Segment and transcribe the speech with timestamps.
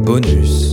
[0.00, 0.71] Bonus.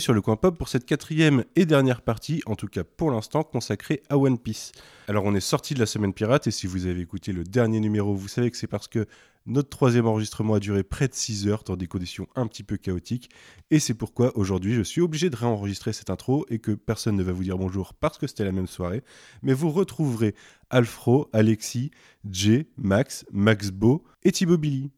[0.00, 3.42] Sur le coin pop pour cette quatrième et dernière partie, en tout cas pour l'instant,
[3.42, 4.72] consacrée à One Piece.
[5.08, 7.80] Alors on est sorti de la semaine pirate et si vous avez écouté le dernier
[7.80, 9.06] numéro, vous savez que c'est parce que
[9.46, 12.76] notre troisième enregistrement a duré près de 6 heures dans des conditions un petit peu
[12.76, 13.30] chaotiques
[13.70, 17.22] et c'est pourquoi aujourd'hui je suis obligé de réenregistrer cette intro et que personne ne
[17.22, 19.02] va vous dire bonjour parce que c'était la même soirée,
[19.42, 20.34] mais vous retrouverez
[20.70, 21.90] Alfro, Alexis,
[22.30, 24.90] Jay, Max, Max Beau et Thibaut Billy.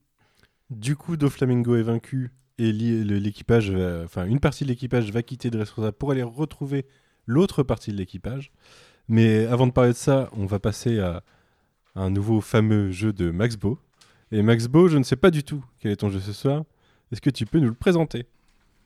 [0.70, 2.30] Du coup, Doflamingo est vaincu
[2.69, 6.86] et l'équipage, va- enfin une partie de l'équipage va quitter Dressrosa pour aller retrouver
[7.27, 8.53] l'autre partie de l'équipage.
[9.08, 11.22] Mais avant de parler de ça, on va passer à
[11.94, 13.78] un nouveau fameux jeu de Max Beau.
[14.33, 16.65] Et Max Beau, je ne sais pas du tout quel est ton jeu ce soir.
[17.10, 18.26] Est-ce que tu peux nous le présenter?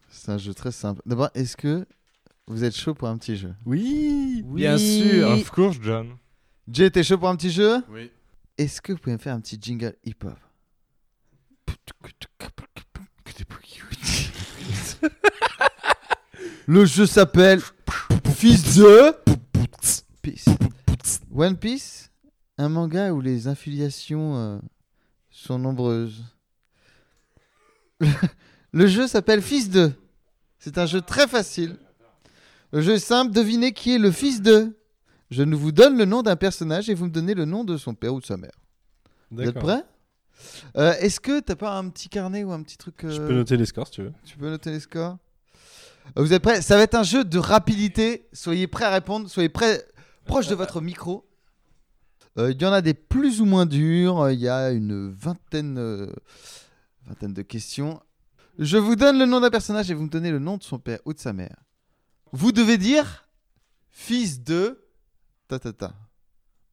[0.08, 1.02] C'est un jeu très simple.
[1.04, 1.84] D'abord, est-ce que
[2.46, 3.52] vous êtes chaud pour un petit jeu?
[3.66, 6.16] Oui Bien sûr, of course, John.
[6.70, 7.82] Jay, t'es chaud pour un petit jeu?
[7.90, 8.10] Oui.
[8.56, 10.38] Est-ce que vous pouvez me faire un petit jingle hip-hop?
[16.66, 17.60] Le jeu s'appelle
[18.34, 19.14] Fils de
[20.22, 20.46] Peace.
[21.34, 22.10] One Piece,
[22.58, 24.58] un manga où les affiliations euh,
[25.30, 26.24] sont nombreuses.
[28.72, 29.92] Le jeu s'appelle Fils de.
[30.58, 31.76] C'est un jeu très facile.
[32.72, 34.76] Le jeu est simple, devinez qui est le fils de.
[35.30, 37.76] Je ne vous donne le nom d'un personnage et vous me donnez le nom de
[37.76, 38.54] son père ou de sa mère.
[39.30, 39.84] Vous êtes prêts?
[40.76, 43.34] Euh, Est-ce que t'as pas un petit carnet ou un petit truc Je euh, peux
[43.34, 44.12] noter les scores si tu veux.
[44.24, 45.16] Tu peux noter les scores?
[46.18, 46.60] Euh, Vous êtes prêts?
[46.62, 48.28] Ça va être un jeu de rapidité.
[48.32, 49.28] Soyez prêts à répondre.
[49.30, 49.84] Soyez prêts,
[50.24, 51.26] proche de votre micro.
[52.38, 54.30] Euh, Il y en a des plus ou moins durs.
[54.30, 56.12] Il y a une vingtaine, euh,
[57.06, 58.00] vingtaine de questions.
[58.58, 60.78] Je vous donne le nom d'un personnage et vous me donnez le nom de son
[60.78, 61.56] père ou de sa mère.
[62.32, 63.28] Vous devez dire
[63.90, 64.84] fils de
[65.48, 65.94] ta ta ta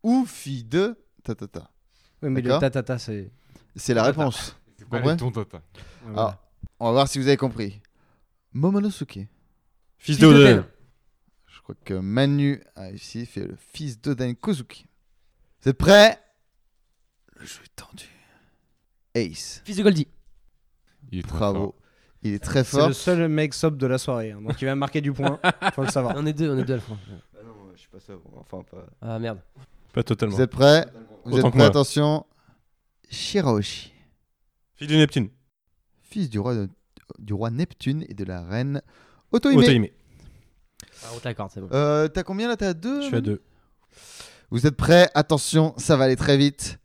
[0.03, 1.72] ou fille de ta ta ta.
[2.23, 2.61] Oui, mais le D'accord?
[2.61, 3.31] tatata, c'est.
[3.75, 4.55] C'est la réponse.
[4.79, 5.61] Vous comprenez ton tata.
[6.09, 6.35] Alors,
[6.79, 7.79] on va voir si vous avez compris.
[8.53, 9.27] Momonosuke.
[9.97, 10.65] Fils de Oden.
[11.47, 14.85] Je crois que Manu a ici fait le fils d'Oden Kozuki.
[15.61, 16.19] Vous êtes prêts?
[17.39, 18.05] Le jeu est tendu.
[19.13, 19.61] Ace.
[19.63, 20.07] Fils de Goldie.
[21.11, 21.75] Il est très Bravo.
[22.23, 22.87] Il est très C'est fort.
[22.87, 25.39] le seul mec sob de la soirée, hein, donc il va marquer du point.
[25.73, 26.15] Faut le savoir.
[26.17, 26.97] On est deux, on est deux à la fin.
[27.73, 28.13] je suis pas ça.
[28.37, 28.85] Enfin, pas.
[29.01, 29.39] Ah merde.
[29.93, 30.35] Pas totalement.
[30.35, 30.85] Vous êtes prêts?
[31.25, 31.57] Vous Autant êtes prêts?
[31.59, 31.67] moi.
[31.67, 32.25] Attention.
[33.11, 33.91] Shiraoshi.
[34.75, 35.29] Fils de Neptune.
[36.01, 36.69] Fils du roi, de-
[37.19, 38.81] du roi Neptune et de la reine
[39.31, 39.59] Otohime.
[39.59, 39.88] Otohime.
[41.03, 41.69] Ah, on t'accorde, c'est bon.
[41.72, 42.57] Euh, T'as combien là?
[42.57, 43.41] T'as deux Je suis à deux.
[44.49, 45.09] Vous êtes prêts?
[45.13, 46.79] Attention, ça va aller très vite.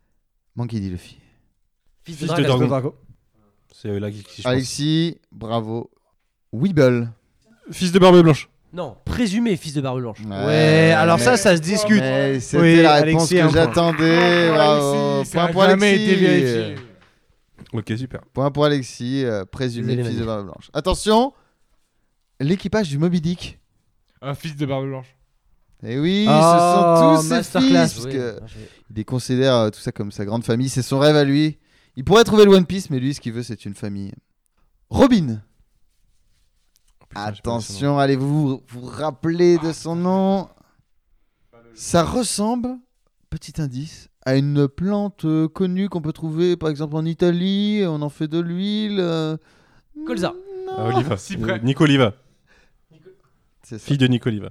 [0.54, 1.16] Manquez dit le fils.
[2.04, 2.66] Fils de de Dragon.
[2.66, 2.94] Dragon.
[3.72, 4.46] C'est euh, là qui je pense.
[4.46, 5.90] Alexis, bravo.
[6.52, 7.12] Weeble.
[7.72, 8.48] Fils de Barbe Blanche.
[8.76, 10.18] Non, présumé fils de Barbe Blanche.
[10.26, 12.02] Ouais, alors ça, ça se discute.
[12.40, 14.50] C'était Oui, la réponse Alexis, que j'attendais.
[14.50, 15.24] Bravo.
[15.32, 16.74] Point pour Alexis.
[17.72, 18.20] Ok, super.
[18.34, 20.24] Point pour Alexis, euh, présumé fils de.
[20.24, 20.70] Barbe Blanche.
[20.74, 21.32] Attention,
[22.38, 23.58] l'équipage du Moby Dick.
[24.22, 25.14] Un fils de barbe blanche.
[25.82, 27.68] Et oui, Oh, ce sont tous ses masterclass.
[27.88, 27.94] fils.
[27.94, 30.68] Parce Oui, que j'ai- il les considère euh, tout ça comme sa grande famille.
[30.68, 31.58] C'est son rêve à lui.
[31.96, 34.12] Il pourrait trouver le One Piece, mais lui, ce qu'il veut, c'est une famille.
[34.90, 35.40] Robin.
[35.40, 35.44] Oh, putain, j'ai pas vu
[36.80, 37.04] son nom.
[37.24, 40.48] Attention, allez-vous vous rappeler de son nom
[41.74, 42.76] Ça ressemble,
[43.30, 47.82] petit indice, à une plante euh, connue qu'on peut trouver par exemple en Italie.
[47.86, 48.98] On en fait de l'huile.
[49.00, 49.36] euh,
[50.06, 50.34] Colza.
[50.66, 50.74] non.
[50.76, 51.16] Ah, Oliva.
[51.16, 51.52] Si près.
[51.52, 52.12] Euh, Nico Oliva.
[53.62, 53.86] C'est ça.
[53.86, 54.50] Fille de Nico Oliva.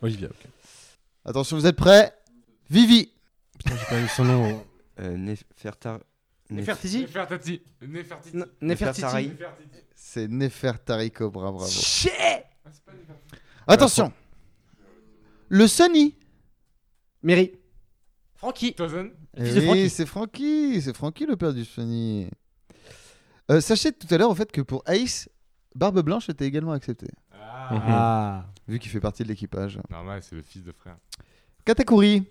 [0.00, 0.46] Olivia, ok.
[1.26, 2.12] Attention, vous êtes prêts?
[2.70, 3.10] Vivi.
[3.58, 4.64] Putain, j'ai pas eu son nom.
[5.00, 5.98] Euh, Nefertar...
[6.50, 7.62] Nef- Nefertiti Nefertiti.
[7.82, 8.36] Nefertiti.
[8.36, 9.28] N- Nefertari.
[9.28, 9.78] Nefertiti.
[9.94, 11.66] C'est Nefertari Cobra, bravo.
[11.66, 12.10] Ah, c'est
[12.84, 13.36] pas Nefertiti.
[13.66, 14.12] Attention.
[15.50, 16.14] Le Sunny.
[17.22, 17.52] Mary.
[18.36, 18.74] Francky.
[18.74, 19.10] Tozen.
[19.36, 22.28] Fils de oui, c'est Francky, c'est Francky le père du Sunny.
[23.50, 25.28] Euh, sachez tout à l'heure au fait que pour Ace,
[25.74, 27.68] Barbe Blanche était également acceptée, Ah.
[27.70, 28.46] Ah.
[28.66, 29.78] vu qu'il fait partie de l'équipage.
[29.90, 30.96] Normal, c'est le fils de frère.
[31.64, 32.24] Katakuri,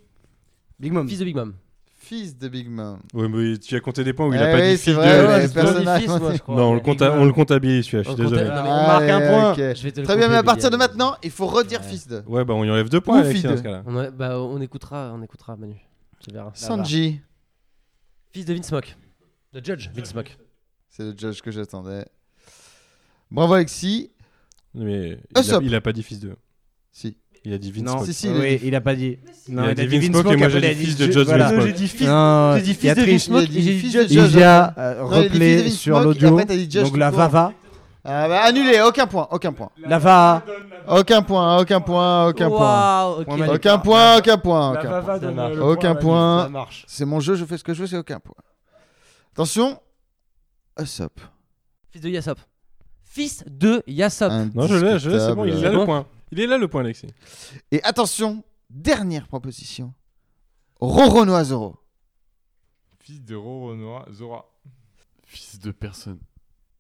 [0.80, 1.08] Big Mom.
[1.08, 1.54] Fils de Big Mom.
[2.08, 3.00] Fils de Big Mom.
[3.14, 4.94] Ouais, mais tu as compté des points où il Eh a pas oui, dit fils
[4.94, 5.28] vrai, de.
[5.28, 6.56] ouais, fils, moi, je crois.
[6.56, 8.50] Non, on le, compta- on le comptabilise celui-là, je On suis le désolé.
[8.50, 9.52] compta- non, mais on marque un Allez, point.
[9.52, 9.58] ok.
[9.58, 11.88] Je vais te le Très bien, mais à partir de maintenant, il faut redire Ouais.
[11.88, 12.24] fils de.
[12.28, 13.58] Ouais, bah on y enlève deux points, Alexis, dans de.
[13.58, 13.84] ce cas-là.
[13.86, 15.76] On, a- bah, on écoutera, on écoutera Manu.
[16.20, 16.52] Tu verras.
[16.54, 17.20] Sanji,
[18.32, 18.96] Fils de Vince Mock.
[19.54, 20.38] De Judge Vince Mock.
[20.90, 22.06] c'est le judge que j'attendais.
[23.32, 24.12] Bravo Alexis.
[24.74, 25.64] Mais il a, Usopp.
[25.64, 26.36] il a pas dit fils de.
[26.92, 27.18] Si.
[27.48, 28.06] Il a dit Vince Non, Smoke.
[28.08, 29.18] Si, si, il a oui, dit- il a pas dit.
[29.48, 31.50] Non, Il a dit Vince et moi, j'ai a dit fils de Ju- Judge voilà.
[31.52, 32.08] Vince j'ai dit fils.
[32.08, 33.12] Non, j'ai dit il y fils a de triche.
[33.14, 34.12] Vince Smoke Il a dit et j'ai dit fils de Judge.
[34.34, 36.06] Il y a euh, Non, il a dit fils de replay Vince sur Smoke, et
[36.06, 36.28] l'audio.
[36.28, 37.20] après, t'as dit Judge Donc la tout court.
[37.24, 37.54] Vava.
[38.10, 39.70] Ah bah annulé, aucun point, aucun point.
[39.86, 40.44] La Va.
[40.90, 42.60] Aucun point, aucun point, aucun point.
[42.60, 43.26] Waouh, ok.
[43.26, 43.52] Point Manu.
[43.54, 45.18] Aucun point, aucun point, aucun Vava point.
[45.20, 45.56] donne marche.
[45.56, 46.06] le Aucun à Manu.
[46.06, 46.44] point.
[46.44, 46.86] Ça marche.
[46.88, 48.36] C'est mon jeu, je fais ce que je veux, c'est aucun point.
[49.34, 49.80] Attention.
[51.92, 52.40] Fils de Yasop.
[53.04, 54.32] Fils de Yasop.
[54.54, 56.06] Non, je l'ai, je l'ai, c'est bon, il bon le point.
[56.32, 57.08] Il est là le point, Alexis.
[57.72, 59.94] Et attention, dernière proposition.
[60.80, 61.76] Roronoa Zoro.
[63.00, 64.46] Fils de Roronoa Zora.
[65.26, 66.20] Fils de personne.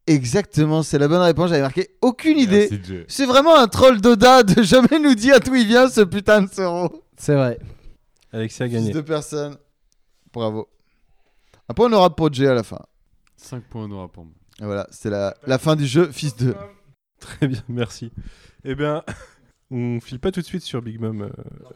[0.05, 1.49] Exactement, c'est la bonne réponse.
[1.49, 2.69] J'avais marqué aucune idée.
[2.71, 3.03] Merci.
[3.09, 6.47] C'est vraiment un troll d'Oda de jamais nous dire d'où il vient ce putain de
[6.49, 7.03] Zoro.
[7.17, 7.59] C'est vrai.
[8.31, 8.91] Alexis a Fils gagné.
[8.93, 9.57] de personne.
[10.31, 10.69] Bravo.
[11.69, 12.79] Un point honorable pour Jay à la fin.
[13.37, 14.33] 5 points honorables pour moi.
[14.61, 16.55] Et voilà, c'est la, la fin du jeu, fils de.
[17.19, 18.11] Très bien, merci.
[18.63, 19.03] Eh bien,
[19.71, 21.29] on file pas tout de suite sur Big Mom, euh,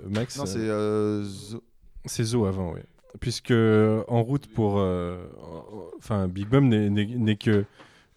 [0.09, 0.37] Max.
[0.37, 1.63] Non, c'est euh, Zo-
[2.05, 2.79] C'est Zo avant, oui.
[3.19, 4.75] Puisque euh, en route pour.
[5.97, 7.65] Enfin, Big Mom n'est- que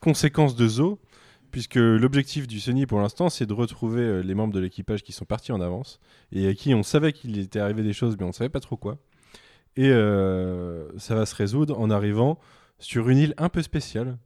[0.00, 0.98] conséquence de Zo,
[1.50, 5.24] puisque l'objectif du Sony pour l'instant, c'est de retrouver les membres de l'équipage qui sont
[5.24, 5.98] partis en avance
[6.30, 8.60] et à qui on savait qu'il était arrivé des choses, mais on ne savait pas
[8.60, 8.98] trop quoi.
[9.76, 12.38] Et ça va se résoudre en arrivant
[12.78, 14.18] sur une île un peu spéciale,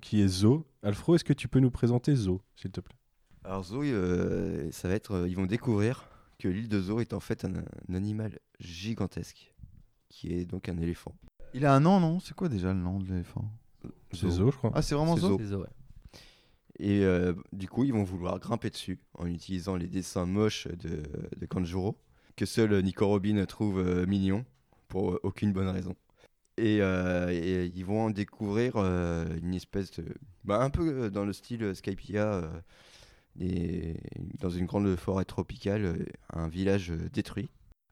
[0.00, 0.66] qui est Zo.
[0.82, 2.96] Alfro, est-ce que tu peux nous présenter Zo, s'il te plaît?
[3.46, 7.12] Alors Zo, euh, ça va être, euh, ils vont découvrir que l'île de Zo est
[7.12, 7.54] en fait un,
[7.88, 9.54] un animal gigantesque,
[10.08, 11.14] qui est donc un éléphant.
[11.54, 12.18] Il a un nom, non?
[12.18, 13.44] C'est quoi déjà le nom de l'éléphant?
[14.10, 14.72] C'est Zo, je crois.
[14.74, 15.28] Ah, c'est vraiment C'est Zo?
[15.28, 15.38] Zo.
[15.38, 15.68] C'est Zo, ouais.
[16.80, 21.04] Et euh, du coup, ils vont vouloir grimper dessus en utilisant les dessins moches de,
[21.36, 21.96] de Kanjuro,
[22.34, 24.44] que seul Nico Robin trouve euh, mignon,
[24.88, 25.94] pour euh, aucune bonne raison.
[26.58, 30.04] Et, euh, et ils vont en découvrir euh, une espèce de.
[30.42, 32.48] Bah, un peu dans le style euh, Skypia, euh,
[33.38, 33.96] des-
[34.40, 37.48] dans une grande forêt tropicale, euh, un village euh, détruit.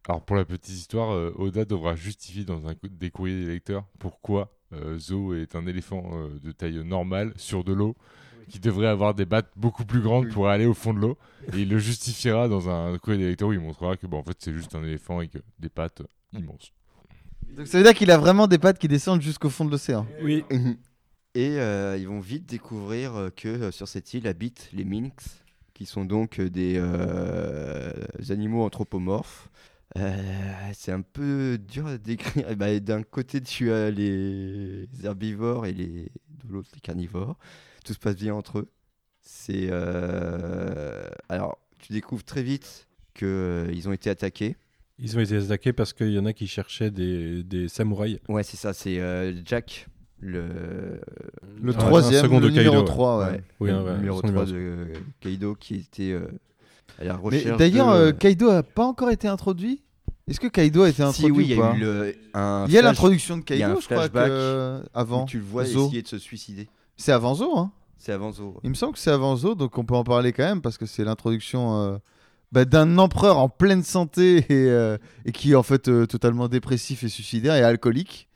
[0.08, 3.86] Alors pour la petite histoire, euh, Oda devra justifier dans un des courriers des lecteurs
[3.98, 7.96] pourquoi euh, Zo est un éléphant euh, de taille normale sur de l'eau
[8.50, 10.32] qui devrait avoir des battes beaucoup plus grandes Oui.
[10.32, 11.16] pour aller au fond de l'eau
[11.54, 14.22] et il le justifiera dans un courrier des lecteurs où il montrera que bon, en
[14.22, 16.02] fait c'est juste un éléphant avec euh, des pattes
[16.34, 16.72] immenses.
[17.56, 20.06] Donc ça veut dire qu'il a vraiment des pattes qui descendent jusqu'au fond de l'océan.
[20.22, 20.44] Oui.
[21.34, 25.24] Et euh, ils vont vite découvrir euh, que euh, sur cette île habitent les Minks,
[25.74, 26.78] qui sont donc euh, des
[28.30, 29.50] animaux anthropomorphes.
[29.96, 30.16] Euh,
[30.72, 32.46] c'est un peu dur à décrire.
[32.48, 36.10] Eh ben, D'un côté, tu as les herbivores et les...
[36.44, 37.36] de l'autre, les carnivores.
[37.84, 38.70] Tout se passe bien entre eux.
[39.20, 44.56] C'est euh, alors tu découvres très vite que euh, ils ont été attaqués.
[44.98, 48.18] Ils ont été attaqués parce qu'il y en a qui cherchaient des, des samouraïs.
[48.28, 48.72] Ouais, c'est ça.
[48.72, 49.00] C'est
[49.44, 49.88] Jack,
[50.32, 52.84] le troisième, second le de numéro ouais.
[52.84, 53.24] 3, ouais.
[53.30, 54.86] Ouais, Oui, le ouais, numéro son 3 numéro de
[55.20, 56.26] Kaido qui était euh,
[57.00, 57.58] à la Mais recherche.
[57.58, 59.82] d'ailleurs, de- euh, Kaido a pas encore été introduit?
[60.28, 62.72] Est-ce que Kaido a été introduit si, oui, il y a eu le, un Il
[62.72, 64.80] y a l'introduction de il y a un Kaido, je crois, que...
[64.94, 65.86] avant où tu le vois Zo.
[65.86, 66.68] essayer de se suicider.
[66.96, 68.58] C'est avant Zo, hein C'est avant Zo.
[68.64, 70.78] Il me semble que c'est avant Zo, donc on peut en parler quand même, parce
[70.78, 71.96] que c'est l'introduction euh,
[72.52, 76.48] bah, d'un empereur en pleine santé et, euh, et qui est en fait euh, totalement
[76.48, 78.28] dépressif et suicidaire et alcoolique.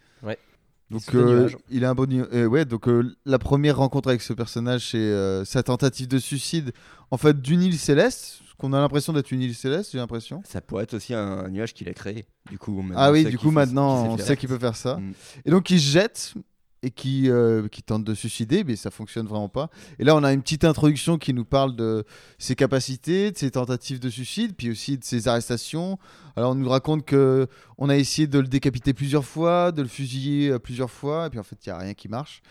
[0.91, 4.33] Donc euh, il a un bon euh, ouais donc euh, la première rencontre avec ce
[4.33, 6.73] personnage c'est euh, sa tentative de suicide
[7.11, 10.61] en fait d'une île céleste qu'on a l'impression d'être une île céleste j'ai l'impression Ça
[10.63, 12.27] pourrait être aussi un, un nuage qu'il a créé.
[12.51, 15.13] Du coup, ah oui du coup maintenant on sait qu'il peut faire ça Mm.
[15.45, 16.35] et donc il se jette
[16.83, 19.69] et qui, euh, qui tente de suicider, mais ça fonctionne vraiment pas.
[19.99, 22.05] Et là, on a une petite introduction qui nous parle de
[22.39, 25.99] ses capacités, de ses tentatives de suicide, puis aussi de ses arrestations.
[26.37, 29.89] Alors, on nous raconte que on a essayé de le décapiter plusieurs fois, de le
[29.89, 32.43] fusiller euh, plusieurs fois, et puis en fait, il y a rien qui marche.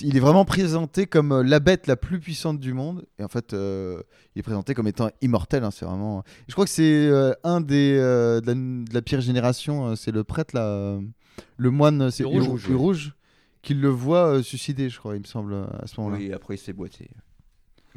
[0.00, 3.04] il est vraiment présenté comme euh, la bête la plus puissante du monde.
[3.20, 4.02] Et en fait, euh,
[4.34, 5.62] il est présenté comme étant immortel.
[5.62, 6.24] hein, c'est vraiment.
[6.48, 9.94] Je crois que c'est euh, un des de, la, de la pire génération.
[9.94, 10.98] c'est le prêtre là,
[11.56, 12.74] le moine, c'est Hu- rouge, ouais.
[12.74, 13.14] rouge,
[13.62, 16.18] qui le voit euh, suicider, je crois, il me semble à ce moment-là.
[16.18, 17.08] Oui, après il s'est boité.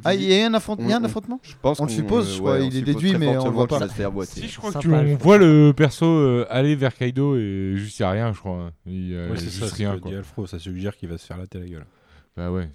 [0.03, 1.79] Ah, il y a un, affront- il y a un On- on- affrontement Je pense
[1.79, 4.25] On le suppose, je crois, il est déduit, mais on le voit qu'il pas.
[4.25, 7.73] Si, je crois que Sympa, tu, on voit le perso euh, aller vers Kaido et
[7.77, 8.71] juste il n'y a rien, je crois.
[8.85, 9.97] Il Ouais, c'est ça, c'est rien.
[9.97, 10.11] Quoi.
[10.11, 11.85] dit Alfro, ça suggère qu'il va se faire latter la gueule.
[12.35, 12.69] Bah ouais.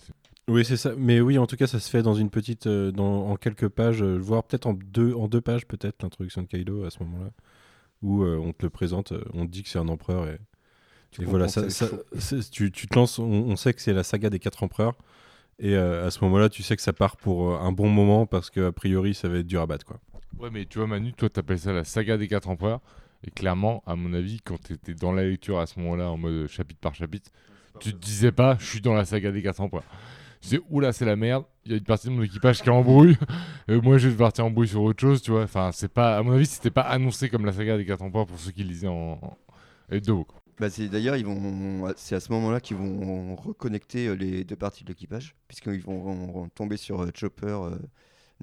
[0.49, 0.93] Oui, c'est ça.
[0.97, 3.69] Mais oui, en tout cas, ça se fait dans une petite, euh, dans, en quelques
[3.69, 7.01] pages, euh, voire peut-être en deux, en deux pages, peut-être l'introduction de Kaido à ce
[7.05, 7.31] moment-là,
[8.03, 10.39] où euh, on te le présente, euh, on te dit que c'est un empereur et,
[11.11, 11.63] Tu et voilà, ça,
[12.51, 13.19] tu, tu te lances.
[13.19, 14.95] On, on sait que c'est la saga des quatre empereurs,
[15.59, 18.27] et euh, à ce moment-là, tu sais que ça part pour euh, un bon moment
[18.27, 19.99] parce que a priori, ça va être dur à battre, quoi.
[20.39, 22.81] Ouais, mais tu vois, Manu, toi, t'appelles ça la saga des quatre empereurs.
[23.27, 26.47] Et clairement, à mon avis, quand t'étais dans la lecture à ce moment-là, en mode
[26.49, 27.31] chapitre par chapitre,
[27.79, 29.85] tu te disais pas, je suis dans la saga des quatre empereurs.
[30.41, 32.69] Tu disais, oula, c'est la merde, il y a une partie de mon équipage qui
[32.71, 33.19] est en brouille,
[33.69, 35.43] et moi je vais partir en brouille sur autre chose, tu vois.
[35.43, 38.27] Enfin, c'est pas, à mon avis, c'était pas annoncé comme la saga des quatre empereurs
[38.27, 39.37] pour ceux qui lisaient en, en
[39.91, 40.40] hebdo, quoi.
[40.61, 44.57] Bah, c'est d'ailleurs ils vont c'est à ce moment-là qu'ils vont reconnecter euh, les deux
[44.57, 47.71] parties de l'équipage puisqu'ils vont, vont- vont tomber sur euh, Chopper, euh,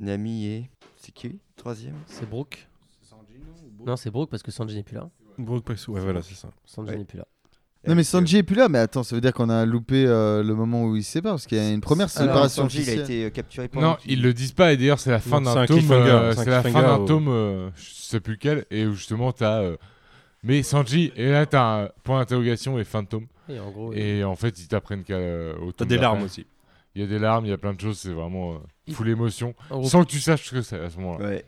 [0.01, 1.95] Nami et c'est qui troisième?
[2.07, 2.67] C'est Brooke.
[3.85, 5.09] Non, c'est Brooke parce que Sanji n'est plus là.
[5.37, 6.49] ouais, voilà, c'est ça.
[6.65, 6.97] Sanji Ouais.
[6.97, 7.27] n'est plus là.
[7.87, 10.05] Non, mais euh, Sanji est plus là, mais attends, ça veut dire qu'on a loupé
[10.05, 12.63] euh, le moment où il se sépare, parce qu'il y a une première alors, séparation
[12.63, 14.99] Sanji, il a été euh, capturé pendant Non, qu'il- ils le disent pas, et d'ailleurs,
[14.99, 15.79] c'est la fin Non, d'un un tome,
[16.35, 19.73] c'est la fin d'un tome, je sais plus lequel, et où justement t'as.
[20.47, 23.27] Mais Sanji, et là t'as un point d'interrogation et fin de tome.
[23.49, 26.45] Et en gros, Et en fait, ils t'apprennent qu'à euh, T'as des larmes aussi.
[26.95, 29.07] Il y a des larmes, il y a plein de choses, c'est vraiment euh, full
[29.09, 29.53] émotion.
[29.83, 31.25] Sans que tu saches ce que c'est à ce moment-là.
[31.25, 31.45] Ouais.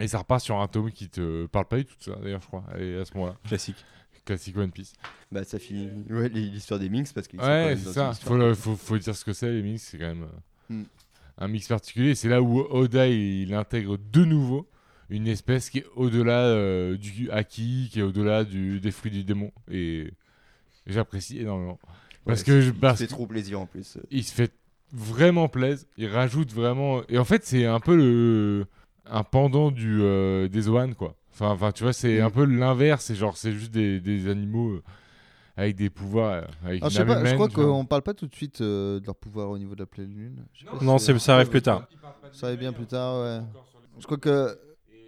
[0.00, 2.46] Et ça repart sur un tome qui te parle pas du tout ça, d'ailleurs, je
[2.46, 3.36] crois, et à ce moment-là.
[3.46, 3.76] Classique.
[4.24, 4.92] Classique One Piece.
[5.30, 8.12] Bah ça finit ouais, l'histoire des Minx parce qu'ils Ouais, c'est ça.
[8.12, 10.82] Faut, le- faut, faut dire ce que c'est, les mix, c'est quand même euh, Mm.
[11.38, 12.16] un mix particulier.
[12.16, 14.66] C'est là où Oda, il, il intègre de nouveau
[15.10, 19.24] une espèce qui est au-delà euh, du acquis, qui est au-delà du- des fruits du
[19.24, 19.52] démon.
[19.70, 20.12] Et
[20.86, 21.78] j'apprécie énormément.
[22.24, 23.98] Parce Ouais, que je- il se parce fait trop plaisir en plus.
[24.10, 24.52] il se fait
[24.92, 25.86] vraiment plaisir.
[25.96, 27.02] Il rajoute vraiment.
[27.08, 28.66] Et en fait, c'est un peu le
[29.08, 31.14] un pendant du euh, des Zoan quoi.
[31.32, 32.24] Enfin, enfin, tu vois, c'est Mm.
[32.24, 33.04] un peu l'inverse.
[33.04, 34.82] C'est genre, c'est juste des, des animaux euh,
[35.56, 36.48] avec des pouvoirs.
[36.64, 38.60] Avec Alors, je, sais une pas, je amène, crois qu'on parle pas tout de suite
[38.60, 40.44] euh, de leur pouvoir au niveau de la pleine lune.
[40.54, 41.86] Je sais pas Non, si- c'est- ça arrive plus tard.
[42.32, 43.40] Ça arrive bien plus tard, ouais.
[44.00, 44.58] Je crois que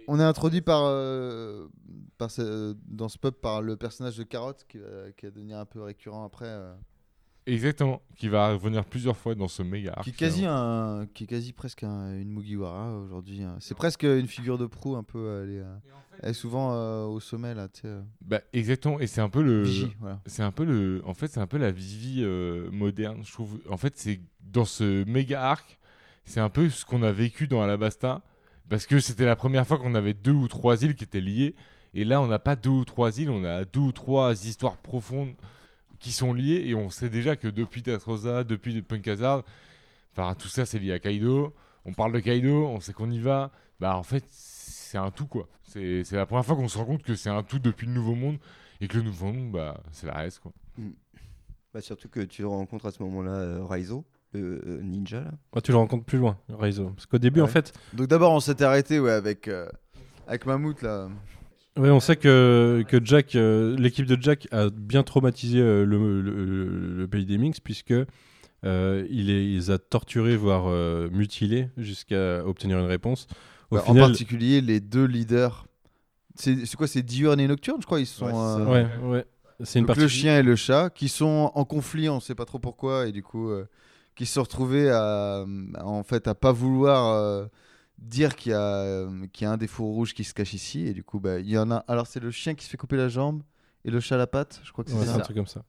[0.09, 1.67] on est introduit par, euh,
[2.17, 5.57] par ce- dans ce pub par le personnage de Carotte qui va, qui va devenir
[5.59, 6.45] un peu récurrent après.
[6.47, 6.73] euh,
[7.45, 8.01] Exactement.
[8.15, 10.03] Qui va revenir plusieurs fois dans ce méga arc.
[10.03, 13.41] qui est quasi un, qui est quasi presque un- une Mugiwara aujourd'hui.
[13.41, 13.55] hein.
[13.59, 15.41] C'est presque une figure de proue un peu.
[15.43, 15.75] Elle est, euh,
[16.21, 17.67] elle est souvent euh, au sommet là.
[17.69, 18.99] Tu sais, euh, Bah, exactement.
[18.99, 19.63] Et c'est un peu le.
[19.63, 20.19] Vigie, voilà.
[20.27, 21.01] C'est un peu le.
[21.05, 23.59] En fait, c'est un peu la Vivi euh, moderne, je trouve.
[23.69, 25.79] En fait, c'est dans ce méga arc,
[26.25, 28.21] c'est un peu ce qu'on a vécu dans Alabasta.
[28.69, 31.55] Parce que c'était la première fois qu'on avait deux ou trois îles qui étaient liées.
[31.93, 34.77] Et là, on n'a pas deux ou trois îles, on a deux ou trois histoires
[34.77, 35.33] profondes
[35.99, 36.63] qui sont liées.
[36.67, 39.43] Et on sait déjà que depuis Tatrosa, depuis Punk Hazard,
[40.13, 41.53] enfin, tout ça, c'est lié à Kaido.
[41.85, 43.51] On parle de Kaido, on sait qu'on y va.
[43.79, 45.47] Bah, en fait, c'est un tout, quoi.
[45.63, 48.15] C'est la première fois qu'on se rend compte que c'est un tout depuis le Nouveau
[48.15, 48.37] Monde.
[48.81, 50.51] Et que le Nouveau Monde, bah, c'est la reste, quoi.
[51.73, 54.05] Bah, surtout que tu rencontres à ce moment-là euh, Raizo,
[54.35, 55.31] euh, ninja là.
[55.55, 56.89] Oh, tu le rencontres plus loin, Raizo.
[56.91, 59.67] Parce qu'au début, en fait, Donc d'abord on s'était arrêté ouais, avec, euh,
[60.27, 61.09] avec Mammouth là.
[61.77, 66.21] Ouais, on sait que, que Jack, euh, l'équipe de Jack a bien traumatisé euh, le,
[66.21, 67.93] le- pays des Minx puisque
[68.65, 73.27] euh, il les a torturés, voire euh, mutilés jusqu'à obtenir une réponse.
[73.71, 75.65] Au Bah, En particulier les deux leaders.
[76.35, 78.25] C'est quoi C'est diurne et nocturne je crois ils sont.
[78.25, 79.25] Ouais, euh, ouais,
[79.75, 80.01] une Donc partie.
[80.01, 83.11] le chien et le chat qui sont en conflit, on sait pas trop pourquoi, et
[83.11, 83.65] du coup euh,
[84.19, 85.45] qui se sont retrouvés à
[85.81, 87.45] en fait à pas vouloir euh,
[87.97, 90.53] dire qu'il y a euh, qu'il y a un des fours rouges qui se cache
[90.53, 91.77] ici, et du coup bah il y en a.
[91.87, 93.41] Alors c'est le chien qui se fait couper la jambe
[93.85, 95.15] et le chat la patte, je crois que c'est ça.
[95.15, 95.63] un truc comme ça.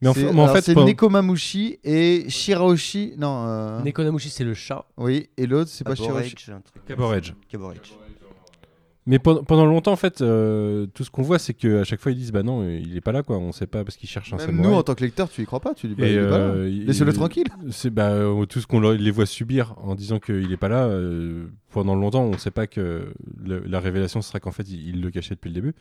[0.00, 3.14] Mais en, C'est- fait- mais en alors, fait, c'est pendant- Nekomamushi et Shiraoshi.
[3.18, 3.44] Non.
[3.48, 4.86] euh, Nekomamushi, c'est le chat.
[4.96, 6.34] Oui, et l'autre c'est pas Shiraoshi.
[6.86, 7.34] Caborage.
[7.50, 7.92] Caborage.
[9.10, 12.18] Mais pendant, longtemps, en fait, euh, tout ce qu'on voit, c'est qu'à chaque fois, ils
[12.18, 13.38] disent Bah non, il est pas là, quoi.
[13.38, 14.70] On sait pas parce qu'il cherche un Même samouraï.
[14.70, 16.38] nous en tant que lecteur, tu y crois pas, tu dis bah, il est pas
[16.38, 16.44] là.
[16.44, 17.46] euh, Laissez-le tranquille.
[17.70, 20.84] C'est bah, euh, tout ce qu'on les voit subir en disant qu'il est pas là.
[20.86, 23.06] euh, pendant longtemps, on ne sait pas que
[23.44, 25.74] le- la révélation sera qu'en fait, il, il le cachait depuis le début.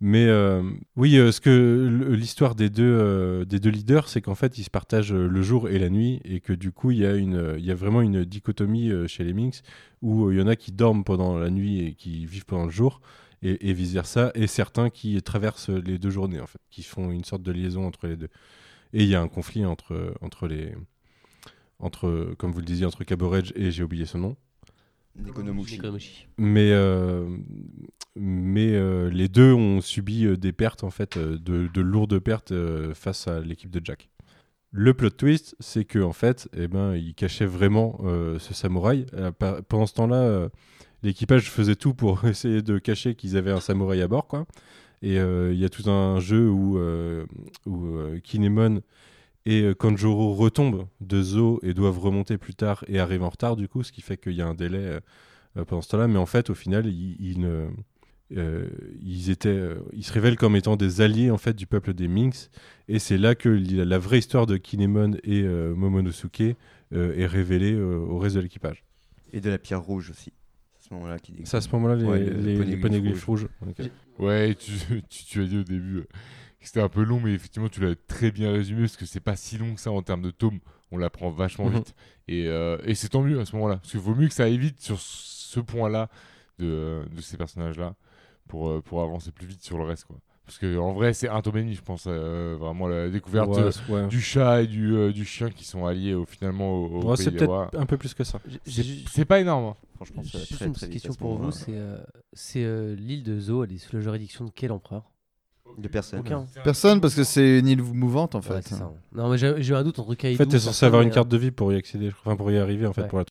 [0.00, 0.62] Mais euh,
[0.96, 1.50] oui, euh, ce que
[2.10, 5.28] l- l'histoire des deux euh, des deux leaders, c'est qu'en fait, ils se partagent euh,
[5.28, 7.70] le jour et la nuit, et que du coup, il y a une il y
[7.70, 9.62] a vraiment une dichotomie euh, chez les Minx
[10.02, 12.66] où euh, il y en a qui dorment pendant la nuit et qui vivent pendant
[12.66, 13.00] le jour.
[13.44, 17.10] Et, et vice versa, et certains qui traversent les deux journées en fait, qui font
[17.10, 18.28] une sorte de liaison entre les deux.
[18.92, 20.72] Et il y a un conflit entre, entre les.
[21.80, 24.36] Entre, comme vous le disiez, entre Caboredge et j'ai oublié son nom.
[25.16, 25.76] Nekonomushi.
[25.76, 26.28] Nekonomushi.
[26.38, 27.36] Mais, euh,
[28.14, 32.52] mais euh, les deux ont subi euh, des pertes, en fait, de, de lourdes pertes
[32.52, 34.08] euh, face à l'équipe de Jack.
[34.74, 39.04] Le plot twist, c'est que en fait, eh ben, il cachait vraiment euh, ce samouraï.
[39.14, 39.30] Euh,
[39.68, 40.48] pendant ce temps-là, euh,
[41.02, 44.46] l'équipage faisait tout pour essayer de cacher qu'ils avaient un samouraï à bord, quoi.
[45.02, 46.78] Et il y a tout un jeu où,
[48.22, 48.82] Kinemon
[49.46, 53.66] et Kanjuro retombent de Zo et doivent remonter plus tard et arrivent en retard, du
[53.66, 55.00] coup, ce qui fait qu'il y a un délai
[55.66, 56.06] pendant ce temps-là.
[56.06, 57.66] Mais en fait, au final, ils, ils ne-
[58.36, 58.68] euh,
[59.02, 62.08] ils, étaient, euh, ils se révèlent comme étant des alliés en fait, du peuple des
[62.08, 62.50] Minx.
[62.88, 66.42] Et c'est là que la vraie histoire de Kinemon et euh, Momonosuke
[66.92, 68.84] euh, est révélée euh, au reste de l'équipage.
[69.32, 70.32] Et de la pierre rouge aussi.
[70.78, 72.80] C'est à ce moment-là qu'il C'est à ce moment-là les, Ouais, le les- les poneglyphe
[72.80, 73.48] poneglyphes rouges.
[73.66, 73.86] Ok.
[74.18, 74.72] Ouais, tu,
[75.08, 76.02] tu, tu as dit au début euh,
[76.60, 79.20] que c'était un peu long, mais effectivement, tu l'as très bien résumé parce que c'est
[79.20, 80.58] pas si long que ça en termes de tomes.
[80.90, 81.76] On l'apprend vachement Mhm.
[81.76, 81.94] vite.
[82.28, 83.76] Et, euh, et c'est tant mieux à ce moment-là.
[83.76, 86.10] Parce qu'il vaut mieux que ça aille vite sur ce point-là
[86.58, 87.94] de, de ces personnages-là
[88.52, 90.04] pour, euh, pour avancer plus vite sur le reste.
[90.04, 90.16] Quoi.
[90.44, 92.04] Parce que en vrai, c'est un tome et demi, je pense.
[92.06, 94.06] euh, vraiment la découverte Ouais, euh, c'est- ouais.
[94.08, 97.16] du chat et du, euh, du chien qui sont alliés au, finalement au, au Ouais,
[97.16, 98.40] pays c'est des peut-être un peu plus que ça.
[98.66, 99.64] C'est c'est pas énorme.
[99.64, 99.76] hein.
[99.96, 101.96] Franchement, très, une très question pour vous, c'est euh,
[102.34, 105.04] c'est, euh, l'île de Zo, elle est sous la juridiction de quel empereur?
[105.78, 106.20] De personne.
[106.20, 106.44] Aucun.
[106.62, 108.54] Personne, parce que c'est une île mouvante en fait.
[108.54, 108.92] Ouais, c'est ça.
[109.14, 110.36] Non, mais j'ai un doute entre En Kaido.
[110.36, 112.86] fait, t'es censé avoir une carte de vie pour y accéder, enfin pour y arriver
[112.86, 113.02] en fait.
[113.02, 113.08] Ouais.
[113.08, 113.24] Pour la...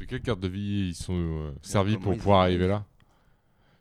[0.00, 2.84] De quelle carte de vie ils sont euh, servis pour pouvoir arriver là?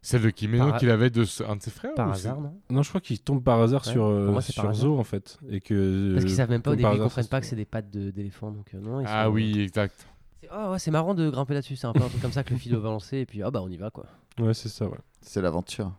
[0.04, 2.40] Celle de Kimeno Par- qu'il avait de ce- un de ses frères euh, Par hasard,
[2.42, 4.74] non Non, je crois qu'ils tombent par hasard Ouais, sur, euh, pour moi, c'est sur
[4.74, 5.38] Zo en fait.
[5.50, 7.56] Et que, Parce qu'ils euh, savent même pas au début, ils comprennent pas que c'est
[7.56, 8.52] des pattes de- d'éléphant.
[8.52, 10.08] Donc, euh, non, Ah sont- oui, exact.
[10.42, 11.76] C'est oh, ouais, c'est marrant de grimper là-dessus.
[11.76, 13.18] C'est un peu un truc comme ça que le fil doit balancer.
[13.20, 14.06] Et puis, ah bah, on y va quoi.
[14.40, 14.98] Ouais, c'est ça, ouais.
[15.22, 15.94] C'est l'aventure.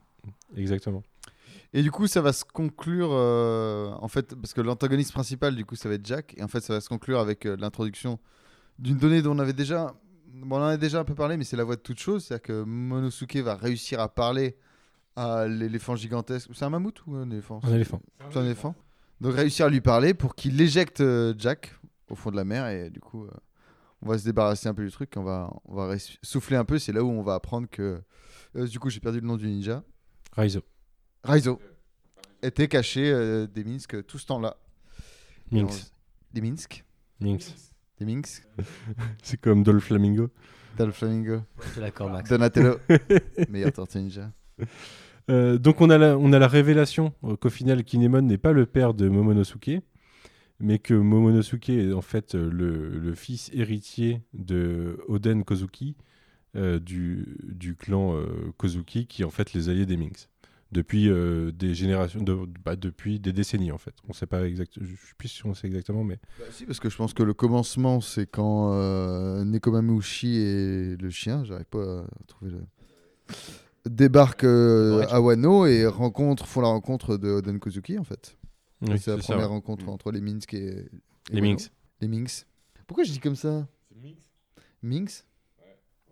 [0.57, 1.03] Exactement.
[1.73, 5.65] Et du coup, ça va se conclure, euh, en fait, parce que l'antagoniste principal, du
[5.65, 6.35] coup, ça va être Jack.
[6.37, 8.19] Et en fait, ça va se conclure avec euh, l'introduction
[8.79, 9.95] d'une donnée dont on avait déjà,
[10.33, 12.25] bon, on en a déjà un peu parlé, mais c'est la voix de toute chose.
[12.25, 14.57] C'est-à-dire que Monosuke va réussir à parler
[15.17, 16.51] à l'éléphant gigantesque.
[16.55, 18.01] C'est un mammouth ou un éléphant Un éléphant.
[18.31, 18.75] C'est un éléphant.
[19.21, 21.75] Donc réussir à lui parler pour qu'il éjecte euh, Jack
[22.09, 23.31] au fond de la mer et du coup, euh,
[24.03, 25.13] on va se débarrasser un peu du truc.
[25.17, 26.79] On va, on va souffler un peu.
[26.79, 28.03] C'est là où on va apprendre que,
[28.57, 29.83] euh, du coup, j'ai perdu le nom du ninja.
[30.33, 30.63] Raizo.
[31.23, 31.61] Raizo
[32.43, 34.57] était caché euh, des Minsk tout ce temps-là.
[35.51, 35.93] Minx.
[36.33, 36.85] Des Minsk
[37.21, 37.72] Minx.
[39.23, 40.31] C'est comme Dolph Flamingo.
[40.79, 41.43] Le Flamingo.
[41.63, 42.29] Je suis d'accord, Max.
[42.29, 42.77] Donatello.
[43.49, 44.33] Meilleur tortue ninja.
[45.31, 48.53] Euh, donc on a la, on a la révélation euh, qu'au final Kinemon n'est pas
[48.53, 49.81] le père de Momonosuke,
[50.59, 55.97] mais que Momonosuke est en fait euh, le, le fils héritier de Oden Kozuki,
[56.57, 60.29] euh, du, du clan euh, Kozuki, qui est en fait les alliés des Minx.
[60.73, 63.95] Depuis euh, des générations, de, bah, depuis des décennies en fait.
[64.09, 66.81] On sait pas exactement, je suis plus sûr on sait exactement, mais Bah, si, parce
[66.81, 72.01] que je pense que le commencement, c'est quand euh, Nekomamushi et le chien, j'arrive pas
[72.01, 72.61] à trouver le.
[73.89, 78.37] débarquent euh, Ouais, à Wano et rencontrent, font la rencontre de Oden Kozuki en fait.
[78.81, 79.55] oui, c'est la ça, première ouais.
[79.55, 80.59] rencontre entre les Minsk et.
[80.59, 80.89] et
[81.31, 81.51] les Wano.
[81.53, 81.71] Minx.
[82.01, 82.47] Les Minx.
[82.87, 83.69] Pourquoi je dis comme ça?
[84.83, 85.25] Minx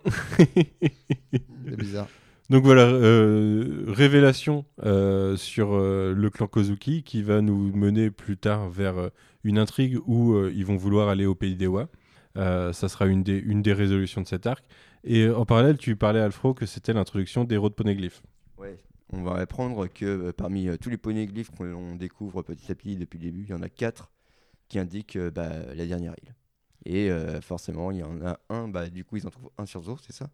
[0.36, 2.08] C'est bizarre.
[2.50, 8.36] Donc voilà, euh, révélation euh, sur euh, le clan Kozuki qui va nous mener plus
[8.36, 9.10] tard vers
[9.44, 11.88] une intrigue où ils vont vouloir aller au pays des Wa.
[12.34, 14.64] Ça sera une des, une des résolutions de cet arc.
[15.04, 18.20] Et en parallèle, tu parlais, Alfro, que c'était l'introduction des héros de Poneglyph.
[18.58, 18.76] Ouais.
[19.12, 23.26] On va apprendre que parmi tous les poneglyphes qu'on découvre petit à petit depuis le
[23.26, 24.10] début, il y en a quatre
[24.68, 26.34] qui indiquent bah, la dernière île.
[26.84, 27.10] Et
[27.42, 29.96] forcément, il y en a un, bah, du coup, ils en trouvent un sur Zo,
[30.02, 30.28] c'est ça?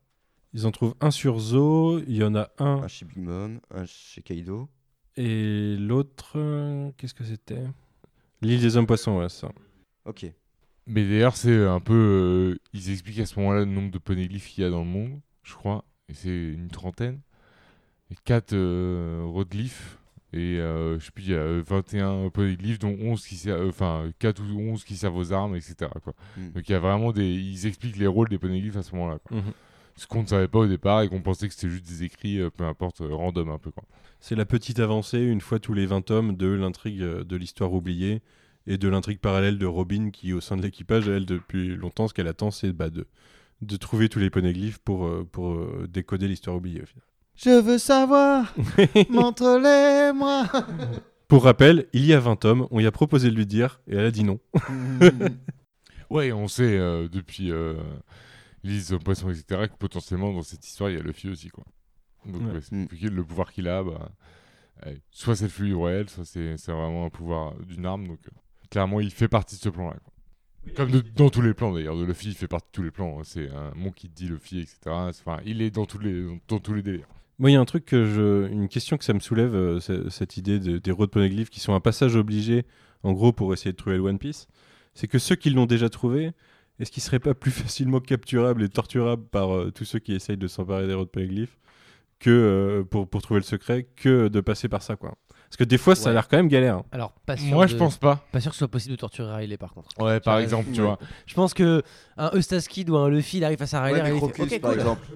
[0.56, 3.60] Ils en trouvent un sur Zo, il y en a un, Un chez Big Mom,
[3.70, 4.70] un chez Kaido.
[5.16, 7.62] et l'autre, euh, qu'est-ce que c'était?
[8.40, 9.50] L'île des hommes poissons, ouais, ça.
[10.06, 10.24] Ok.
[10.86, 11.92] Mais d'ailleurs, c'est un peu.
[12.54, 14.88] euh, ils expliquent à ce moment-là le nombre de poneglyphes qu'il y a dans le
[14.88, 15.84] monde, je crois.
[16.08, 17.20] Et c'est une trentaine.
[18.10, 18.54] Et 4
[19.24, 19.98] rhodoglyphes.
[20.32, 23.60] Et euh, je sais plus, il y a euh, 21 poneglyphes, dont 11 qui servent.
[23.62, 25.74] euh, Enfin, 4 ou 11 qui servent aux armes, etc.
[26.02, 26.14] Quoi.
[26.36, 26.50] Hmm.
[26.52, 27.28] Donc il y a vraiment des.
[27.30, 29.18] Ils expliquent les rôles des poneglyphes à ce moment-là.
[29.18, 29.36] quoi.
[29.36, 29.52] Mhm.
[29.96, 32.38] Ce qu'on ne savait pas au départ et qu'on pensait que c'était juste des écrits,
[32.40, 33.70] euh, peu importe, euh, random un peu.
[33.70, 33.84] Quoi.
[34.20, 37.72] C'est la petite avancée, une fois tous les 20 tomes, de l'intrigue euh, de l'histoire
[37.72, 38.22] oubliée
[38.66, 42.14] et de l'intrigue parallèle de Robin qui, au sein de l'équipage, elle, depuis longtemps, ce
[42.14, 43.06] qu'elle attend, c'est bah, de,
[43.62, 46.82] de trouver tous les poneglyphes pour, euh, pour euh, décoder l'histoire oubliée.
[46.82, 47.04] au final.
[47.36, 48.54] Je veux savoir,
[49.10, 50.46] montre-les-moi.
[51.28, 53.96] Pour rappel, il y a 20 tomes, on y a proposé de lui dire et
[53.96, 54.38] elle a dit non.
[56.10, 57.74] Ouais, on sait euh, depuis euh,
[58.66, 61.48] Lise, Homme Poisson, etc., que potentiellement dans cette histoire, il y a Luffy aussi.
[61.48, 61.64] Quoi.
[62.26, 62.52] Donc, Ouais.
[62.54, 62.88] ouais, c'est- Mm.
[63.14, 64.10] le pouvoir qu'il a, bah,
[65.10, 68.06] soit c'est le fluide royal, soit c'est c'est vraiment un pouvoir d'une arme.
[68.08, 68.30] Donc, euh,
[68.70, 69.96] clairement, il fait partie de ce plan-là.
[70.02, 70.12] quoi.
[70.74, 72.90] Comme de- dans tous les plans d'ailleurs, de Luffy, il fait partie de tous les
[72.90, 73.18] plans.
[73.20, 73.22] hein.
[73.24, 74.78] C'est un mon qui dit Luffy, etc.
[74.86, 77.06] Enfin, il est dans tous les, dans tous les délires.
[77.38, 79.78] Moi, il y a un truc que je, une question que ça me soulève, euh,
[79.78, 82.64] c'est- cette idée de- des road poneglyphs qui sont un passage obligé,
[83.04, 84.48] en gros, pour essayer de trouver le One Piece.
[84.94, 86.32] C'est que ceux qui l'ont déjà trouvé,
[86.80, 90.36] est-ce qu'ils seraient pas plus facilement capturables et torturables par euh, tous ceux qui essayent
[90.36, 91.56] de s'emparer des road poneglyphs
[92.18, 95.14] que euh, pour, pour trouver le secret que de passer par ça, quoi?
[95.48, 96.14] Parce que des fois, ça a Ouais.
[96.14, 96.78] l'air quand même galère.
[96.78, 96.84] hein.
[96.90, 97.54] Alors, pas sûr.
[97.54, 98.26] Moi, de- je pense pas.
[98.32, 99.90] Pas sûr que ce soit possible de torturer Riley par contre.
[100.00, 100.86] Ouais, par vois, exemple, tu ouais.
[100.86, 100.98] vois.
[101.26, 101.82] Je pense que
[102.16, 104.00] un Eustace Kid ou un Luffy, il arrive face à Riley.
[104.02, 104.80] Ouais, fait, Crocus, Ok, par cool.
[104.80, 105.06] exemple.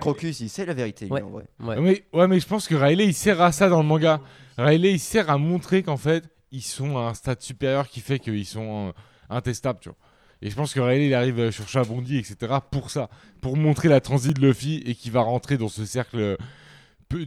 [0.00, 1.22] Crocus, il sait la vérité, lui, Ouais.
[1.22, 1.44] en vrai.
[1.60, 1.80] Ouais.
[1.80, 4.20] Mais, ouais, mais je pense que Riley, il sert à ça dans le manga.
[4.56, 8.20] Riley, il sert à montrer qu'en fait, ils sont à un stade supérieur qui fait
[8.20, 8.92] qu'ils sont euh,
[9.30, 9.98] intestables, tu vois.
[10.42, 12.54] Et je pense que Riley, il arrive sur Chabondi, etc.
[12.70, 13.08] pour ça.
[13.40, 16.36] Pour montrer la transit de Luffy et qui va rentrer dans ce cercle.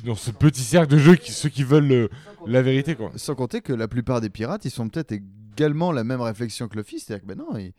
[0.03, 2.09] dans ce petit cercle de jeu, qui, ceux qui veulent
[2.45, 3.11] la vérité, quoi.
[3.15, 6.77] Sans compter que la plupart des pirates, ils sont peut-être également la même réflexion que
[6.77, 7.73] Luffy, c'est-à-dire que ben non, ils,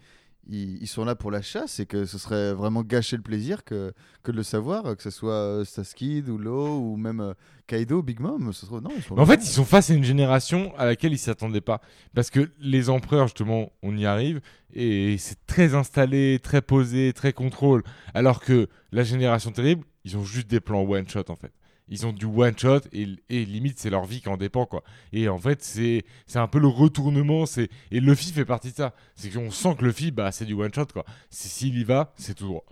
[0.48, 3.64] ils- ils sont là pour la chasse et que ce serait vraiment gâcher le plaisir
[3.64, 7.34] que, que de le savoir, que ce soit euh, Staskid ou Law ou même euh,
[7.66, 9.26] Kaido, Big Mom, ce serait non, ils sont en là.
[9.26, 11.80] fait, ils sont face à une génération à laquelle ils s'attendaient pas.
[12.14, 14.40] Parce que les empereurs, justement, on y arrive,
[14.72, 17.82] et c'est très installé, très posé, très contrôle.
[18.14, 21.52] Alors que la génération terrible, ils ont juste des plans one-shot, en fait.
[21.88, 24.82] Ils ont du one-shot, et, et limite, c'est leur vie qui en dépend, quoi.
[25.12, 28.94] Et en fait, c'est un peu le retournement, c'est et Luffy fait partie de ça.
[29.14, 31.04] C'est qu'on sent que Luffy, bah, c'est du one-shot, quoi.
[31.30, 32.64] C'est- S'il y va, c'est tout droit.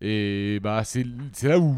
[0.00, 1.76] Et bah, c'est c'est là où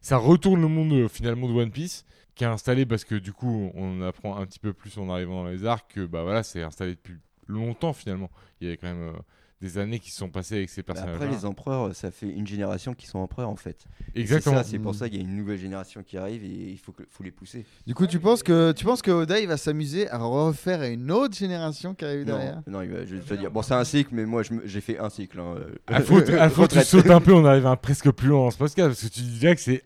[0.00, 3.32] ça retourne le monde, euh, finalement, de One Piece qui est installé parce que du
[3.32, 6.42] coup on apprend un petit peu plus en arrivant dans les arcs que bah voilà
[6.42, 7.14] c'est installé depuis
[7.46, 9.18] longtemps finalement il y avait quand même euh,
[9.62, 12.28] des années qui se sont passées avec ces Bah, personnages après, les empereurs, ça fait
[12.28, 13.86] une génération qui sont empereurs, en fait.
[14.14, 16.92] Exactement C'est pour ça qu'il y a une nouvelle génération qui arrive et il faut,
[16.92, 17.64] que- faut les pousser.
[17.86, 21.10] Du coup, tu penses que tu penses que Oda il va s'amuser à refaire une
[21.10, 22.56] autre génération qui arrive derrière?
[22.66, 23.50] Non, non, il va, je vais te dire.
[23.50, 25.40] Bon, c'est un cycle, mais moi, j'ai fait un cycle.
[25.40, 26.86] hein, euh, Alpha, Alpha, tu retraite.
[26.86, 29.20] sautes un peu on arrive un presque plus loin dans ce podcast parce que tu
[29.22, 29.82] dis déjà que c'est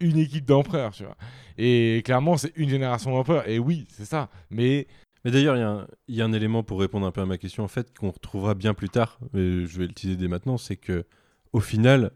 [0.00, 1.16] une équipe d'empereurs tu vois
[1.56, 4.86] et clairement c'est une génération d'empereurs et oui c'est ça mais
[5.28, 7.20] Mais d'ailleurs, il y a un- il y, a un élément pour répondre un peu
[7.20, 10.16] à ma question, en fait, qu'on retrouvera bien plus tard, mais je vais le teaser
[10.16, 11.04] dès maintenant, c'est que
[11.52, 12.12] au final,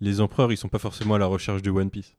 [0.00, 2.14] les empereurs, ils sont pas forcément à la recherche du One Piece.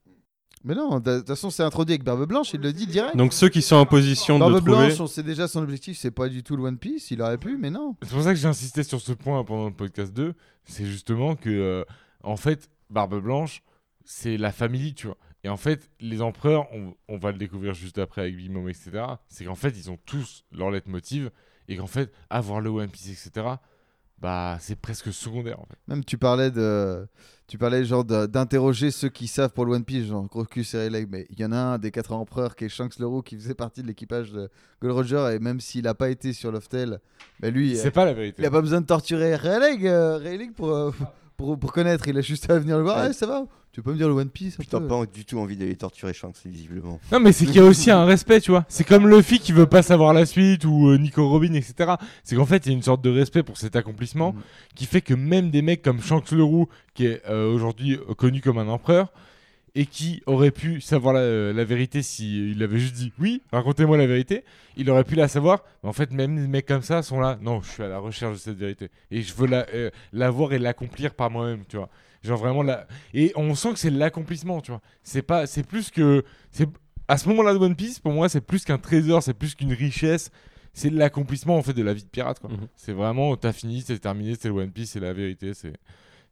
[0.63, 3.15] Mais non, de toute façon, c'est introduit avec Barbe Blanche, il le dit direct.
[3.17, 5.97] Donc ceux qui sont en position de Barbe trouver, Blanche, on sait déjà son objectif,
[5.97, 7.95] c'est pas du tout le One Piece, il aurait pu, mais non.
[8.01, 10.33] C'est pour ça que j'ai insisté sur ce point pendant le podcast 2.
[10.65, 11.83] C'est justement que, euh,
[12.23, 13.61] en fait, Barbe Blanche,
[14.05, 15.17] c'est la famille, tu vois.
[15.47, 18.67] Et en fait, les empereurs, on, on va le découvrir juste après avec Big Mom,
[18.67, 19.05] etc.
[19.29, 21.31] C'est qu'en fait, ils ont tous leur leitmotiv.
[21.69, 23.47] Et qu'en fait, avoir le One Piece, etc.,
[24.19, 25.77] bah, c'est presque secondaire, en fait.
[25.87, 27.07] Même tu parlais de,
[27.47, 31.07] tu parlais genre d'interroger ceux qui savent pour le One Piece, genre Crocus et Rayleigh,
[31.09, 33.37] mais il y en a un des quatre empereurs qui est Shanks le Roux qui
[33.37, 34.49] faisait partie de l'équipage de
[34.81, 36.99] Gold Roger et même s'il a pas été sur Loftel,
[37.39, 38.41] bah lui, euh, C'est pas la vérité.
[38.41, 40.91] il a pas besoin de torturer Rayleigh, euh, pour, euh,
[41.37, 42.97] pour pour connaître, il a juste à venir le voir.
[42.97, 43.07] Ouais.
[43.07, 45.55] Ouais, ça va, tu peux me dire le One Piece peu pas du tout envie
[45.55, 46.99] d'aller torturer Shanks, visiblement.
[47.11, 48.65] Non, mais c'est qu'il y a aussi un respect, tu vois.
[48.67, 51.93] C'est comme Luffy qui veut pas savoir la suite ou euh, Nico Robin, etc.
[52.23, 54.41] C'est qu'en fait, il y a une sorte de respect pour cet accomplissement Mhm.
[54.75, 58.15] qui fait que même des mecs comme Shanks le Roux, qui est euh, aujourd'hui euh,
[58.15, 59.11] connu comme un empereur,
[59.77, 63.95] et qui aurait pu savoir la, la vérité si il avait juste dit oui, racontez-moi
[63.95, 64.43] la vérité,
[64.75, 65.63] il aurait pu la savoir.
[65.83, 67.37] Mais en fait, même des mecs comme ça sont là.
[67.41, 70.31] Non, je suis à la recherche de cette vérité et je veux la, euh, la
[70.31, 71.89] voir et l'accomplir par moi-même, tu vois.
[72.23, 72.87] Genre vraiment là.
[73.13, 74.81] Et on sent que c'est l'accomplissement, tu vois.
[75.03, 76.67] C'est pas, c'est plus que, c'est
[77.07, 79.73] à ce moment-là de One Piece, pour moi, c'est plus qu'un trésor, c'est plus qu'une
[79.73, 80.31] richesse.
[80.73, 82.49] C'est l'accomplissement en fait de la vie de pirate, quoi.
[82.49, 82.67] Mhm.
[82.75, 85.73] C'est vraiment, t'as fini, c'est terminé, c'est le One Piece, c'est la vérité, c'est,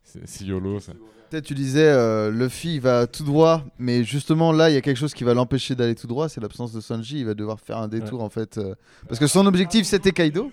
[0.06, 0.80] c'est, YOLO.
[0.80, 0.94] Ça.
[1.30, 4.82] Peut-être tu disais euh, Luffy il va tout droit, mais justement là il y a
[4.82, 7.20] quelque chose qui va l'empêcher d'aller tout droit, c'est l'absence de Sanji.
[7.20, 8.76] Il va devoir faire un détour en fait, euh,
[9.08, 10.52] parce que son objectif c'était Kaido.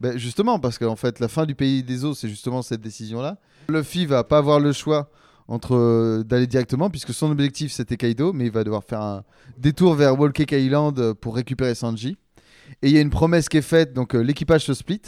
[0.00, 3.20] Ben, justement, parce qu'en fait la fin du pays des eaux c'est justement cette décision
[3.22, 3.38] là.
[3.68, 5.10] Luffy va pas avoir le choix
[5.48, 9.24] entre euh, d'aller directement puisque son objectif c'était Kaido, mais il va devoir faire un
[9.56, 12.18] détour vers Whole Cake Island pour récupérer Sanji.
[12.82, 15.00] Et il y a une promesse qui est faite, donc euh, l'équipage se split.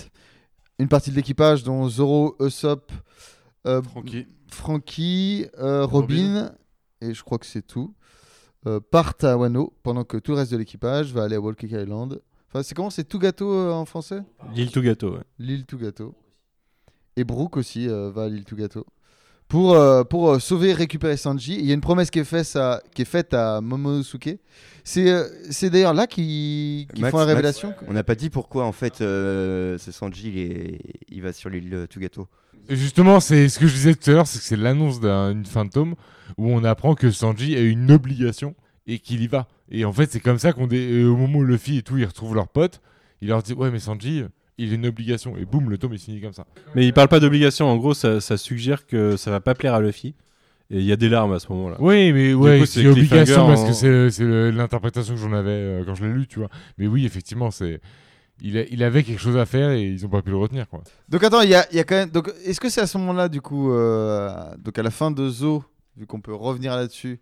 [0.78, 2.92] Une partie de l'équipage dont Zoro, Usopp,
[3.66, 4.26] euh, Francky.
[4.48, 6.52] Frankie, euh, Robin,
[7.00, 7.94] et je crois que c'est tout,
[8.66, 11.70] euh, partent à Wano pendant que tout le reste de l'équipage va aller à Cake
[11.72, 12.20] Island.
[12.48, 14.20] Enfin, c'est comment C'est tout gâteau euh, en français?
[14.54, 15.14] L'île tout gâteau.
[15.14, 15.22] ouais.
[15.38, 16.14] L'île tout gâteau.
[17.16, 18.86] Et Brooke aussi euh, va à l'île tout gâteau.
[19.48, 21.54] Pour, euh, pour euh, sauver et récupérer Sanji.
[21.58, 24.38] Il y a une promesse qui est, faite à, qui est faite à Momonosuke.
[24.82, 27.74] C'est euh, c'est d'ailleurs là qu'ils Max, font la Max, révélation.
[27.88, 30.80] On n'a pas dit pourquoi, en fait, euh, ce Sanji, il, est-
[31.10, 32.26] il va sur l'île euh, tout gâteau.
[32.68, 35.46] Et justement, c'est ce que je disais tout à l'heure, c'est que c'est l'annonce d'une
[35.46, 35.94] fantôme
[36.38, 38.56] où on apprend que Sanji a une obligation
[38.88, 39.46] et qu'il y va.
[39.70, 42.04] Et en fait, c'est comme ça qu'on dé- au moment où Luffy et tout ils
[42.04, 42.80] retrouvent leurs potes,
[43.22, 44.24] Il leur dit ouais mais Sanji,
[44.58, 46.46] il a une obligation et boum le tome est signé comme ça.
[46.74, 47.66] Mais il parle pas d'obligation.
[47.68, 50.14] En gros, ça, ça suggère que ça va pas plaire à Luffy.
[50.70, 51.76] Et il y a des larmes à ce moment-là.
[51.78, 55.84] Oui mais ouais coup, c'est c'est obligation parce que c'est l'interprétation que j'en avais euh,
[55.84, 56.48] quand je l'ai lu tu vois.
[56.76, 57.80] Mais oui effectivement c'est
[58.42, 60.68] il, a- il avait quelque chose à faire et ils ont pas pu le retenir
[60.68, 60.82] quoi.
[61.08, 62.10] Donc attends, il y a, il y a quand même.
[62.10, 65.28] Donc est-ce que c'est à ce moment-là du coup, euh, donc à la fin de
[65.28, 65.62] Zo,
[65.96, 67.20] vu qu'on peut revenir là-dessus,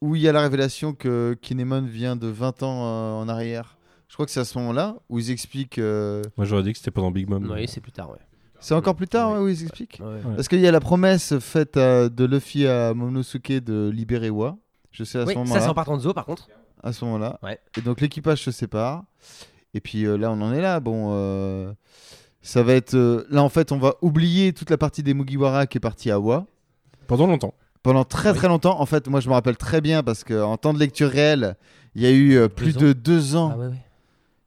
[0.00, 3.76] où il y a la révélation que Kinemon vient de 20 ans euh, en arrière?
[4.12, 5.78] Je crois que c'est à ce moment-là où ils expliquent.
[5.78, 7.50] euh, Moi, j'aurais dit que c'était pendant Big Mom.
[7.50, 8.18] Oui, c'est plus tard, ouais.
[8.60, 10.00] C'est encore plus tard ouais, où ils expliquent.
[10.04, 10.20] Ouais.
[10.36, 14.58] Parce qu'il y a la promesse faite à- de Luffy à Momonosuke de libérer Wa.
[14.90, 15.70] Je sais à Oui, ce ça c'est moment-là.
[15.70, 16.46] en partant de Zo par contre.
[16.82, 17.38] à ce moment-là.
[17.42, 17.58] Ouais.
[17.78, 19.02] Et donc l'équipage se sépare.
[19.72, 20.78] Et puis euh, là, on en est là.
[20.78, 21.72] Bon, euh,
[22.42, 22.92] ça va être.
[22.94, 26.10] euh, là, en fait, on va oublier toute la partie des Mugiwara qui est partie
[26.10, 26.44] à Wa.
[27.06, 27.54] Pendant longtemps.
[27.82, 28.36] Pendant très Oui.
[28.36, 28.78] très longtemps.
[28.78, 31.56] En fait, moi, je me rappelle très bien parce qu'en temps de lecture réelle,
[31.94, 33.52] il y a eu euh, plus de deux ans.
[33.54, 33.76] Ah ouais, ouais.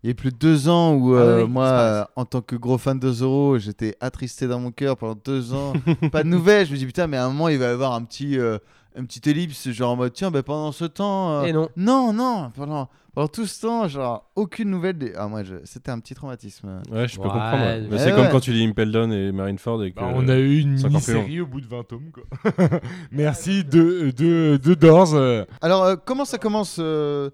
[0.05, 2.25] Il y a eu plus de deux ans où Ah euh, oui, moi, euh, en
[2.25, 5.73] tant que gros fan de Zoro, j'étais attristé dans mon cœur pendant deux ans.
[6.11, 6.67] pas de nouvelles.
[6.67, 8.59] Je me dis putain, mais à un moment, il va y avoir un petit, euh,
[8.95, 11.31] un petit ellipse, genre en mode tiens, ben, pendant ce temps.
[11.41, 11.69] euh, Et non.
[11.75, 14.99] non, non, pendant, pendant tout ce temps, genre, aucune nouvelle.
[14.99, 15.11] Des...
[15.17, 16.81] Ah, moi, je- c'était un petit traumatisme.
[16.91, 17.63] Ouais, je peux Ouais, comprendre.
[17.65, 17.81] ouais.
[17.81, 18.15] ouais, Bah, c'est ouais.
[18.15, 19.99] comme quand tu lis Impel Down et Marineford et que.
[19.99, 20.89] Bah, on a eu une long.
[20.89, 22.25] mini-série au bout de 20 tomes quoi.
[23.11, 25.15] Merci de de de Doors.
[25.63, 27.31] Alors, euh, comment ça commence euh,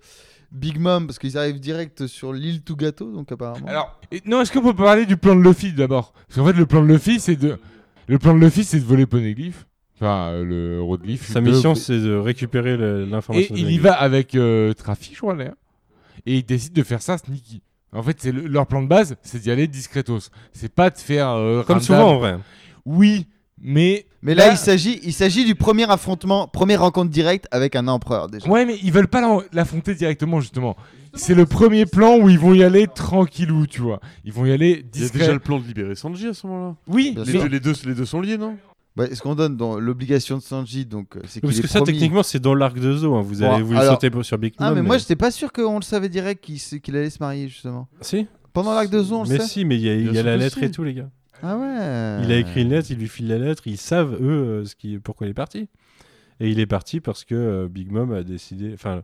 [0.51, 3.65] Big Mom Parce qu'ils arrivent direct sur l'île tout gâteau, donc apparemment.
[3.67, 6.13] Alors, et- non, est-ce qu'on peut parler du plan de Luffy d'abord?
[6.27, 7.57] Parce qu'en fait, le plan de Luffy, c'est de,
[8.07, 11.25] le plan de Luffy, c'est de voler Poneglyph, enfin euh, le Roadglyph.
[11.31, 13.55] Sa de- mission, c'est de récupérer le- et l'information.
[13.55, 15.55] de il y va avec euh, Trafi, je crois d'ailleurs,
[16.25, 17.61] et il décide de faire ça sneaky.
[17.93, 20.29] En fait, c'est le- leur plan de base, c'est d'y aller discretos.
[20.53, 21.81] C'est pas de faire euh, Comme random.
[21.85, 22.37] souvent en vrai.
[22.85, 23.27] Oui,
[23.61, 27.87] mais Mais là, il s'agit, il s'agit du premier affrontement, première rencontre directe avec un
[27.87, 28.49] empereur déjà.
[28.49, 29.21] Ouais, mais ils veulent pas
[29.53, 30.75] l'affronter directement, justement.
[31.13, 33.99] C'est le premier plan où ils vont y aller tranquillou, tu vois.
[34.23, 35.19] Ils vont y aller Il y a discret.
[35.19, 36.75] déjà le plan de libérer Sanji à ce moment-là.
[36.87, 38.55] Oui, Les deux, les, deux, les deux sont liés, non?
[38.95, 41.67] Bah, Est-ce qu'on donne dans l'obligation de Sanji donc euh, c'est qu'il Parce est que
[41.67, 43.15] ça, promis- techniquement, c'est dans l'arc de Zo.
[43.15, 43.21] hein.
[43.21, 44.75] Vous avez Bon, voulu alors- sauter sur Big Ah Mom.
[44.75, 47.87] mais moi j'étais pas sûr qu'on le savait direct qu'il allait se marier justement.
[48.01, 48.27] Si.
[48.53, 49.47] Pendant l'acte de Zo, on le Mais sait.
[49.47, 50.65] si, mais il y a, y la lettre si.
[50.65, 51.09] et tout, les gars.
[51.43, 52.23] Ah ouais.
[52.25, 54.75] Il a écrit une lettre, il lui file la lettre, ils savent, eux, euh, ce
[54.75, 55.67] qui, pourquoi il est parti.
[56.39, 58.71] Et il est parti parce que euh, Big Mom a décidé.
[58.73, 59.03] Enfin,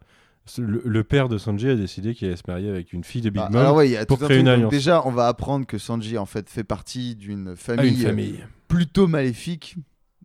[0.57, 3.29] le, le père de Sanji a décidé qu'il allait se marier avec une fille de
[3.29, 3.75] Big Ah, Mom.
[3.75, 4.39] ouais, pour un créer truc.
[4.39, 4.71] une alliance.
[4.71, 8.07] déjà, on va apprendre que Sanji en fait fait partie d'une Ah, famille, une euh,
[8.07, 8.39] famille.
[8.67, 9.75] plutôt maléfique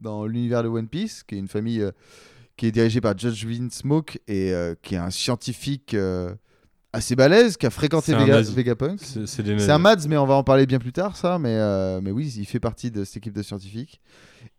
[0.01, 1.90] dans l'univers de One Piece, qui est une famille euh,
[2.57, 6.35] qui est dirigée par Judge Smoke et euh, qui est un scientifique euh,
[6.92, 8.42] assez balèze, qui a fréquenté Vega-.
[8.42, 9.00] Vegapunk.
[9.26, 11.38] C'est un Mads, mais on va en parler bien plus tard, ça.
[11.38, 14.00] Mais, euh, mais oui, il fait partie de cette équipe de scientifiques.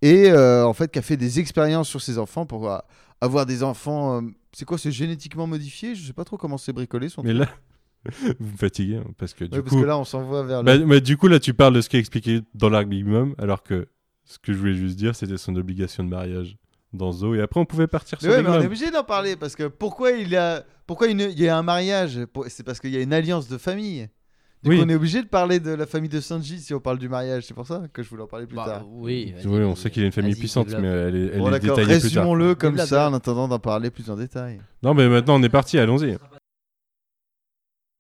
[0.01, 2.77] Et euh, en fait, qui a fait des expériences sur ses enfants pour euh,
[3.21, 4.17] avoir des enfants.
[4.21, 5.95] euh, c'est quoi, c'est génétiquement modifié?
[5.95, 7.09] Je sais pas trop comment c'est bricolé.
[7.09, 7.47] Son Mais truc.
[7.47, 7.49] là,
[8.39, 10.63] vous me fatiguez hein, parce que du Ouais, parce coup, que là, on s'envoie vers
[10.63, 10.79] le.
[10.79, 13.05] bah, bah, du coup là, tu parles de ce qui est expliqué dans l'arc Big
[13.05, 13.87] Mom, alors que
[14.25, 16.57] ce que je voulais juste dire, c'était son obligation de mariage
[16.93, 17.33] dans Zo.
[17.35, 19.35] Et après, on pouvait partir Mais sur ouais, Big mais on est obligé d'en parler
[19.35, 22.91] parce que pourquoi il a, pourquoi il il y a un mariage C'est parce qu'il
[22.91, 24.09] y a une alliance de famille.
[24.63, 24.77] Du Oui.
[24.77, 27.09] coup, on est obligé de parler de la famille de Sanji si on parle du
[27.09, 27.43] mariage.
[27.45, 28.85] C'est pour ça que je voulais en parler plus Bah, tard.
[28.89, 29.33] oui.
[29.43, 31.99] Oui, on sait qu'il a une famille puissante, mais elle est, elle Bon, est détaillée
[31.99, 32.23] plus tard.
[32.23, 34.61] résumons-le comme ça en attendant d'en parler plus en détail.
[34.81, 36.17] Non, mais maintenant, on est parti, allons-y.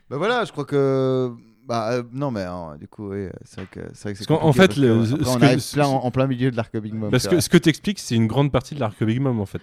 [0.09, 1.31] Bah voilà, je crois que.
[1.67, 4.31] Bah euh, non, mais euh, du coup, oui, c'est vrai que c'est vrai que c'est
[4.31, 6.51] en fait, le- parce que, ce après, on que- arrive plein, en, en plein milieu
[6.51, 7.09] de l'arc Big Mom.
[7.09, 9.61] Parce que ce que t'expliques, c'est une grande partie de l'arc Big Mom en fait.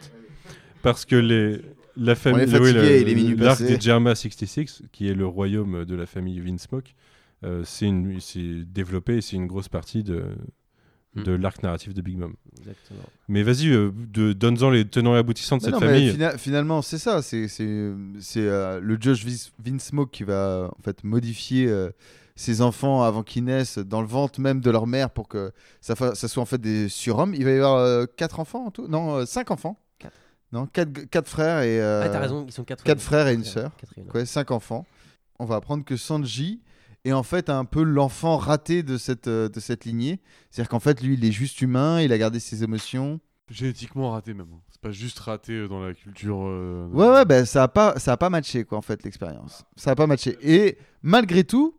[0.82, 1.60] Parce que les,
[1.96, 2.80] la famille, le-
[3.14, 6.94] minuit l'arc des Germa 66, qui est le royaume de la famille Vinsmoke,
[7.44, 10.24] euh, c'est une- c'est développé c'est une grosse partie de,
[11.16, 11.25] Hmm.
[11.25, 12.35] de l'arc narratif de Big Mom.
[12.61, 13.03] Exactement.
[13.27, 13.90] Mais vas-y, euh,
[14.33, 16.11] donne-en les tenants et aboutissants de Mais cette non, mais famille.
[16.12, 17.20] fina- finalement, c'est ça.
[17.20, 17.49] C'est
[18.37, 19.25] euh, le Josh
[19.59, 21.90] Vinsmoke qui va en fait modifier euh,
[22.37, 25.96] ses enfants avant qu'ils naissent dans le ventre même de leur mère pour que ça,
[26.14, 27.35] soit en fait des surhommes.
[27.35, 28.87] Il va y avoir euh, quatre enfants en tout?
[28.87, 29.81] Non, euh, cinq enfants.
[29.99, 30.14] Quatre.
[30.53, 31.81] Non, quatre, quatre frères et.
[31.81, 32.85] euh, Ah, t'as raison, ils sont quatre.
[32.85, 33.73] quatre frères et une sœur.
[33.79, 34.11] quatre et une.
[34.12, 34.87] Ouais, cinq enfants.
[35.40, 36.61] On va apprendre que Sanji
[37.04, 40.20] est en fait un peu l'enfant raté de cette, euh, de cette lignée.
[40.50, 43.20] C'est-à-dire qu'en fait, lui, il est juste humain, il a gardé ses émotions.
[43.48, 44.46] Génétiquement raté même.
[44.52, 44.60] hein.
[44.70, 46.38] C'est pas juste raté euh, dans la culture.
[46.44, 49.64] euh, Ouais, ouais, ben ça a pas, ça a pas matché, quoi, en fait, l'expérience.
[49.76, 50.36] Ça a pas matché.
[50.42, 51.74] Et malgré tout,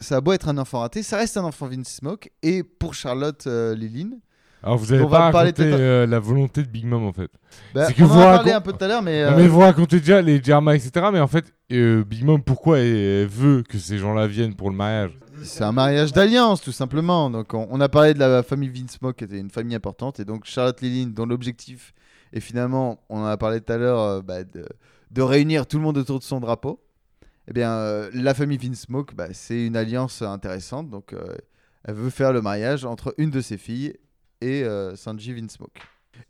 [0.00, 2.30] ça a beau être un enfant raté, ça reste un enfant Vince Smoke.
[2.42, 4.20] Et pour Charlotte euh, Liline,
[4.62, 7.12] Alors vous avez On va pas raconté peut-être- euh, la volonté de Big Mom en
[7.12, 7.30] fait.
[7.74, 9.32] bah, C'est que on vous en a parlé un peu tout à l'heure, mais, Non,
[9.32, 11.06] euh, mais vous racontez déjà les Germa, etc.
[11.12, 14.76] Mais en fait, euh, Big Mom, pourquoi elle, veut que ces gens-là viennent pour le
[14.76, 15.10] mariage?
[15.42, 17.28] C'est un mariage d'alliance, tout simplement.
[17.28, 20.20] Donc, on, on a parlé de la famille Vince Smoke, qui était une famille importante.
[20.20, 21.92] Et donc, Charlotte Liline, dont l'objectif
[22.32, 24.64] est finalement, on en a parlé tout à l'heure, euh, bah, de,
[25.10, 26.80] de réunir tout le monde autour de son drapeau.
[27.48, 30.88] eh bien, euh, la famille Vinsmoke, bah, c'est une alliance intéressante.
[30.88, 31.34] Donc, euh,
[31.84, 33.94] elle veut faire le mariage entre une de ses filles
[34.42, 35.80] et euh, Sanji Vinsmoke.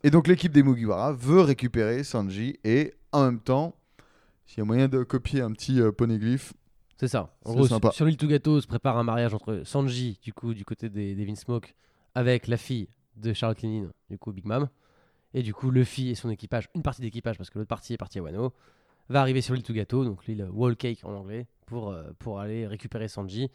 [0.03, 3.75] Et donc, l'équipe des Mugiwara veut récupérer Sanji et en même temps,
[4.45, 6.53] s'il y a moyen de copier un petit euh, poneglyph,
[6.97, 7.35] C'est ça.
[7.43, 7.91] En gros, sympa.
[7.91, 11.25] sur, l'île Tugato se prépare un mariage entre Sanji, du coup, du côté des, des
[11.25, 11.73] Vinsmoke,
[12.15, 14.67] avec la fille de Charlotte Lénine, du coup, Big Mom.
[15.33, 17.97] Et du coup, Luffy et son équipage, une partie d'équipage, parce que l'autre partie est
[17.97, 18.53] partie à Wano,
[19.09, 22.67] va arriver sur l'île Tugato, donc l'île Wall Cake en anglais, pour, euh, pour aller
[22.67, 23.49] récupérer Sanji.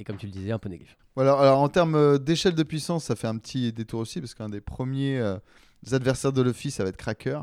[0.00, 0.96] Et comme tu le disais, un poneglyph.
[1.14, 4.34] Voilà, alors en termes euh, d'échelle de puissance, ça fait un petit détour aussi, parce
[4.34, 5.36] qu'un des premiers euh,
[5.92, 7.40] adversaires de Luffy, ça va être Cracker,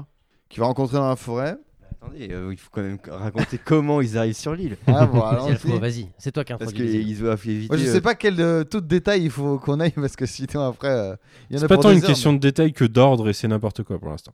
[0.50, 1.58] qui va rencontrer dans la forêt.
[2.04, 4.76] Attendez, euh, il faut quand même raconter comment ils arrivent sur l'île.
[4.88, 5.48] Ah, bon, alors,
[5.80, 6.92] Vas-y, c'est toi qui Parce introduis.
[6.94, 7.06] îles.
[7.06, 7.68] qu'ils doivent éviter.
[7.70, 10.26] Moi, je sais pas quel euh, tout de détail il faut qu'on aille, parce que
[10.26, 11.16] sinon après, euh,
[11.50, 13.34] il y en C'est a pas tant une heures, question de détail que d'ordre et
[13.34, 14.34] c'est n'importe quoi pour l'instant.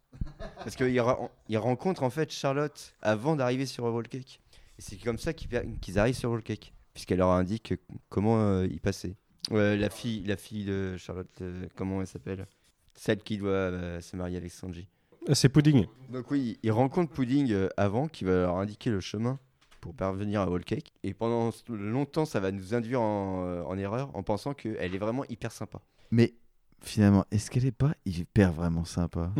[0.63, 4.39] Parce qu'il ra- il rencontre en fait Charlotte avant d'arriver sur Roll Cake.
[4.79, 5.49] Et c'est comme ça qu'ils
[5.81, 6.73] qu'ils arrivent sur Roll Cake.
[6.97, 7.75] Puisqu'elle leur indique
[8.09, 9.15] comment euh, y passer.
[9.51, 12.47] Ouais, la, fille, la fille de Charlotte, euh, comment elle s'appelle?
[12.95, 14.87] Celle qui doit euh, se marier avec Sanji.
[15.31, 15.85] C'est Pudding.
[16.09, 19.37] Donc oui, ils rencontrent Pudding euh, avant, qui va leur indiquer le chemin
[19.79, 20.91] pour parvenir à Whole Cake.
[21.03, 24.97] Et pendant longtemps, ça va nous induire en, euh, en erreur en pensant qu'elle est
[24.97, 25.79] vraiment hyper sympa.
[26.09, 26.33] Mais
[26.81, 29.31] finalement, est-ce qu'elle est pas hyper vraiment sympa?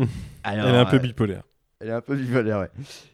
[0.44, 1.42] Alors, Elle est un peu euh, bipolaire.
[1.80, 2.70] Elle est un peu bipolaire, ouais.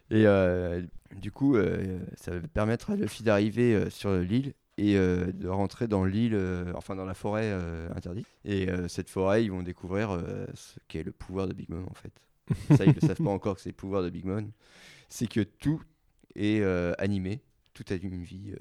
[0.09, 0.81] Et euh,
[1.21, 5.47] du coup, euh, ça va permettre à Luffy d'arriver euh, sur l'île et euh, de
[5.47, 8.25] rentrer dans l'île, euh, enfin dans la forêt euh, interdite.
[8.43, 11.85] Et euh, cette forêt, ils vont découvrir euh, ce qu'est le pouvoir de Big Mom
[11.89, 12.11] en fait.
[12.75, 14.51] Ça, ils ne savent pas encore que c'est le pouvoir de Big Mom.
[15.09, 15.81] C'est que tout
[16.35, 17.41] est euh, animé,
[17.73, 18.51] tout a une vie.
[18.51, 18.57] euh,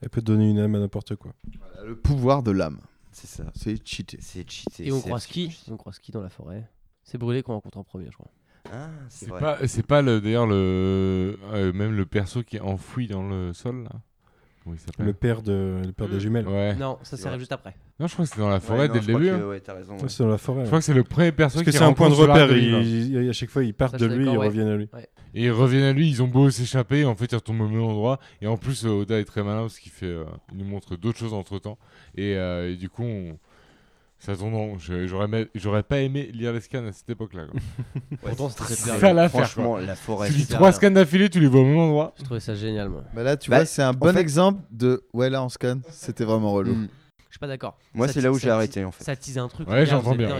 [0.00, 1.34] Elle peut donner une âme à n'importe quoi.
[1.58, 2.80] Voilà, Le pouvoir de l'âme.
[3.12, 3.50] c'est ça.
[3.54, 4.18] C'est cheaté.
[4.20, 4.86] C'est cheaté.
[4.86, 5.60] Et on croise qui.
[5.68, 6.68] On croise qui dans la forêt?
[7.04, 8.30] C'est brûlé qu'on rencontre en premier, je crois.
[8.72, 13.06] Ah, c'est pas, c'est pas le, d'ailleurs le, euh, même le perso qui est enfoui
[13.08, 13.90] dans le sol là.
[14.62, 15.06] Comment il s'appelle?
[15.06, 16.46] Le père de, le père des jumelles.
[16.46, 16.74] Ouais.
[16.76, 17.74] Non, ça, C'est juste après.
[17.98, 19.30] Non, je crois que c'est dans la forêt dès le début.
[19.30, 19.40] hein.
[20.06, 20.58] c'est dans la forêt.
[20.58, 20.66] Je ouais.
[20.66, 22.38] crois que c'est le premier perso Parce que qui c'est un point de rencontre sur
[22.38, 22.54] l'arc repère.
[22.54, 22.86] de l'île.
[22.86, 24.48] ils- ils- à chaque fois, ils partent Ça, de suis lui, ils d'accord, ouais.
[24.48, 24.88] reviennent à lui.
[25.34, 27.80] Et ils reviennent à lui, ils ont beau s'échapper, en fait ils retombent au même
[27.82, 28.18] endroit.
[28.42, 30.94] Et en plus, euh, Oda est très malin parce qu'il fait, euh, il nous montre
[30.96, 31.78] d'autres choses entre temps.
[32.14, 33.38] Et, euh, et du coup, on-
[34.20, 35.06] ça tombe en- je-
[35.54, 37.46] J'aurais pas aimé lire les scans à cette époque-là.
[37.50, 37.60] quoi.
[38.22, 39.12] Pourtant, c'est très C'est bien.
[39.14, 40.28] l'affaire, Franchement, la forêt.
[40.28, 42.14] tu lis trois scans d'affilée, tu les vois au même endroit.
[42.18, 43.02] Je trouvais ça génial, moi.
[43.14, 45.02] Bah là, tu Bah, vois, c'est un bon fait- exemple de.
[45.12, 45.78] Ouais, là, on scan.
[45.90, 46.74] C'était vraiment relou.
[46.74, 46.88] Mm.
[47.28, 47.78] Je suis pas d'accord.
[47.94, 49.04] Moi, Ça c'est là où ça j'ai arrêté en fait.
[49.04, 49.68] Ça tease un truc.
[49.68, 50.36] Ouais, j'entends bien.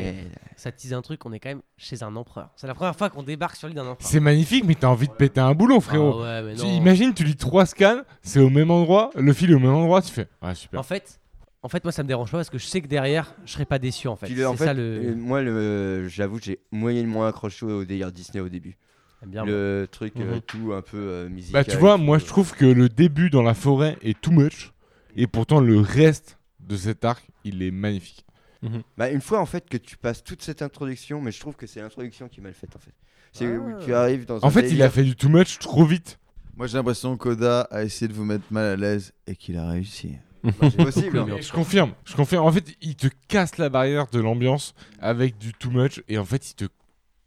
[0.56, 2.50] Ça tease un truc, on est quand même chez un empereur.
[2.56, 4.10] C'est la première fois qu'on débarque sur l'île d'un empereur.
[4.10, 6.20] C'est magnifique, mais t'as envie de péter un boulon, frérot.
[6.24, 6.72] Ah ouais, mais Tu- non.
[6.72, 10.02] imagine, tu lis trois scans, c'est au même endroit, le fil est au même endroit,
[10.02, 10.26] tu fais.
[10.42, 10.80] Ouais, super.
[10.80, 11.20] En fait,
[11.62, 13.64] en fait, moi, ça me dérange pas parce que je sais que derrière, je serais
[13.66, 14.26] pas déçu en fait.
[14.26, 15.14] Puis en C'est fait, ça le.
[15.14, 18.76] moi, le, j'avoue, j'ai moyennement accroché au délire Disney au début.
[19.20, 19.44] J'aime bien.
[19.44, 20.40] le truc euh, Mhm.
[20.40, 21.62] tout un peu euh, musical.
[21.64, 24.30] Bah, tu vois, moi euh, je trouve que le début dans la forêt est too
[24.30, 24.72] much,
[25.14, 28.24] et pourtant le reste de cet arc, il est magnifique.
[28.96, 31.66] Bah, une fois en fait que tu passes toute cette introduction, mais je trouve que
[31.66, 32.92] c'est l'introduction qui est mal faite en fait.
[33.32, 33.58] C'est Ah.
[33.58, 36.18] où tu arrives dans un En fait, il a fait du too much trop vite.
[36.56, 39.68] Moi, j'ai l'impression qu'Oda a essayé de vous mettre mal à l'aise et qu'il a
[39.68, 40.12] réussi.
[40.42, 41.18] C'est possible.
[41.18, 41.26] hein.
[41.40, 42.44] Je confirme, je confirme.
[42.46, 46.24] En fait, il te casse la barrière de l'ambiance avec du too much, et en
[46.24, 46.64] fait, il te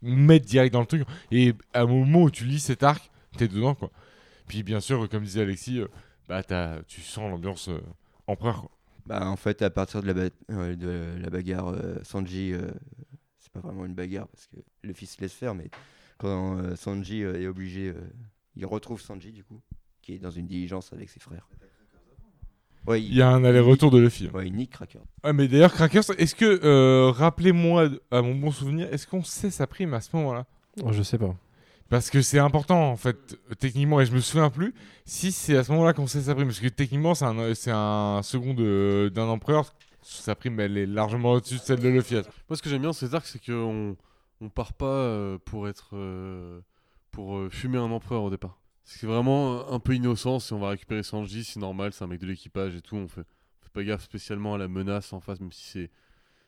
[0.02, 1.04] met direct dans le truc.
[1.30, 3.90] Et à un moment où tu lis cet arc, t'es dedans, quoi.
[4.48, 5.88] Puis bien sûr, comme disait Alexis, euh,
[6.28, 7.80] bah, t'as- tu sens l'ambiance euh,
[8.26, 8.70] empereur, quoi.
[9.06, 12.70] Bah, en fait, à partir de la, ba- euh, de la bagarre euh, Sanji, euh,
[13.38, 15.70] c'est pas vraiment une bagarre parce que le fils laisse faire, mais
[16.18, 18.00] quand euh, Sanji euh, est obligé, euh,
[18.56, 19.60] il retrouve Sanji du coup,
[20.00, 21.46] qui est dans une diligence avec ses frères.
[22.86, 24.28] Ouais, Il y a un aller-retour de Luffy.
[24.34, 24.98] Ouais, il nique Cracker.
[25.24, 29.50] Ouais, mais d'ailleurs, Crackers, est-ce que, euh, rappelez-moi à mon bon souvenir, est-ce qu'on sait
[29.50, 30.44] sa prime à ce moment-là?
[30.82, 31.34] Oh, je sais pas.
[31.88, 35.64] Parce que c'est important, en fait, techniquement, et je me souviens plus si c'est à
[35.64, 36.48] ce moment-là qu'on sait sa prime.
[36.48, 39.72] Parce que techniquement, c'est un, c'est un second de- d'un empereur.
[40.02, 42.14] Sa prime, elle est largement au-dessus de celle de Luffy.
[42.14, 43.96] Moi, ce que j'aime bien dans cet arc, c'est qu'on
[44.40, 46.60] on part pas euh, pour être euh,
[47.10, 48.58] pour fumer un empereur au départ.
[48.84, 50.38] C'est vraiment un peu innocent.
[50.38, 52.96] Si on va récupérer Sanji, c'est normal, c'est un mec de l'équipage et tout.
[52.96, 55.90] On fait, on fait pas gaffe spécialement à la menace en face, même si c'est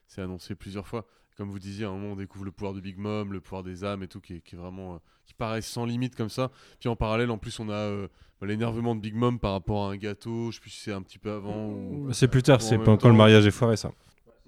[0.06, 1.06] c'est annoncé plusieurs fois.
[1.36, 3.62] Comme vous disiez, à un moment, on découvre le pouvoir de Big Mom, le pouvoir
[3.62, 6.30] des âmes et tout, qui est, qui est vraiment euh, qui paraît sans limite comme
[6.30, 6.50] ça.
[6.80, 8.08] Puis en parallèle, en plus, on a euh,
[8.40, 10.50] l'énervement de Big Mom par rapport à un gâteau.
[10.50, 12.96] Je sais plus si c'est un petit peu avant ou C'est plus tard, c'est pas
[12.96, 13.92] quand le mariage est foiré, ça.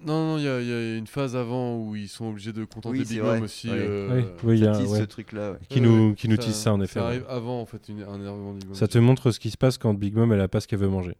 [0.04, 2.52] Non, non, il y, a- il y a une phase avant où ils sont obligés
[2.52, 3.20] de contenter Oui, Big.
[3.20, 3.68] Mom aussi.
[3.68, 3.76] Ouais.
[3.78, 4.98] euh, Oui, oui, il y a, Tease ouais.
[5.00, 5.52] ce truc-là.
[5.52, 5.58] ouais.
[5.68, 6.94] Qui ouais, nous, qui nous tease ça, en effet.
[6.94, 7.06] Ça ouais.
[7.06, 8.74] arrive avant, en fait, une, un énervement de Big Mom.
[8.74, 10.78] Ça te montre ce qui se passe quand Big Mom, elle a pas ce qu'elle
[10.78, 11.16] veut manger.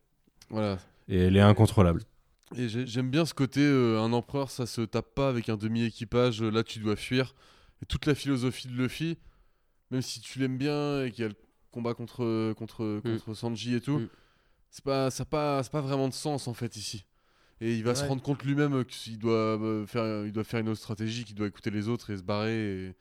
[0.50, 0.78] Voilà.
[1.08, 2.02] Et elle est incontrôlable.
[2.56, 5.56] Et j'ai- j'aime bien ce côté, euh, un empereur, ça se tape pas avec un
[5.56, 7.34] demi-équipage, là tu dois fuir.
[7.82, 9.18] Et toute la philosophie de Luffy,
[9.90, 11.34] même si tu l'aimes bien et qu'il y a le
[11.70, 13.98] combat contre contre contre Sanji et tout.
[13.98, 14.08] Mm.
[14.70, 17.04] C'est pas ça a pas c'est pas vraiment de sens en fait ici.
[17.60, 20.68] Et il va se rendre compte lui-même qu'il doit euh, faire il doit faire une
[20.68, 22.86] autre stratégie, qu'il doit écouter les autres et se barrer.
[22.86, 22.94] Et,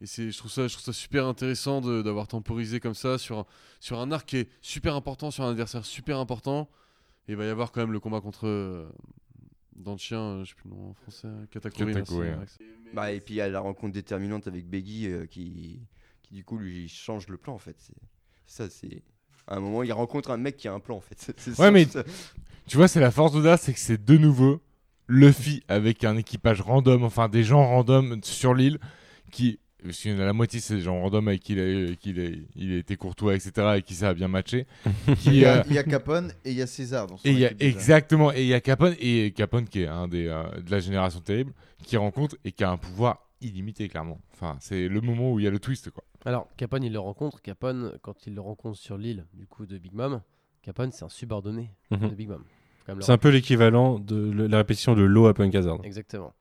[0.00, 3.18] et c'est je trouve ça je trouve ça super intéressant de- d'avoir temporisé comme ça
[3.18, 3.46] sur un-
[3.80, 6.70] sur un arc qui est super important, sur un adversaire super important.
[7.28, 8.88] Et il va y avoir quand même le combat contre euh,
[9.76, 11.92] dans le chien, euh, je sais plus le nom en français, Katakuri.
[11.92, 12.46] Katakuri, ouais.
[12.94, 15.82] Bah, et puis il y a la rencontre déterminante avec Beggy euh, qui,
[16.22, 17.76] qui du coup lui change le plan en fait.
[17.78, 17.92] C'est
[18.46, 19.02] ça, c'est.
[19.46, 21.32] À un moment, il rencontre un mec qui a un plan en fait.
[21.36, 21.86] C'est- Ouais, ça, mais-.
[22.68, 24.60] Tu vois, c'est la force d'Oda, c'est que c'est de nouveau
[25.08, 28.78] Luffy avec un équipage random, enfin des gens random sur l'île
[29.30, 29.58] qui.
[29.82, 31.94] Parce qu'il y en a la moitié, c'est des gens random avec qui il a,
[31.94, 33.74] qui il a, il a été courtois, etc.
[33.76, 34.66] et qui ça a bien matché.
[35.06, 37.16] Il qui, y, a, euh, il y a Capone et il y a César dans
[37.16, 37.70] son Et il y a équipe déjà.
[37.78, 40.80] exactement, et il y a Capone, et Capone qui est un des euh, de la
[40.80, 41.52] génération terrible,
[41.84, 44.20] qui rencontre et qui a un pouvoir illimité clairement.
[44.32, 46.02] Enfin, c'est le moment où il y a le twist quoi.
[46.24, 47.40] Alors, Capone, il le rencontre.
[47.40, 50.20] Capone, quand il le rencontre sur l'île du coup de Big Mom,
[50.62, 52.08] Capone, c'est un subordonné Mhm.
[52.10, 52.42] de Big Mom.
[52.88, 55.78] Même C'est un peu l'équivalent de la répétition de l'eau à Punk Hazard.
[55.84, 56.32] Exactement.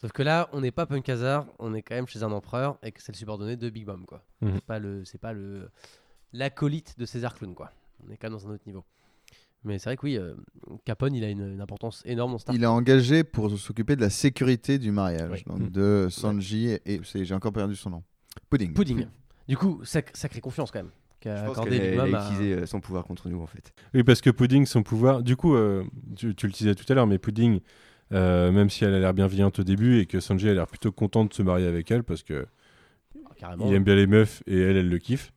[0.00, 2.78] Sauf que là, on n'est pas Punk Hazard, on est quand même chez un empereur
[2.84, 4.24] et que c'est le subordonné de Big Mom, quoi.
[4.40, 4.52] Mhm.
[4.54, 5.68] C'est pas le, c'est pas le
[6.32, 7.72] l'acolyte de César Clown, quoi.
[8.06, 8.84] On est quand même dans un autre niveau.
[9.64, 10.34] Mais c'est vrai que oui, euh,
[10.84, 12.54] Capone, il a une, une importance énorme dans Star.
[12.54, 15.58] Il est engagé pour s'occuper de la sécurité du mariage Oui.
[15.58, 18.02] donc de Sanji et, et c'est- j'ai encore perdu son nom.
[18.50, 18.72] Pudding.
[18.72, 19.06] Pudding.
[19.48, 20.92] Du coup, sac- sacrée confiance quand même.
[21.20, 23.40] Je Qu'a pense accordé qu'elle Big a, a à- utilisé euh, son pouvoir contre nous
[23.42, 23.72] en fait.
[23.94, 25.22] Oui, parce que Pudding, son pouvoir.
[25.22, 25.84] Du coup, euh,
[26.16, 27.60] tu, tu le disais tout à l'heure, mais Pudding,
[28.12, 30.92] euh, même si elle a l'air bienveillante au début et que Sanji a l'air plutôt
[30.92, 32.46] content de se marier avec elle parce que
[33.26, 33.66] Ah, carrément.
[33.68, 35.32] il aime bien les meufs et elle, elle le kiffe.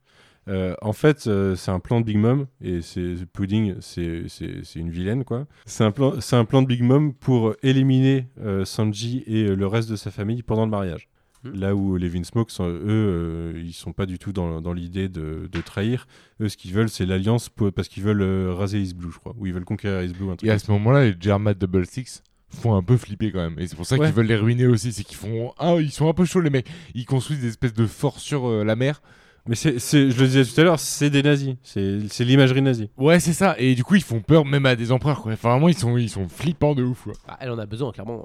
[0.48, 4.64] Euh, en fait, euh, c'est un plan de Big Mom et c'est Pudding, c'est c'est-
[4.64, 5.46] c'est une vilaine quoi.
[5.66, 9.54] C'est un plan, c'est un plan de Big Mom pour éliminer euh, Sanji et euh,
[9.54, 11.08] le reste de sa famille pendant le mariage.
[11.44, 11.58] Hmm.
[11.58, 15.08] Là où les Vinsmoke, sont, eux, euh, ils sont pas du tout dans, dans l'idée
[15.08, 16.06] de, de trahir.
[16.40, 19.34] Eux, ce qu'ils veulent, c'est l'alliance parce qu'ils veulent euh, raser East Blue, je crois.
[19.38, 20.30] Ou ils veulent conquérir East Blue.
[20.30, 23.40] Un truc Et à ce moment-là, les Germat Double Six font un peu flipper quand
[23.40, 23.58] même.
[23.58, 24.06] Et c'est pour ça Ouais.
[24.06, 24.92] qu'ils veulent les ruiner aussi.
[24.92, 25.52] C'est qu'ils font.
[25.58, 26.68] Ah, ils sont un peu chauds les mecs.
[26.94, 29.02] Ils construisent des espèces de forts sur euh, la mer.
[29.48, 31.56] Mais c'est, je le disais tout à l'heure, c'est des nazis.
[31.64, 32.90] C'est, c'est l'imagerie nazie.
[32.96, 33.56] Ouais, c'est ça.
[33.58, 35.32] Et du coup, ils font peur même à des empereurs quoi.
[35.32, 37.12] Enfin, vraiment, ils sont, ils sont flippants de ouf quoi.
[37.26, 38.24] Ah, elle en a besoin, clairement.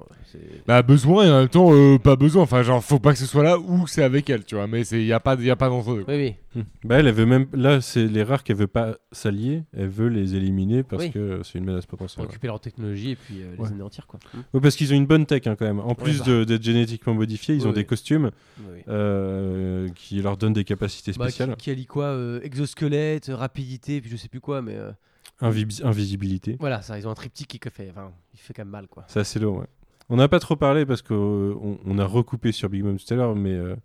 [0.68, 2.44] Bah, besoin et en même temps, euh, pas besoin.
[2.44, 4.68] Enfin, genre, faut pas que ce soit là ou c'est avec elle, tu vois.
[4.68, 6.06] Mais il y a pas, y a pas d'entre deux.
[6.08, 6.64] Oui, oui.
[6.84, 7.46] Bah, elle, elle veut même.
[7.54, 9.64] Là, c'est les rares qu'elle veut pas s'allier.
[9.76, 11.12] Elle veut les éliminer parce Oui.
[11.12, 12.26] que c'est une menace Pour potentielle.
[12.26, 13.68] récupérer leur technologie et puis euh, les Ouais.
[13.70, 14.20] anéantir, quoi.
[14.34, 14.40] Hmm.
[14.54, 15.80] Ouais, parce qu'ils ont une bonne tech hein, quand même.
[15.80, 16.46] En plus bah.
[16.46, 17.76] d'être génétiquement modifiés, ils ont oui.
[17.76, 18.32] des costumes
[18.88, 21.56] euh, qui leur donnent des capacités Bah, qui, spéciales.
[21.58, 24.92] qui allie quoi euh, Exosquelette, rapidité, puis je sais plus quoi, mais euh,
[25.42, 26.56] Invi- invisibilité.
[26.60, 29.06] voilà, ça, ils ont un triptyque qui fait, enfin, il fait quand même mal, quoi.
[29.08, 29.68] C'est assez lourd, ouais.
[30.10, 33.18] On n'a pas trop parlé parce qu'on on a recoupé sur Big Mom tout à
[33.18, 33.76] l'heure, mais euh,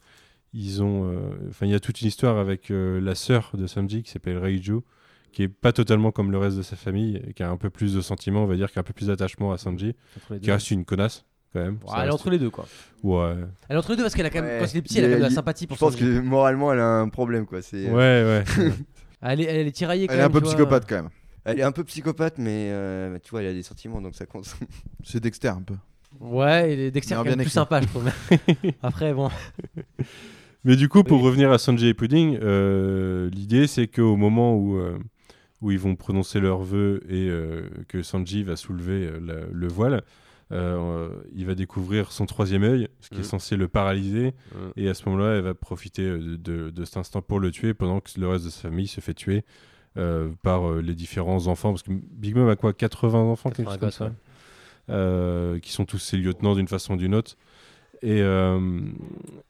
[0.55, 1.11] ils ont.
[1.11, 1.18] euh,
[1.49, 4.39] Enfin, il y a toute une histoire avec euh, la sœur de Sanji qui s'appelle
[4.39, 4.81] Reiju,
[5.33, 7.70] qui est pas totalement comme le reste de sa famille, et qui a un peu
[7.70, 9.95] plus de sentiments, on va dire, qui a un peu plus d'attachement à Sanji,
[10.41, 11.78] qui reste une connasse quand même.
[11.84, 12.66] Ouais, Ça elle est entre les deux, quoi.
[13.03, 13.34] Ouais,
[13.68, 14.59] Elle est entre les deux parce qu'elle a quand même, Ouais.
[14.61, 16.05] quand il est petit, elle a quand même de la sympathie Je pour pense Sanji.
[16.05, 17.62] que moralement, elle a un problème quoi.
[17.62, 18.72] C'est, ouais, euh, ouais.
[19.24, 21.09] Elle est, elle est tiraillée quand Elle est un peu psychopathe quand même.
[21.44, 24.26] Elle est un peu psychopathe, mais euh, tu vois, elle a des sentiments donc ça
[24.26, 24.53] compte.
[25.05, 25.74] C'est Dexter un peu.
[26.20, 28.09] Ouais, et Dexter est quand même bien plus sympa, je trouve.
[28.82, 29.30] Après, bon.
[30.64, 31.26] Mais du coup, pour Oui.
[31.26, 34.98] revenir à Sanjay et Pudding, euh, l'idée c'est qu'au moment où, euh,
[35.61, 39.68] où ils vont prononcer leurs vœux et euh, que Sanji va soulever euh, la- le
[39.68, 40.03] voile,
[40.53, 43.24] euh, il va découvrir son troisième œil, ce qui est Mhm.
[43.24, 44.34] censé le paralyser.
[44.55, 44.72] Mhm.
[44.76, 47.50] Et à ce moment-là, elle va profiter euh, de, de- de cet instant pour le
[47.50, 49.44] tuer pendant que le reste de sa famille se fait tuer
[49.96, 51.70] euh, par euh, les différents enfants.
[51.70, 54.12] Parce que Big Mom a quoi 80 enfants quelque 80 chose comme ça ouais.
[54.90, 57.36] euh, qui sont tous ses lieutenants d'une façon ou d'une autre.
[58.03, 58.59] Et euh,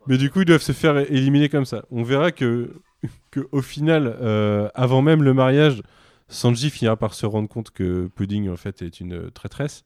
[0.06, 1.84] mais du coup, ils doivent se faire éliminer comme ça.
[1.90, 2.70] On verra que,
[3.30, 5.82] que au final, euh, avant même le mariage,
[6.28, 9.84] Sanji finira par se rendre compte que Pudding en fait est une traîtresse.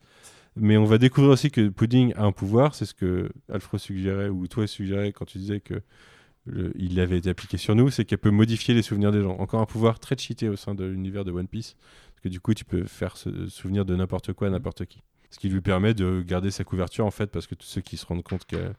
[0.56, 2.74] Mais on va découvrir aussi que Pudding a un pouvoir.
[2.74, 5.82] C'est ce que Alfred suggérait ou toi suggérais quand tu disais que
[6.76, 9.36] il avait été appliqué sur nous, c'est qu'elle peut modifier les souvenirs des gens.
[9.38, 11.76] Encore un pouvoir très cheaté au sein de l'univers de One Piece,
[12.14, 15.02] parce que du coup, tu peux faire se souvenir de n'importe quoi à n'importe qui.
[15.30, 17.96] Ce qui lui permet de garder sa couverture, en fait, parce que tous ceux qui
[17.96, 18.74] se rendent compte qu'elle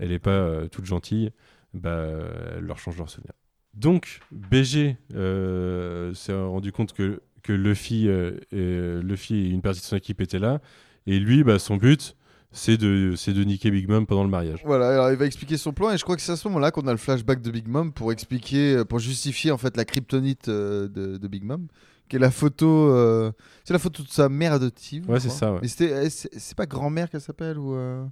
[0.00, 1.30] n'est pas euh, toute gentille,
[1.74, 2.08] bah,
[2.56, 3.32] elle leur change leur souvenir.
[3.74, 9.96] Donc, BG euh, s'est rendu compte que, que euh, Luffy et une partie de son
[9.96, 10.60] équipe étaient là,
[11.06, 12.16] et lui, bah, son but,
[12.50, 14.60] c'est de, c'est de niquer Big Mom pendant le mariage.
[14.64, 16.70] Voilà, alors il va expliquer son plan et je crois que c'est à ce moment-là
[16.70, 19.84] qu'on a le flashback de Big Mom pour expliquer, euh, pour justifier en fait la
[19.84, 21.66] kryptonite euh, de, de Big Mom,
[22.08, 23.32] qui est la photo, euh,
[23.64, 25.08] c'est la photo de sa mère adoptive.
[25.08, 25.66] Ouais, c'est ça, ouais.
[25.66, 28.04] C'était, euh, c'est c'est pas grand-mère qu'elle s'appelle ou euh,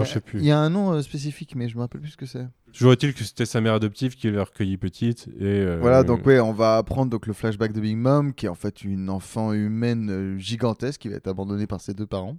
[0.00, 0.38] Je sais plus.
[0.40, 2.46] Il y a un nom euh, spécifique, mais je me rappelle plus ce que c'est.
[2.72, 5.28] Toujours est-il que c'était sa mère adoptive qui l'a recueillie petite.
[5.38, 8.46] Et, euh, Voilà, donc ouais, on va apprendre donc le flashback de Big Mom, qui
[8.46, 12.06] est en fait une enfant humaine euh, gigantesque qui va être abandonnée par ses deux
[12.06, 12.38] parents.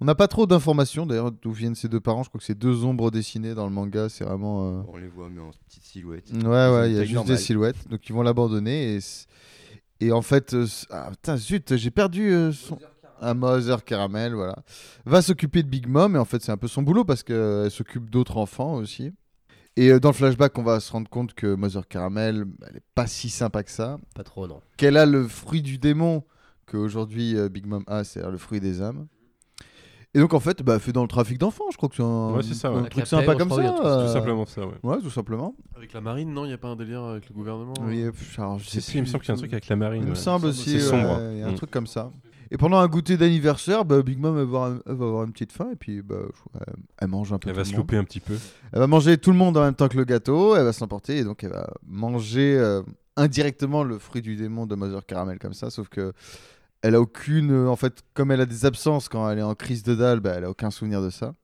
[0.00, 2.22] On n'a pas trop d'informations d'ailleurs d'où viennent ces deux parents.
[2.24, 4.08] Je crois que c'est deux ombres dessinées dans le manga.
[4.08, 4.66] C'est vraiment.
[4.68, 6.30] euh, On les voit, mais en petite silhouette.
[6.32, 7.88] Ouais, ouais, il y a juste des silhouettes.
[7.88, 8.96] Donc ils vont l'abandonner.
[8.96, 8.98] Et,
[10.00, 12.78] et en fait, euh, ah, putain, zut, j'ai perdu euh, son.
[13.20, 14.56] Ah, Mother Caramel, voilà.
[15.06, 16.16] Va s'occuper de Big Mom.
[16.16, 19.12] Et en fait, c'est un peu son boulot parce qu'elle s'occupe d'autres enfants aussi.
[19.76, 22.82] Et euh, dans le flashback, on va se rendre compte que Mother Caramel, elle est
[22.94, 23.98] pas si sympa que ça.
[24.14, 24.60] Pas trop, non.
[24.76, 26.22] Qu'elle a le fruit du démon
[26.66, 29.06] qu'aujourd'hui euh, Big Mom a, c'est-à-dire le fruit des âmes.
[30.16, 32.02] Et donc en fait, bah, elle fait dans le trafic d'enfants, je crois que c'est
[32.04, 32.78] un, Ouais, c'est ça, ouais.
[32.78, 33.56] un truc sympa paix, comme ça.
[33.84, 34.74] euh, Tout simplement ça, ouais.
[34.84, 35.56] Ouais, tout simplement.
[35.76, 38.04] Avec la marine, non, il n'y a pas un délire avec le gouvernement Oui,
[38.38, 39.54] alors, je sais C'est si, il me semble qu'il y a un truc tout.
[39.56, 40.02] avec la marine.
[40.04, 41.18] Il me semble aussi, C'est sombre.
[41.32, 41.56] il y a un Mm.
[41.56, 42.12] truc comme ça.
[42.50, 45.32] Et pendant un goûter d'anniversaire, bah, Big Mom elle va, avoir, elle va avoir une
[45.32, 46.16] petite faim et puis bah,
[47.00, 47.48] elle- mange un peu.
[47.48, 47.80] Elle tout va le se monde.
[47.80, 48.36] louper un petit peu.
[48.72, 51.18] Elle va manger tout le monde en même temps que le gâteau, elle va s'emporter
[51.18, 52.82] et donc elle va manger euh,
[53.16, 56.12] indirectement le fruit du démon de Mother Caramel comme ça, sauf que
[56.82, 59.54] elle a aucune, euh, en fait, comme elle a des absences quand elle est en
[59.54, 61.34] crise de dalle, bah, elle a aucun souvenir de ça.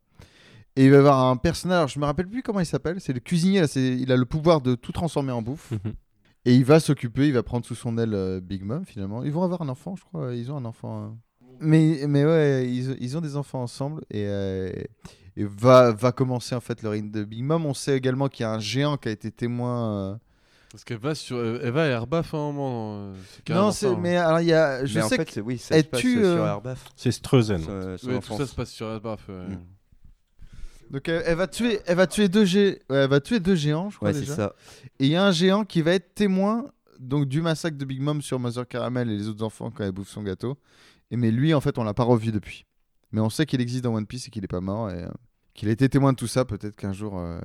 [0.77, 3.13] Et il va y avoir un personnage, je me rappelle plus comment il s'appelle, c'est
[3.13, 5.73] le cuisinier, là, il a le pouvoir de tout transformer en bouffe.
[6.47, 9.23] Et il va s'occuper, il va prendre sous son aile euh, Big Mom finalement.
[9.25, 10.35] Ils vont avoir un enfant, je crois.
[10.35, 11.05] Ils ont un enfant.
[11.05, 11.09] euh.
[11.61, 14.73] Mais, mais ouais, ils, ils ont des enfants ensemble et, euh,
[15.37, 17.67] et va, va commencer en fait le règne de Big Mom.
[17.67, 19.95] On sait également qu'il y a un géant qui a été témoin.
[20.13, 20.17] euh.
[20.71, 21.37] Parce qu'elle va sur.
[21.39, 23.13] Elle va à Airbaf à un moment.
[23.51, 23.99] Non, c'est hein.
[24.01, 24.85] mais alors il y a.
[24.87, 26.47] Je mais en sais fait, que c'est- oui, ça elle se passe tue, euh, sur
[26.47, 26.85] Airbaf.
[26.97, 27.61] C'est Streuzen.
[27.61, 29.29] Ouais, tout ça se passe sur Airbaf.
[29.29, 29.35] ouais.
[29.49, 29.59] Mm.
[30.91, 33.55] Donc elle, elle va tuer, elle va tuer deux gé- ouais, elle va tuer deux
[33.55, 34.37] géants, je crois Ouais, c'est déjà.
[34.37, 34.55] ça.
[34.99, 38.01] Et il y a un géant qui va être témoin donc du massacre de Big
[38.01, 40.59] Mom sur Mother Caramel et les autres enfants quand elle bouffe son gâteau.
[41.11, 42.67] Et mais lui, en fait, on l'a pas revu depuis.
[43.13, 45.09] Mais on sait qu'il existe dans One Piece et qu'il est pas mort et euh,
[45.55, 46.45] qu'il a été témoin de tout ça.
[46.45, 47.41] Peut-être qu'un jour, euh,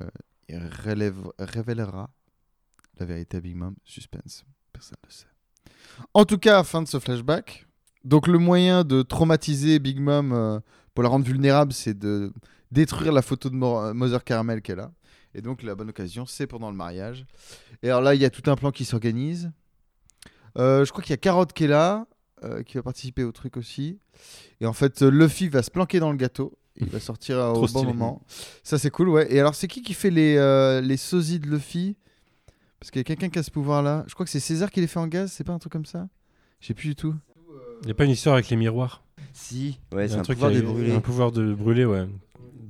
[0.48, 2.10] il relève- révélera
[2.98, 3.74] la vérité à Big Mom.
[3.84, 4.44] Suspense.
[4.72, 5.26] Personne ne le sait.
[6.14, 7.66] En tout cas, fin de ce flashback.
[8.04, 10.60] Donc le moyen de traumatiser Big Mom euh,
[10.94, 12.32] pour la rendre vulnérable, c'est de
[12.72, 14.92] détruire la photo de Mo- Mother Caramel qu'elle a.
[15.34, 17.26] Et donc la bonne occasion, c'est pendant le mariage.
[17.82, 19.50] Et alors là, il y a tout un plan qui s'organise.
[20.58, 22.06] Euh, je crois qu'il y a Carotte qui est là,
[22.44, 23.98] euh, qui va participer au truc aussi.
[24.60, 26.56] Et en fait, euh, Luffy va se planquer dans le gâteau.
[26.76, 27.84] Il va sortir au bon stylé.
[27.86, 28.22] moment.
[28.62, 29.32] Ça, c'est cool, ouais.
[29.34, 31.96] Et alors, c'est qui qui fait les, euh, les sosies de Luffy?
[32.80, 34.04] Parce qu'il y a quelqu'un qui a ce pouvoir-là.
[34.06, 35.86] Je crois que c'est César qui les fait en gaz, c'est pas un truc comme
[35.86, 36.08] ça?
[36.60, 37.14] Je sais plus du tout.
[37.82, 39.02] Il n'y a pas une histoire avec les miroirs?
[39.32, 40.92] Si, ouais, c'est a un, un truc pouvoir de avec- brûler.
[40.94, 42.06] Un pouvoir de brûler, ouais.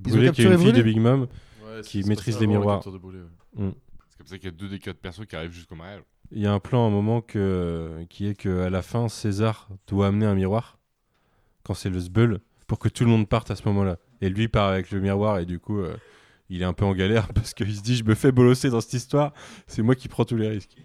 [0.06, 1.20] Brûler qui est une fille de Brûlé Big Mom.
[1.22, 2.80] Ouais, Qui maîtrise les miroirs.
[2.80, 3.18] brûlé,
[3.56, 3.70] ouais.
[4.08, 6.02] C'est comme ça qu'il y a deux des quatre persos qui arrivent jusqu'au mariage.
[6.32, 9.68] Il y a un plan à un moment que, qui est qu'à la fin, César
[9.86, 10.78] doit amener un miroir
[11.62, 13.98] quand c'est le Sbeul pour que tout le monde parte à ce moment-là.
[14.20, 15.96] Et lui part avec le miroir et du coup, euh,
[16.48, 18.80] il est un peu en galère parce qu'il se dit Je me fais bolosser dans
[18.80, 19.32] cette histoire,
[19.66, 20.76] c'est moi qui prends tous les risques.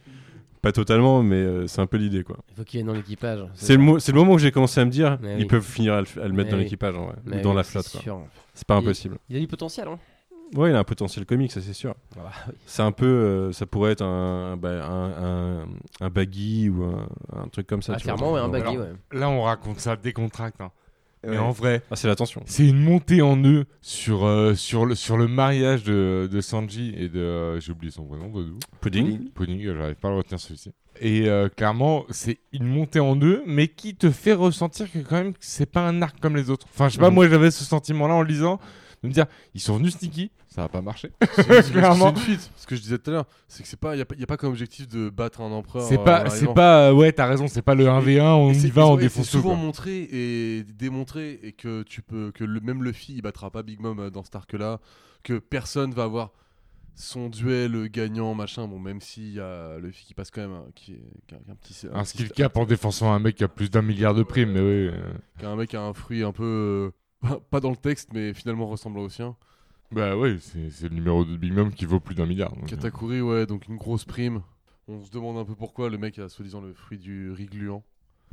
[0.61, 2.37] Pas totalement, mais euh, c'est un peu l'idée quoi.
[2.49, 3.39] Il faut qu'il ait dans l'équipage.
[3.55, 5.45] C'est le, mo- c'est le moment où j'ai commencé à me dire Mais Ils oui.
[5.45, 6.63] peuvent finir à le, à le mettre Mais dans oui.
[6.63, 7.97] l'équipage en vrai, ou Mais dans oui, la c'est flotte.
[8.53, 9.17] C'est pas Il- impossible.
[9.29, 9.97] Il a du potentiel, hein
[10.53, 11.95] Ouais, il a un potentiel comique, ça c'est sûr.
[12.65, 15.65] C'est un peu, euh, ça pourrait être un, bah, un, un,
[16.01, 17.93] un baggy ou un, un truc comme ça.
[17.95, 19.17] Ah, clairement, ouais, un baggy, alors- ouais.
[19.17, 20.59] Là, on raconte ça décontracte.
[20.59, 20.71] Hein.
[21.23, 21.31] Ouais.
[21.31, 22.41] Mais en vrai, Ah, c'est l'attention.
[22.47, 26.95] c'est une montée en nœud sur, euh, sur, le, sur le mariage de, de Sanji
[26.97, 27.19] et de.
[27.19, 29.29] euh, J'ai oublié son prénom, de Pudding.
[29.31, 30.71] Pudding, j'arrive pas à le retenir celui-ci.
[30.99, 35.15] Et euh, clairement, c'est une montée en nœud, mais qui te fait ressentir que quand
[35.15, 36.67] même c'est pas un arc comme les autres.
[36.73, 37.15] Enfin, je sais pas, Mhm.
[37.15, 38.59] moi j'avais ce sentiment-là en lisant,
[39.03, 39.25] de me dire,
[39.55, 41.11] ils sont venus sneaky, ça va pas marcher.
[41.35, 42.51] C'est une fuite.
[42.55, 44.25] Ce que je disais tout à l'heure, c'est que c'est pas, il y a, a
[44.27, 45.83] pas comme objectif de battre un empereur.
[45.87, 48.51] C'est euh, pas, en c'est pas, euh, ouais, t'as raison, c'est pas le 1v1, on
[48.53, 49.37] y va, on ouais, défonce C'est tout.
[49.39, 49.63] souvent quoi.
[49.63, 53.79] montré et démontré et que tu peux, que le, même Luffy il battra pas Big
[53.79, 54.79] Mom euh, dans cet arc-là,
[55.23, 56.31] que personne va avoir
[56.93, 58.67] son duel gagnant machin.
[58.67, 61.37] Bon, même s'il y a Luffy qui passe quand même, un- qui, est- qui a
[61.49, 64.21] un petit, Un skill cap en défonçant un mec qui a plus d'un milliard de
[64.23, 64.65] primes, mais oui.
[64.93, 66.91] euh, qui a un mec a un fruit un peu euh,
[67.51, 69.35] pas dans le texte, mais finalement ressemblant au sien.
[69.91, 72.51] Bah oui, c'est le numéro de Big Mom qui vaut plus d'un milliard.
[72.55, 72.67] donc, euh.
[72.75, 74.41] Katakuri, ouais, donc une grosse prime.
[74.87, 77.83] On se demande un peu pourquoi le mec a soi-disant le fruit du riz gluant.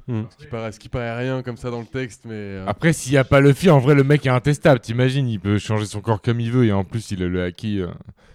[0.07, 0.23] Hmm.
[0.31, 2.33] Ce qui paraît, ce qui paraît rien comme ça dans le texte, mais.
[2.35, 4.81] euh, Après, s'il n'y a pas Luffy, en vrai, le mec est intestable.
[4.81, 7.43] T'imagines, il peut changer son corps comme il veut et en plus, il a le
[7.43, 7.81] acquis.
[7.81, 7.89] euh,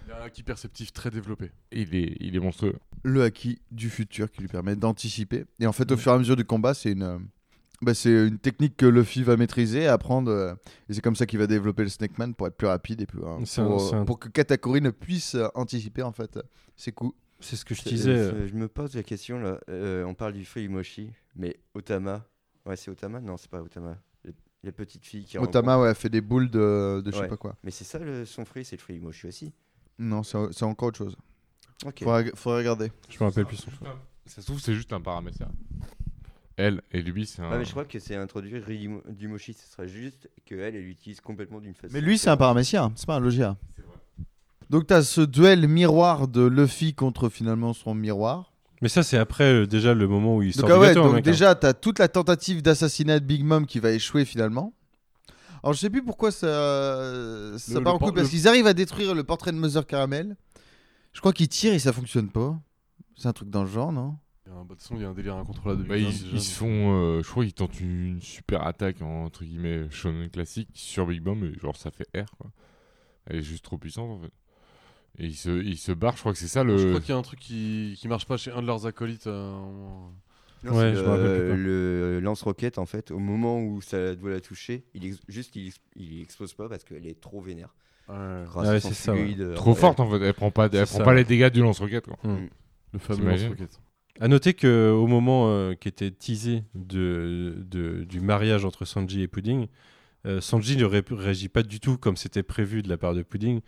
[0.06, 1.50] il a un acquis perceptif très développé.
[1.72, 2.76] il, est, il est monstrueux.
[3.02, 5.46] le acquis du futur qui lui permet d'anticiper.
[5.58, 7.18] Et en fait, au fur et à mesure du combat, c'est une, euh,
[7.84, 10.30] bah, c'est une technique que Luffy va maîtriser, apprendre.
[10.30, 10.54] euh,
[10.88, 13.06] et c'est comme ça qu'il va développer le Snake Man pour être plus rapide et
[13.06, 16.12] plus, euh, C'est un- pour, c'est un- pour que Katakuri ne puisse euh, anticiper en
[16.12, 16.38] fait
[16.76, 17.14] ses coups.
[17.40, 18.10] C'est ce que je C'est- disais.
[18.10, 19.58] euh, euh, Je me pose la question là.
[19.68, 22.24] euh, on parle du fruit Moshi, mais Otama.
[22.66, 23.20] Ouais, c'est Otama?
[23.20, 23.98] Non, c'est pas Otama.
[24.62, 27.22] La petite fille qui rencontre- Otama, ouais, elle fait des boules de, de je sais
[27.24, 27.28] Ouais.
[27.28, 27.54] pas quoi.
[27.62, 29.52] Mais c'est ça le, son fruit, c'est le fruit Moshi aussi?
[29.98, 31.16] Non, c'est c'est encore autre chose.
[31.84, 31.98] Ok.
[32.02, 32.90] Faudrait, faudrait regarder.
[33.10, 33.70] Je me rappelle plus son
[34.24, 35.48] Ça se trouve, c'est juste un paramécia.
[36.56, 37.50] Elle et lui, c'est un.
[37.50, 40.76] Ah, mais je crois que c'est introduire Ryu- du Moshi, ce serait juste que elle,
[40.76, 41.92] elle l'utilise complètement d'une façon.
[41.92, 43.56] Mais lui, c'est un paramécien, c'est pas un logia.
[43.76, 43.96] C'est vrai.
[44.70, 48.52] Donc, t'as ce duel miroir de Luffy contre finalement son miroir.
[48.82, 50.86] Mais ça, c'est après euh, déjà le moment où il sort Donc, ah du ouais,
[50.88, 51.30] gâteau, hein, donc mec, hein.
[51.30, 54.72] déjà, t'as toute la tentative d'assassinat de Big Mom qui va échouer finalement.
[55.62, 56.46] Alors, je sais plus pourquoi ça,
[57.58, 59.50] ça Le- part le en couille, por- parce le- qu'ils arrivent à détruire le portrait
[59.52, 60.36] de Mother Caramel.
[61.12, 62.56] Je crois qu'ils tirent et ça fonctionne pas.
[63.16, 64.16] C'est un truc dans le genre, non?
[64.54, 66.34] Un- bah, De toute façon, il y a un délire incontrôlable de Bah, Big ils,
[66.34, 70.28] ils se font, euh, je crois qu'ils tentent une super attaque en, entre guillemets shonen
[70.30, 72.50] classique sur Big Mom et genre ça fait R quoi.
[73.26, 74.32] Elle est juste trop puissante en fait.
[75.18, 76.76] Et ils se, ils se barrent, je crois que c'est ça le.
[76.76, 78.86] Je crois qu'il y a un truc qui, qui marche pas chez un de leurs
[78.86, 79.26] acolytes.
[79.28, 79.52] euh.
[80.64, 84.86] Non, Ouais, je le, le lance-roquette, en fait, au moment où ça doit la toucher,
[84.94, 87.74] il ex- juste il, ex- il explose pas parce qu'elle est trop vénère.
[88.08, 88.44] Ouais.
[88.80, 91.04] Son c'est ça, fluide, euh, Trop forte en fait, elle prend pas, elle prend ça,
[91.04, 91.16] pas ouais.
[91.16, 92.16] les dégâts du lance-roquette quoi.
[92.92, 93.78] Le fameux lance-roquette.
[94.20, 99.66] À noter qu'au moment euh, qui était teasé du mariage entre Sanji et Pudding,
[100.24, 103.22] euh, Sanji ne ré- réagit pas du tout comme c'était prévu de la part de
[103.22, 103.60] Pudding,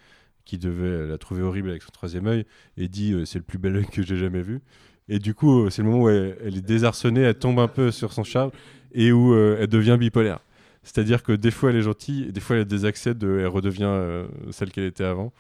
[0.45, 3.59] qui devait la trouver horrible avec son troisième œil, et dit euh, c'est le plus
[3.59, 4.61] bel œil que j'ai jamais vu.
[5.09, 8.13] Et du coup, c'est le moment où elle, est désarçonnée, elle tombe un peu sur
[8.13, 8.51] son charme,
[8.93, 10.41] et où elle devient bipolaire.
[10.83, 13.47] C'est-à-dire que des fois elle est gentille, et des fois elle a des accès elle
[13.47, 15.33] redevient celle qu'elle était avant.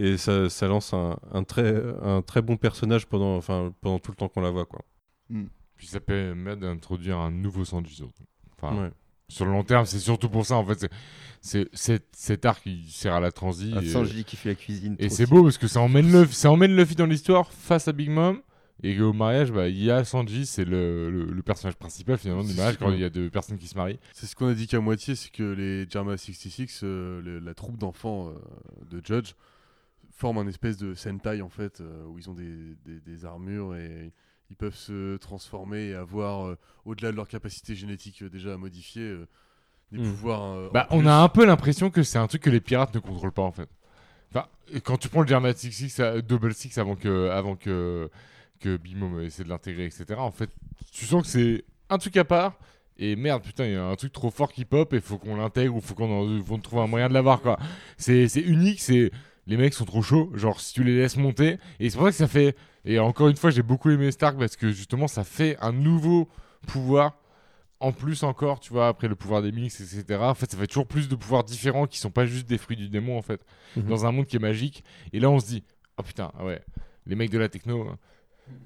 [0.00, 4.12] Et ça, ça lance un, un très, un très bon personnage pendant, enfin, pendant tout
[4.12, 4.64] le temps qu'on la voit.
[4.64, 4.80] Quoi.
[5.76, 8.22] Puis ça permet d'introduire un nouveau Sanji surtout.
[8.56, 8.90] Enfin, Ouais.
[9.28, 10.88] sur le long terme, c'est surtout pour ça en fait.
[11.40, 11.68] c'est-
[12.12, 13.72] cet arc il sert à la transi.
[13.76, 14.96] Un et- Sanji qui fait la cuisine.
[14.98, 17.92] Et c'est beau parce que ça emmène, Luffy, ça emmène Luffy dans l'histoire face à
[17.92, 18.40] Big Mom.
[18.84, 22.44] Et au mariage, bah, il y a Sanji, c'est le, le, le personnage principal finalement
[22.44, 23.98] du mariage quand il y a deux personnes qui se marient.
[24.12, 27.76] C'est ce qu'on a dit qu'à moitié, c'est que les Jarma 66, euh, la troupe
[27.76, 28.34] d'enfants euh,
[28.88, 29.32] de Judge,
[30.18, 33.76] forment un espèce de Sentai en fait, euh, où ils ont des, des- des armures
[33.76, 34.12] et
[34.50, 38.56] ils peuvent se transformer et avoir, euh, au-delà de leur capacité génétique euh, déjà à
[38.56, 39.16] modifier,
[39.92, 40.02] des Mm.
[40.10, 40.70] pouvoirs.
[40.72, 41.08] Bah, on plus.
[41.08, 43.52] a un peu l'impression que c'est un truc que les pirates ne contrôlent pas en
[43.52, 43.68] fait.
[44.30, 44.46] Enfin,
[44.84, 48.10] quand tu prends le Dramatic Six, Double Six avant que, avant que,
[48.60, 50.04] que Big Mom essaie de l'intégrer, etc.
[50.18, 50.50] En fait,
[50.92, 52.58] tu sens que c'est un truc à part.
[52.98, 55.36] Et merde, putain, il y a un truc trop fort qui pop et faut qu'on
[55.36, 57.58] l'intègre ou faut qu'on trouve un moyen de l'avoir quoi.
[57.96, 59.12] C'est unique, c'est
[59.48, 62.12] les mecs sont trop chauds, genre si tu les laisses monter et c'est pour ça
[62.12, 65.24] que ça fait et encore une fois, j'ai beaucoup aimé Stark parce que justement ça
[65.24, 66.28] fait un nouveau
[66.68, 67.16] pouvoir
[67.80, 70.18] en plus encore, tu vois, après le pouvoir des mix, etc.
[70.20, 72.76] En fait, ça fait toujours plus de pouvoirs différents qui sont pas juste des fruits
[72.76, 73.40] du démon, en fait,
[73.76, 73.84] Mhm.
[73.84, 74.82] dans un monde qui est magique.
[75.12, 75.62] Et là, on se dit,
[75.96, 76.60] oh putain, ah ouais,
[77.06, 77.96] les mecs de la techno, hein,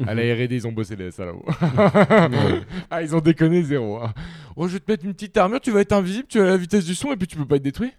[0.07, 1.45] à la R&D, ils ont bossé les salauds.
[2.91, 3.99] ah, ils ont déconné zéro.
[4.03, 4.13] hein.
[4.57, 6.57] Oh, je vais te mettre une petite armure, tu vas être invisible, tu as la
[6.57, 7.93] vitesse du son et puis tu peux pas être détruit.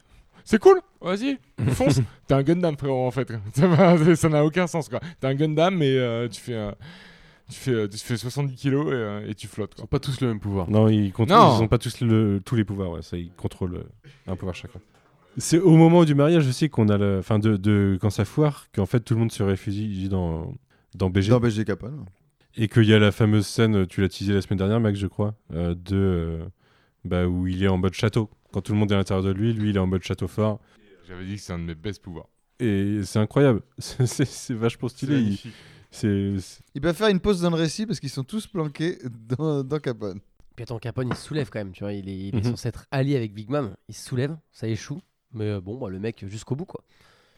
[0.45, 1.37] C'est cool, vas-y,
[1.71, 2.01] fonce.
[2.27, 3.31] T'es un Gundam, frérot, en fait.
[4.15, 4.99] Ça n'a aucun sens, quoi.
[5.19, 6.71] T'es un Gundam, mais euh, tu fais...
[7.49, 9.71] Tu fais, euh, tu fais 70 kilos et, euh, et tu flottes.
[9.73, 9.81] Ils Quoi.
[9.83, 10.69] sont pas tous le même pouvoir.
[10.69, 13.83] Non, ils ils n'ont pas tous le- tous les pouvoirs, ouais, ça, ils contrôlent euh,
[14.31, 14.79] un pouvoir chacun.
[15.37, 18.67] C'est au moment du mariage aussi qu'on a le, enfin de, de quand ça foire,
[18.73, 20.53] qu'en fait tout le monde se réfugie dans
[20.95, 22.05] dans BG Dans BG Capone.
[22.55, 25.07] et qu'il y a la fameuse scène, tu l'as teasé la semaine dernière, Max, je
[25.07, 26.45] crois, euh, de euh,
[27.03, 28.29] bah, où il est en mode château.
[28.54, 30.28] Quand tout le monde est à l'intérieur de lui, lui il est en mode château
[30.28, 30.60] fort
[31.08, 32.28] J'avais dit que c'est un de mes best pouvoirs.
[32.60, 33.62] et c'est incroyable.
[33.80, 35.36] C'est- vachement stylé.
[35.91, 36.34] C'est
[36.76, 38.97] Ils peuvent faire une pause dans le récit parce qu'ils sont tous planqués
[39.38, 40.20] dans, dans Capone.
[40.56, 41.93] Puis attends, Capone, il se soulève quand même, tu vois.
[41.93, 42.51] Il est, il est Mhm.
[42.51, 43.76] censé être allié avec Big Mom.
[43.89, 45.01] Il se soulève, ça échoue.
[45.34, 46.84] Mais euh, bon, bah, le mec jusqu'au bout, quoi.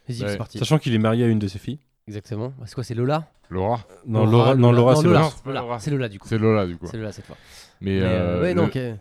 [0.08, 0.30] Vas-y, Ouais.
[0.32, 0.58] c'est parti.
[0.60, 1.80] Sachant qu'il est marié à une de ses filles.
[2.08, 2.54] Exactement.
[2.66, 3.28] C'est quoi, c'est Lola?
[3.50, 5.20] Laura Non, Laura, non, Laura, c'est Lola.
[5.20, 5.32] Laura.
[5.32, 5.62] c'est Lola.
[5.62, 5.80] Laura.
[5.80, 6.28] C'est Lola, du coup.
[6.28, 6.88] C'est Lola, du coup.
[6.92, 7.38] C'est Lola cette fois.
[7.82, 9.00] Mais, Mais, euh, euh, ouais, non, le- ok.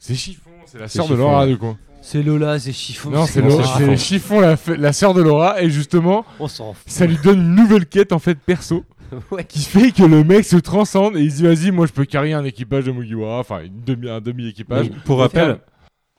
[0.00, 1.50] C'est Chiffon, c'est la sœur de Chiffon, Laura, ouais.
[1.52, 1.76] du coup.
[2.02, 3.10] C'est Lola, c'est Chiffon.
[3.10, 4.40] Non, c'est non, Laura- c'est Chiffon.
[4.40, 6.82] La, f- la sœur de Laura, et justement, On s'en fout.
[6.90, 8.84] ça lui donne une nouvelle quête, en fait, perso,
[9.30, 9.44] Ouais.
[9.44, 12.04] qui fait que le mec se transcende et il se dit, vas-y, moi je peux
[12.06, 14.88] carrer un équipage de Mugiwara, enfin, une demi, un demi-équipage.
[14.88, 15.58] Donc, pour rappel,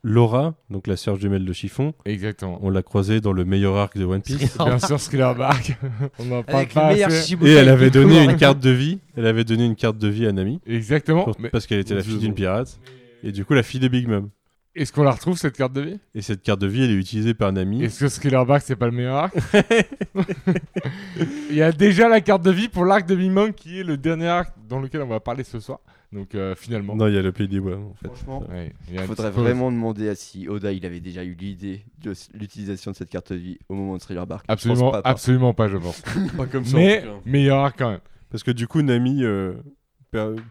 [0.03, 2.59] Laura, donc la sœur jumelle de Chiffon, Exactement.
[2.63, 4.57] on l'a croisée dans le meilleur arc de One Piece.
[4.57, 5.77] Bien sûr, Bark.
[6.19, 7.35] On en parle Avec pas le meilleur assez.
[7.43, 8.97] Et elle avait donné une carte de vie.
[9.15, 11.23] Elle avait donné une carte de vie à Nami Exactement.
[11.25, 12.79] pour- Mais parce qu'elle était la fille d'une pirate.
[13.23, 14.29] Et du coup, la fille de Big Mom.
[14.75, 15.99] est-ce qu'on la retrouve, cette carte de vie?
[16.15, 17.83] Et cette carte de vie, elle est utilisée par Nami.
[17.83, 19.35] Est-ce que Thriller Bark, c'est pas le meilleur arc?
[21.49, 23.83] Il y a déjà la carte de vie pour l'arc de Big Mom, qui est
[23.83, 25.79] le dernier arc dans lequel on va parler ce soir.
[26.11, 26.95] Donc, euh, finalement.
[26.95, 28.07] Non, il y a le pays des bois, en fait.
[28.07, 31.85] Franchement, Ouais, il un faudrait vraiment demander à si Oda il avait déjà eu l'idée
[32.03, 34.43] de l'utilisation de cette carte de vie au moment de Thriller Bark.
[34.49, 36.01] Absolument, pas, absolument pas, je pense.
[36.37, 36.75] Pas comme ça.
[36.75, 38.01] Mais meilleur arc quand même.
[38.29, 39.53] Parce que du coup, Nami euh,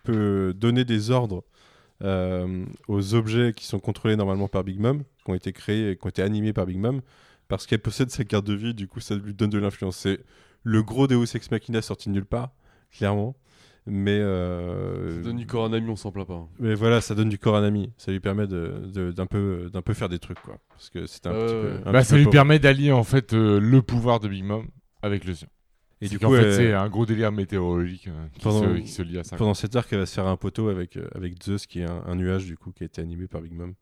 [0.04, 1.44] peut donner des ordres
[2.02, 5.96] euh, aux objets qui sont contrôlés normalement par Big Mom, qui ont été créés et
[5.96, 7.00] qui ont été animés par Big Mom,
[7.48, 9.96] parce qu'elle possède sa carte de vie, du coup ça lui donne de l'influence.
[9.96, 10.20] C'est
[10.62, 12.50] le gros Deus Ex Machina sorti de nulle part,
[12.96, 13.34] clairement.
[13.86, 16.46] Mais, euh, Ça donne du corps à un ami, on s'en plaint pas.
[16.58, 17.90] mais voilà, ça donne du corps à un ami.
[17.96, 20.58] Ça lui permet de- de- d'un peu, d'un peu faire des trucs, quoi.
[20.68, 21.72] Parce que c'est un petit peu.
[21.86, 22.32] un Bah, petit ça peu lui pauvre.
[22.32, 24.66] permet d'allier en fait euh, le pouvoir de Big Mom
[25.02, 25.48] avec le sien.
[26.02, 28.80] Et C'est du coup, fait, elle- c'est un gros délire météorologique euh, qui, Pendant- se,
[28.80, 29.36] qui se lie à ça.
[29.36, 31.84] Pendant cet arc, elle va se faire un poteau avec, euh, avec Zeus, qui est
[31.90, 33.74] un, un nuage, du coup, qui a été animé par Big Mom.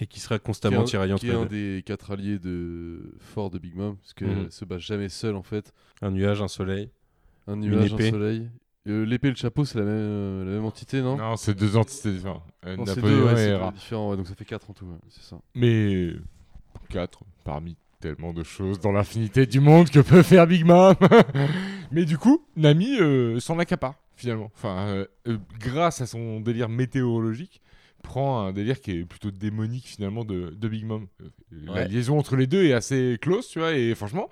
[0.00, 1.76] Et qui sera Qui est constamment un- tiraillé entre qui est un deux.
[1.76, 5.42] des quatre alliés de fort de Big Mom, parce qu'elle se bat jamais seule en
[5.42, 5.72] fait.
[6.00, 6.90] Un nuage, un soleil.
[7.46, 8.10] Un nuage, un épée.
[8.10, 8.48] soleil.
[8.88, 11.16] Euh, L'épée et le chapeau, c'est la même, euh, la même entité, non?
[11.16, 12.42] Non, c'est deux entités différentes.
[12.66, 14.86] Euh, Non, c'est Napoléon deux, ouais, et c'est ouais, donc ça fait 4 en tout,
[14.86, 15.38] ouais, c'est ça.
[15.54, 16.10] Mais
[16.88, 20.94] 4 parmi tellement de choses dans l'infinité du monde que peut faire Big Mom.
[21.92, 24.50] Mais du coup, Nami euh, s'en accapare finalement.
[24.56, 27.60] Enfin, euh, euh, grâce à son délire météorologique,
[28.02, 31.06] prend un délire qui est plutôt démonique finalement de, de Big Mom.
[31.50, 31.88] La Ouais.
[31.88, 34.28] liaison entre les deux est assez close, tu vois, et franchement,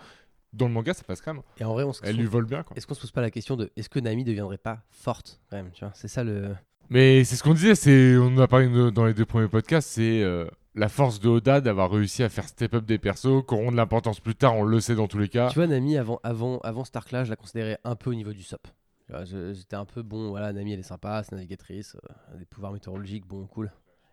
[0.53, 1.41] dans le manga, ça passe crème.
[1.61, 2.77] Et en vrai, on se Elle lui vole bien, quoi.
[2.77, 5.57] Est-ce qu'on se pose pas la question de est-ce que Nami deviendrait pas forte quand
[5.57, 5.93] même, tu vois?
[5.95, 6.57] C'est ça le.
[6.89, 9.47] Mais c'est ce qu'on disait, c'est on en a parlé de- dans les deux premiers
[9.49, 10.45] podcasts, c'est euh,
[10.75, 13.77] la force de Oda d'avoir réussi à faire step up des persos, qui auront de
[13.77, 15.49] l'importance plus tard, on le sait dans tous les cas.
[15.49, 18.33] Tu vois, Nami avant avant avant cet arc-là, je la considérais un peu au niveau
[18.33, 18.67] du SOP.
[19.25, 23.27] J'étais un peu bon, voilà, Nami elle est sympa, c'est navigatrice, euh, des pouvoirs météorologiques,
[23.27, 23.73] bon, cool.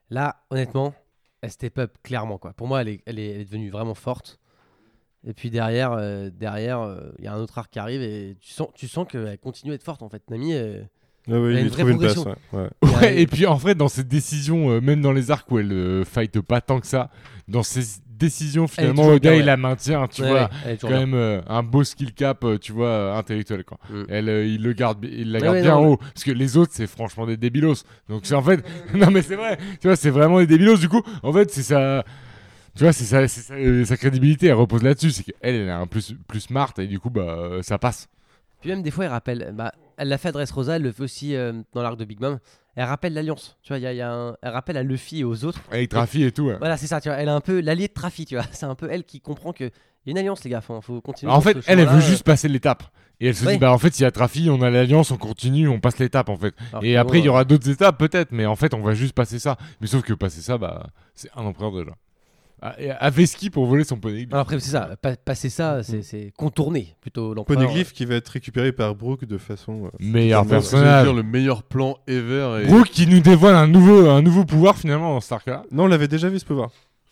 [0.10, 0.96] Là, honnêtement,
[1.42, 2.54] elle step up clairement quoi.
[2.54, 4.40] Pour moi, elle est, elle est, elle est devenue vraiment forte.
[5.24, 8.38] Et puis derrière, euh, derrière, euh, il y a un autre arc qui arrive et
[8.40, 10.28] tu sens, tu sens qu'elle continue à être forte en fait.
[10.32, 10.56] Nami,
[11.30, 12.14] Ah ouais, Elle a il une vraie place.
[12.16, 12.36] progression.
[12.54, 12.70] ouais, ouais.
[12.84, 15.30] il y a- Ouais, et puis en vrai, dans ses décisions, euh, même dans les
[15.32, 17.10] arcs où elle euh, fight pas tant que ça,
[17.48, 20.50] dans ses décisions, finalement, Oda il la maintient, tu ouais, vois.
[20.82, 23.78] Quand même euh, un beau skill cap, euh, tu vois, euh, intellectuel quoi.
[23.92, 24.04] Mm.
[24.10, 26.32] Elle, euh, il le garde, il la Ouais, garde ouais, bien non, haut, parce que
[26.32, 27.84] les autres c'est franchement des débilos.
[28.10, 28.66] Donc c'est en fait,
[28.96, 30.78] non mais c'est vrai, tu vois, c'est vraiment des débilos.
[30.80, 32.04] Du coup, en fait, c'est ça,
[32.76, 33.28] tu vois, c'est
[33.86, 37.00] sa crédibilité, elle repose là-dessus, c'est qu'elle, elle est un plus plus smart et du
[37.00, 38.08] coup bah ça passe.
[38.62, 39.54] Puis même des fois, elle rappelle.
[39.56, 42.20] Bah, elle l'a fait à Dressrosa, elle le fait aussi euh, dans l'arc de Big
[42.22, 42.40] Mom.
[42.76, 43.58] Elle rappelle l'alliance.
[43.64, 45.60] Tu vois, y a, y a un- elle rappelle à Luffy et aux autres.
[45.72, 46.44] Avec Trafi et tout.
[46.44, 46.58] ouais.
[46.60, 47.02] Voilà, c'est ça.
[47.02, 48.26] Tu vois, elle est un peu l'allié de Trafi.
[48.26, 50.62] Tu vois, c'est un peu elle qui comprend que y a une alliance, les gars.
[50.62, 51.32] Faut, faut continuer.
[51.32, 52.84] En fait, elle, veut juste passer l'étape.
[53.20, 53.54] Et elle se Ouais.
[53.54, 55.98] dit, bah en fait, s'il y a Trafi, on a l'alliance, on continue, on passe
[55.98, 56.50] l'étape en fait.
[56.50, 58.94] euh, alors Et après, il y aura d'autres étapes peut-être, mais en fait, on va
[58.94, 59.58] juste passer ça.
[59.82, 60.86] Mais sauf que passer ça, bah,
[61.16, 61.96] c'est un empereur déjà.
[62.62, 64.28] Ah, À Veski pour voler son poney.
[64.32, 64.96] alors après, c'est ça.
[65.02, 67.60] pa- passer ça, c'est c'est contourner plutôt l'empereur.
[67.60, 69.86] Poneglyph qui va être récupéré par Brooke de façon.
[69.86, 71.04] euh, Meilleur personnage.
[71.06, 72.64] dire le meilleur plan ever.
[72.64, 72.68] Et...
[72.68, 75.88] Brooke qui nous dévoile un nouveau, un nouveau pouvoir finalement dans Star là Non, on
[75.88, 76.72] l'avait déjà vu ce pouvoir.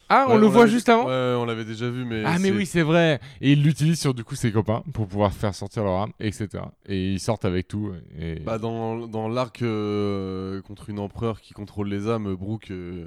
[0.09, 2.21] Ah, on Ouais, le voit juste avant Ouais, on l'avait déjà vu, mais.
[2.25, 5.33] Ah mais oui c'est vrai et il l'utilise sur du coup ses copains pour pouvoir
[5.33, 6.47] faire sortir leur âme etc
[6.87, 11.53] et ils sortent avec tout et Bah, dans dans l'arc euh, contre une empereur qui
[11.53, 13.05] contrôle les âmes, Brooke, euh,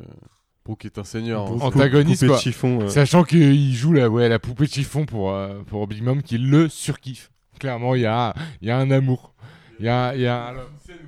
[0.68, 1.42] Brooke est un seigneur.
[1.42, 1.56] hein.
[1.56, 1.62] Brooke.
[1.76, 2.36] Antagoniste, quoi.
[2.36, 2.82] chiffon.
[2.82, 2.88] euh.
[2.88, 6.36] sachant qu'il joue la ouais la poupée de chiffon pour euh, pour Big Mom qui
[6.36, 9.32] le surkiffe clairement il y a il y a un amour
[9.80, 10.52] il y a il y a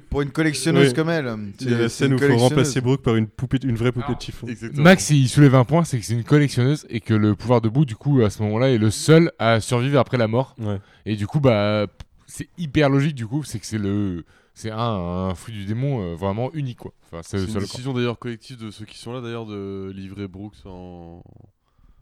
[0.09, 0.95] Pour une collectionneuse Oui.
[0.95, 1.31] comme elle.
[1.61, 3.93] Il y a la scène où il faut remplacer Brooke par une, poupée, une vraie
[3.93, 4.47] poupée de chiffon.
[4.47, 4.83] Exactement.
[4.83, 7.69] Max il soulève un point c'est que c'est une collectionneuse et que le pouvoir de
[7.69, 10.79] bout du coup à ce moment-là est le seul à survivre après la mort Ouais.
[11.05, 11.87] Et du coup, bah,
[12.27, 14.25] c'est hyper logique, du coup, c'est que c'est le.
[14.61, 16.93] C'est un, un fruit du démon euh, vraiment unique, quoi.
[17.05, 20.57] Enfin, c'est une décision d'ailleurs collective de ceux qui sont là d'ailleurs de livrer Brooks
[20.67, 21.23] en.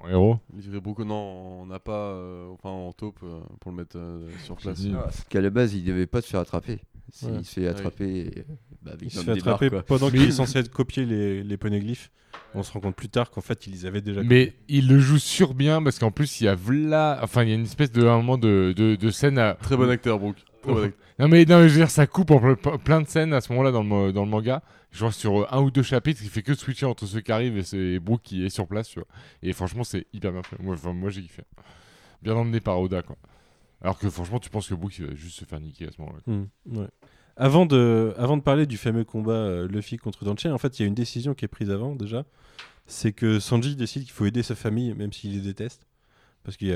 [0.00, 0.38] En héros.
[0.56, 2.12] Livrer Brooks, non, on n'a pas.
[2.12, 4.78] euh, Enfin, en taupe euh, pour le mettre euh, sur place.
[4.78, 4.92] dit.
[4.92, 6.78] Parce qu'à la base, il devait pas se faire attraper.
[7.10, 7.42] S'il Ouais.
[7.42, 8.44] se fait attraper,
[8.82, 12.10] bah, Big Il se fait attraper pendant qu'il est censé être copié les, les poneglyphes.
[12.54, 14.98] On se rend compte plus tard qu'en fait, ils les avaient déjà Mais il le
[14.98, 17.18] joue sur bien parce qu'en plus, il y a v'là.
[17.22, 19.54] Enfin, il y a une espèce de, un moment de, de, de scène à.
[19.54, 20.36] Très bon acteur, Brooke.
[20.62, 20.98] Très bon acteur.
[21.18, 23.40] Non, mais, non, mais je veux dire, ça coupe en ple- plein de scènes à
[23.40, 24.62] ce moment-là dans le, dans le manga.
[24.92, 27.62] Sur euh, un ou deux chapitres, il fait que switcher entre ceux qui arrivent et
[27.64, 29.08] c'est Brooke qui est sur place, tu vois.
[29.42, 30.56] Et franchement, c'est hyper bien fait.
[30.60, 31.42] Moi, j'ai kiffé.
[32.22, 33.16] Bien emmené par Oda, quoi.
[33.82, 36.20] Alors que franchement, tu penses que Brooke va juste se faire niquer à ce moment-là.
[36.66, 36.88] ouais.
[37.36, 40.82] Avant de, avant de parler du fameux combat euh, Luffy contre Danchen, en fait, il
[40.82, 42.24] y a une décision qui est prise avant déjà.
[42.86, 45.86] C'est que Sanji décide qu'il faut aider sa famille, même s'il les déteste.
[46.42, 46.68] Parce qu'il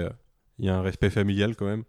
[0.59, 1.83] y a un respect familial quand même.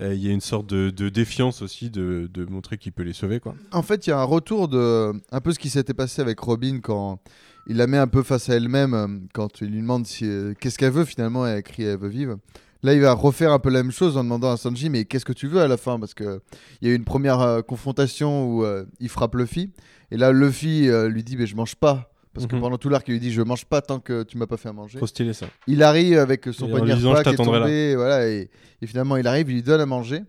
[0.00, 3.40] Euh, il y a une sorte de, défiance aussi de, montrer qu'il peut les sauver.
[3.40, 3.54] Quoi.
[3.72, 6.38] En fait, il y a un retour de un peu ce qui s'était passé avec
[6.38, 7.20] Robin quand
[7.66, 10.54] il la met un peu face à elle-même, euh, quand il lui demande si, euh,
[10.58, 12.38] qu'est-ce qu'elle veut finalement, et elle crie elle veut vivre.
[12.84, 15.24] Là, il va refaire un peu la même chose en demandant à Sanji mais qu'est-ce
[15.24, 15.98] que tu veux à la fin?
[15.98, 16.40] Parce que
[16.80, 18.64] il y a eu une première confrontation où
[19.00, 19.72] il frappe Luffy
[20.12, 22.12] et là Luffy lui dit mais je mange pas.
[22.38, 22.62] Parce que Mhm.
[22.62, 24.68] pendant tout l'arc, il lui dit Je mange pas tant que tu m'as pas fait
[24.68, 24.96] à manger.
[24.98, 25.46] Trop stylé ça.
[25.66, 27.64] Il arrive avec son panier repas Je qui est t'attendrai là.
[27.66, 28.48] tombé, voilà, et,
[28.82, 30.22] et finalement il arrive, il lui donne à manger.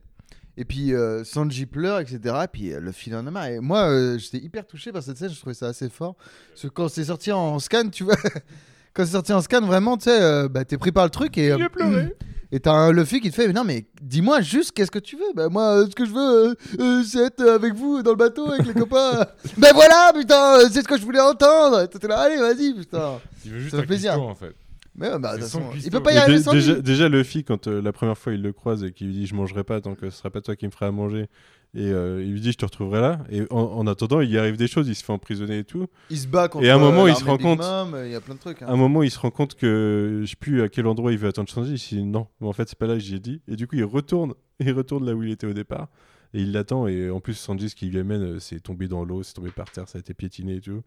[0.58, 2.20] Et puis euh, Sanji pleure, etc.
[2.44, 3.46] Et puis euh, Luffy il en a marre.
[3.48, 6.16] Et moi, euh, j'étais hyper touché par cette scène, je trouvais ça assez fort.
[6.50, 8.18] Parce que quand c'est sorti en scan, tu vois,
[8.94, 11.38] quand c'est sorti en scan, vraiment, tu sais, euh, bah, t'es pris par le truc
[11.38, 11.46] et.
[11.48, 12.14] Il a pleuré.
[12.52, 15.16] Et t'as un Luffy qui te fait, mais non, mais dis-moi juste qu'est-ce que tu
[15.16, 15.34] veux.
[15.36, 16.20] Bah, moi, euh, ce que je veux,
[16.50, 19.28] euh, euh, c'est être avec vous dans le bateau avec les copains.
[19.58, 21.82] ben voilà, putain, c'est ce que je voulais entendre.
[21.82, 23.20] Et T'étais là, allez, vas-y, putain.
[23.46, 24.12] Il veut juste Ça fait un plaisir.
[24.14, 24.56] cuistot, en fait.
[24.96, 25.92] Mais ouais, bah, de toute son façon, il cuistot.
[25.98, 26.82] peut pas y Mais arriver dé- sans déjà, lui.
[26.82, 29.36] déjà, Luffy, quand euh, la première fois il le croise et qu'il lui dit je
[29.36, 31.28] mangerai pas tant que ce sera pas toi qui me feras à manger,
[31.76, 34.38] et euh, il lui dit je te retrouverai là, et en, en attendant il y
[34.38, 35.88] arrive des choses, il se fait emprisonner et tout.
[36.10, 38.16] Il se bat contre Et à un moment, il se rend compte- euh, Il y
[38.16, 38.62] a plein de trucs.
[38.62, 38.68] hein.
[38.68, 41.18] À un moment il se rend compte que je sais plus à quel endroit il
[41.20, 43.42] veut attendre Sanji, il dit non, mais en fait c'est pas là que j'ai dit,
[43.48, 45.90] et du coup il retourne, il retourne là où il était au départ,
[46.34, 49.04] et il l'attend, et en plus Sanji ce qui lui amène euh, c'est tombé dans
[49.06, 50.82] l'eau, c'est tombé par terre, ça a été piétiné et tout.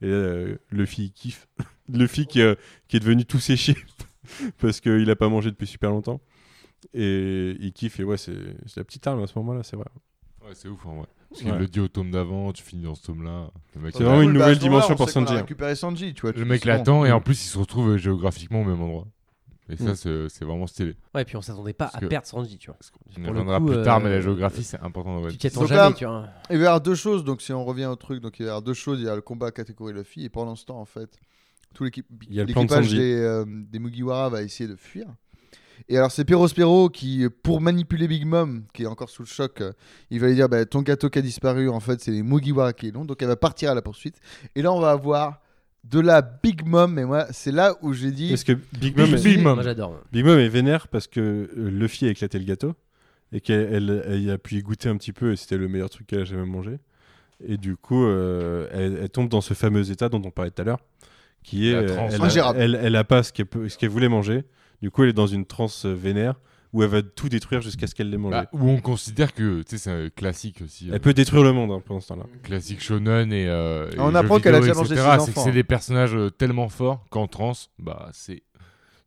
[0.00, 1.48] Et là, euh, Luffy il kiffe.
[1.92, 2.54] Luffy qui, euh,
[2.88, 3.76] qui est devenu tout séché
[4.60, 6.20] parce qu'il a pas mangé depuis super longtemps.
[6.94, 9.86] Et il kiffe, et ouais, c'est c'est la petite arme à ce moment-là, c'est vrai.
[10.48, 11.06] Ouais, c'est ouf, en vrai.
[11.30, 11.50] Parce Ouais.
[11.50, 13.50] qu'il le dit au tome d'avant, tu finis dans ce tome-là.
[13.74, 15.34] Le mec, C'est vraiment une Bah, nouvelle dimension on pour Sanji.
[15.34, 15.38] hein.
[15.40, 16.32] récupéré Sanji, tu vois.
[16.32, 19.06] Le mec l'attend et en plus il se retrouve euh, géographiquement au même endroit.
[19.70, 19.94] Et ça, Mm.
[19.96, 20.96] c'est c'est vraiment stylé.
[21.14, 22.76] Ouais, et puis on s'attendait pas Parce à que- perdre Sanji, tu vois.
[22.76, 25.16] Parce qu'on y Pour le reviendra coup, plus tard, euh, mais la géographie, c'est important
[25.20, 26.26] dans One Tu t'y attends Donc jamais, là- tu vois.
[26.48, 28.46] Il va y avoir deux choses, donc si on revient au truc, donc il va
[28.46, 28.98] y avoir deux choses.
[29.00, 31.10] Il y a le combat catégorie Luffy, et pendant ce temps, en fait,
[31.74, 32.96] tout l'équipe- Il y a le plan de l'équipage Sanji.
[32.96, 35.06] des, euh, des Mugiwara va essayer de fuir.
[35.88, 39.60] Et alors, c'est Perospero qui, pour manipuler Big Mom, qui est encore sous le choc,
[39.60, 39.72] euh,
[40.10, 42.72] il va lui dire bah, Ton gâteau qui a disparu, en fait, c'est les Mugiwara
[42.72, 43.04] qui l'ont.
[43.04, 44.16] Donc, elle va partir à la poursuite.
[44.54, 45.40] Et là, on va avoir
[45.84, 46.98] de la Big Mom.
[46.98, 49.54] Et moi, c'est là où j'ai dit Parce que Big Big Mom, Big est, Mom.
[49.54, 50.00] Moi j'adore.
[50.12, 52.74] Big Mom est vénère parce que euh, Luffy a éclaté le gâteau
[53.32, 55.68] et qu'elle elle, elle y a pu y goûter un petit peu et c'était le
[55.68, 56.78] meilleur truc qu'elle a jamais mangé.
[57.46, 60.60] Et du coup, euh, elle, elle tombe dans ce fameux état dont on parlait tout
[60.62, 60.80] à l'heure,
[61.44, 62.58] qui est elle, a, Ingérable.
[62.60, 64.42] elle, elle a pas ce qu'elle peut- ce qu'elle voulait manger.
[64.82, 66.34] Du coup, elle est dans une transe euh, vénère
[66.74, 68.36] où elle va tout détruire jusqu'à ce qu'elle l'ait mangé.
[68.36, 70.88] Bah, où on considère que tu sais, c'est un classique aussi.
[70.90, 72.24] euh, Elle peut détruire le monde hein, pendant ce temps-là.
[72.42, 75.44] classique shonen et, euh, et On apprend qu'elle a déjà mangé ses c'est que enfants.
[75.44, 78.42] c'est des personnages euh, tellement forts qu'en trans bah c'est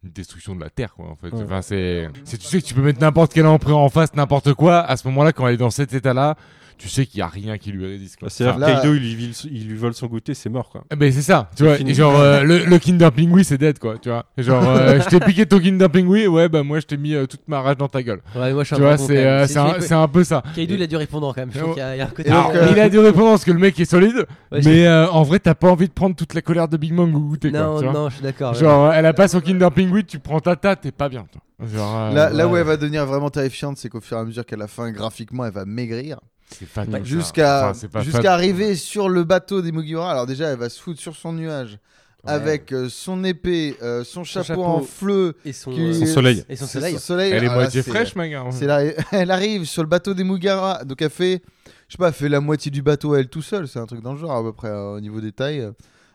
[0.03, 1.43] une destruction de la terre quoi en fait Ouais.
[1.43, 4.55] enfin c'est c'est- tu sais que tu peux mettre n'importe quel empereur en face n'importe
[4.55, 6.35] quoi à ce moment-là quand elle est dans cet état là
[6.81, 8.27] tu sais qu'il y a rien qui lui résiste quoi.
[8.27, 10.83] Bah, C'est-à-dire Enfin, Kaido, il lui, vile- il lui vole son goûter, c'est mort quoi.
[10.91, 13.77] eh ben c'est ça, tu vois, et genre euh, le, le Kinder Pingui c'est dead
[13.79, 14.25] quoi, tu vois.
[14.37, 17.25] Genre euh, je t'ai piqué ton Kinder Pingui, ouais bah moi je t'ai mis euh,
[17.27, 18.21] toute ma rage dans ta gueule.
[18.35, 20.41] Ouais, moi je suis Tu un vois, c'est un, un peu ça.
[20.55, 21.51] Kaido il a du répondant quand même.
[21.53, 22.29] Je y a- il y a un côté.
[22.29, 24.61] Et donc, Alors, euh, il a du répondant parce que le mec est solide, Ouais,
[24.65, 27.13] mais euh, en vrai t'as pas envie de prendre toute la colère de Big Mom
[27.15, 27.59] au goûter quoi.
[27.59, 27.93] Non, tu vois.
[27.93, 28.53] non, je suis d'accord.
[28.55, 31.25] Genre elle a pas son Kinder Pingui, tu prends ta tête, t'es pas bien.
[31.31, 31.41] toi.
[31.71, 34.23] Genre, euh, Là, là où elle va devenir vraiment terrifiante, c'est qu'au fur et à
[34.23, 36.19] mesure qu'elle a faim, graphiquement, elle va maigrir.
[36.53, 37.03] Ça.
[37.03, 40.11] Jusqu'à Enfin, jusqu'à arriver sur le bateau des Mugiwara.
[40.11, 41.77] Alors déjà, elle va se foutre sur son nuage
[42.23, 42.33] Ouais.
[42.33, 44.63] avec euh, son épée, euh, son, chapeau chapeau.
[44.63, 46.45] en fleu, Et son, qui- Son soleil.
[46.49, 46.93] Et son soleil.
[46.93, 47.31] son soleil.
[47.33, 51.01] Elle est Ah, moitié fraîche ma la- Elle arrive sur le bateau des Mugiwara, donc
[51.01, 51.41] elle fait,
[51.87, 53.67] je sais pas, elle fait la moitié du bateau à elle tout seul.
[53.67, 55.67] C'est un truc dans le genre à peu près euh, au niveau des tailles.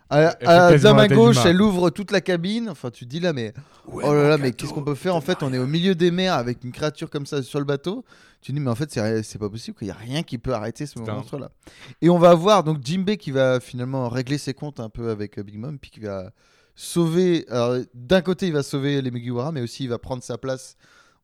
[0.09, 2.69] À, à dame à gauche, elle ouvre toute la cabine.
[2.71, 3.53] Enfin, tu te dis là, mais
[3.89, 6.11] oh là là, mais qu'est-ce qu'on peut faire En fait, on est au milieu des
[6.11, 8.05] mers avec une créature comme ça sur le bateau.
[8.41, 10.39] Tu te dis, mais en fait, c'est c'est pas possible qu'il y a rien qui
[10.39, 11.51] peut arrêter ce monstre-là.
[12.01, 15.39] Et on va voir donc Jimbe qui va finalement régler ses comptes un peu avec
[15.39, 16.31] euh, Big Mom, puis qui va
[16.77, 17.45] sauver.
[17.51, 20.77] alors, D'un côté, il va sauver les Mugiwara, mais aussi il va prendre sa place.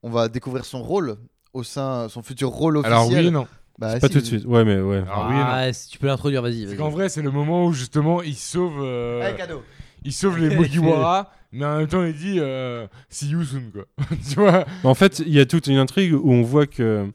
[0.03, 1.17] On va découvrir son rôle
[1.53, 2.93] au sein, son futur rôle officiel.
[2.99, 3.47] Alors oui non.
[3.79, 4.45] Bah, Pas si, tout de suite.
[4.45, 4.99] Ouais, mais ouais.
[4.99, 5.37] Alors oui.
[5.39, 6.67] Ah, si tu peux l'introduire, vas-y.
[6.67, 6.77] Vas-y.
[6.77, 9.63] qu'en vrai, c'est le moment où justement il sauve, euh, Allez, cadeau.
[10.05, 13.85] il sauve les Mugiwara, mais en même temps il dit euh, see you soon quoi.
[14.29, 14.67] tu vois?
[14.85, 17.11] En fait, il y a toute une intrigue où on voit que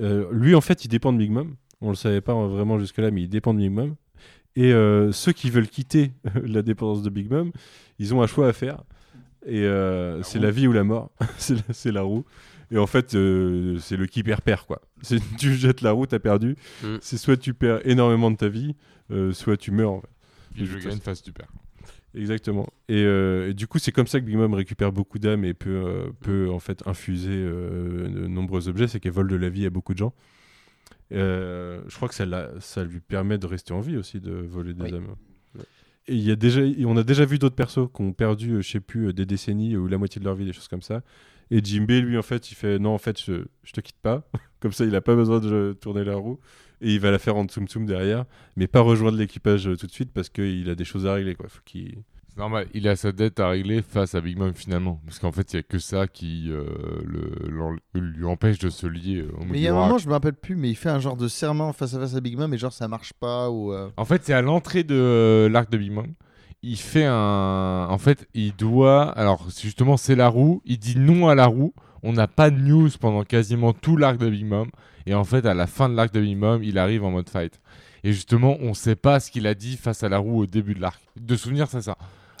[0.00, 1.54] euh, lui, en fait, il dépend de Big Mom.
[1.80, 3.94] On le savait pas vraiment jusque-là, mais il dépend de Big Mom.
[4.54, 6.12] Et euh, ceux qui veulent quitter
[6.44, 7.52] la dépendance de Big Mom,
[7.98, 8.82] ils ont un choix à faire.
[9.46, 11.10] Et euh, c'est la vie ou la mort.
[11.38, 11.56] c'est
[11.86, 12.24] la, la roue.
[12.70, 14.80] Et en fait, euh, c'est le qui perd perd quoi.
[15.02, 16.56] C'est tu jettes la roue, t'as perdu.
[16.82, 16.96] Mm.
[17.00, 18.74] C'est soit tu perds énormément de ta vie,
[19.10, 19.92] euh, soit tu meurs.
[19.92, 20.08] En fait.
[20.54, 21.46] Puis je gagne face super.
[22.14, 22.68] Exactement.
[22.88, 25.54] Et, euh, et du coup, c'est comme ça que Big Mom récupère beaucoup d'âmes et
[25.54, 28.86] peut, euh, peut en fait infuser euh, de nombreux objets.
[28.86, 30.12] C'est qu'elle vole de la vie à beaucoup de gens.
[31.12, 32.26] Euh, je crois que ça,
[32.60, 34.94] ça lui permet de rester en vie aussi, de voler des Oui.
[34.94, 35.14] âmes.
[36.08, 38.60] Et il y a déjà, et on a déjà vu d'autres persos qui ont perdu,
[38.60, 41.02] je sais plus, des décennies ou la moitié de leur vie, des choses comme ça.
[41.54, 44.22] Et Jimbe, lui, en fait, il fait non, en fait, je, je te quitte pas.
[44.60, 46.38] comme ça, il a pas besoin de tourner la roue.
[46.80, 48.24] Et il va la faire en tsum tsum derrière,
[48.56, 51.34] mais pas rejoindre l'équipage euh, tout de suite parce qu'il a des choses à régler.
[51.36, 51.46] Quoi.
[51.48, 55.00] Faut qu'il- C'est normal, il a sa dette à régler face à Big Mom finalement.
[55.06, 56.64] Parce qu'en fait, il y a que ça qui euh,
[57.04, 60.08] le, lui empêche de se lier euh, au Mais il y a un moment, je
[60.08, 62.36] me rappelle plus, mais il fait un genre de serment face à face à Big
[62.38, 63.72] Mom, et genre ça marche pas ou.
[63.72, 66.14] euh, En fait, c'est à l'entrée de euh, l'arc de Big Mom.
[66.62, 67.86] Il fait un.
[67.90, 69.10] En fait, il doit.
[69.10, 70.62] Alors, justement, c'est la roue.
[70.64, 71.74] Il dit non à la roue.
[72.04, 74.68] On n'a pas de news pendant quasiment tout l'arc de Big Mom.
[75.06, 77.28] Et en fait, à la fin de l'arc de Big Mom, il arrive en mode
[77.28, 77.60] fight.
[78.04, 80.74] Et justement, on sait pas ce qu'il a dit face à la roue au début
[80.74, 81.00] de l'arc.
[81.20, 81.96] De souvenir, c'est ça.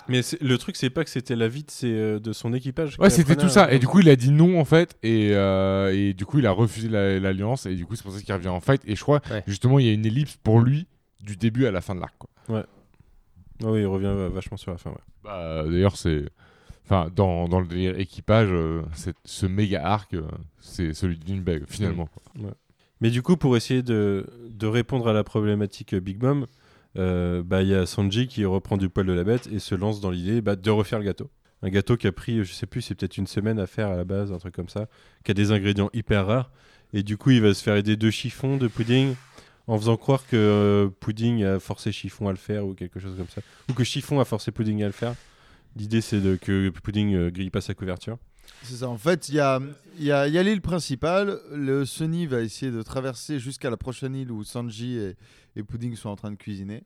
[0.08, 2.52] Mais c'est- le truc, c'est pas que c'était la vie de, ses, euh, de son
[2.52, 2.96] équipage.
[2.98, 3.64] Ouais, c'était tout ça.
[3.64, 4.96] à- Et du coup, il a dit non, en fait.
[5.04, 7.66] Et, euh, et du coup, il a refusé la- l'alliance.
[7.66, 8.82] et du coup, c'est pour ça qu'il revient en fight.
[8.86, 9.44] Et je crois, Ouais.
[9.46, 10.86] justement, il y a une ellipse pour lui
[11.20, 12.14] du début à la fin de l'arc.
[12.18, 12.64] quoi.
[13.64, 14.90] Ah oui, il revient vachement sur la fin.
[14.90, 14.96] Ouais.
[15.24, 16.24] Bah, euh, D'ailleurs, c'est.
[16.84, 18.82] Enfin, dans, dans le délire équipage, euh,
[19.24, 20.22] ce méga arc, euh,
[20.58, 22.08] c'est celui de Lindbergh, finalement.
[23.00, 26.46] Mais du coup, pour essayer de, de répondre à la problématique euh, Big Mom,
[26.98, 29.74] euh, bah, il y a Sanji qui reprend du poil de la bête et se
[29.74, 31.30] lance dans l'idée bah, de refaire le gâteau.
[31.62, 33.96] Un gâteau qui a pris, je sais plus, c'est peut-être une semaine à faire à
[33.96, 34.88] la base, un truc comme ça,
[35.24, 36.50] qui a des ingrédients hyper rares.
[36.92, 39.14] Et du coup, il va se faire aider de chiffon, de pudding,
[39.72, 43.16] en faisant croire que euh, pudding a forcé chiffon à le faire ou quelque chose
[43.16, 43.40] comme ça.
[43.70, 45.14] Ou que chiffon a forcé pudding à le faire.
[45.76, 48.18] L'idée, c'est que pudding euh, grille pas sa couverture.
[48.64, 48.90] C'est ça.
[48.90, 49.60] En fait, il y a,
[49.98, 51.40] y, y a l'île principale.
[51.50, 54.98] Le Sunny va essayer de traverser jusqu'à la prochaine île où Sanji
[55.56, 56.82] et, Pudding sont en train de cuisiner.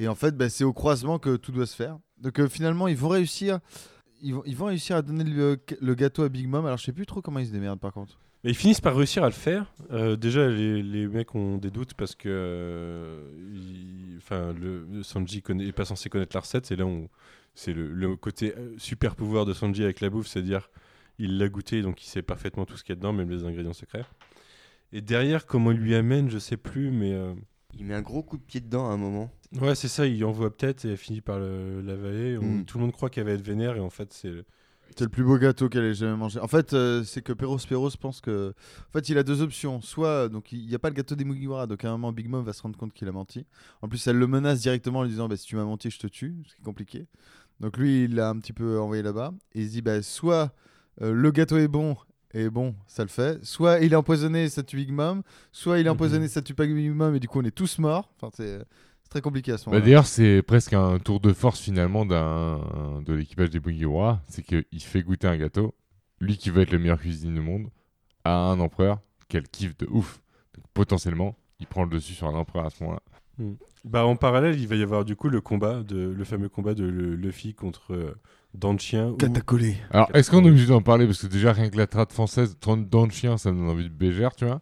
[0.00, 1.98] Et en fait, bah, c'est au croisement que tout doit se faire.
[2.18, 3.60] Donc euh, finalement, ils vont réussir.
[4.22, 6.66] Ils vont réussir à donner le, le gâteau à Big Mom.
[6.66, 8.18] Alors je sais plus trop comment ils se démerdent par contre.
[8.44, 9.72] Mais ils finissent par réussir à le faire.
[9.92, 15.42] Euh, déjà, les, les mecs ont des doutes parce que euh, enfin, le, le Sanji
[15.42, 16.66] connaît, est pas censé connaître la recette.
[16.66, 17.08] C'est là où
[17.54, 20.70] c'est le, le côté euh, super pouvoir de Sanji avec la bouffe, c'est-à-dire
[21.18, 23.44] il l'a goûté, donc il sait parfaitement tout ce qu'il y a dedans, même les
[23.44, 24.04] ingrédients secrets.
[24.92, 27.34] Et derrière, comment il lui amène, je sais plus, mais euh,
[27.78, 29.30] Il met un gros coup de pied dedans à un moment.
[29.60, 30.06] ouais, c'est ça.
[30.06, 32.38] Il envoie peut-être et elle finit par le- l'avaler.
[32.38, 32.64] On- Mm.
[32.64, 34.32] Tout le monde croit qu'elle va être vénère et en fait, c'est
[34.96, 36.38] C'est le plus beau gâteau qu'elle ait jamais mangé.
[36.40, 38.54] En fait, euh, c'est que Perros Perros pense que.
[38.88, 39.80] En fait, il a deux options.
[39.80, 41.66] Soit, donc, il n'y a pas le gâteau des Mugiwara.
[41.66, 43.46] Donc, à un moment, Big Mom va se rendre compte qu'il a menti.
[43.80, 45.98] En plus, elle le menace directement en lui disant bah, Si tu m'as menti, je
[45.98, 46.34] te tue.
[46.46, 47.06] Ce qui est compliqué.
[47.60, 49.32] Donc, lui, il l'a un petit peu envoyé là-bas.
[49.54, 50.52] Et il se dit bah, Soit
[51.00, 51.96] euh, le gâteau est bon.
[52.34, 53.44] Et bon, ça le fait.
[53.44, 55.22] Soit il est empoisonné et ça tue Big Mom.
[55.52, 57.14] Soit il est empoisonné et ça tue pas Big Mom.
[57.14, 58.10] Et du coup, on est tous morts.
[58.16, 59.84] Enfin, c'est c'est très compliqué à ce Bah, moment-là.
[59.84, 62.60] D'ailleurs, c'est presque un tour de force finalement d'un
[63.04, 64.20] de l'équipage des Mugiwara.
[64.28, 65.74] C'est qu'il fait goûter un gâteau,
[66.20, 67.68] lui qui veut être le meilleur cuisinier du monde,
[68.24, 68.98] à un empereur
[69.28, 70.20] qu'elle kiffe de ouf.
[70.56, 73.02] Donc, potentiellement, il prend le dessus sur un empereur à ce moment-là.
[73.84, 76.74] Bah, en parallèle, il va y avoir du coup le combat, de, le fameux combat
[76.74, 78.14] de le- Luffy contre euh,
[78.54, 79.08] Dan Chien.
[79.08, 79.76] où- Catacolé.
[79.90, 81.06] Alors, est-ce qu'on est obligé d'en parler?
[81.06, 83.68] Parce que déjà, rien que la trad française, 30 dents de chien, ça me donne
[83.70, 84.60] envie de bégère, tu vois.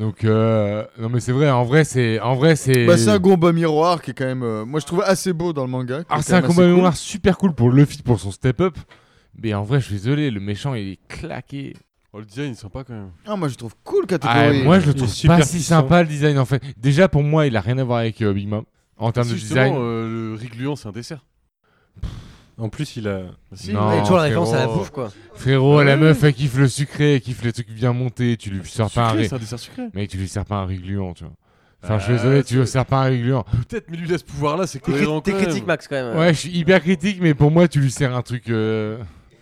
[0.00, 2.18] Donc, euh, non, mais c'est vrai, en vrai, c'est.
[2.20, 2.86] En vrai, c'est.
[2.86, 5.52] Bah, c'est un combat miroir qui est quand même, euh, moi je trouve assez beau
[5.52, 5.98] dans le manga.
[6.00, 6.96] qui Ah, est c'est quand un même combat assez cool.
[6.96, 8.78] super cool pour Luffy pour son step-up.
[9.36, 11.76] Mais en vrai, je suis désolé, le méchant, il est claqué.
[12.14, 13.10] Oh, le design, il est sympa quand même.
[13.26, 14.64] Ah, moi je trouve cool Ah, catégorie.
[14.64, 15.80] moi, je le Il est trouve super pas si puissant.
[15.82, 16.62] sympa le design en fait.
[16.78, 18.64] Déjà, pour moi, il a rien à voir avec euh, Big Mom
[18.96, 19.76] en termes Si, de justement, design.
[19.78, 21.24] euh, le riz gluant, c'est un dessert.
[22.60, 23.22] En plus, il a.
[23.54, 23.72] Si.
[23.72, 23.88] Non.
[23.88, 24.78] Ouais, toujours la référence à la frérot.
[24.78, 25.10] bouffe, quoi.
[25.34, 25.96] Frérot, la Ouais.
[26.00, 28.36] meuf, elle kiffe le sucré, elle kiffe les trucs bien montés.
[28.36, 29.28] Tu lui sers pas un Sucré, riz.
[29.28, 29.82] c'est un dessert sucré.
[29.94, 31.32] Mec, tu lui sers pas un riz gluant, tu vois.
[31.82, 33.44] Enfin, je suis Euh, désolé, tu lui c'est- sers pas un riz gluant.
[33.68, 36.16] Peut-être, mais lui laisse pouvoir là, c'est cohérent t'es critique, Max, quand même.
[36.18, 38.50] Ouais, je suis hyper critique, mais pour moi, tu lui sers un truc.
[38.50, 38.98] euh,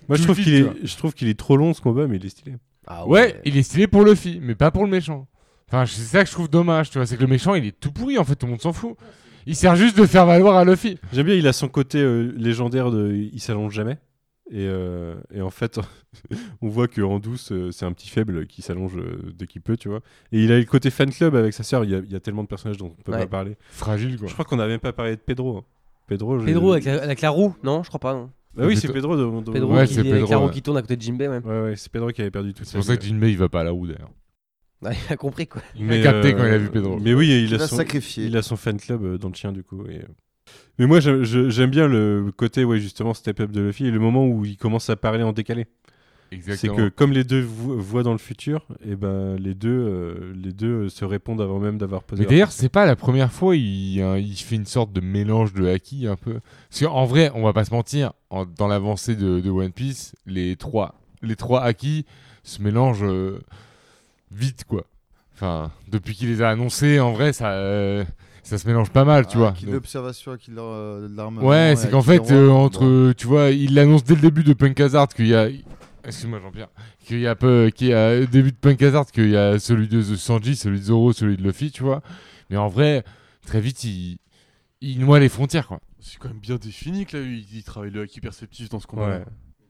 [0.09, 2.25] Moi, je trouve qu'il est, je trouve qu'il est trop long ce combat, mais il
[2.25, 2.55] est stylé.
[2.87, 5.27] Ah Ouais, il est stylé pour Luffy, mais pas pour le méchant.
[5.69, 7.07] Enfin, c'est ça que je trouve dommage, tu vois.
[7.07, 8.97] C'est que le méchant, il est tout pourri, en fait, tout le monde s'en fout.
[9.49, 10.99] Il sert juste de faire valoir à Luffy.
[11.13, 13.99] J'aime bien, il a son côté euh, légendaire de il s'allonge jamais.
[14.51, 15.79] Et, euh, et en fait,
[16.63, 18.97] on voit qu'en douce, euh, c'est un petit faible qui s'allonge
[19.37, 20.01] dès qu'il peut, tu vois.
[20.33, 21.85] Et il a le côté fan club avec sa sœur.
[21.85, 23.19] Il y a, il y a tellement de personnages dont on peut Ouais.
[23.21, 23.57] pas parler.
[23.71, 24.29] Fragile, quoi.
[24.29, 25.59] Je crois qu'on n'a même pas parlé de Pedro.
[25.59, 25.65] hein.
[26.07, 28.15] Pedro, avec la, avec la roue Non, je crois pas.
[28.15, 28.31] Non.
[28.59, 29.15] Ah oui, c'est Pedro.
[29.17, 30.53] dont- dont- Pedro Ouais, qui c'est avec la roue ouais.
[30.53, 31.41] qui tourne à côté de Jimbei, ouais.
[31.45, 33.05] Ouais, ouais, c'est Pedro qui avait perdu tout C'est pour ça que.
[33.05, 34.11] Jinbei, il va pas à la roue, d'ailleurs.
[34.83, 35.61] Ouais, il a compris, quoi.
[35.77, 36.99] Il a capté quand il a vu Pedro.
[37.01, 38.27] Mais oui, il Il a, son, sacrifier.
[38.27, 39.85] il a son fan club euh, dans le chien, du coup.
[39.89, 40.03] et, euh.
[40.79, 44.27] Mais moi, j'aime- bien le côté, ouais, justement, step up de Luffy et le moment
[44.27, 45.67] où il commence à parler en décalé.
[46.43, 50.33] C'est que comme les deux vo- voient dans le futur, et ben les deux, euh,
[50.37, 52.21] les deux euh, se répondent avant même d'avoir posé.
[52.21, 55.01] Mais leur- d'ailleurs, c'est pas la première fois il, hein, il fait une sorte de
[55.01, 56.41] mélange de haki un peu.
[56.69, 60.15] Parce qu'en vrai, on va pas se mentir, en- dans l'avancée de, de One Piece,
[60.27, 62.05] les trois, les trois haki
[62.43, 63.41] se mélangent euh,
[64.31, 64.85] vite, quoi.
[65.35, 68.05] Enfin, depuis qu'il les a annoncés, en vrai, ça, euh,
[68.43, 69.53] ça se mélange pas mal, tu Ah, vois.
[69.53, 71.47] Qui l'observation, qui euh, de l'armement.
[71.47, 72.65] Ouais, c'est qu'en fait, euh, bon.
[72.65, 75.49] entre, tu vois, il l'annonce dès le début de Punk Hazard qu'il y a.
[76.05, 76.69] Excuse-moi Jean-Pierre.
[77.05, 79.89] Qu'il y a peu, qu'il y a début de Punk Hazard qu'il y a celui
[79.89, 82.03] de Sanji, celui de Zoro, celui de Luffy, tu vois.
[82.51, 83.05] Mais en vrai,
[83.47, 84.19] très vite, il,
[84.81, 85.81] il noie les frontières, quoi.
[86.01, 88.87] C'est quand même bien défini que là, il, il travaille le haki perceptif dans ce
[88.87, 89.09] combat.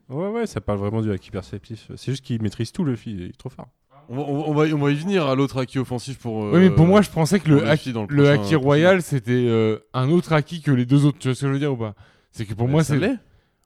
[0.09, 0.15] Ouais.
[0.15, 1.91] Ouais, ouais, ça parle vraiment du haki perceptif.
[1.95, 3.67] C'est juste qu'il maîtrise tout, Luffy, il est trop fort.
[4.11, 6.43] On, va, on, va, on va y venir à l'autre haki offensif pour.
[6.45, 10.33] euh, oui, mais pour moi, je pensais que le, haki royal, c'était euh, un autre
[10.33, 11.19] haki que les deux autres.
[11.19, 11.93] Tu vois ce que je veux dire ou pas?
[12.31, 12.99] C'est que pour Mais moi, c'est.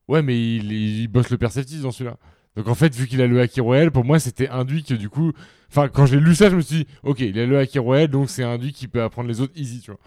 [0.09, 2.17] Ouais, mais il, il bosse le perceptif dans celui-là.
[2.57, 5.09] Donc en fait, vu qu'il a le Haki Royal, pour moi, c'était induit que du
[5.09, 5.31] coup.
[5.71, 8.07] Enfin, quand j'ai lu ça, je me suis dit, ok, il a le Haki Royal,
[8.09, 9.99] donc c'est induit qu'il peut apprendre les autres easy, tu vois.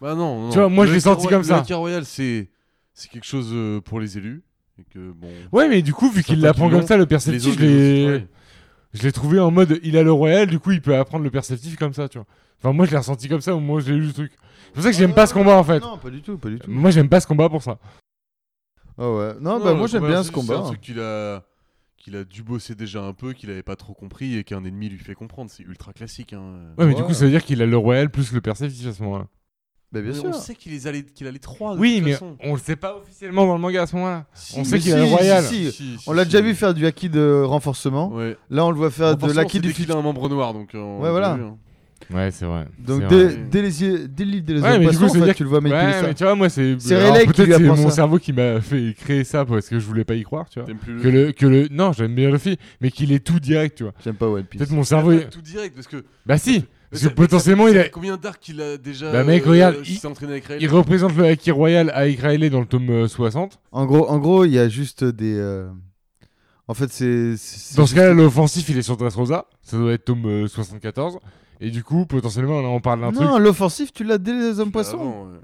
[0.00, 0.50] Bah non, non.
[0.50, 1.54] Tu vois, moi, Le je l'ai Royal- comme ça.
[1.54, 2.48] Le Haki Royal, c'est
[3.10, 4.42] quelque chose euh, pour les élus.
[4.78, 7.06] Et que, bon, Ouais, mais du coup, vu qu'il l'apprend qui comme ça, le les
[7.08, 8.14] perceptif, autres, les l'ai.
[8.16, 8.26] autres.
[8.92, 11.30] Je l'ai trouvé en mode, il a le Royal, du coup, il peut apprendre le
[11.30, 12.26] perceptif comme ça, tu vois.
[12.58, 14.32] Enfin, moi, je l'ai ressenti comme ça au moment où j'ai lu le truc.
[14.66, 15.80] C'est pour ça que j'aime pas ce combat, en fait.
[15.80, 16.70] Non, pas du tout, pas du tout.
[16.70, 17.78] Moi, j'aime pas ce combat pour ça.
[18.98, 19.34] Ah ouais.
[19.40, 20.58] Non, bah moi j'aime bien c'est ce combat.
[20.58, 21.42] un truc qu'il a
[21.96, 24.88] qu'il a dû bosser déjà un peu, qu'il avait pas trop compris et qu'un ennemi
[24.88, 25.50] lui fait comprendre.
[25.50, 26.32] C'est ultra classique.
[26.32, 26.74] Hein.
[26.76, 28.92] Ouais, mais du coup, ça veut dire qu'il a le Royal plus le perceptif à
[28.92, 29.28] ce moment-là.
[29.92, 30.24] Bien Mais sûr.
[30.28, 31.74] on sait qu'il allait qu'il a les trois.
[31.74, 32.36] de Oui, toute mais façon.
[32.42, 34.24] on le sait pas officiellement dans le manga à ce moment-là.
[34.32, 35.42] Si, on sait qu'il si, le Royal.
[35.44, 35.72] si, si.
[35.72, 36.30] Si, si, On l'a si.
[36.30, 38.10] déjà vu faire du haki de renforcement.
[38.10, 38.36] Ouais.
[38.48, 39.96] Là, on le voit faire de c'est du futur.
[39.96, 40.74] a un membre noir, donc.
[40.74, 41.34] euh, on Ouais, voilà.
[41.34, 41.56] vu, hein.
[42.12, 42.66] Ouais, c'est vrai.
[42.78, 43.36] Donc dès, vrai.
[43.50, 46.00] dès les dès le livre des Ouais, en fait, dire tu le vois manipuler Ouais,
[46.00, 46.06] ça.
[46.08, 46.62] mais tu vois, moi, c'est.
[46.76, 47.90] Peut-être c'est mon ça.
[47.90, 50.66] cerveau qui m'a fait créer ça parce que je voulais pas y croire, tu vois.
[50.66, 51.68] T'aimes plus le Que le, que le.
[51.70, 53.92] Non, j'aime bien Luffy, mais qu'il est tout direct, tu vois.
[54.02, 54.58] J'aime pas One Piece.
[54.58, 55.12] Peut-être mon cerveau.
[55.12, 56.04] il- tout direct parce que.
[56.26, 57.88] Bah si Parce que potentiellement, il a.
[57.88, 60.62] Combien d'arcs il a déjà Bah, mec, euh, regarde, s'il il- s'est entraîné avec Rayleigh
[60.64, 63.58] Il représente le Haki Royal avec Riley dans le tome euh, 60.
[63.72, 65.34] En gros, en gros, il y a juste des.
[65.36, 65.68] euh,
[66.68, 67.34] En fait, c'est.
[67.76, 69.46] Dans ce cas-là, l'offensif, il est sur Dressrosa.
[69.62, 71.18] Ça doit être tome euh, 74.
[71.60, 73.26] Et du coup, potentiellement, là, on parle d'un truc.
[73.26, 75.00] Non, l'offensif, tu l'as dès les hommes poissons.
[75.00, 75.38] Avant, ouais.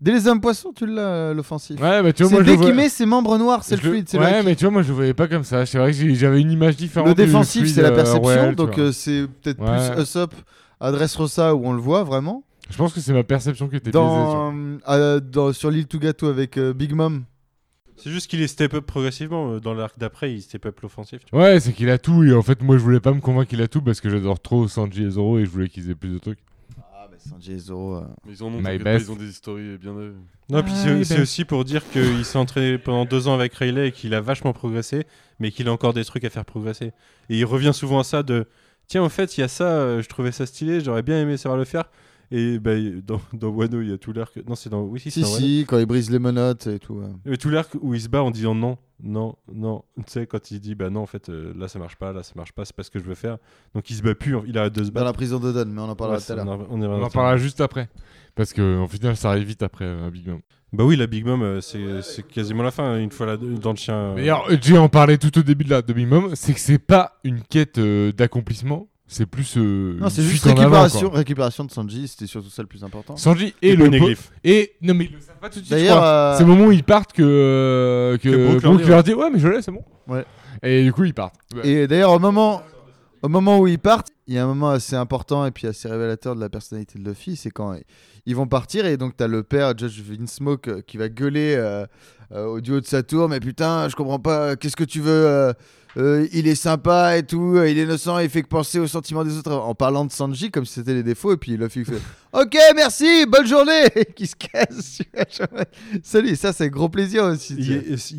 [0.00, 1.80] Dès les hommes poissons, tu l'as euh, l'offensif.
[1.80, 4.06] Ouais, bah tu vois, moi, dès qu'il met ses membres noirs, c'est le fluide.
[4.14, 5.64] Ouais, mais tu vois, moi, je le voyais pas comme ça.
[5.66, 7.08] C'est vrai que j'avais une image différente.
[7.08, 9.94] Le défensif, c'est la euh, perception, donc euh, c'est peut-être Ouais.
[9.94, 10.34] plus Usopp,
[10.80, 12.44] Adresse Rossa où on le voit vraiment.
[12.70, 14.04] Je pense que c'est ma perception qui était biaisée.
[14.04, 14.54] Dans,
[14.88, 17.24] euh, dans- sur l'île Tugato avec euh, Big Mom.
[17.96, 19.52] C'est juste qu'il est step up progressivement.
[19.52, 21.20] euh, Dans l'arc d'après, il step up l'offensif.
[21.24, 21.44] tu vois.
[21.44, 22.24] Ouais, c'est qu'il a tout.
[22.24, 24.40] Et en fait, moi, je voulais pas me convaincre qu'il a tout parce que j'adore
[24.40, 26.38] trop Sanji et Zoro et je voulais qu'ils aient plus de trucs.
[26.78, 27.96] Ah, bah Sanji et Zoro.
[27.96, 29.06] euh, Mais ils en ont, My t'inquiète pas, best.
[29.06, 29.92] ils ont des histoires bien.
[29.92, 31.22] Non, puis Ah, c'est oui, c'est ben.
[31.22, 34.52] aussi pour dire qu'il s'est entraîné pendant deux ans avec Rayleigh et qu'il a vachement
[34.54, 35.06] progressé,
[35.38, 36.92] mais qu'il a encore des trucs à faire progresser.
[37.30, 38.46] Et il revient souvent à ça de
[38.86, 41.36] tiens, en fait, il y a ça, euh, je trouvais ça stylé, j'aurais bien aimé
[41.36, 41.84] savoir le faire.
[42.30, 42.72] Et bah,
[43.06, 44.36] dans, dans Wano, il y a tout l'arc.
[44.48, 44.82] Non, c'est dans.
[44.82, 46.94] Oui, si, Si, dans si, quand il brise les menottes et tout.
[46.94, 47.06] ouais.
[47.26, 49.84] Mais tout l'arc où il se bat en disant non, non, non.
[49.98, 52.22] Tu sais, quand il dit bah non, en fait, euh, là ça marche pas, là
[52.22, 53.36] ça marche pas, c'est pas ce que je veux faire.
[53.74, 55.06] Donc il se bat plus, il arrête de se Dans battre.
[55.06, 56.46] la prison de Don, mais on en parlera Ouais, tout à l'heure.
[56.48, 57.88] on en- on On en parlera juste après.
[58.34, 60.40] Parce que au final, ça arrive vite après euh, Big Mom.
[60.74, 63.70] Bah oui, la Big Mom, euh, c'est c'est quasiment la fin, une fois là, dans
[63.70, 63.94] le chien.
[63.94, 66.60] euh, D'ailleurs, Jay en parlait tout au début de la de Big Mom, c'est que
[66.60, 69.54] c'est pas une quête euh, d'accomplissement, c'est plus.
[69.56, 72.68] euh, Non, c'est juste fuite en avant, récupération, récupération de Sanji, c'était surtout ça le
[72.68, 73.16] plus important.
[73.16, 74.30] Sanji et, et le po- Poneglyph.
[74.42, 75.70] et non mais ils le savent pas tout de suite.
[75.70, 78.82] D'ailleurs, euh, c'est le moment où ils partent que euh, que, Que Brooke leur Brooke
[78.84, 79.84] dit, leur dit ouais mais je l'ai c'est bon.
[80.08, 80.24] Ouais.
[80.62, 81.34] Et du coup ils partent.
[81.54, 81.68] Ouais.
[81.68, 82.62] Et d'ailleurs, au moment,
[83.24, 85.88] au moment où ils partent, il y a un moment assez important et puis assez
[85.88, 87.74] révélateur de la personnalité de Luffy, c'est quand
[88.26, 91.86] ils vont partir et donc t'as le père Judge Vinsmoke euh, qui va gueuler euh,
[92.32, 95.54] euh, au duo de sa tour, mais putain, je comprends pas, qu'est-ce que tu veux
[95.96, 98.86] euh, il est sympa et tout, euh, il est innocent, il fait que penser aux
[98.86, 101.32] sentiments des autres en parlant de Sanji comme si c'était les défauts.
[101.32, 102.00] Et puis Luffy fait
[102.32, 103.84] Ok, merci, bonne journée
[104.16, 104.96] Qui se casse.
[104.98, 105.64] tu vois, genre,
[106.02, 107.54] Salut, ça c'est gros plaisir aussi.
[107.56, 107.70] Il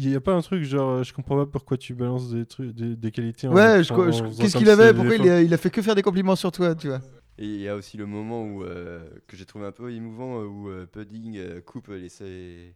[0.03, 0.17] y, vois.
[0.17, 2.95] a, pas un truc genre, euh, je comprends pas pourquoi tu balances des trucs, des,
[2.95, 3.47] des qualités.
[3.47, 5.57] en- Ouais, je- en- je- en faisant qu'est-ce qu'il avait Pourquoi il a, il a
[5.57, 7.01] fait que faire des compliments sur toi, tu vois
[7.38, 10.38] Et il y a aussi le moment où, euh, que j'ai trouvé un peu émouvant
[10.43, 12.73] où euh, Pudding euh, coupe les, ses-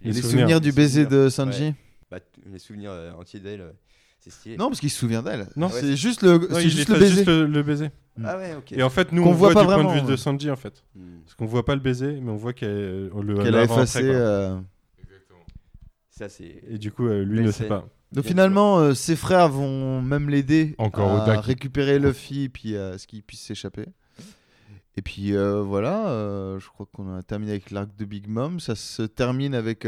[0.00, 0.60] Les, Les souvenirs, souvenirs.
[0.62, 1.24] du Les baiser souvenirs.
[1.24, 1.74] de Sanji
[2.10, 2.18] bah,
[2.50, 3.72] les souvenirs euh, entiers d'elle.
[4.28, 4.56] Euh, stylé.
[4.56, 5.48] Non, parce qu'il se souvient d'elle.
[5.56, 7.14] Non, c'est ouais, juste le, Non, juste le baiser.
[7.14, 7.90] juste le, le baiser.
[8.24, 8.72] Ah ouais, ok.
[8.72, 10.16] Et en fait, nous, Qu'on on voit voit, pas du point de vue de.
[10.16, 10.84] Sanji, en fait.
[10.94, 11.20] Hmm.
[11.24, 14.00] Parce qu'on voit pas le baiser, mais on voit qu'elle le Qu'elle a après, effacé.
[14.00, 14.08] quoi.
[14.10, 14.60] euh.
[16.10, 16.62] Ça, c'est.
[16.68, 17.88] Et du coup, euh, lui ne sait pas.
[18.12, 23.22] Donc finalement, euh, ses frères vont même l'aider à récupérer Luffy puis à ce qu'il
[23.22, 23.86] puisse s'échapper.
[24.98, 28.60] Et puis euh, voilà, euh, je crois qu'on a terminé avec l'arc de Big Mom.
[28.60, 29.86] Ça se termine avec.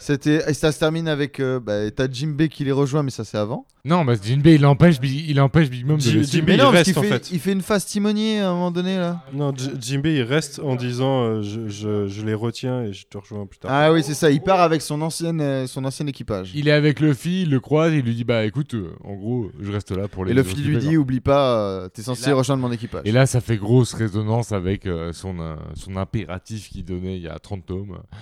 [0.00, 1.38] C'était, et ça se termine avec.
[1.40, 3.66] euh, bah, t'as Jimbe qui les rejoint, mais ça c'est avant.
[3.84, 6.58] Non, bah Jinbei il empêche Big, il empêche Big Mom de Jin- le mais il
[6.58, 7.30] non, parce reste, qu'il en fait, fait.
[7.32, 9.24] il fait une phase timonier à un moment donné là.
[9.32, 13.06] Non, J- Jinbei, il reste en disant euh, je, je, je les retiens et je
[13.06, 13.70] te rejoins plus tard.
[13.72, 14.30] Ah oui, c'est ça.
[14.30, 16.52] Il part avec son ancienne, euh, son ancien équipage.
[16.54, 19.50] Il est avec Luffy, il le croise, il lui dit bah écoute, euh, en gros,
[19.60, 22.36] je reste là pour les Et Luffy lui dit oublie pas, euh, t'es censé là-
[22.36, 23.02] rejoindre mon équipage.
[23.06, 27.22] Et là, ça fait grosse résonance avec euh, son, euh, son impératif qu'il donnait il
[27.22, 28.16] y a 30 tomes, euh,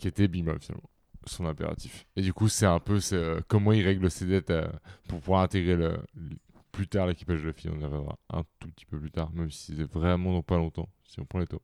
[0.00, 0.82] qui était Big Mom finalement.
[1.26, 2.06] Son impératif.
[2.16, 4.68] Et du coup, c'est un peu euh, comment il règle ses dettes euh,
[5.08, 6.36] pour pouvoir intégrer le, le-
[6.70, 7.68] plus tard l'équipage de Luffy.
[7.70, 10.56] On y reviendra un tout petit peu plus tard, même si c'est vraiment dans pas
[10.56, 11.60] longtemps, si on prend les tomes.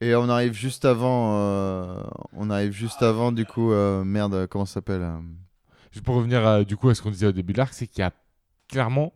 [0.00, 2.02] Et on arrive juste avant, euh,
[2.32, 5.08] on arrive juste avant du coup, euh, merde, comment ça s'appelle
[5.92, 7.86] Juste pour revenir à, du coup à ce qu'on disait au début de l'arc, c'est
[7.86, 8.12] qu'il y a
[8.68, 9.12] clairement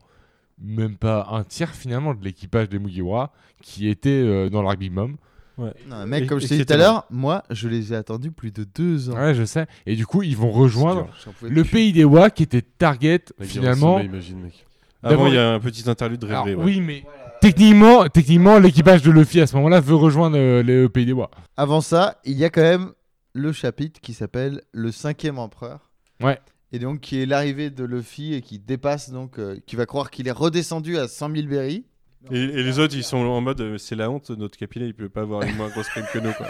[0.59, 5.17] même pas un tiers finalement de l'équipage des Mugiwara qui était dans l'arc Big Mom.
[5.59, 8.31] Non, mec, Et- comme je t'ai dit tout à l'heure, moi, je les ai attendus
[8.31, 9.15] plus de deux ans.
[9.17, 9.67] Ouais, je sais.
[9.87, 11.09] Et du coup, ils vont rejoindre
[11.43, 11.71] le plus.
[11.71, 13.99] pays des Wa qui était target Mec, finalement.
[14.01, 14.67] Imagine, mec.
[15.03, 16.55] Avant, il y a un petit interlude de Alors, ouais.
[16.55, 17.05] Oui, mais
[17.41, 21.31] techniquement, techniquement, l'équipage de Luffy à ce moment-là veut rejoindre euh, le pays des Wa.
[21.57, 22.93] Avant ça, il y a quand même
[23.33, 25.91] le chapitre qui s'appelle Le cinquième empereur.
[26.23, 26.39] Ouais.
[26.73, 30.11] Et donc, qui est l'arrivée de Luffy et qui dépasse, donc, euh, qui va croire
[30.11, 31.85] qu'il est redescendu à 100 000 berries.
[32.33, 34.95] Et, et les autres, ils sont en mode euh, c'est la honte, notre capitaine, il
[34.95, 36.33] peut pas avoir une moins grosse prime que nous.
[36.33, 36.49] Quoi.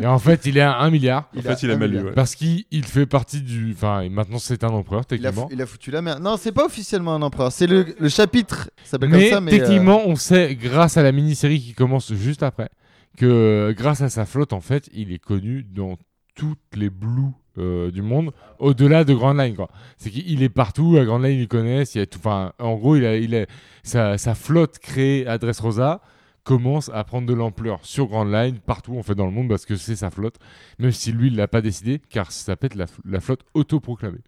[0.00, 1.28] Et en fait, il est à 1 milliard.
[1.36, 2.00] En fait, il a un mal lu.
[2.00, 2.12] ouais.
[2.12, 3.72] Parce qu'il il fait partie du.
[3.76, 5.48] Enfin, maintenant c'est un empereur, Il a, techniquement.
[5.52, 6.22] il a foutu la merde.
[6.22, 7.52] Non, c'est pas officiellement un empereur.
[7.52, 8.70] C'est le, le chapitre.
[8.84, 9.52] Ça s'appelle comme Mais, ça, mais.
[9.54, 12.70] euh, techniquement, on sait, grâce à la mini-série qui commence juste après,
[13.18, 15.96] que euh, grâce à sa flotte, en fait, il est connu dans
[16.34, 19.54] toutes les blues euh, du monde, au-delà de Grand Line.
[19.56, 19.68] quoi.
[19.96, 21.94] C'est qu'il est partout, à Grand Line, ils connaissent.
[21.94, 23.46] Il y a tout, enfin, en gros, il il
[23.82, 26.00] sa, flotte créée à Dressrosa
[26.42, 29.66] commence à prendre de l'ampleur sur Grand Line, partout en fait dans le monde, parce
[29.66, 30.36] que c'est sa flotte,
[30.78, 34.20] même si lui, il l'a pas décidé, car ça peut être la, la flotte autoproclamée.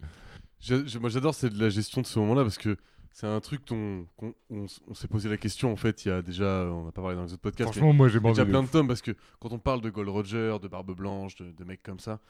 [0.60, 2.76] J'ai- j'ai- Moi, j'adore c'est de la gestion de ce moment-là parce que
[3.12, 6.04] c'est un truc dont qu'on- on, s'est posé la question en fait.
[6.04, 8.08] Il y a déjà, on n'a pas parlé dans les autres podcasts, mais Franchement, moi,
[8.08, 10.08] j'ai il y a déjà plein de tomes parce que quand on parle de Gold
[10.08, 12.20] Roger, de Barbe Blanche, de, de mecs comme ça,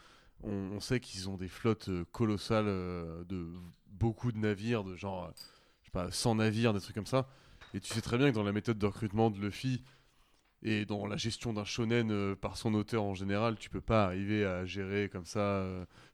[0.42, 3.46] on, on sait qu'ils ont des flottes euh, colossales euh, de
[3.90, 5.30] beaucoup de navires, de genre, euh,
[5.82, 7.28] je sais pas, 100 navires, des trucs comme ça.
[7.74, 9.82] Et tu sais très bien que dans la méthode de recrutement de Luffy
[10.62, 14.44] et dans la gestion d'un shonen par son auteur en général, tu peux pas arriver
[14.44, 15.64] à gérer comme ça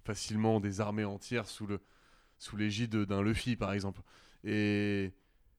[0.04, 1.80] facilement des armées entières sous le
[2.38, 4.00] sous l'égide d'un Luffy par exemple.
[4.44, 5.12] Et,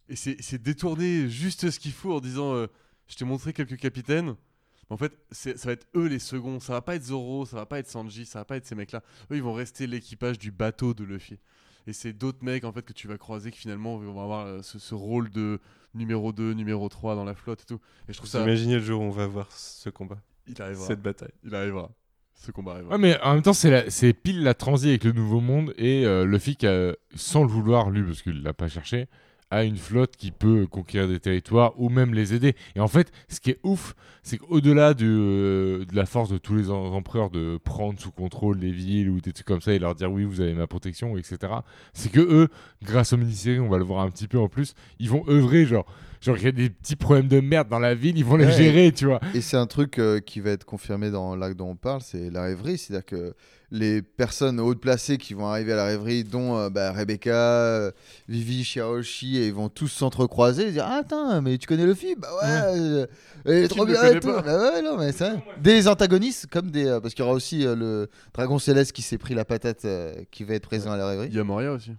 [0.07, 2.67] et c'est détourner juste ce qu'il faut en disant euh,
[3.07, 4.35] je t'ai montré quelques capitaines.
[4.91, 6.59] En fait, ça va être eux les seconds.
[6.59, 8.73] Ça va pas être Zoro, ça va pas être Sanji, ça va pas être ces
[8.75, 9.03] mecs-là.
[9.31, 11.37] Eux, ils vont rester l'équipage du bateau de Luffy.
[11.85, 14.61] Et c'est d'autres mecs en fait que tu vas croiser qui finalement vont avoir euh,
[14.63, 15.59] ce, ce rôle de
[15.93, 17.79] numéro 2, numéro 3 dans la flotte et tout.
[18.07, 18.41] Et je trouve ça.
[18.43, 20.85] imaginez le jour où on va voir ce combat, Il arrivera.
[20.87, 21.31] cette bataille.
[21.43, 21.91] Il arrivera.
[22.41, 22.93] Ce combat arrivera.
[22.95, 26.25] Ouais, mais en même temps, c'est pile la transi avec le nouveau monde et euh,
[26.25, 29.07] Luffy qui, a, sans le vouloir, lui, parce qu'il l'a pas cherché,
[29.51, 32.55] a une flotte qui peut conquérir des territoires ou même les aider.
[32.75, 33.93] Et en fait, ce qui est ouf,
[34.23, 38.59] c'est qu'au-delà de, euh, la force de tous les em- empereurs de prendre sous contrôle
[38.59, 41.17] les villes ou des trucs comme ça et leur dire oui, vous avez ma protection,
[41.17, 41.51] etc.,
[41.93, 42.47] c'est que eux,
[42.83, 45.65] grâce aux mini-séries, on va le voir un petit peu en plus, ils vont œuvrer,
[45.65, 45.85] genre,
[46.21, 48.45] genre il y a des petits problèmes de merde dans la ville, ils vont les
[48.45, 48.51] Ouais.
[48.51, 49.19] gérer, tu vois.
[49.33, 52.29] Et c'est un truc euh, qui va être confirmé dans l'acte dont on parle, c'est
[52.29, 52.77] la rêverie.
[52.77, 53.33] C'est-à-dire que
[53.71, 57.91] les personnes haut placées qui vont arriver à la rêverie, dont euh, bah, Rebecca, euh,
[58.27, 61.93] Vivi, Shiraoshi, et ils vont tous s'entrecroiser et dire Ah, attends, mais tu connais le
[61.93, 62.19] film?
[62.19, 62.47] Bah ouais,
[62.79, 63.05] euh,
[63.45, 64.27] est Qui trop bien et tout.
[64.27, 65.33] Bah ouais, non, mais ça.
[65.61, 66.85] Des antagonistes, comme des.
[66.87, 69.85] euh, parce qu'il y aura aussi euh, le dragon céleste qui s'est pris la patate
[69.85, 71.27] euh, qui va être présent à la rêverie.
[71.29, 71.91] Il y a Moria aussi.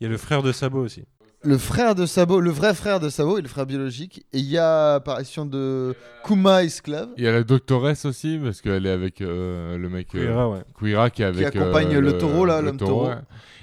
[0.00, 1.02] Il y a le frère de Sabo aussi.
[1.42, 4.26] Le frère de Sabo, le vrai frère de Sabo et le frère biologique.
[4.32, 5.94] Et il y a apparition de
[6.24, 7.10] Kuma esclave.
[7.16, 10.08] Il y a la doctoresse aussi, parce qu'elle est avec euh, le mec.
[10.16, 10.62] euh, Kuira, ouais.
[10.76, 13.06] Kuira qui est avec accompagne euh, le taureau, là, le l'homme taureau.
[13.08, 13.14] ouais.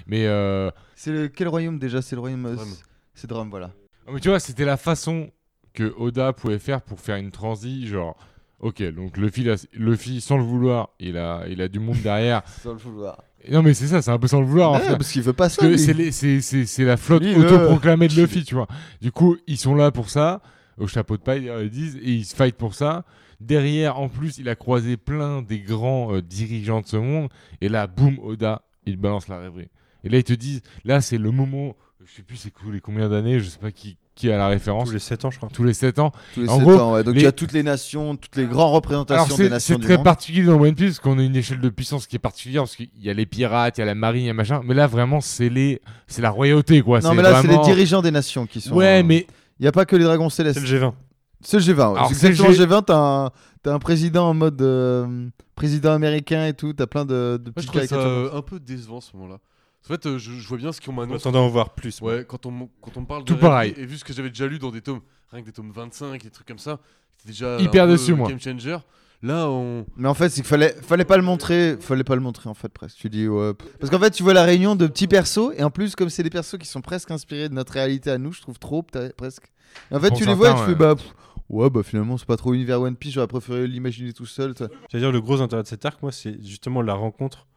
[0.07, 1.27] Mais, euh, C'est le...
[1.27, 2.01] quel royaume déjà?
[2.01, 2.55] C'est le royaume.
[2.55, 2.67] Drum.
[3.13, 3.71] C'est Drum, voilà.
[4.11, 5.29] mais tu vois, c'était la façon
[5.73, 8.15] que Oda pouvait faire pour faire une transi, genre.
[8.59, 12.41] Ok, donc Luffy, Luffy, sans le vouloir, il a, il a du monde derrière.
[12.63, 13.21] Sans le vouloir.
[13.51, 14.71] Non, mais c'est ça, c'est un peu sans le vouloir.
[14.71, 14.91] en Ouais, fait.
[14.97, 15.63] parce qu'il veut pas ça.
[15.77, 18.67] C'est la flotte Lui, veut- autoproclamée de Luffy, tu vois.
[19.01, 20.41] Du coup, ils sont là pour ça,
[20.77, 23.05] au chapeau de paille, euh, ils disent, et ils se fight pour ça.
[23.41, 27.29] Derrière, en plus, il a croisé plein des grands euh, dirigeants de ce monde.
[27.61, 29.67] Et là, boum, Oda, il balance la rêverie.
[30.03, 33.09] Et là, ils te disent, là, c'est le moment, je sais plus c'est les combien
[33.09, 35.49] d'années, je sais pas qui, qui a la référence, Tous les 7 ans, je crois.
[35.53, 36.11] tous les 7 ans.
[36.33, 37.03] Tous les en gros, ans, ouais.
[37.03, 39.49] Donc les- il y a toutes les nations, toutes les grandes Alors, représentations des c'est
[39.49, 40.05] nations c'est très monde.
[40.05, 42.75] particulier dans One Piece, parce qu'on a une échelle de puissance qui est particulière, parce
[42.77, 44.61] qu'il y a les pirates, il y a la marine, il y a machin.
[44.65, 45.81] Mais là, vraiment, c'est les...
[46.07, 47.01] c'est la royauté, quoi.
[47.01, 48.73] Non, mais là, c'est les dirigeants des nations qui sont.
[48.73, 49.27] Ouais, euh, mais
[49.59, 50.59] Il n'y a pas que les dragons célestes.
[50.59, 50.93] C'est le G20.
[51.41, 51.75] C'est le G20.
[51.75, 51.81] ouais.
[51.97, 52.85] Alors, C'est c'est le exactement G- le G20.
[52.85, 53.29] T'as un...
[53.63, 56.73] t'as un président en mode euh, président américain et tout.
[56.73, 57.99] T'as plein de, de Moi, je ça caricatures.
[57.99, 59.39] euh, un peu décevant ce moment-là.
[59.85, 61.21] En fait, euh, je, je vois bien ce qu'on En m'annonce.
[61.21, 62.01] attendant en voir plus.
[62.01, 62.15] moi.
[62.15, 63.73] Ouais, quand on, quand on me parle de Tout pareil.
[63.77, 65.01] Et vu ce que j'avais déjà lu dans des tomes,
[65.31, 66.79] rien que des tomes 25, des trucs comme ça,
[67.17, 68.27] c'était déjà Hyper un peu déçu, moi.
[68.29, 68.77] game changer.
[69.23, 69.85] Là, on.
[69.95, 71.77] Mais en fait, c'est qu'il fallait, fallait pas le montrer.
[71.79, 72.97] Fallait pas le montrer en fait presque.
[72.97, 73.53] Tu dis ouais.
[73.79, 76.21] Parce qu'en fait, tu vois la réunion de petits persos et en plus, comme c'est
[76.23, 78.83] des persos qui sont presque inspirés de notre réalité à nous, je trouve trop
[79.17, 79.51] presque.
[79.91, 81.13] Et en fait, Pour tu les vois et tu certains, fais bah pff,
[81.49, 83.13] ouais bah finalement c'est pas trop univers One Piece.
[83.13, 84.53] J'aurais préféré l'imaginer tout seul.
[84.57, 87.47] C'est-à-dire le gros intérêt de cet arc, moi, c'est justement la rencontre,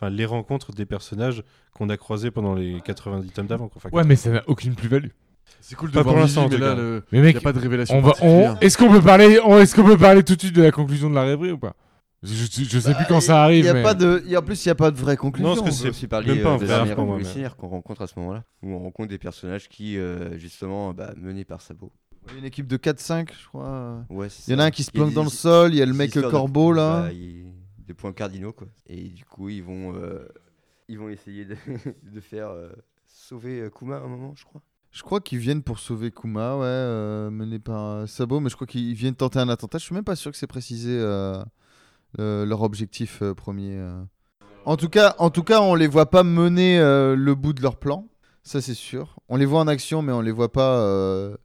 [0.00, 1.42] enfin les rencontres des personnages
[1.74, 3.68] qu'on a croisés pendant les 90 tomes d'avant.
[3.68, 3.76] quoi.
[3.84, 5.08] Enfin, Ouais, mais ça n'a aucune plus-value.
[5.60, 7.02] C'est cool de Pas voir pour l'instant, mais là, le...
[7.12, 8.10] Mais mec, n'y a pas de révélation on va, on...
[8.12, 8.56] particulière.
[8.60, 9.58] est-ce qu'on peut parler, on...
[9.58, 11.74] est-ce qu'on peut parler tout de suite de la conclusion de la rêverie ou pas?
[12.22, 13.64] Je, je, je sais plus quand ça arrive.
[13.64, 13.82] y a mais...
[13.82, 14.22] pas de.
[14.26, 15.54] il Y a, en plus, il y a pas de vraie conclusion.
[15.54, 18.06] Non, parce que c'est aussi parler même pas euh, des mais- révolutionnaires qu'on rencontre à
[18.06, 21.90] ce moment-là, où on rencontre des personnages qui, euh, justement, bah, menés par Sabo.
[22.28, 24.04] Il y a une équipe de 4-5, je crois.
[24.10, 25.82] Ouais, Il y en a un qui se y planque dans le sol, il y
[25.82, 27.02] a le mec de- corbeau là.
[27.04, 27.46] bah, il-
[27.90, 28.68] Des points cardinaux quoi.
[28.86, 30.24] Et du coup, ils vont, euh,
[30.86, 31.56] ils vont essayer de,
[32.04, 32.68] de faire euh,
[33.08, 34.62] sauver euh, Kuma un moment, je crois.
[34.92, 38.94] Je crois qu'ils viennent pour sauver Kuma, ouais, mené par Sabo, mais je crois qu'ils
[38.94, 39.78] viennent tenter un attentat.
[39.78, 43.84] Je suis même pas sûr que c'est précisé le- leur objectif premier.
[44.64, 47.76] En tout cas, en tout cas, on les voit pas mener le bout de leur
[47.76, 48.06] plan.
[48.42, 49.16] Ça c'est sûr.
[49.28, 51.36] On les voit en action, mais on les voit pas euh,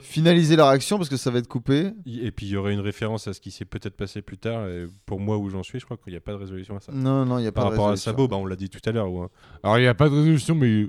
[0.00, 1.92] finaliser leur action parce que ça va être coupé.
[2.06, 4.66] Et puis il y aurait une référence à ce qui s'est peut-être passé plus tard.
[4.68, 6.80] Et pour moi, où j'en suis, je crois qu'il n'y a pas de résolution à
[6.80, 6.92] ça.
[6.92, 8.10] Non, non, il y a pas Par de rapport à résolution.
[8.12, 9.10] Sabo, bah, on l'a dit tout à l'heure.
[9.12, 9.28] ouais.
[9.62, 10.88] Alors, il n'y a pas de résolution, mais.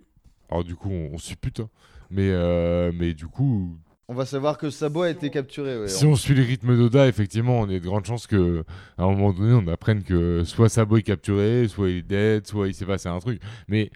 [0.49, 1.59] Alors, du coup, on, on suppute.
[1.61, 1.69] hein.
[2.09, 3.77] Mais, euh, mais du coup,
[4.09, 5.79] On va savoir que Sabo a été capturé.
[5.79, 5.87] ouais.
[5.87, 8.65] si on suit le rythme d'Oda, effectivement, on a de grandes chances que
[8.97, 12.47] à un moment donné, on apprenne que soit Sabo est capturé, soit il est dead,
[12.47, 13.39] soit il s'est passé un truc.
[13.69, 13.91] Mais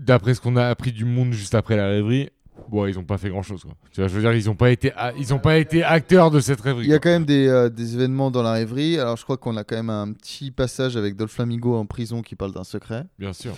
[0.00, 2.30] d'après ce qu'on a appris du monde juste après la rêverie,
[2.68, 3.62] bon, ils ont pas fait grand chose.
[3.62, 3.72] Quoi.
[3.92, 6.30] Tu vois, je veux dire, ils ont pas été, a- ils ont pas été acteurs
[6.30, 6.84] de cette rêverie.
[6.86, 7.10] Il y a quoi.
[7.10, 8.98] quand même des, euh, des événements dans la rêverie.
[8.98, 12.34] Alors je crois qu'on a quand même un petit passage avec Dolflamigo en prison qui
[12.34, 13.04] parle d'un secret.
[13.18, 13.54] Bien sûr.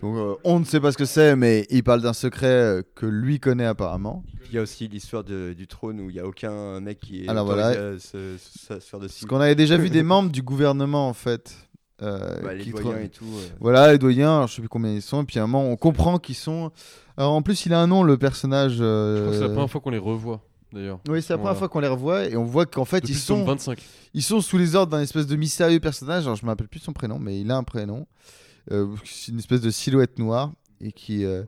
[0.00, 2.82] Donc euh, on ne sait pas ce que c'est, mais il parle d'un secret euh,
[2.94, 4.22] que lui connaît apparemment.
[4.48, 7.28] Il y a aussi l'histoire du trône où il n'y a aucun mec qui est
[7.28, 7.98] Alors voilà.
[7.98, 8.36] se
[8.80, 9.20] faire dessus.
[9.22, 11.54] Parce qu'on avait déjà vu des membres du gouvernement en fait.
[12.02, 13.24] Euh, Bah, les qui doyens et tout.
[13.24, 13.48] euh.
[13.60, 15.68] Voilà, les doyens, alors, je sais plus combien ils sont, et puis à un moment
[15.70, 16.70] on comprend qu'ils sont...
[17.16, 18.74] Alors en plus il a un nom le personnage...
[18.74, 20.40] Je crois que c'est la euh, première fois qu'on les revoit,
[20.72, 21.00] d'ailleurs.
[21.08, 21.58] Oui, c'est la première Voilà.
[21.58, 23.82] fois qu'on les revoit et on voit qu'en fait Depuis ils sont, 25.
[24.14, 26.24] ils sont sous les ordres d'un espèce de mystérieux personnage.
[26.24, 28.06] Alors je me rappelle plus son prénom, mais il a un prénom.
[28.70, 31.42] Euh, c'est une espèce de silhouette noire et qui, euh,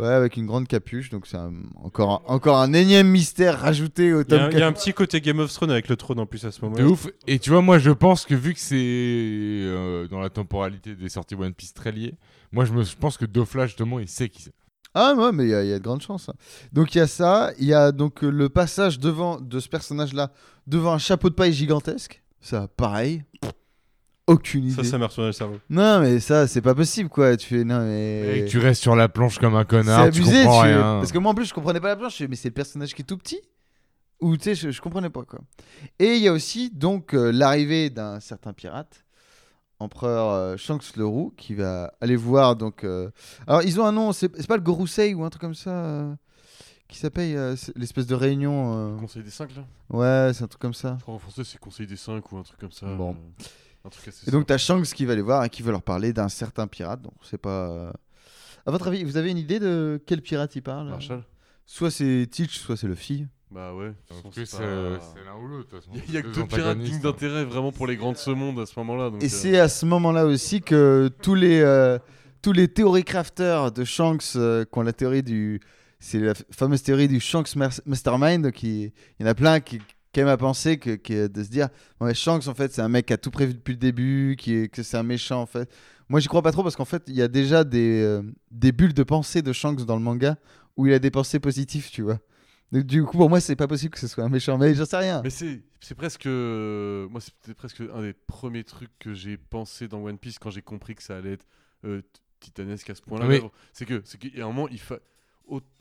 [0.00, 1.10] ouais, avec une grande capuche.
[1.10, 1.52] Donc c'est un-
[1.82, 4.62] encore un, encore un énième mystère rajouté au Il y, a tome un- il y
[4.62, 4.80] a un 4.
[4.82, 6.84] petit côté Game of Thrones avec le trône en plus à ce De moment-là.
[6.86, 7.06] ouf.
[7.26, 11.08] Et tu vois, moi, je pense que vu que c'est euh, dans la temporalité des
[11.08, 12.14] sorties One Piece très liées,
[12.52, 14.52] moi, je, me, je pense que Dofla, justement, il sait qui c'est.
[14.92, 16.28] Ah ouais, mais il y, a- il y a de grandes chances.
[16.28, 16.34] hein.
[16.72, 19.68] Donc il y a ça, il y a donc euh, le passage devant de ce
[19.68, 20.32] personnage-là
[20.66, 22.22] devant un chapeau de paille gigantesque.
[22.40, 23.22] Ça, pareil.
[24.30, 24.74] Aucune idée.
[24.74, 25.58] Ça, ça m'a retourné le cerveau.
[25.68, 27.36] Non, mais ça, c'est pas possible, quoi.
[27.36, 28.38] Tu fais non, mais.
[28.38, 30.68] Et que tu restes sur la planche comme un C'est connard, abusé, tu comprends tu-
[30.68, 30.80] rien.
[31.00, 32.54] Parce que moi en plus je comprenais pas la planche, je fais, mais c'est le
[32.54, 33.40] personnage qui est tout petit?
[34.20, 35.40] Ou tu sais, je, je comprenais pas quoi.
[35.98, 39.04] Et il y a aussi donc euh, l'arrivée d'un certain pirate,
[39.78, 42.84] empereur euh, Shanks le Roux, qui va aller voir donc.
[42.84, 43.10] euh,
[43.46, 45.70] Alors ils ont un nom, c'est c'est pas le Gorosei ou un truc comme ça
[45.70, 46.14] euh,
[46.86, 48.94] qui s'appelle euh, c'est l'espèce de réunion.
[48.96, 50.96] euh, Conseil des 5 là Ouais, c'est un truc comme ça.
[50.98, 52.86] Je crois en français c'est Conseil des 5 ou un truc comme ça.
[52.94, 53.12] Bon.
[53.12, 53.44] euh,
[53.84, 54.44] Et donc simple.
[54.46, 57.02] t'as Shanks qui va aller voir et qui veut leur parler d'un certain pirate.
[57.02, 57.68] Donc c'est pas.
[57.70, 57.92] euh,
[58.66, 60.88] À votre avis, vous avez une idée de quel pirate il parle?
[60.88, 61.24] Marshall
[61.66, 63.26] Soit c'est Teach, soit c'est Luffy.
[63.50, 63.92] Bah ouais.
[64.08, 65.74] Façon, c'est c'est pas- c'est l'un ou l'autre.
[66.08, 67.00] Il y a que Deux pirates dignes hein.
[67.02, 69.10] d'intérêt vraiment pour les grands de ce monde à ce moment-là.
[69.10, 71.98] donc, Et euh, c'est à ce moment-là aussi que tous les, euh,
[72.42, 75.60] tous les théories crafters de Shanks euh, qui ont la théorie du.
[75.98, 78.52] C'est la f- fameuse théorie du Shanks Mas- Mastermind.
[78.52, 79.80] Qui, il y en a plein qui,
[80.12, 81.68] qui aiment à penser que, que de se dire
[82.00, 84.54] ouais, Shanks, en fait, c'est un mec qui a tout prévu depuis le début, qui
[84.54, 85.70] est, que c'est un méchant, en fait.
[86.08, 88.72] Moi, j'y crois pas trop parce qu'en fait, il y a déjà des, euh, des
[88.72, 90.36] bulles de pensée de Shanks dans le manga
[90.76, 92.18] où il a des pensées positives, tu vois.
[92.72, 94.84] Donc, du coup, pour moi, c'est pas possible que ce soit un méchant, mais j'en
[94.86, 95.20] sais rien.
[95.22, 99.88] Mais c'est c'est presque euh, moi c'était presque un des premiers trucs que j'ai pensé
[99.88, 101.46] dans One Piece quand j'ai compris que ça allait être
[101.84, 102.02] euh,
[102.38, 103.26] titanesque à ce point-là.
[103.26, 103.40] Oui.
[103.72, 105.00] C'est que c'est qu'à un moment il fa-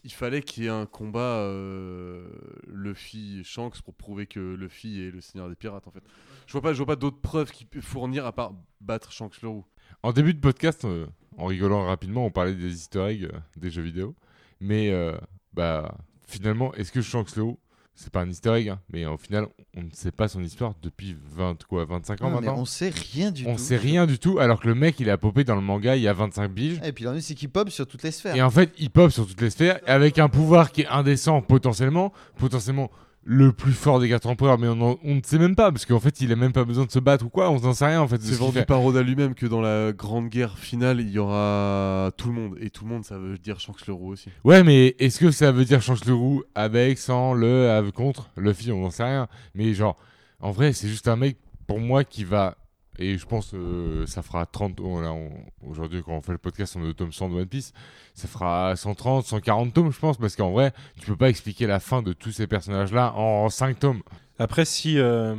[0.04, 2.28] il fallait qu'il y ait un combat euh,
[2.68, 6.04] Luffy Shanks pour prouver que Luffy est le seigneur des pirates en fait.
[6.48, 9.42] Je vois pas je vois pas d'autres preuves qu'il peut fournir à part battre Shanks
[9.42, 9.66] le roux.
[10.04, 13.70] En début de podcast, euh, en rigolant rapidement, on parlait des easter eggs euh, des
[13.70, 14.16] jeux vidéo.
[14.60, 15.18] Mais euh,
[15.54, 15.98] bah,
[16.28, 17.60] finalement, est-ce que Shanks le Haut,
[18.02, 20.74] c'est pas un easter egg, hein, mais au final, on ne sait pas son histoire
[20.82, 23.62] depuis 20, quoi, 25 ans Non, mais maintenant on sait rien du On tout.
[23.62, 26.02] sait rien du tout, alors que le mec, il a popé dans le manga il
[26.02, 26.80] y a 25 biges.
[26.86, 28.36] Et puis l'ennui, c'est qu'il pop sur toutes les sphères.
[28.38, 31.42] Et en fait, il pop sur toutes les sphères avec un pouvoir qui est indécent
[31.42, 32.90] potentiellement, potentiellement
[33.26, 35.86] le plus fort des quatre empereurs, mais on, en- on ne sait même pas parce
[35.86, 37.86] qu'en fait, il a même pas besoin de se battre ou quoi, on n'en sait
[37.88, 38.20] rien en fait.
[38.22, 38.66] ce C'est vendu fait.
[38.66, 42.58] par Oda lui-même que dans la grande guerre finale il y aura tout le monde
[42.62, 44.30] et tout le monde ça veut dire Shanks le roux aussi.
[44.44, 48.30] Ouais, mais est-ce que ça veut dire change le roux avec, sans, le, avec, contre?
[48.38, 49.28] Luffy On n'en sait rien.
[49.54, 49.98] Mais genre,
[50.40, 51.38] en vrai, c'est juste un mec
[51.68, 52.56] pour moi qui va.
[53.02, 55.32] Et je pense euh, ça fera 30 oh, là, on-
[55.68, 57.72] Aujourd'hui, quand on fait le podcast, on est au tome 100 de One Piece.
[58.14, 60.18] Ça fera 130, 140 tomes, je pense.
[60.18, 63.80] Parce qu'en vrai, tu peux pas expliquer la fin de tous ces personnages-là en 5
[63.80, 64.02] tomes.
[64.38, 65.36] Après, si, euh,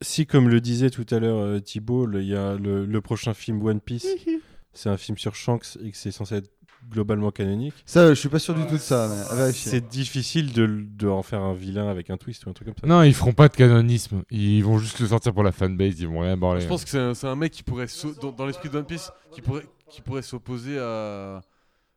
[0.00, 3.00] si comme le disait tout à l'heure euh, Thibaut, le- il y a le, le
[3.00, 4.06] prochain film One Piece,
[4.72, 6.50] c'est un film sur Shanks et que c'est censé être
[6.90, 9.08] globalement canonique, Ça, je suis pas sûr du tout de ça,
[9.52, 12.76] c'est difficile de, de en faire un vilain avec un twist ou un truc comme
[12.80, 12.86] ça.
[12.86, 14.22] Non, ils feront pas de canonisme.
[14.30, 15.98] Ils vont juste le sortir pour la fanbase.
[16.00, 16.60] Ils vont rien barrer.
[16.60, 18.76] Je pense que c'est un, c'est un mec qui pourrait, s'o- dans, dans l'esprit de
[18.78, 21.40] One Piece, qui pourrait, qui pourrait s'opposer à,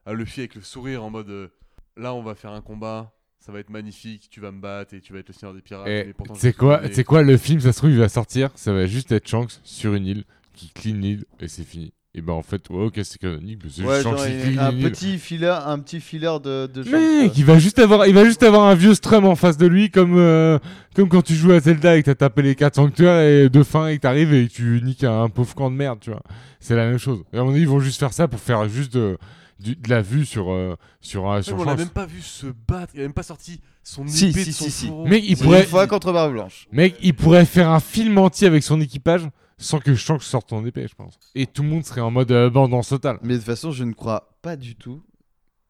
[0.06, 1.48] à Luffy avec le sourire en mode euh,
[1.96, 5.02] là on va faire un combat, ça va être magnifique, tu vas me battre et
[5.02, 5.88] tu vas être le seigneur des pirates.
[5.88, 8.50] Je c'est quoi, quoi le film Ça se trouve, il va sortir.
[8.56, 10.24] Ça va juste être Shanks sur une île
[10.54, 11.94] qui clean l'île et c'est fini.
[12.18, 14.74] Et ben en fait, ouais, ok, c'est canonique, mais c'est Ouais, juste genre, il- un
[14.74, 18.42] petit filer, un petit filer de, de Mec, il va juste avoir, il va juste
[18.42, 20.58] avoir un vieux strum en face de lui, comme euh,
[20.96, 23.62] comme quand tu joues à Zelda et que t'as tapé les 4 sanctuaires et de
[23.62, 26.24] fin et que t'arrives et que tu niques un pauvre camp de merde, tu vois.
[26.60, 27.24] C'est la même chose.
[27.34, 29.20] Et à mon avis, ils vont juste faire ça pour faire juste de,
[29.60, 32.94] de la vue sur euh, sur, euh, Ouais, on l'a même pas vu se battre,
[32.96, 34.88] il a même pas sorti son Si, épée si, de son si, si.
[34.88, 35.06] fourreau.
[35.06, 36.68] Mec, il pourrait, Une fois contre Barbe Blanche.
[36.72, 39.22] mec, il pourrait faire un film entier avec son équipage
[39.58, 41.20] sans que Shanks sorte son épée, je pense.
[41.36, 43.18] Et tout le monde serait en mode euh, bandance totale.
[43.24, 45.02] Mais de toute façon, je ne crois pas du tout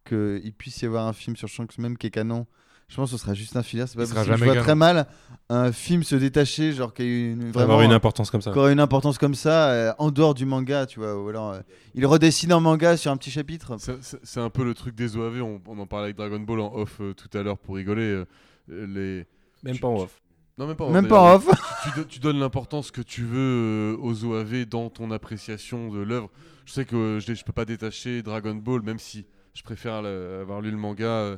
[0.06, 2.46] qu'il puisse y avoir un film sur Shanks même qui est canon.
[2.90, 3.84] Je pense que ce sera juste un filer.
[3.86, 4.38] C'est pas possible.
[4.38, 4.64] Je vois canon.
[4.64, 5.08] très mal
[5.50, 8.52] un film se détacher, genre qui a une, vraiment Avoir une importance comme ça.
[8.54, 11.22] qui aurait une importance comme ça euh, en dehors du manga, tu vois.
[11.22, 11.60] Ou alors euh,
[11.96, 13.76] il redessine un manga sur un petit chapitre.
[13.80, 16.74] C'est- un peu le truc des OAV, on, on en parlait avec Dragon Ball en
[16.76, 18.04] off euh, tout à l'heure pour rigoler.
[18.04, 18.26] euh,
[18.72, 19.26] euh, les...
[19.64, 20.22] Même pas en off.
[20.58, 21.48] Non, même pas en Même pas en off.
[21.84, 26.00] tu, do- tu donnes l'importance que tu veux euh, aux OAV dans ton appréciation de
[26.00, 26.30] l'œuvre.
[26.66, 30.02] Je sais que euh, je, je peux pas détacher Dragon Ball, même si je préfère
[30.02, 31.38] le- avoir lu le manga euh,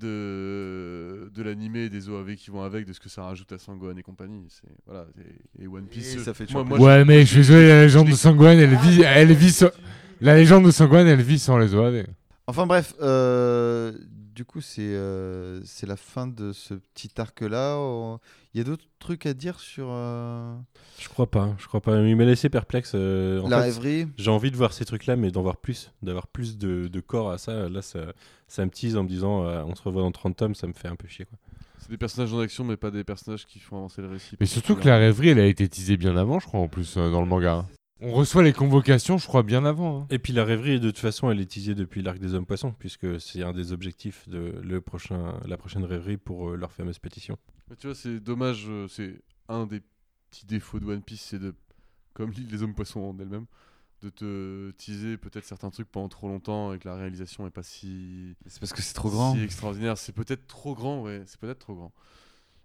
[0.00, 3.58] de, de l'animé et des OAV qui vont avec, de ce que ça rajoute à
[3.58, 4.44] Sangohan et compagnie.
[4.48, 5.06] C'est- Voilà,
[5.58, 6.14] et, et One Piece.
[6.14, 9.02] Et ça fait moi, ouais, mais je suis désolé, la légende de Sangwan, elle vit,
[9.02, 9.70] elle vit sur...
[10.20, 12.04] La légende de Sangwan, elle vit sans les OAV.
[12.46, 13.92] Enfin bref, euh,
[14.34, 17.76] du coup c'est euh, c'est la fin de ce petit arc là.
[18.54, 20.54] Il y a d'autres trucs à dire sur euh,
[20.98, 22.00] Je crois pas, je crois pas.
[22.00, 22.92] Il m'a laissé perplexe.
[22.94, 24.08] euh, en la fait, rêverie?
[24.16, 27.30] J'ai envie de voir ces trucs-là, mais d'en voir plus, d'avoir plus de, de corps
[27.30, 27.68] à ça.
[27.68, 28.00] Là, ça,
[28.48, 30.72] ça me tease en me disant euh, on se revoit dans 30 tomes, ça me
[30.72, 31.26] fait un peu chier.
[31.26, 31.38] Quoi.
[31.78, 34.36] C'est des personnages en action, mais pas des personnages qui font avancer le récit.
[34.40, 36.96] Mais surtout que la rêverie, elle a été teasée bien avant, je crois, en plus,
[36.96, 37.66] euh, dans le manga.
[38.02, 40.02] On reçoit les convocations, je crois, bien avant.
[40.02, 40.06] hein.
[40.10, 42.72] Et puis la rêverie, de toute façon, elle est teasée depuis l'arc des hommes poissons,
[42.78, 46.98] puisque c'est un des objectifs de le prochain, la prochaine rêverie pour euh, leur fameuse
[46.98, 47.36] pétition.
[47.68, 49.82] Mais tu vois, c'est dommage, euh, c'est un des
[50.30, 51.54] petits défauts de One Piece, c'est de,
[52.14, 53.44] comme l'île des hommes poissons en elle-même,
[54.02, 57.62] de te teaser peut-être certains trucs pendant trop longtemps et que la réalisation est pas
[57.62, 59.34] si, C'est parce que c'est trop grand.
[59.34, 59.98] si extraordinaire.
[59.98, 61.92] C'est peut-être trop grand, ouais, c'est peut-être trop grand.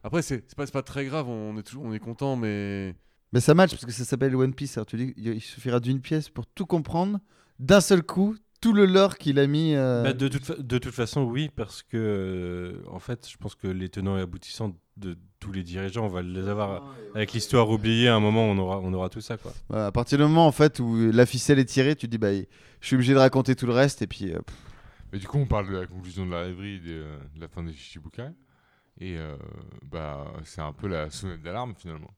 [0.02, 2.96] Après, c'est c'est pas, c'est pas très grave, on est, toujours, on est content, mais
[3.36, 4.78] Mais ça match parce que ça s'appelle One Piece.
[4.78, 7.20] Alors tu dis, il suffira d'une pièce pour tout comprendre
[7.60, 9.76] d'un seul coup, tout le lore qu'il a mis.
[9.76, 13.36] euh, Bah, de, toute fa- de toute façon, oui, parce que euh, en fait, je
[13.38, 16.84] pense que les tenants et aboutissants de tous les dirigeants, on va les avoir
[17.14, 18.08] avec l'histoire oubliée.
[18.08, 19.52] À un moment, on aura, on aura tout ça, quoi.
[19.68, 22.18] voilà, à partir du moment en fait où la ficelle est tirée, tu te dis
[22.18, 24.40] bah je suis obligé de raconter tout le reste et puis euh,
[25.12, 27.04] Mais du coup, on parle de la conclusion de la rêverie, de,
[27.36, 28.30] de la fin des Shichibukai.
[29.02, 29.36] Et euh,
[29.92, 32.12] bah, c'est un peu la sonnette d'alarme, finalement.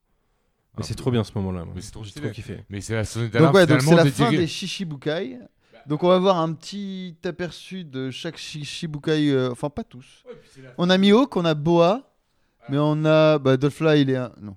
[0.77, 1.65] Mais Un c'est trop bien ce moment-là.
[1.75, 2.63] Mais c'est trop J'ai trop kiffé.
[2.69, 5.39] Mais c'est la sonnette donc d'alarme, ouais donc c'est la des fin des Shishibukai.
[5.87, 10.23] Donc on va voir un petit aperçu de chaque Shishibukai, euh, enfin pas tous.
[10.77, 12.13] On a Mihawk, on a Boa,
[12.69, 14.55] mais on a bah, Dolphla il est un- non.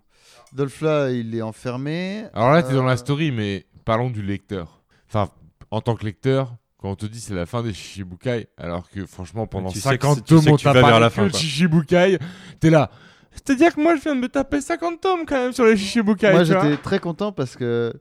[0.52, 2.24] Dolphla il est enfermé.
[2.34, 4.82] Alors là, t'es dans Euh, la story, mais parlons du lecteur.
[5.08, 5.30] Enfin,
[5.70, 9.06] en tant que lecteur, quand on te dit c'est la fin des Shichibukai, alors que
[9.06, 11.26] franchement, pendant Tu sais que 50 c'est- tu tomes, on t'a parlé la que fin,
[11.26, 11.38] de quoi.
[11.38, 12.18] Shichibukai,
[12.58, 12.90] t'es là.
[13.32, 16.32] C'est-à-dire que moi, je viens de me taper 50 tomes quand même sur les Shichibukai.
[16.32, 17.92] Moi j'étais très content parce que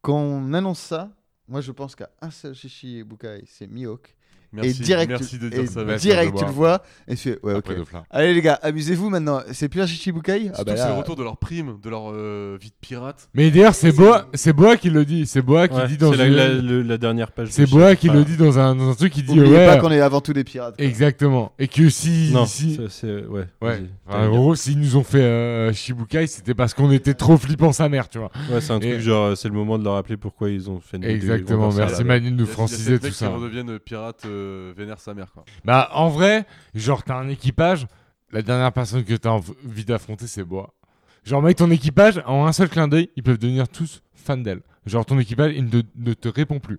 [0.00, 1.10] quand on annonce ça,
[1.48, 4.15] moi je pense qu'à un seul Shishibukai, c'est Mihawk.
[4.56, 5.80] Merci, et direct, merci tu, de et dire ça.
[5.84, 6.02] Bah, Vincent.
[6.08, 7.58] direct tu le vois et tu fais ouais ok.
[7.58, 8.04] Après Dofla.
[8.10, 9.40] Allez les gars, amusez-vous maintenant.
[9.52, 11.76] C'est plus un Shishibukai Ah Surtout bah que c'est le là, retour de leur prime,
[11.82, 13.28] de leur euh, vie de pirate.
[13.34, 15.26] Mais d'ailleurs, c'est Boa, c'est Boa qui le dit.
[15.26, 17.48] C'est Boa qui Ouais, dit dans la, une- la- le- la dernière page.
[17.50, 19.66] C'est Boa qui le dit dans un, dans un truc qui dit Oubliez ouais.
[19.66, 20.76] pas qu'on est avant tout des pirates.
[20.76, 20.84] quoi.
[20.84, 21.52] Exactement.
[21.58, 22.30] Et que si.
[22.32, 22.78] Non, si...
[22.88, 23.46] c'est- ouais.
[23.62, 23.82] Ouais.
[24.06, 27.72] Enfin, en gros, s'ils nous ont fait euh, Shibukai, c'était parce qu'on était trop flippant
[27.72, 28.30] sa mère, tu vois.
[28.50, 30.70] Ouais, c'est un truc Et- genre, euh, c'est le moment de leur rappeler pourquoi ils
[30.70, 30.96] ont fait.
[30.96, 31.70] une Exactement.
[31.72, 33.28] Merci la- Manu de nous franciser tout ça.
[33.28, 35.44] redeviennent pirates euh, vénère sa mère, quoi.
[35.64, 37.86] Bah, en vrai, genre, t'as un équipage.
[38.32, 40.74] La dernière personne que t'as envie d'affronter, c'est Boa.
[41.24, 44.62] Genre, mec, ton équipage, en un seul clin d'œil, ils peuvent devenir tous fans d'elle.
[44.84, 46.78] Genre, ton équipage, il ne, ne te répond plus.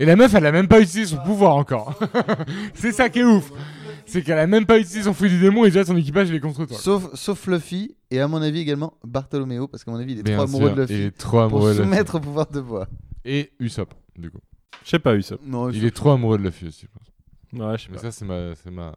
[0.00, 1.98] Et la meuf, elle a même pas utilisé son pouvoir encore.
[2.74, 3.50] c'est ça qui est ouf.
[4.06, 6.34] C'est qu'elle a même pas utilisé son fruit du démon et déjà son équipage, il
[6.34, 6.76] est contre toi.
[6.76, 10.22] Sauf, sauf Luffy et à mon avis également Bartolomeo parce qu'à mon avis il est
[10.24, 11.84] Bien trop amoureux sûr, de Il Luffy est trop pour amoureux de Luffy.
[11.90, 12.86] soumettre au pouvoir de voix.
[13.24, 14.40] Et Usopp, du coup.
[14.84, 15.36] Je sais pas eu ça.
[15.44, 16.86] Non, Il est trop amoureux de Luffy aussi.
[16.86, 17.60] je pense.
[17.68, 18.02] Ouais, je sais Mais pas.
[18.02, 18.54] ça, c'est ma.
[18.56, 18.94] C'est ma...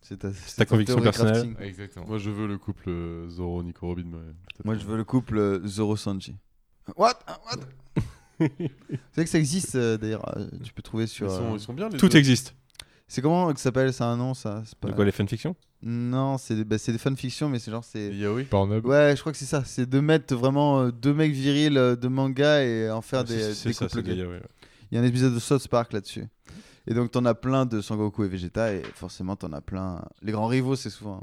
[0.00, 1.34] c'est ta, conviction théorie personnelle.
[1.54, 1.56] crafting.
[1.66, 2.06] Exactement.
[2.06, 4.04] Moi, je veux le couple euh, Zoro Nico Robin.
[4.06, 6.36] mais peut-être Moi je veux le couple euh, Zoro Sanji.
[6.96, 7.18] What?
[7.46, 7.60] What?
[8.40, 8.46] Vous
[9.12, 11.26] savez que ça existe euh, d'ailleurs, euh, tu peux trouver sur.
[11.26, 12.16] Ils sont, euh, ils sont bien les Tout deux.
[12.18, 12.54] existe.
[13.06, 14.62] C'est comment que ça s'appelle C'est un nom ça?
[14.64, 15.54] C'est pas- De quoi les fanfictions?
[15.82, 18.14] Non, c'est des, bah, c'est des fanfictions, mais c'est genre c'est.
[18.14, 18.86] Yaoi Pornhub?
[18.86, 19.62] Ouais, je crois que c'est ça.
[19.64, 23.52] C'est de mettre vraiment euh, deux mecs virils euh, de manga et en faire des,
[23.52, 24.24] c'est- des ça, couples c'est gays.
[24.24, 24.40] Ouais.
[24.90, 26.24] Il y a un épisode de South Park là-dessus.
[26.86, 30.02] Et donc, t'en as plein de Sangoku et Vegeta, et forcément, t'en as plein.
[30.22, 31.22] Les grands rivaux, c'est souvent.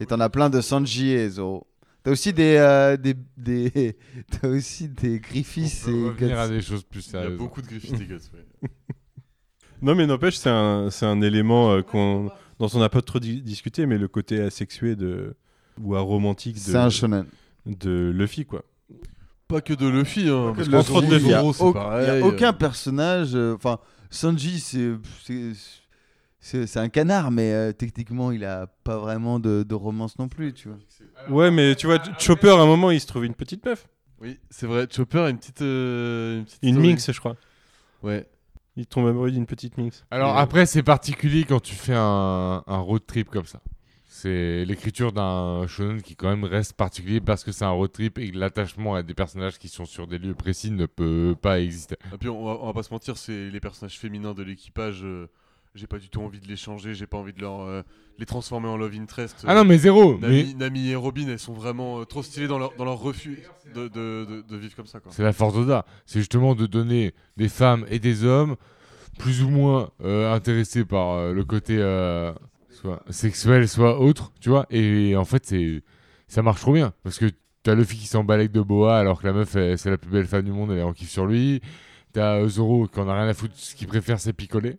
[0.00, 1.66] Et t'en as plein de Sanji et Zoro.
[2.02, 2.56] T'as aussi des.
[2.56, 3.96] euh, des, des...
[4.30, 6.54] T'as aussi des Griffiths On peut et revenir à Guts.
[6.54, 7.38] des choses plus Il y a sérieuses.
[7.38, 8.14] beaucoup de Griffith et Guts.
[8.34, 8.68] ouais.
[9.82, 12.30] Non, mais n'empêche, c'est un, c'est un élément euh, qu'on,
[12.60, 15.34] dont on n'a pas trop di- discuté, mais le côté asexué de,
[15.80, 17.26] ou aromantique C'est un de, shonen.
[17.66, 18.64] de Luffy, quoi.
[19.52, 20.28] Pas que de Luffy.
[20.28, 22.06] Hein, que parce de Luffy, Zoro, il y a Zoro, c'est au- pareil.
[22.08, 23.30] Il y a aucun personnage.
[23.34, 23.78] euh, Enfin,
[24.10, 24.92] Sanji, c'est.
[25.24, 25.52] c'est-
[26.44, 30.26] C'est c'est un canard, mais euh, techniquement, il a pas vraiment de, de romance non
[30.28, 30.78] plus, tu vois.
[31.30, 33.86] Ouais, mais tu vois, Chopper, à un moment, il se trouve une petite meuf.
[34.20, 34.88] Oui, c'est vrai.
[34.90, 35.62] Chopper a une petite.
[35.62, 37.36] euh, une petite Une minx, je crois.
[38.02, 38.26] Ouais.
[38.76, 40.04] Il tombe amoureux d'une petite minx.
[40.10, 43.60] Alors après, c'est particulier quand tu fais un, un road trip comme ça.
[44.22, 48.18] C'est l'écriture d'un shonen qui quand même reste particulier parce que c'est un road trip
[48.18, 51.96] et l'attachement à des personnages qui sont sur des lieux précis ne peut pas exister.
[52.14, 55.00] Et puis on va, on va pas se mentir, c'est les personnages féminins de l'équipage.
[55.02, 55.26] euh,
[55.74, 57.82] j'ai pas du tout envie de les changer, j'ai pas envie de leur, euh,
[58.18, 59.42] les transformer en love interest.
[59.44, 60.16] Ah non, mais zéro.
[60.18, 63.00] Nami, Mais Nami et Robin, elles sont vraiment euh, trop stylées dans leur, dans leur
[63.00, 63.42] refus
[63.74, 65.00] de, de, de- de vivre comme ça.
[65.10, 65.84] C'est la force d'Oda.
[66.06, 68.54] C'est justement de donner des femmes et des hommes
[69.18, 71.78] plus ou moins euh, intéressés par le côté
[72.82, 74.66] soit sexuel, soit autre, tu vois.
[74.70, 75.82] Et, en fait, c'est
[76.28, 77.26] ça marche trop bien parce que
[77.62, 80.26] t'as Luffy qui s'emballe avec de Boa alors que la meuf, c'est la plus belle
[80.26, 81.60] femme du monde, elle est en kiff sur lui.
[82.12, 84.78] T'as euh, Zoro qui en a rien à foutre, ce qu'il préfère, c'est picoler,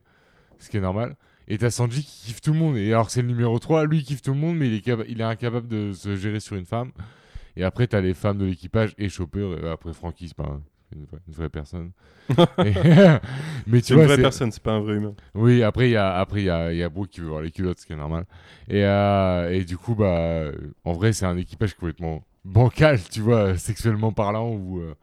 [0.59, 1.15] ce qui est normal.
[1.47, 2.77] Et t'as Sanji qui kiffe tout le monde.
[2.77, 5.05] Et alors c'est le numéro 3, lui il kiffe tout le monde, mais il est,
[5.09, 6.91] il est incapable de se gérer sur une femme.
[7.55, 9.07] Et après, t'as les femmes de l'équipage et
[9.71, 10.61] après, Frankie, c'est pas un-
[10.95, 11.91] une, vraie, une vraie personne.
[12.29, 12.73] Et-
[13.67, 15.13] mais tu C'est une vois, vraie c'est- personne, c'est pas un vrai humain.
[15.35, 17.27] oui, après, il y a, après, il y a, il y a Brooke qui veut
[17.27, 18.25] voir les culottes, ce qui est normal.
[18.69, 20.53] Et, euh, et du coup, bah, euh,
[20.85, 24.93] en vrai, c'est un équipage complètement bancal, tu vois, sexuellement parlant, où, euh,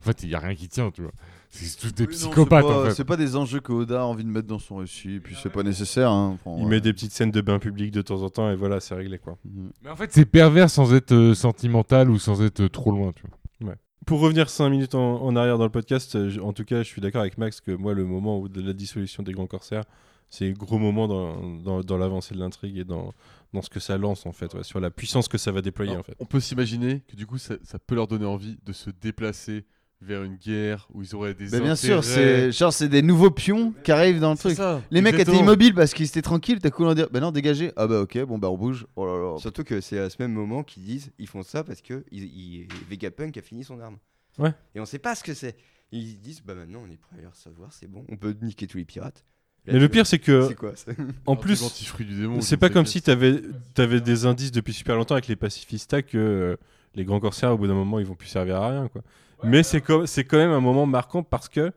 [0.00, 1.12] en fait, il y a rien qui tient, tu vois.
[1.48, 2.90] C'est tous des non, psychopathes, c'est pas- en fait.
[2.94, 5.34] C'est pas des enjeux que Oda a envie de mettre dans son récit, et puis
[5.42, 6.10] c'est pas nécessaire.
[6.10, 6.34] hein.
[6.34, 6.70] Enfin, Il ouais.
[6.70, 9.18] met des petites scènes de bain public de temps en temps, et voilà, c'est réglé,
[9.18, 9.38] quoi.
[9.46, 9.70] Mhm.
[9.82, 13.12] Mais en fait, c'est pervers sans être euh, sentimental ou sans être euh, trop loin,
[13.12, 13.22] tu
[13.62, 13.74] vois.
[14.06, 16.88] Pour revenir 5 minutes en, en arrière dans le podcast, euh, en tout cas, je
[16.88, 19.82] suis d'accord avec Max que moi, le moment où de la dissolution des grands corsaires,
[20.30, 23.12] c'est un gros moment dans, dans, dans l'avancée de l'intrigue et dans,
[23.52, 25.90] dans ce que ça lance, en fait, ouais, sur la puissance que ça va déployer,
[25.90, 26.16] Alors, en fait.
[26.20, 29.64] On peut s'imaginer que du coup, ça, ça peut leur donner envie de se déplacer
[30.02, 33.30] vers une guerre où ils auraient des Bah, bien sûr, c'est genre c'est des nouveaux
[33.30, 34.56] pions qui arrivent dans le truc.
[34.56, 37.32] ça, Les mecs étaient immobiles parce qu'ils étaient tranquilles, t'as cool en dire, bah non,
[37.32, 37.72] dégagez.
[37.76, 38.86] Ah bah ok, bon bah on bouge.
[38.96, 39.38] Oh là là.
[39.38, 42.24] Surtout que c'est à ce même moment qu'ils disent ils font ça parce que ils,
[42.24, 43.96] ils- Vegapunk a fini son arme.
[44.38, 44.52] Ouais.
[44.74, 45.56] Et on sait pas ce que c'est.
[45.92, 48.66] Ils disent bah maintenant on est prêt à le savoir, c'est bon, on peut niquer
[48.66, 49.24] tous les pirates.
[49.66, 50.92] Là, Mais le pire, c'est que, c'est quoi ça
[51.26, 53.42] en Un truc plus, c'est pas comme si t'avais
[53.78, 56.56] avais des indices depuis super longtemps avec les pacifistas que euh,
[56.94, 59.02] les grands corsaires, au bout d'un moment, ils vont plus servir à rien, quoi.
[59.44, 61.72] Mais c'est comme- c'est quand même un moment marquant parce que,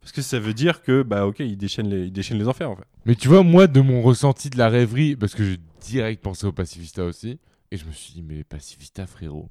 [0.00, 2.70] parce que ça veut dire que, bah ok, ils déchaînent les, ils déchaînent les enfers,
[2.70, 2.86] en fait.
[3.04, 6.46] Mais tu vois, moi, de mon ressenti de la rêverie, parce que j'ai direct pensé
[6.46, 7.38] aux pacifistas aussi,
[7.70, 9.48] et je me suis dit, mais les frérot,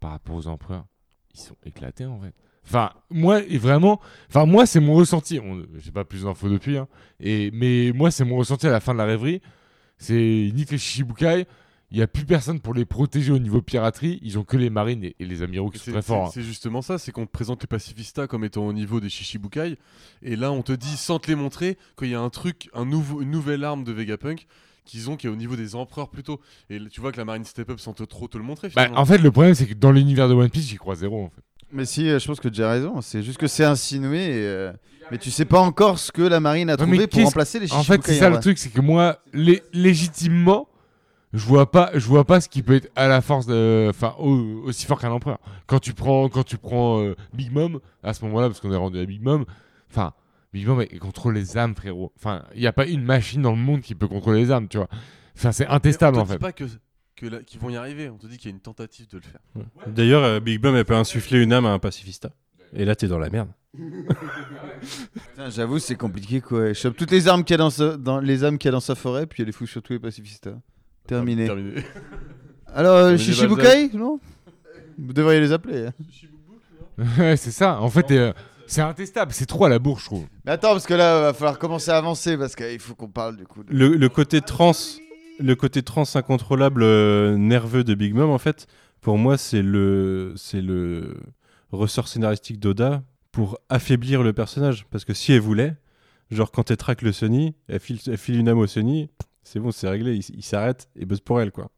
[0.00, 0.86] par rapport aux empereurs,
[1.34, 2.34] ils sont éclatés en fait.
[2.66, 4.00] Enfin, moi, et vraiment,
[4.30, 5.38] enfin, moi, c'est mon ressenti.
[5.38, 6.88] On- J'ai pas plus d'infos depuis, hein.
[7.20, 9.42] Et, mais moi, c'est mon ressenti à la fin de la rêverie.
[9.98, 10.14] C'est
[10.46, 11.46] ils niquent les Shichibukai.
[11.90, 14.18] Il n'y a plus personne pour les protéger au niveau piraterie.
[14.22, 16.26] Ils ont que les marines et, et les amiraux qui sont C'est très forts.
[16.26, 16.30] hein.
[16.32, 19.76] c'est- justement ça, c'est qu'on te présente les pacifistas comme étant au niveau des Shichibukai,
[20.22, 22.84] et là on te dit sans te les montrer qu'il y a un truc, un
[22.84, 24.46] nouveau, une nouvelle arme de Vegapunk
[24.84, 26.40] qu'ils ont qui est au niveau des empereurs plutôt.
[26.68, 28.70] Et tu vois que la marine step up sans te trop te le montrer.
[28.74, 31.24] Bah, en fait, le problème, c'est que dans l'univers de One Piece, j'y crois zéro
[31.24, 31.42] en fait.
[31.72, 33.00] Mais si, euh, je pense que tu as raison.
[33.00, 34.18] C'est juste que c'est insinué.
[34.26, 34.72] et, euh,
[35.10, 37.76] Mais tu sais pas encore ce que la marine a trouvé pour remplacer les En
[37.82, 40.68] fait, Shichibukai, c'est ça le truc, c'est que moi, lé- légitimement,
[41.34, 44.14] je vois pas, je vois pas ce qui peut être à la force, de- enfin,
[44.18, 45.38] au- aussi fort qu'un empereur.
[45.66, 48.76] Quand tu prends, quand tu prends euh, Big Mom, à ce moment-là, parce qu'on est
[48.76, 49.44] rendu à Big Mom,
[49.90, 50.12] enfin,
[50.52, 52.12] Big Mom il contrôle les âmes, frérot.
[52.16, 54.68] Enfin, il y a pas une machine dans le monde qui peut contrôler les âmes,
[54.68, 54.88] tu vois.
[55.36, 56.38] Enfin, c'est intestable on en te dit fait.
[56.38, 56.64] pas que,
[57.42, 59.40] qu'ils vont y arriver, on te dit qu'il y a une tentative de le faire.
[59.88, 62.30] D'ailleurs, euh, Big Bum, elle peut insuffler une âme à un pacifista.
[62.72, 63.48] Et là, t'es dans la merde.
[65.14, 66.68] Putain, J'avoue, c'est compliqué quoi.
[66.68, 68.80] Elle chope toutes les armes qu'il y a dans, les âmes qu'il y a dans
[68.80, 70.54] sa forêt, puis elle les fout sur tous les pacifistas.
[71.06, 71.46] Terminé.
[71.46, 71.72] Terminé.
[72.74, 74.18] Alors, euh, Terminé, Shichibukai, non
[74.98, 75.86] Vous devriez les appeler.
[75.86, 75.92] hein.
[77.18, 77.80] Ouais, c'est ça.
[77.80, 78.32] En fait, euh,
[78.68, 79.32] c'est intestable.
[79.32, 80.26] C'est trop à la bourre, je trouve.
[80.44, 83.36] Mais attends, parce que là, va falloir commencer à avancer, parce qu'il faut qu'on parle
[83.36, 83.64] du coup.
[83.64, 84.72] de- Le, le côté trans,
[85.40, 88.66] le côté trans incontrôlable euh, nerveux de Big Mom, en fait,
[89.00, 91.16] pour moi, c'est le, c'est le
[91.72, 93.02] ressort scénaristique d'Oda
[93.32, 94.86] pour affaiblir le personnage.
[94.90, 95.74] Parce que si elle voulait,
[96.30, 99.10] genre quand elle traque le Sony, elle file, elle file une âme au Sony,
[99.44, 101.70] c'est bon, c'est réglé, il, il s'arrête et bosse pour elle, quoi.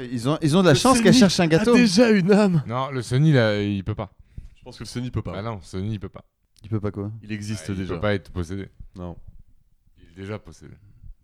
[0.00, 1.72] Ils ont, ils ont de la Le chance qu'elle cherche un gâteau.
[1.74, 4.10] Ah, déjà une âme Non, le Sony, là, il peut pas.
[4.56, 5.32] Je pense que le Sony peut pas.
[5.32, 6.24] Bah non, Sony, il peut pas.
[6.62, 7.94] Il peut pas quoi Il existe il déjà.
[7.94, 8.68] peut pas être possédé.
[8.96, 9.16] Non.
[9.98, 10.74] Il est déjà possédé.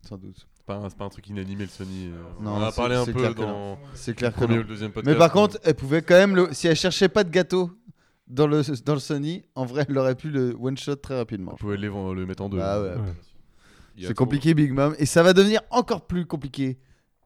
[0.03, 0.47] Sans doute.
[0.55, 2.07] C'est pas, pas un truc inanimé le Sony.
[2.07, 2.23] euh.
[2.43, 4.65] Non, on en a parlé un peu dans C'est le clair que premier ou le
[4.65, 5.13] deuxième podcast.
[5.13, 6.49] Mais par contre, elle pouvait quand même, le...
[6.53, 7.71] si elle cherchait pas de gâteau
[8.27, 11.53] dans le, dans le Sony, en vrai, elle aurait pu le one-shot très rapidement.
[11.55, 12.59] on pouvait les vendre- le mettre en deux.
[12.61, 12.89] Ah ouais.
[12.91, 13.13] Ouais.
[13.99, 14.95] C'est trop- compliqué, Big Mom.
[14.99, 16.79] Et ça va devenir encore plus compliqué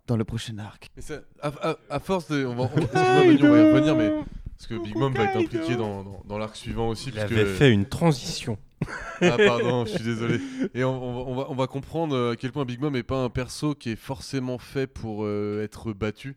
[0.07, 0.89] dans le prochain arc.
[0.97, 2.45] Mais ça- à, à- à force de.
[2.45, 4.13] On va, on, excuse-moi, Manu, on va y revenir, mais.
[4.57, 7.07] Parce que Big Mom va être impliqué dans, dans, dans l'arc suivant aussi.
[7.09, 8.59] Il puisque- avait fait une transition.
[9.23, 10.39] Ah, pardon, je suis désolé.
[10.75, 12.95] Et on, on va, on, va, on va comprendre euh, à quel point Big Mom
[12.97, 16.37] est pas un perso qui est forcément fait pour euh, être battu.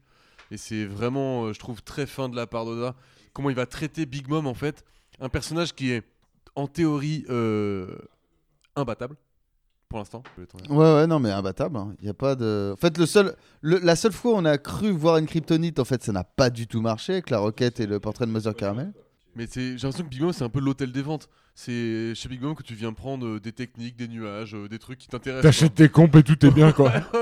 [0.51, 2.95] Et c'est vraiment, euh, je trouve, très fin de la part d'Oda.
[3.33, 4.83] Comment il va traiter Big Mom en fait.
[5.19, 6.03] Un personnage qui est
[6.55, 7.87] en théorie euh,
[8.75, 9.15] imbattable.
[9.93, 10.23] Pour l'instant.
[10.71, 11.77] Ouais, ouais, non, mais imbattable.
[12.01, 12.71] Il y a pas de.
[12.73, 15.77] En fait, le seul, le- la seule fois où on a cru voir une kryptonite,
[15.77, 18.31] en fait, ça n'a pas du tout marché avec la roquette et le portrait de
[18.31, 18.91] Mother Caramel.
[19.35, 21.29] Mais c'est- j'ai l'impression que Big Mom, c'est un peu l'hôtel des ventes.
[21.53, 24.79] C'est chez Big Mom que tu viens prendre euh, des techniques, des nuages, euh, des
[24.79, 25.43] trucs qui t'intéressent.
[25.43, 26.91] T'achètes tes comptes et tout est bien quoi.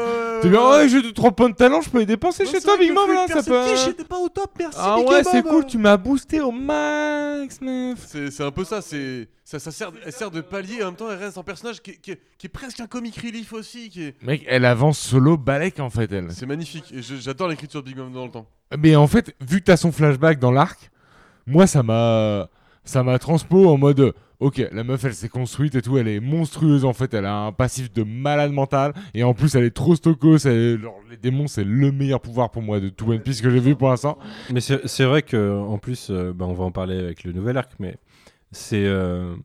[0.41, 2.91] T'es bien, ouais, j'ai 2-3 points de talent, je peux les dépenser chez toi, Big
[2.93, 3.61] Mom là, ça peut.
[3.85, 4.77] J'étais pas au top, merci.
[4.81, 7.99] Ah Big ouais, c'est cool, tu m'as boosté au max, meuf.
[8.07, 10.87] C'est c'est un peu ça, c'est ça, ça sert, elle sert de palier et en
[10.87, 13.15] même temps elle reste un personnage qui, est- qui est- qui est presque un comic
[13.17, 13.89] relief aussi.
[13.89, 14.15] Qui est...
[14.23, 16.31] Mec, elle avance solo balèque en fait, elle.
[16.31, 18.47] C'est magnifique j'adore l'écriture de Big Mom dans le temps.
[18.77, 20.89] Mais en fait, vu que t'as son flashback dans l'arc,
[21.45, 22.47] moi ça m'a
[22.83, 26.19] ça m'a transpo en mode OK, la meuf elle s'est construite et tout, elle est
[26.19, 29.75] monstrueuse en fait, elle a un passif de malade mental et en plus elle est
[29.75, 33.51] trop stokos, les démons c'est le meilleur pouvoir pour moi de tout One Piece que
[33.51, 34.17] j'ai vu pour l'instant.
[34.51, 37.33] Mais c'est c'est vrai que en plus, euh, bah, on va en parler avec le
[37.33, 37.97] nouvel arc, mais
[38.51, 39.35] c'est euh,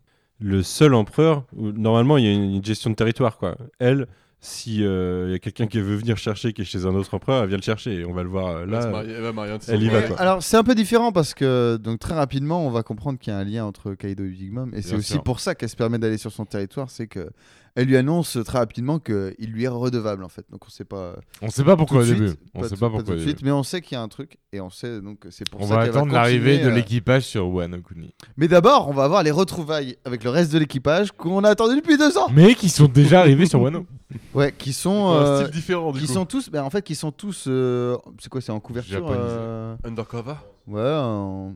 [0.40, 3.36] le seul empereur où normalement il y a une, une gestion de territoire.
[3.36, 3.56] Quoi.
[3.78, 4.06] Elle,
[4.40, 7.12] si euh, il y a quelqu'un qui veut venir chercher, qui est chez un autre
[7.14, 7.94] empereur, elle vient le chercher.
[8.00, 8.92] Et on va le voir euh, Elle va se là.
[8.92, 10.20] marier- elle va marier elle y va, quoi.
[10.20, 13.36] Alors, c'est un peu différent parce que, donc, très rapidement, on va comprendre qu'il y
[13.36, 14.72] a un lien entre Kaido et Big Mom.
[14.74, 15.22] Et c'est aussi sûr.
[15.22, 16.90] pour ça qu'elle se permet d'aller sur son territoire.
[16.90, 17.30] C'est que
[17.76, 20.44] elle lui annonce très rapidement qu'il lui est redevable, en fait.
[20.50, 21.14] Donc, on sait pas.
[21.42, 22.28] On sait pas pourquoi au tout début.
[22.30, 23.30] suite, On pas sait tout- pas tout pourquoi au de début.
[23.30, 25.48] suite, mais on sait qu'il y a un truc et on sait donc que c'est
[25.48, 28.12] pour On ça va qu'elle attendre l'arrivée de euh, l'équipage sur Wano Kuni.
[28.36, 31.76] Mais d'abord, on va avoir les retrouvailles avec le reste de l'équipage qu'on a attendu
[31.76, 32.28] depuis deux ans.
[32.32, 33.86] Mais qui sont déjà arrivés sur Wano.
[34.34, 36.12] Ouais, qui sont, Un euh, style différent du qui coup.
[36.12, 39.04] sont tous, ben en fait, qui sont tous, euh, c'est quoi, c'est en couverture.
[39.10, 40.34] Euh, Undercover.
[40.68, 41.52] Ouais,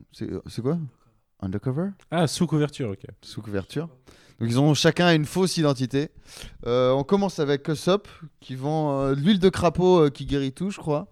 [0.47, 0.77] c'est quoi?
[1.41, 1.89] Undercover?
[2.11, 3.03] Ah, sous couverture, ok.
[3.21, 3.87] sous couverture.
[4.41, 6.09] Donc ils ont chacun une fausse identité.
[6.65, 8.07] Euh, on commence avec Usopp
[8.39, 11.07] qui vend euh, de l'huile de crapaud euh, qui guérit tout, je crois.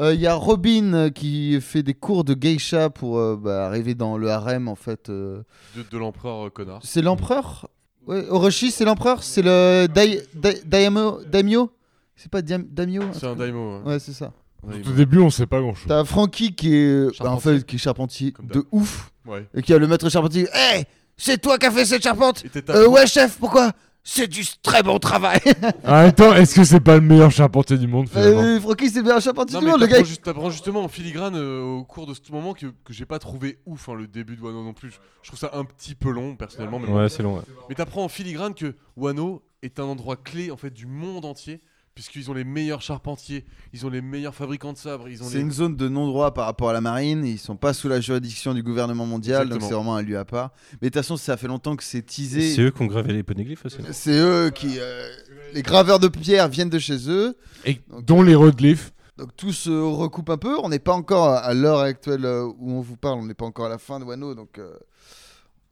[0.00, 3.94] Euh, Il y a Robin qui fait des cours de geisha pour euh, bah, arriver
[3.94, 5.10] dans le harem en fait.
[5.10, 5.42] euh.
[5.76, 6.80] De, de l'empereur euh, connard.
[6.82, 7.68] C'est l'empereur?
[8.06, 9.22] Ouais, Orochi c'est l'empereur?
[9.22, 11.70] C'est le Dai- Dai- Daimyo Daimyo?
[12.16, 13.02] C'est pas Diam- Daimyo?
[13.12, 13.82] C'est un daimyo.
[13.84, 14.32] Ouais, c'est ça.
[14.62, 15.86] Ouais, Au début, on sait pas grand chose.
[15.86, 17.58] T'as Frankie qui est, bah, en Charpentier.
[17.58, 19.46] fait, qui est charpentier Comme de ouf Ouais.
[19.54, 20.48] et qui a le maître charpentier.
[20.54, 20.84] Hé,
[21.18, 23.72] c'est toi qui as fait cette charpente Euh, ouais, chef, pourquoi
[24.02, 25.40] C'est du très bon travail.
[25.84, 28.88] En même temps, est-ce que c'est pas le meilleur charpentier du monde finalement Euh, Francky,
[28.88, 30.08] c'est bien un charpentier Non, du mais monde, le t'apprends gars.
[30.08, 33.18] juste- t'apprends justement en filigrane euh, au cours de ce moment que, que j'ai pas
[33.18, 34.98] trouvé ouf hein, le début de Wano non plus.
[35.22, 36.78] Je trouve ça un petit peu long personnellement.
[36.78, 36.96] Mais, bon.
[36.98, 37.36] Ouais, c'est long.
[37.36, 37.42] ouais.
[37.68, 41.60] mais t'apprends en filigrane que Wano est un endroit clé en fait du monde entier
[41.98, 45.38] puisqu'ils ont les meilleurs charpentiers, ils ont les meilleurs fabricants de sabres, ils ont C'est
[45.38, 45.40] les...
[45.42, 47.24] une zone de non-droit par rapport à la marine.
[47.24, 50.24] Ils sont pas sous la juridiction du gouvernement mondial, donc c'est vraiment un lieu à
[50.24, 50.52] part.
[50.80, 52.54] Mais de toute façon, ça fait longtemps que c'est teasé.
[52.54, 53.78] C'est eux qui ont gravé les poneglyphes aussi.
[53.90, 54.76] C'est eux qui.
[54.78, 55.08] euh,
[55.54, 57.36] les graveurs de pierre viennent de chez eux.
[57.64, 58.92] Et dont les hiéroglyphes.
[59.16, 60.56] Donc tout se recoupe un peu.
[60.62, 63.34] On n'est pas encore à- à l'heure actuelle euh, où on vous parle, on n'est
[63.34, 64.72] pas encore à la fin de Wano, donc euh,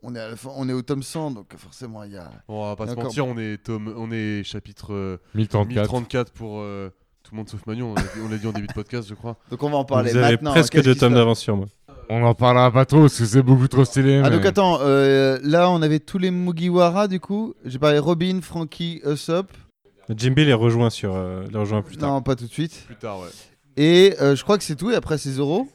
[0.07, 2.31] on est à la fin, on est au tome 100, donc forcément il y a.
[2.49, 5.69] On va pas se mentir, on est, tome, on est chapitre euh, 1034.
[5.83, 6.91] 1034 pour euh,
[7.23, 9.37] tout le monde sauf Manu, on l'a dit- en début de podcast je crois.
[9.51, 10.53] Donc on va en parler Vous avez maintenant.
[10.53, 11.67] presque deux tomes d'avance sur moi.
[12.09, 14.21] On en parlera pas trop parce que c'est beaucoup trop stylé.
[14.25, 17.55] Ah mais- donc attends, euh, là on avait tous les Mugiwara du coup.
[17.65, 19.51] J'ai parlé Robin, Frankie, Usopp.
[20.09, 22.11] Jimby les rejoint sur, euh, les rejoint plus tard.
[22.13, 22.85] Non, pas tout de suite.
[22.87, 23.27] Plus tard ouais.
[23.77, 24.93] Et euh, je crois que c'est tout.
[24.93, 25.67] Et après c'est Zoro.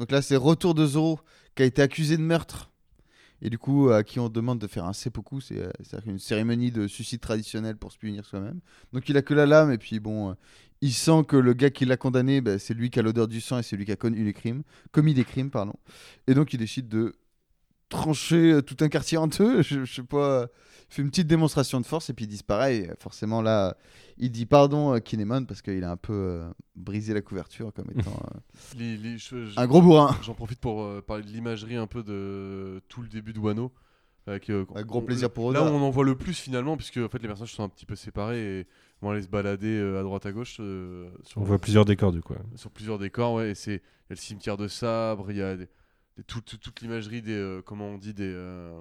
[0.00, 1.20] Donc là c'est retour de Zoro
[1.54, 2.67] qui a été accusé de meurtre.
[3.42, 6.70] Et du coup à qui on demande de faire un seppuku, c'est euh, une cérémonie
[6.70, 8.60] de suicide traditionnel pour se punir soi-même.
[8.92, 10.34] Donc il a que la lame et puis bon, euh,
[10.80, 13.40] il sent que le gars qui l'a condamné, bah, c'est lui qui a l'odeur du
[13.40, 14.62] sang et c'est lui qui a connu les crimes,
[14.92, 15.74] commis des crimes pardon.
[16.26, 17.14] Et donc il décide de
[17.88, 19.62] trancher euh, tout un quartier en deux.
[19.62, 20.46] Je, je sais pas.
[20.90, 22.76] Il fait une petite démonstration de force et puis il disparaît.
[22.76, 23.76] Et forcément là,
[24.16, 27.90] il dit pardon à Kinemon parce qu'il a un peu euh, brisé la couverture comme
[27.98, 28.38] étant euh,
[28.78, 30.16] Les- les- je- je- un gros bourrin.
[30.22, 33.70] J'en profite pour euh, parler de l'imagerie un peu de tout le début de Wano.
[34.26, 35.72] Avec, euh, Un gros on- plaisir pour Là où Oda.
[35.72, 37.96] on en voit le plus finalement, puisque en fait, les personnages sont un petit peu
[37.96, 38.66] séparés et
[39.00, 42.12] vont aller se balader euh, à droite à gauche euh, sur, On voit plusieurs décors
[42.12, 42.34] du coup.
[42.54, 43.32] sur plusieurs décors.
[43.34, 45.68] Ouais, et c'est il y a le cimetière de sabre, il y a des-
[46.26, 47.32] tout- tout- toute l'imagerie des.
[47.32, 48.24] euh, comment on dit Des.
[48.30, 48.72] euh,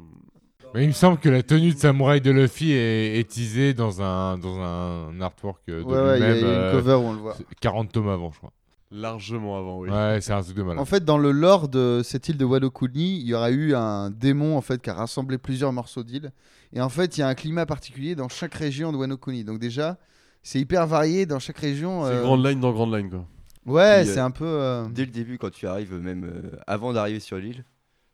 [0.73, 4.01] Mais il me semble que la tenue de samouraï de Luffy est, est teasée dans
[4.01, 6.93] un, dans un artwork euh, de Ouais, ouais, il y a- y a une cover
[6.95, 7.38] où on le voit.
[7.61, 8.51] 40 tomes avant, je crois.
[8.89, 9.89] Largement avant, oui.
[9.89, 10.80] Ouais, c'est un truc de malade.
[10.80, 13.73] En fait, dans le lore de cette île de Wano Kuni, il y aura eu
[13.76, 16.31] un démon en fait qui a rassemblé plusieurs morceaux d'île.
[16.73, 19.43] Et en fait, il y a un climat particulier dans chaque région de Wano Kuni.
[19.43, 19.97] Donc déjà,
[20.41, 22.05] c'est hyper varié dans chaque région.
[22.05, 23.26] C'est euh, Grand Line dans Grand Line, quoi.
[23.68, 24.45] Ouais, Puis, euh, c'est un peu.
[24.45, 27.64] euh, Dès le début, quand tu arrives, même euh, avant d'arriver sur l'île,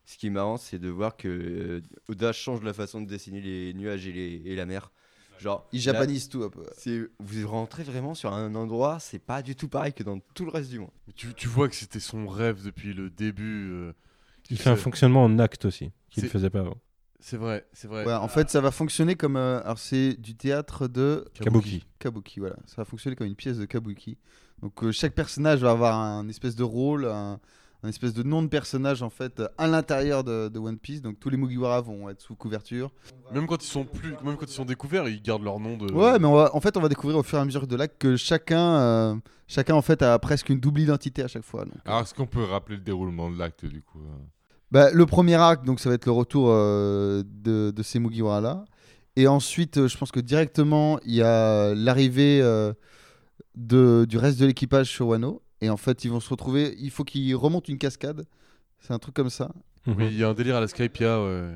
[0.06, 3.40] ce qui est marrant, c'est de voir que euh, Oda change la façon de dessiner
[3.40, 4.92] les nuages et, les- et la mer.
[5.40, 6.64] Genre, Ils là, japanisent tout un peu.
[6.78, 10.46] c'est- vous rentrez vraiment sur un endroit, c'est pas du tout pareil que dans tout
[10.46, 10.92] le reste du monde.
[11.08, 13.70] Mais tu, tu vois que c'était son rêve depuis le début.
[13.72, 13.94] euh,
[14.50, 16.78] Il fait un c'est- fonctionnement en acte aussi, qu'il ne C'est- faisait pas avant.
[17.20, 18.06] C'est vrai, c'est vrai.
[18.06, 19.38] Ouais, en fait, ça va fonctionner comme.
[19.38, 21.86] euh, alors, c'est du théâtre de Kabuki.
[22.00, 22.58] Kabuki, voilà.
[22.66, 24.18] Ça va fonctionner comme une pièce de Kabuki.
[24.64, 27.38] Donc, euh, chaque personnage va avoir un espèce de rôle, un,
[27.84, 31.02] un espèce de nom de personnage, en fait, à l'intérieur de, de One Piece.
[31.02, 32.90] Donc, tous les Mugiwara vont être sous couverture.
[33.34, 35.92] Même quand ils sont plus, même quand ils sont découverts, ils gardent leur nom de.
[35.92, 37.76] Ouais, mais on va- en fait, on va découvrir au fur et à mesure de
[37.76, 39.16] l'acte que chacun, euh,
[39.48, 41.66] chacun, en fait, a presque une double identité à chaque fois.
[41.66, 41.74] donc.
[41.86, 44.18] Alors, est-ce qu'on peut rappeler le déroulement de l'acte, du coup euh
[44.72, 48.40] Bah, le premier acte, donc ça va être le retour euh, de, de ces Mugiwara
[48.40, 48.64] là.
[49.18, 52.74] Et ensuite, je pense que directement, il y a l'arrivée euh,
[53.56, 55.42] de, du reste de l'équipage sur Wano.
[55.62, 56.76] Et en fait, ils vont se retrouver.
[56.80, 58.26] Il faut qu'ils remontent une cascade.
[58.80, 59.52] C'est un truc comme ça.
[59.88, 61.52] Oui, il y a un délire à la Skypia, ouais.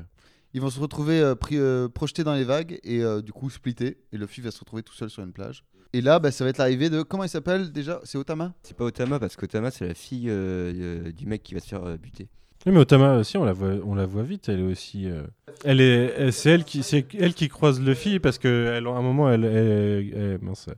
[0.54, 3.50] Ils vont se retrouver euh, pris- euh, projetés dans les vagues et euh, du coup
[3.50, 3.98] splittés.
[4.12, 5.62] Et Luffy va se retrouver tout seul sur une plage.
[5.92, 7.02] Et là, bah, ça va être l'arrivée de.
[7.02, 8.00] Comment il s'appelle déjà?
[8.04, 8.54] C'est Otama?
[8.62, 10.72] C'est pas Otama parce qu'Otama c'est la fille euh,
[11.06, 12.28] euh, du mec qui va se faire euh, buter.
[12.66, 14.48] Oui, mais Otama aussi, on la voit, on la voit vite.
[14.48, 15.06] Elle est aussi.
[15.08, 15.22] euh,
[15.64, 18.90] Elle est, elle- c'est elle qui, c'est elle qui croise Luffy parce que elle, à
[18.90, 20.68] un moment, elle, elle, elle- mince,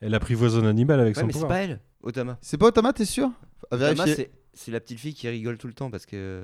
[0.00, 2.38] elle apprivoise un animal avec Ouais, son mais c'est pas elle, Otama.
[2.40, 3.30] C'est pas Otama, t'es sûr
[3.70, 4.14] À Otama, vérifier.
[4.14, 6.42] c'est- c'est la petite fille qui rigole tout le temps parce que.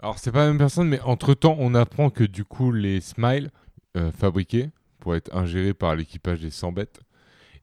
[0.00, 3.50] Alors, c'est pas la même personne, mais entre-temps, on apprend que, du coup, les smiles
[3.96, 7.00] euh, fabriqués pour être ingérés par l'équipage des 100 bêtes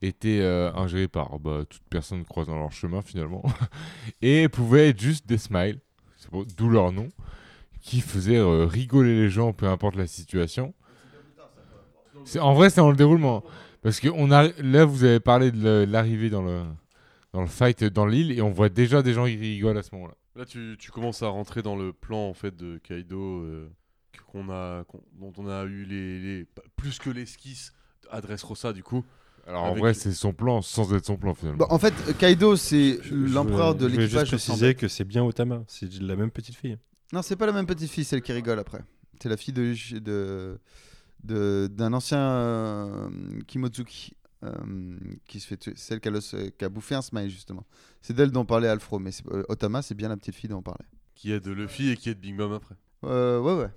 [0.01, 3.43] étaient euh, ingérés par bah, toute personne croisant leur chemin, finalement,
[4.21, 5.79] et pouvaient être juste des smiles,
[6.17, 7.07] c'est bon, d'où leur nom,
[7.81, 10.73] qui faisaient euh, rigoler les gens, peu importe la situation.
[12.25, 13.43] C'est- En vrai, c'est dans le déroulement.
[13.81, 16.63] Parce que on a, là, vous avez parlé de l'arrivée dans le,
[17.33, 19.93] dans le fight dans l'île, et on voit déjà des gens qui rigolent à ce
[19.95, 20.15] moment-là.
[20.35, 23.67] Là, tu, tu commences à rentrer dans le plan en fait de Kaido euh,
[24.27, 24.83] qu'on a,
[25.19, 27.73] dont on a eu les, les- plus que l'esquisse
[28.11, 29.03] à Dressrosa du coup.
[29.47, 31.57] Alors en vrai, c'est son plan sans être son plan finalement.
[31.59, 34.87] Bah, en fait, Kaido, c'est l'empereur de Je vais l'équipage juste de 100 préciser que
[34.87, 35.63] c'est bien Otama.
[35.67, 36.77] C'est la même petite fille.
[37.11, 38.81] Non, c'est pas la même petite fille, celle qui rigole après.
[39.21, 40.59] C'est la fille de de-
[41.23, 43.09] d'un ancien euh,
[43.47, 45.73] Kimozuki euh, qui se fait tuer.
[45.75, 47.65] celle qui a, le- qui a bouffé un smile justement.
[48.01, 50.63] C'est d'elle dont parlait Alfro, mais euh, Otama, c'est bien la petite fille dont on
[50.63, 50.85] parlait.
[51.15, 52.75] Qui aide Luffy et qui aide Big Mom après.
[53.03, 53.69] Euh, ouais, ouais.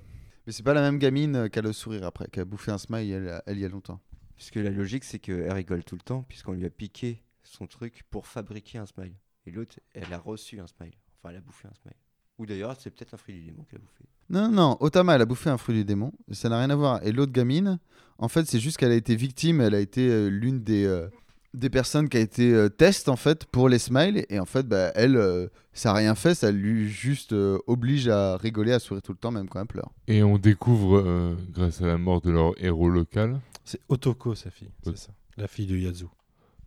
[0.47, 2.79] Mais c'est pas la même gamine qui a le sourire après, qui a bouffé un
[2.79, 4.01] smile elle, elle, il y a longtemps.
[4.37, 8.03] Puisque la logique c'est qu'elle rigole tout le temps, puisqu'on lui a piqué son truc
[8.11, 9.15] pour fabriquer un smile.
[9.47, 10.95] Et l'autre, elle a reçu un smile.
[11.19, 11.95] Enfin, elle a bouffé un smile.
[12.43, 14.05] Ou d'ailleurs, c'est peut-être un fruit du démon qu'elle a bouffé.
[14.29, 16.13] Non, non, non, Otama, elle a bouffé un fruit du démon.
[16.33, 17.01] Ça n'a rien à voir.
[17.07, 17.79] Et l'autre gamine,
[18.19, 19.61] en fait, c'est juste qu'elle a été victime.
[19.61, 21.07] Elle a été euh, l'une des, euh,
[21.55, 24.27] des personnes qui a été euh, test, en fait, pour les smiles.
[24.29, 26.35] Et en fait, bah, elle, euh, ça n'a rien fait.
[26.35, 29.67] Ça lui juste euh, oblige à rigoler, à sourire tout le temps, même quand elle
[29.69, 29.93] pleure.
[30.09, 34.51] Et on découvre, euh, grâce à la mort de leur héros local, C'est Otoko, sa
[34.51, 34.71] fille.
[34.83, 35.11] C'est ça.
[35.37, 36.07] La fille de Yazu.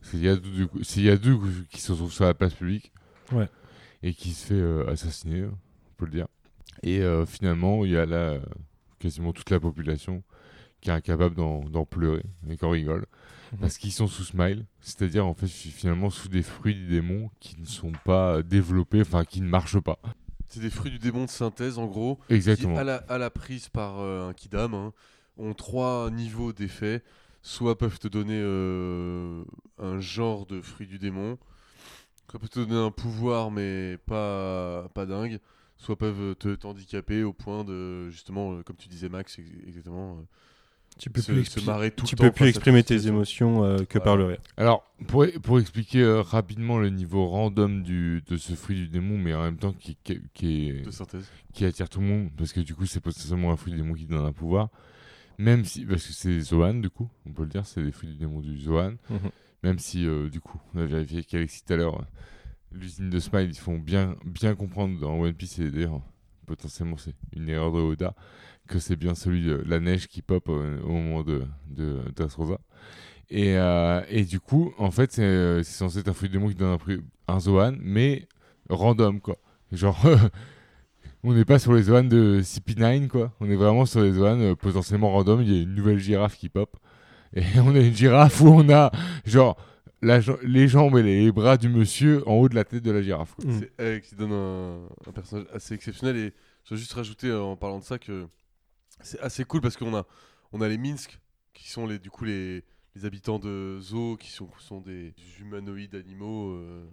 [0.02, 1.36] c'est du coup- Yadu
[1.70, 2.94] qui se retrouve sur la place publique
[3.34, 3.50] Ouais.
[4.04, 5.46] et qui se fait euh, assassiner,
[5.96, 6.28] on peut le dire.
[6.84, 8.38] Et euh, finalement, il y a là
[9.00, 10.24] quasiment toute la population
[10.82, 13.06] qui est incapable d'en pleurer et qu'on rigole.
[13.54, 13.60] Mhm.
[13.60, 17.30] Parce qu'ils sont sous smile, c'est-à-dire en fait fi- finalement sous des fruits du démon
[17.40, 20.00] qui ne sont pas développés, enfin qui ne marchent pas.
[20.50, 22.20] C'est des fruits du démon de synthèse en gros.
[22.30, 22.74] Exactement.
[22.74, 24.94] Qui, à, la, à la prise par euh, un Kidam, hein,
[25.38, 27.04] ont trois niveaux d'effet.
[27.42, 29.44] Soit peuvent te donner euh,
[29.78, 31.38] un genre de fruit du démon,
[32.30, 35.40] soit peuvent te donner un pouvoir mais pas, pas dingue,
[35.86, 40.18] soit peuvent te t'handicaper au point de, justement, euh, comme tu disais Max, ex- exactement,
[40.20, 40.22] euh,
[40.98, 42.24] Tu peux se, plus, se marrer tout tu le temps.
[42.26, 43.14] peux plus exprimer tes situation.
[43.16, 44.03] émotions euh, que Voilà.
[44.03, 44.38] par le rire.
[44.57, 49.18] Alors, pour, pour expliquer euh, rapidement le niveau random du, de ce fruit du démon,
[49.18, 51.28] mais en même temps qui, qui, qui est, De synthèse.
[51.53, 53.94] qui attire tout le monde, parce que du coup, c'est potentiellement un fruit du démon
[53.94, 54.70] qui donne un pouvoir.
[55.38, 58.10] Même si, parce que c'est Zoan, du coup, on peut le dire, c'est des fruits
[58.10, 58.95] du démon du Zoan.
[59.10, 59.20] Mhm.
[59.64, 62.06] Même si, euh, du coup, on a vérifié qu'Alexis tout à l'heure, euh,
[62.80, 66.02] l'usine de Smile, ils font bien, bien comprendre dans One Piece, et d'ailleurs,
[66.46, 68.16] potentiellement, c'est une erreur de Oda,
[68.68, 72.60] que c'est bien celui de la neige qui pop euh, au moment de, de Dressrosa.
[73.30, 76.50] Et, euh, et du coup, en fait, c'est euh, censé être un fruit du démon
[76.50, 76.78] qui donne
[77.28, 78.28] un, un Zoan, mais
[78.70, 79.38] random, quoi.
[79.72, 80.00] Genre,
[81.28, 83.32] On n'est pas sur les zones de CP9, quoi.
[83.40, 85.42] On est vraiment sur les euh, potentiellement random.
[85.42, 86.78] Il y a une nouvelle girafe qui pop.
[87.36, 88.92] Et on a une girafe où on a,
[89.26, 89.58] genre,
[90.06, 93.02] la les jambes et les bras du monsieur en haut de la tête de la
[93.02, 93.34] girafe.
[93.36, 93.45] quoi.
[93.45, 93.60] Mm.
[93.60, 96.15] C'est elle qui donne un, un personnage assez exceptionnel.
[96.18, 96.34] Et
[96.64, 98.27] je veux juste rajouter euh, en parlant de ça que
[99.02, 100.06] c'est assez cool parce qu'on a,
[100.53, 101.19] on a les Minsk
[101.53, 102.64] qui sont les, du coup les,
[102.95, 106.52] les habitants de Zoo qui sont, sont des humanoïdes animaux.
[106.52, 106.86] euh,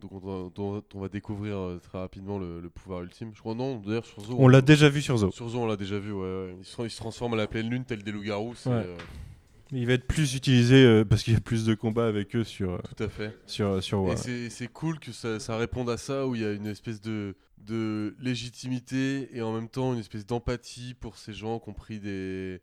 [0.00, 3.32] donc on, va- dont on va découvrir euh, très rapidement le, le pouvoir ultime.
[3.34, 4.36] Je crois non, d'ailleurs sur Zoo.
[4.38, 5.32] On l'a déjà vu sur Zo.
[5.32, 6.12] Sur Zoo, on l'a déjà vu.
[6.12, 6.56] Ouais, ouais.
[6.60, 8.54] Ils, se, ils se transforment à la pleine lune tels des loups-garous.
[8.54, 8.76] c'est, Ouais.
[8.76, 8.96] euh,
[9.70, 12.44] Il va être plus utilisé euh, parce qu'il y a plus de combats avec eux
[12.44, 13.36] sur, euh, tout à fait.
[13.46, 14.12] sur, sur WoW.
[14.12, 16.66] Et c'est- c'est cool que ça, ça réponde à ça, où il y a une
[16.66, 21.68] espèce de, de légitimité et en même temps une espèce d'empathie pour ces gens qui
[21.68, 22.62] ont pris des,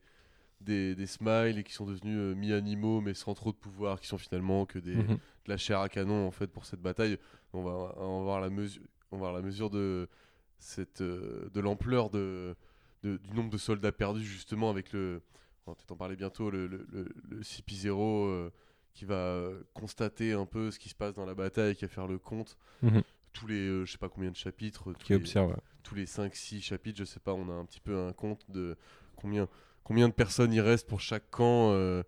[0.61, 4.07] des, des smiles et qui sont devenus euh, mi-animaux mais sans trop de pouvoir, qui
[4.07, 5.07] sont finalement que des, Mhm.
[5.07, 5.17] de
[5.51, 7.19] la chair à canon en fait pour cette bataille.
[7.53, 10.09] On va, on va voir la mesure, on va voir la mesure de
[10.57, 12.55] cette euh, de l'ampleur de,
[13.03, 15.21] de- du nombre de soldats perdus justement avec le
[15.67, 17.89] on va peut-être en parler bientôt le, le, le, le CP0
[18.27, 18.49] euh,
[18.93, 21.89] qui va euh, constater un peu ce qui se passe dans la bataille qui va
[21.89, 23.01] faire le compte Mhm.
[23.33, 25.49] tous les euh, je sais pas combien de chapitres tous Qui les, observe.
[25.51, 25.57] ouais.
[25.83, 28.49] tous les 5 6 chapitres, je sais pas, on a un petit peu un compte
[28.49, 28.75] de
[29.15, 29.47] combien
[29.83, 32.03] combien de personnes il reste pour chaque camp euh,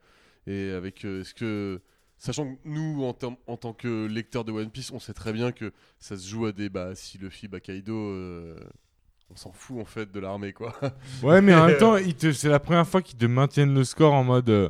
[0.47, 1.81] et avec est-ce que
[2.17, 5.71] sachant que nous en, tant que lecteurs de One Piece, on sait très bien que
[5.99, 7.93] ça se joue à des bah si Luffy bat Kaido
[9.31, 10.73] on s'en fout en fait de l'armée quoi.
[11.23, 13.83] Ouais, mais en même temps, ils te- c'est la première fois qu'ils te maintiennent le
[13.83, 14.49] score en mode.
[14.49, 14.69] Euh,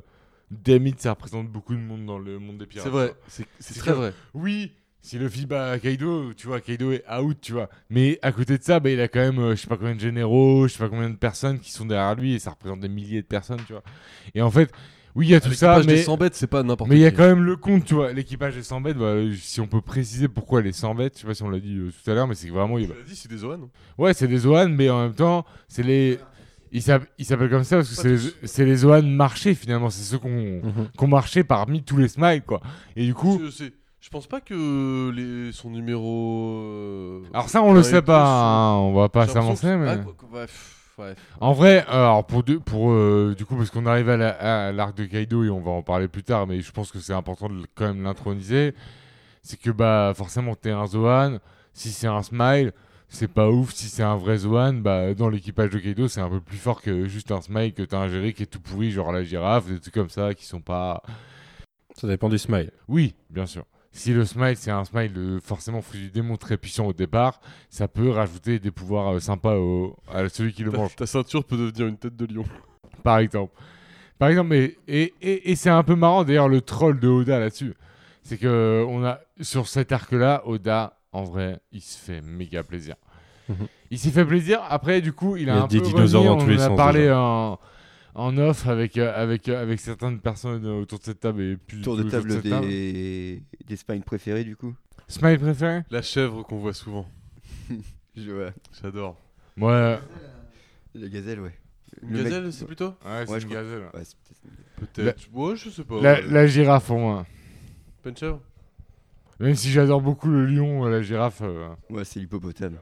[0.98, 2.86] ça représente beaucoup de monde dans le monde des pirates.
[2.86, 3.14] c'est vrai,
[3.60, 4.14] c'est très vrai.
[4.34, 4.72] Oui,
[5.02, 7.70] si Luffy bat Kaido, tu vois, Kaido est out, tu vois.
[7.90, 9.96] Mais à côté de ça, bah, il a quand même, euh, je sais pas combien
[9.96, 12.80] de généraux, je sais pas combien de personnes qui sont derrière lui, et ça représente
[12.80, 13.84] des milliers de personnes, tu vois.
[14.36, 14.72] Et en fait,
[15.16, 16.96] oui, il y a tout ça, L'équipage des mais 100 bêtes, c'est pas n'importe mais
[16.98, 18.14] il y a quand même le compte, tu vois.
[18.14, 21.22] L'équipage est 100 bêtes, bah, si on peut préciser pourquoi elle est 100 bêtes, je
[21.22, 22.94] sais pas si on l'a dit euh, tout à l'heure, mais c'est vraiment, Tu l'as
[23.08, 23.70] dit, c'est des Zoan.
[23.98, 26.20] Ouais, c'est des Zoan, mais en même temps, c'est les.
[26.74, 30.04] Ils s'app- ils s'appellent comme ça parce que c'est les, les Zoan marchés finalement, c'est
[30.04, 30.90] ceux qu'on Mhm.
[30.98, 32.60] qu'on marché parmi tous les smiles quoi.
[32.98, 33.72] Et du coup, Je, sais-
[34.02, 36.60] je pense pas que les, son numéro.
[36.66, 39.88] euh, alors ça on le sait pas, euh, hein, on va pas s'avancer, mais.
[39.88, 41.16] ah, quoi- quoi- ouais, pff, ouais.
[41.40, 44.72] En vrai, alors pour, deux, pour euh, du coup, parce qu'on arrive à la- à
[44.72, 47.14] l'arc de Kaido et on va en parler plus tard, mais je pense que c'est
[47.14, 48.74] important de quand même l'introniser.
[49.44, 51.40] C'est que bah forcément t'es un Zoan,
[51.74, 52.74] si c'est un Smile,
[53.10, 53.74] c'est pas ouf.
[53.74, 56.82] Si c'est un vrai Zoan, bah dans l'équipage de Kaido, c'est un peu plus fort
[56.82, 59.80] que juste un Smile que t'as ingéré qui est tout pourri, genre la girafe, des
[59.80, 61.02] trucs comme ça qui sont pas.
[61.96, 62.72] Ça dépend du smile.
[62.88, 63.66] Oui, bien sûr.
[63.98, 67.40] Si le smile c'est un smile euh, forcément fruit du démon très puissant au départ,
[67.70, 70.96] ça peut rajouter des pouvoirs euh, sympas au- à celui qui le Ta, mange.
[70.96, 72.46] ta ceinture peut devenir une tête de lion.
[73.04, 73.54] par exemple.
[74.20, 77.40] Par exemple, et, et, et, et c'est un peu marrant d'ailleurs le troll de Oda
[77.40, 77.74] là-dessus.
[78.24, 82.96] C'est que on a sur cet arc-là, Oda, en vrai, il se fait méga plaisir.
[83.50, 83.68] Mhm.
[83.92, 84.60] Il s'y fait plaisir.
[84.70, 86.50] Après, du coup, il Il a, y a un des peu dinosaures remis, dans tous
[86.50, 87.58] les en a sens, parlé déjà.
[88.18, 91.82] En, off avec, euh, avec, euh, avec certaines personnes autour de cette table et plus
[91.82, 92.68] Tour de autour table cette table.
[92.68, 94.74] des, des spines préférés du coup.
[95.08, 97.08] Smile préféré La chèvre qu'on voit souvent.
[98.16, 98.52] Je vois.
[98.82, 99.16] J'adore.
[99.58, 100.00] Ouais,
[100.96, 101.54] La gazelle, ouais.
[102.02, 102.88] Une Le mec- gazelle, c'est plutôt?
[103.06, 103.84] Ouais, c'est Ouais, une gazelle.
[103.94, 104.02] Ouais,
[104.80, 105.28] peut-être- Peut-être.
[105.34, 106.02] Ouais, je sais pas.
[106.02, 106.22] La, ouais.
[106.30, 107.26] la girafe pour moi.
[108.04, 108.42] Pas une chèvre?
[109.40, 111.42] Même si j'adore beaucoup le lion, euh, la girafe.
[111.42, 112.78] euh, Moi, c'est l'hippopotame.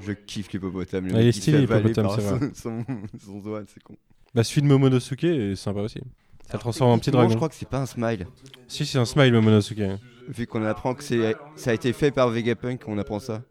[0.00, 1.06] Je kiffe l'hippopotame.
[1.08, 2.84] le Ah, il est stylé, l'hippopotame, c'est son, son,
[3.18, 3.96] son Zoan, c'est con.
[4.34, 6.00] Bah, celui de Momonosuke est sympa aussi.
[6.50, 7.30] Ça transforme en petit dragon.
[7.30, 8.26] Je crois que c'est pas un smile.
[8.68, 9.80] Si, c'est un smile Momonosuke.
[10.28, 13.42] Vu qu'on apprend que c'est, ça a été fait par Vegapunk, on apprend ça.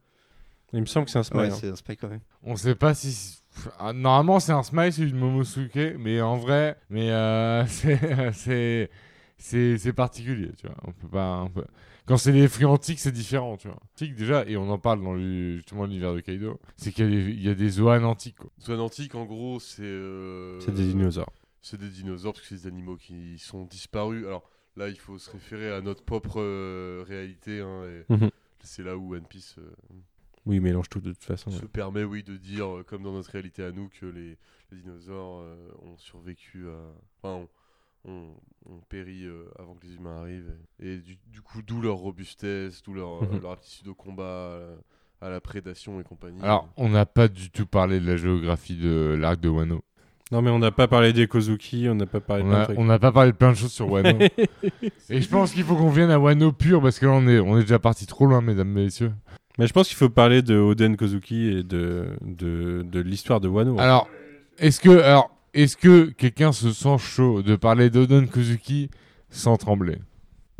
[0.73, 1.41] Il me semble que c'est un smile.
[1.41, 1.57] Ouais, hein.
[1.59, 2.21] c'est un smile quand même.
[2.43, 3.39] On sait pas si.
[3.79, 8.89] Ah, Normalement, c'est un smile, c'est une Momosuke, mais en vrai, mais euh, c'est- c'est
[9.37, 10.75] c'est c'est particulier, tu vois.
[10.85, 11.41] On peut pas.
[11.45, 11.65] on peut-
[12.09, 13.77] Quand c'est les fruits antiques, c'est différent, tu vois.
[13.93, 17.07] Antique déjà, et on en parle dans le- justement l'univers de Kaido, c'est qu'il y
[17.07, 18.35] a des, il y a des Zoan antiques.
[18.37, 18.49] Quoi.
[18.61, 19.83] Zoan antique, en gros, c'est.
[19.83, 21.31] euh, C'est des dinosaures.
[21.61, 24.25] C'est des dinosaures parce que c'est des animaux qui sont disparus.
[24.25, 27.61] Alors là, il faut se référer à notre propre euh, réalité.
[27.61, 28.29] hein, et Mhm.
[28.63, 29.69] C'est là où One Piece euh,
[30.45, 31.49] Oui, il mélange tout de toute façon.
[31.51, 34.37] se permet, oui, de dire, comme dans notre réalité à nous, que les,
[34.71, 36.77] les dinosaures euh, ont survécu à.
[37.21, 37.49] Enfin, ont,
[38.05, 38.33] ont-
[38.69, 40.53] ont péri euh, avant que les humains arrivent.
[40.81, 44.59] Et, et du, du coup, d'où leur robustesse, d'où leur, leur aptitude au combat,
[45.21, 46.41] à la prédation et compagnie.
[46.41, 49.81] Alors, on n'a pas du tout parlé de la géographie de l'arc de Wano.
[50.31, 52.55] Non, mais on n'a pas parlé des Kozuki, on n'a pas parlé de On de
[52.55, 54.19] a- on n'a pas parlé de plein de choses sur Wano.
[55.09, 57.39] et je pense qu'il faut qu'on vienne à Wano pur, parce que là, on est,
[57.39, 59.11] on est déjà parti trop loin, mesdames, messieurs.
[59.57, 63.47] Mais je pense qu'il faut parler de Oden Kozuki et de, de, de l'histoire de
[63.49, 63.77] Wano.
[63.79, 64.07] Alors,
[64.59, 68.89] est-ce que, alors, est-ce que quelqu'un se sent chaud de parler d'Odon Kozuki
[69.29, 69.97] sans trembler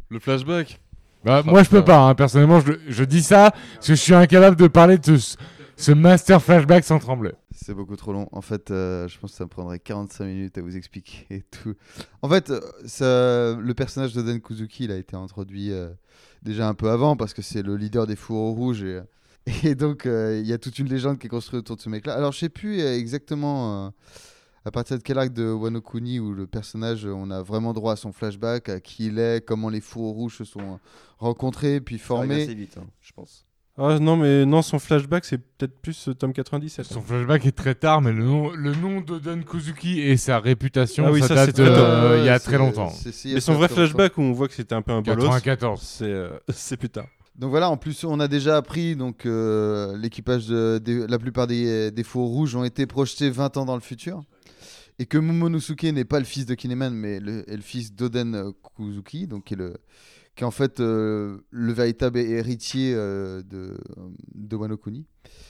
[0.10, 0.80] Le flashback
[1.24, 2.08] bah, Ah, Moi, je peux pas.
[2.08, 2.16] hein.
[2.16, 5.36] Personnellement, je, je dis ça parce que je suis incapable de parler de ce,
[5.76, 7.32] ce master flashback sans trembler.
[7.52, 8.28] C'est beaucoup trop long.
[8.32, 11.76] En fait, euh, je pense que ça me prendrait 45 minutes à vous expliquer tout.
[12.22, 15.90] En fait, euh, ça- le personnage de Den Kuzuki, il a été introduit euh,
[16.42, 19.02] déjà un peu avant parce que c'est le leader des fourreaux rouges et,
[19.64, 21.90] et donc euh, il y a toute une légende qui est construite autour de ce
[21.90, 22.14] mec-là.
[22.14, 23.90] Alors, je sais plus exactement euh,
[24.66, 27.74] à partir de quel arc de Wano Kuni où le personnage, euh, on a vraiment
[27.74, 30.78] droit à son flashback, à qui il est, comment les fourreaux rouges se sont euh,
[31.18, 32.44] rencontrés puis formés.
[32.44, 33.46] assez vite, hein, je pense.
[33.82, 36.86] Ah non, mais non, son flashback, c'est peut-être plus euh, tome 97.
[36.86, 41.06] Son flashback est très tard, mais le nom, le nom d'Oden Kuzuki et sa réputation,
[41.08, 42.92] Ah oui, ça, ça, date très euh, il y a très longtemps.
[43.26, 45.82] Mais son vrai flashback où on voit que c'était un peu un bolos, 94.
[45.82, 47.08] c'est euh, c'est plus tard.
[47.38, 51.90] Donc voilà, en plus on a déjà appris donc euh, l'équipage de, la plupart des,
[51.90, 54.24] des faux rouges ont été projetés 20 ans dans le futur
[55.00, 58.36] et que Momonosuke n'est pas le fils de Kineman mais le, est le fils d'Oden
[58.36, 59.74] euh, Kuzuki donc qui est le
[60.36, 63.78] qui est en fait euh, le véritable héritier euh, de
[64.36, 65.06] de Wano Kuni.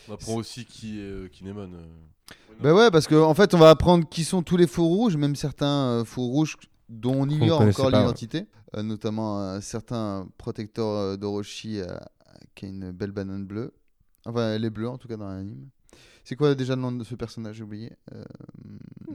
[0.08, 1.72] On apprend aussi qui est euh, Kinemon.
[1.74, 1.86] euh.
[2.62, 5.16] Bah ouais parce qu'en en fait on va apprendre qui sont tous les faux rouges,
[5.18, 6.56] même certains euh, faux rouges
[6.90, 8.00] dont on ignore encore ouais.
[8.00, 8.46] l'identité,
[8.76, 11.86] Euh, notamment un certain protecteur euh, d'Orochi euh,
[12.56, 13.74] qui a une belle banane bleue.
[14.26, 15.70] Enfin elle est bleue en tout cas dans l'anime.
[16.24, 17.92] C'est quoi déjà le nom de ce personnage J'ai oublié.
[18.14, 18.24] Euh,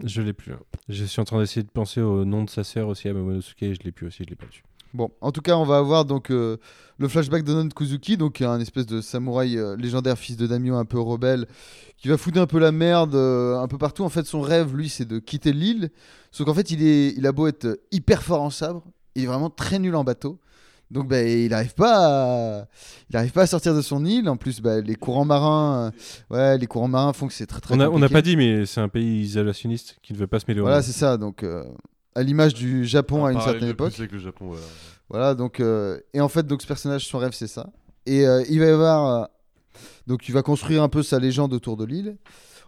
[0.05, 0.53] Je l'ai plus.
[0.53, 0.61] hein.
[0.89, 3.63] Je suis en train d'essayer de penser au nom de sa sœur aussi, à Momonosuke,
[3.63, 4.65] et je l'ai plus aussi, je l'ai pas dessus.
[4.93, 6.57] Bon, en tout cas, on va avoir donc euh,
[6.99, 10.85] le flashback d'Onon Kuzuki, donc un espèce de samouraï euh, légendaire, fils de Daimyo, un
[10.85, 11.47] peu rebelle,
[11.97, 14.05] qui va foutre un peu la merde euh, un peu partout.
[14.05, 15.91] En fait, son rêve, lui, c'est de quitter l'île.
[16.31, 18.85] Sauf qu'en fait, il, est, il a beau être hyper fort en sabre,
[19.17, 20.39] il est vraiment très nul en bateau.
[20.95, 22.67] Donc, bah, il n'arrive pas, à...
[23.11, 24.29] il arrive pas à sortir de son île.
[24.29, 25.93] En plus, bah, les courants marins,
[26.31, 27.75] euh, ouais, les courants marins font que c'est très très.
[27.75, 30.63] On n'a pas dit, mais c'est un pays isolationniste qui ne veut pas se mêler
[30.63, 30.85] Voilà, monde.
[30.85, 31.19] c'est ça.
[31.19, 31.65] Donc, euh,
[32.15, 33.99] à l'image du Japon Un à une certaine de plus époque.
[33.99, 34.63] avec le Japon, voilà.
[35.11, 37.71] Voilà, donc euh, et en fait donc ce personnage son rêve c'est ça.
[38.07, 39.25] Et euh, il va y avoir euh,
[40.07, 42.17] donc il va construire un peu sa légende autour de l'île,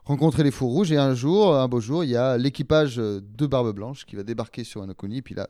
[0.04, 3.46] rencontrer les fous rouges et un jour, un beau jour, il y a l'équipage de
[3.46, 5.48] Barbe Blanche qui va débarquer sur Anokuni puis là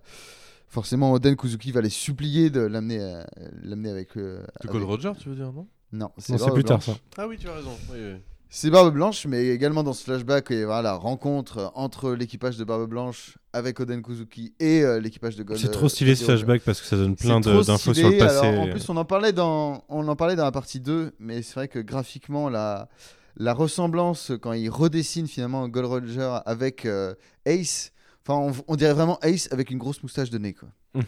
[0.69, 3.23] forcément Oden Kuzuki va les supplier de l'amener euh,
[3.63, 5.67] l'amener avec euh, De avec- Gold Roger, tu veux dire, non?
[5.93, 6.93] Non, c'est plus tard ça.
[7.17, 7.71] Ah oui, tu as raison.
[7.93, 8.17] Oui, oui.
[8.49, 12.13] C'est Barbe Blanche, mais également dans ce flashback, il y a voilà, la rencontre entre
[12.13, 15.61] l'équipage de Barbe Blanche avec Oden Kuzuki et euh, l'équipage de Gold.
[15.61, 18.01] C'est trop stylé ce flashback parce que ça donne plein C'est de- trop d'infos stylé.
[18.03, 18.47] sur le passé.
[18.47, 21.43] Alors, en plus, on en parlait dans, on en parlait dans la partie 2, mais
[21.43, 22.89] c'est vrai que graphiquement, la,
[23.37, 27.15] la ressemblance, quand il redessine finalement Gold Roger avec euh,
[27.47, 27.91] Ace,
[28.27, 30.69] enfin, on, on dirait vraiment Ace avec une grosse moustache de nez, quoi.
[30.95, 31.01] Mm.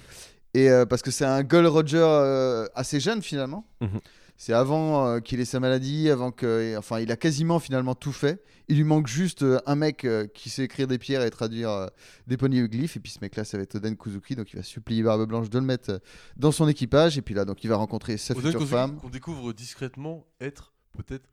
[0.54, 3.66] Et euh, parce que c'est un Gold Roger euh, assez jeune finalement.
[3.80, 4.00] Mhm.
[4.40, 8.12] C'est avant euh, qu'il ait sa maladie, avant que, enfin, il a quasiment finalement tout
[8.12, 8.40] fait.
[8.68, 11.70] Il lui manque juste euh, un mec euh, qui sait écrire des pierres et traduire
[11.70, 11.86] euh,
[12.28, 12.96] des poneglyphes.
[12.96, 15.50] Et puis ce mec-là, ça va être Oden Kuzuki, donc il va supplier Barbe Blanche
[15.50, 15.98] de le mettre euh,
[16.36, 17.18] dans son équipage.
[17.18, 18.96] Et puis là, donc il va rencontrer sa Oden future femme.
[18.98, 21.28] qu'on découvre discrètement être peut-être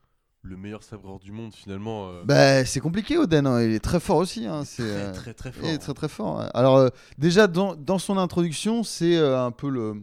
[0.48, 2.10] le meilleur sabreur du monde finalement.
[2.10, 3.48] euh, Bah, c'est compliqué, Oden.
[3.48, 3.62] hein.
[3.64, 4.46] Il est très fort aussi.
[4.46, 4.64] hein.
[4.66, 5.66] C'est très, euh, très très fort.
[5.68, 6.46] il est très très fort.
[6.54, 9.96] Alors euh, déjà dans, dans son introduction, c'est euh, un peu le,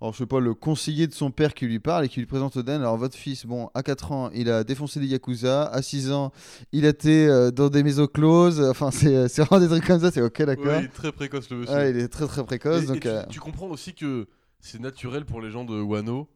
[0.00, 2.26] alors je sais pas, le conseiller de son père qui lui parle et qui lui
[2.26, 2.80] présente Oden.
[2.80, 5.64] Alors votre fils, bon, à 4 ans, il a défoncé des yakuza.
[5.64, 6.32] À 6 ans,
[6.72, 8.60] il a été euh, dans des maisons closes.
[8.70, 10.10] Enfin, c'est euh, c'est vraiment des trucs comme ça.
[10.10, 10.66] C'est ok, d'accord.
[10.66, 11.74] Ouais, il est très précoce le monsieur.
[11.74, 12.80] Ouais, il est très très précoce.
[12.80, 14.28] Et- et donc, tu, euh, tu comprends aussi que
[14.60, 16.28] c'est naturel pour les gens de Wano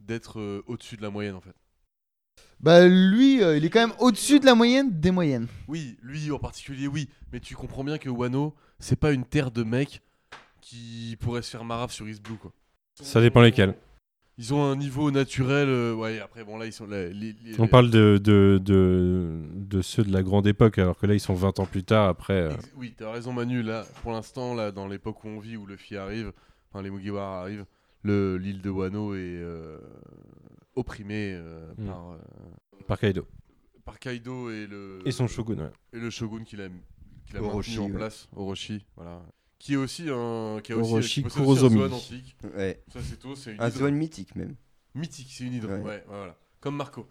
[0.00, 1.54] d'être euh, au-dessus de la moyenne en fait.
[2.62, 5.46] Bah lui, euh, il est quand même au-dessus de la moyenne des moyennes.
[5.68, 7.08] Oui, lui en particulier, oui.
[7.32, 10.00] Mais tu comprends bien que Wano, c'est pas une terre de mecs
[10.60, 12.52] qui pourraient se faire marave sur East Blue quoi.
[13.00, 13.74] Ça dépend lesquels.
[14.38, 15.68] Ils ont un niveau naturel.
[15.68, 19.40] euh, ouais, après bon là ils sont là, les- les- On parle de, de, de,
[19.54, 22.08] de ceux de la grande époque, alors que là, ils sont 20 ans plus tard,
[22.08, 22.34] après...
[22.34, 25.56] euh, Ex- Oui, t'as raison Manu, là, pour l'instant, là, dans l'époque où on vit,
[25.56, 26.32] où Luffy arrive,
[26.72, 27.66] enfin les Mugiwara arrivent,
[28.04, 29.78] le- l'île de Wano est euh,
[30.74, 31.86] opprimée euh, Mm.
[31.86, 32.18] par, euh,
[32.86, 33.26] par Kaido.
[33.84, 35.70] par Kaido et le, Et son shogun, ouais.
[35.92, 36.68] et le shogun qu'il a,
[37.26, 37.96] qu'il a Orochi, maintenu en ouais.
[37.98, 39.22] place, Orochi, voilà.
[39.58, 40.60] Qui est aussi un...
[40.62, 41.78] Qui a aussi, Orochi qui aussi un Kurozomi.
[41.78, 42.36] Zoan antique.
[42.56, 42.82] Ouais.
[42.92, 43.70] Ça c'est tout, c'est une Un.
[43.70, 44.56] Zoan mythique même.
[44.94, 45.78] mythique, c'est une hydre, ouais.
[45.78, 45.84] Ouais.
[45.84, 46.36] ouais, voilà.
[46.60, 47.08] Comme Marco.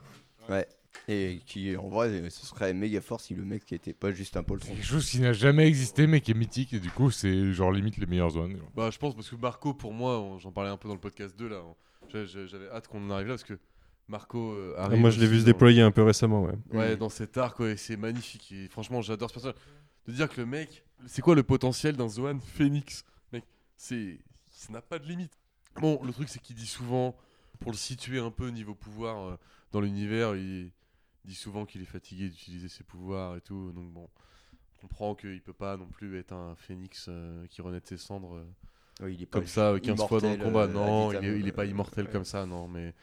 [0.50, 0.68] Ouais.
[1.08, 4.44] Et qui, en vrai, ce serait méga fort si le mec était pas juste un
[4.44, 4.68] poltron.
[4.72, 7.54] C'est quelque chose qui n'a jamais existé mais qui est mythique et du coup c'est
[7.54, 8.60] genre limite les meilleures zones.
[8.76, 11.00] Bah, je pense parce que Marco, pour moi, on- j'en parlais un peu dans le
[11.00, 11.62] podcast 2 là.
[12.12, 13.58] J'avais hâte qu'on en arrive là parce que
[14.08, 15.00] Marco euh, Ah, arrive.
[15.00, 16.56] moi, je l'ai vu se déployer un peu récemment, ouais.
[16.72, 18.52] Ouais, dans cet arc, ouais, c'est magnifique.
[18.52, 19.56] Et franchement, j'adore ce personnage.
[20.08, 23.06] De dire que le mec, c'est quoi le potentiel d'un Zoan Phoenix?
[23.32, 23.44] Mec,
[23.78, 24.20] c'est.
[24.50, 25.32] Ça n'a pas de limite.
[25.80, 27.16] Bon, le truc, c'est qu'il dit souvent,
[27.60, 29.38] pour le situer un peu niveau pouvoir euh,
[29.72, 30.72] dans l'univers, il
[31.24, 33.72] dit souvent qu'il est fatigué d'utiliser ses pouvoirs et tout.
[33.72, 34.10] Donc bon,
[34.78, 37.98] on comprend qu'il peut pas non plus être un phénix euh, qui renaît de ses
[37.98, 38.44] cendres.
[39.10, 40.64] Il est pas comme ça euh, 15 fois dans le immortel, combat.
[40.64, 42.68] euh, non, il est, vitam, il est pas euh, immortel comme ça, non.
[42.68, 42.94] Mais,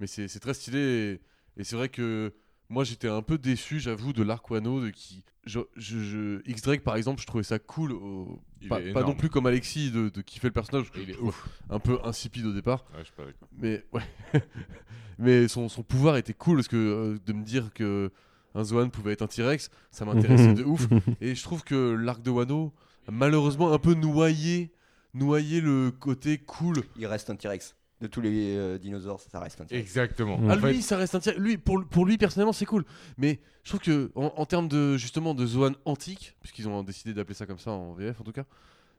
[0.00, 1.20] mais c'est c'est très stylé.
[1.56, 2.32] Et c'est vrai que
[2.68, 5.24] moi j'étais un peu déçu, j'avoue, de l'arc Wano, de qui.
[5.46, 7.92] Je, je, je- X-Drake par exemple, je trouvais ça cool.
[7.92, 11.16] au- Pas, non plus comme Alexis de, de kiffer le personnage, parce que Il est
[11.70, 12.84] un peu insipide au départ.
[12.92, 13.48] Ouais, je suis pas d'accord.
[13.56, 14.02] Mais ouais.
[15.18, 18.10] mais son, son pouvoir était cool parce que euh, de me dire que
[18.54, 20.86] un Zoan pouvait être un T-Rex, ça m'intéressait de ouf.
[21.20, 22.72] Et je trouve que l'arc de Wano
[23.06, 24.72] a malheureusement un peu noyé,
[25.14, 26.82] noyé le côté cool.
[26.96, 27.76] Il reste un T-Rex.
[28.00, 29.86] De tous les euh, dinosaures, ça reste un T-Rex.
[29.86, 30.38] Exactement.
[30.38, 30.50] Mm.
[30.50, 31.38] Ah, fait, lui, ça reste un T-Rex.
[31.38, 32.84] Lui, pour, pour lui personnellement, c'est cool.
[33.18, 37.12] Mais je trouve que en, en termes de justement de Zoan antique, puisqu'ils ont décidé
[37.12, 38.44] d'appeler ça comme ça en VF en tout cas,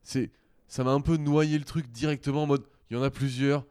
[0.04, 0.30] c'est
[0.68, 3.66] ça m'a un peu noyé le truc directement en mode il y en a plusieurs.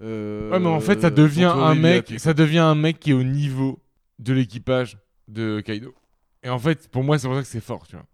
[0.00, 3.10] euh, Ouais, mais en fait, ça devient Santori, un mec, ça devient un mec qui
[3.10, 3.78] est au niveau
[4.18, 4.98] de l'équipage
[5.28, 5.94] de Kaido.
[6.42, 8.06] Et en fait, pour moi, c'est pour ça que c'est fort, tu vois.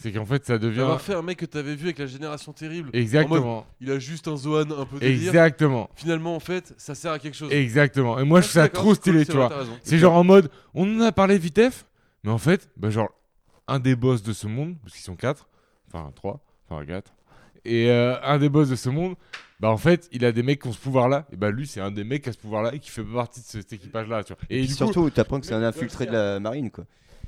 [0.00, 2.52] C'est qu'en fait, ça devient D'avoir fait un mec que t'avais vu avec la génération
[2.52, 2.86] terrible.
[2.86, 5.28] Mode, exactement, il a juste un Zoan un peu délire.
[5.28, 7.52] exactement, Finalement, en fait, ça sert à quelque chose.
[7.52, 8.16] exactement.
[8.20, 9.50] Et moi, Ah, je trouve ça trop stylé, c'est tu vois.
[9.82, 11.84] C'est genre en mode, on en a parlé vitef,
[12.22, 13.08] mais en fait, bah genre,
[13.66, 15.48] un des boss de ce monde, parce qu'ils sont quatre,
[15.92, 17.12] enfin trois, enfin quatre,
[17.64, 19.16] et euh, un des boss de ce monde,
[19.58, 21.80] bah en fait, il a des mecs qui ont ce pouvoir-là, et bah lui, c'est
[21.80, 24.32] un des mecs qui a ce pouvoir-là et qui fait partie de cet équipage-là, tu
[24.32, 24.40] vois.
[24.48, 26.84] Et, Et du coup, surtout, t'apprends que c'est un infiltré de la marine, quoi.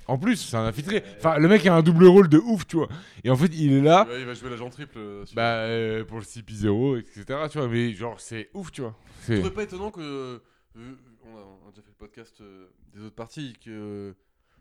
[0.06, 1.02] En plus, c'est un infiltré.
[1.18, 2.88] Enfin, le mec a un double rôle de ouf, tu vois.
[3.24, 4.98] Et en fait, il est là, il va jouer l'agent triple.
[4.98, 8.96] euh, bah, euh, pour le CP0, etc., tu vois, mais genre, c'est ouf, tu vois.
[9.28, 10.00] Je trouverais pas étonnant que.
[10.00, 10.38] euh,
[10.76, 14.14] on, a, on a déjà fait le podcast euh, des autres parties, que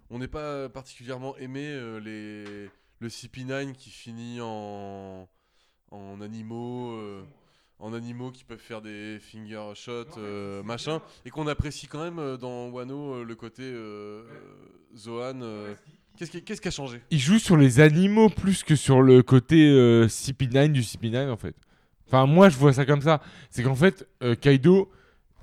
[0.10, 1.62] on n'ait pas particulièrement aimé
[2.04, 2.44] les,
[3.00, 5.28] le CP9 qui finit en,
[5.92, 7.00] en animaux.
[7.80, 12.20] En animaux qui peuvent faire des finger shots, euh, machin, et qu'on apprécie quand même
[12.20, 14.24] euh, dans Wano euh, le côté euh,
[14.96, 15.42] Zohan.
[15.42, 15.74] euh,
[16.18, 17.02] Qu'est-ce qui, qu'est-ce qui a changé?
[17.12, 21.38] Il joue sur les animaux plus que sur le côté euh, CP9 du CP9 en
[21.38, 21.56] fait.
[22.08, 23.22] Enfin moi je vois ça comme ça.
[23.50, 24.92] C'est qu'en fait euh, Kaido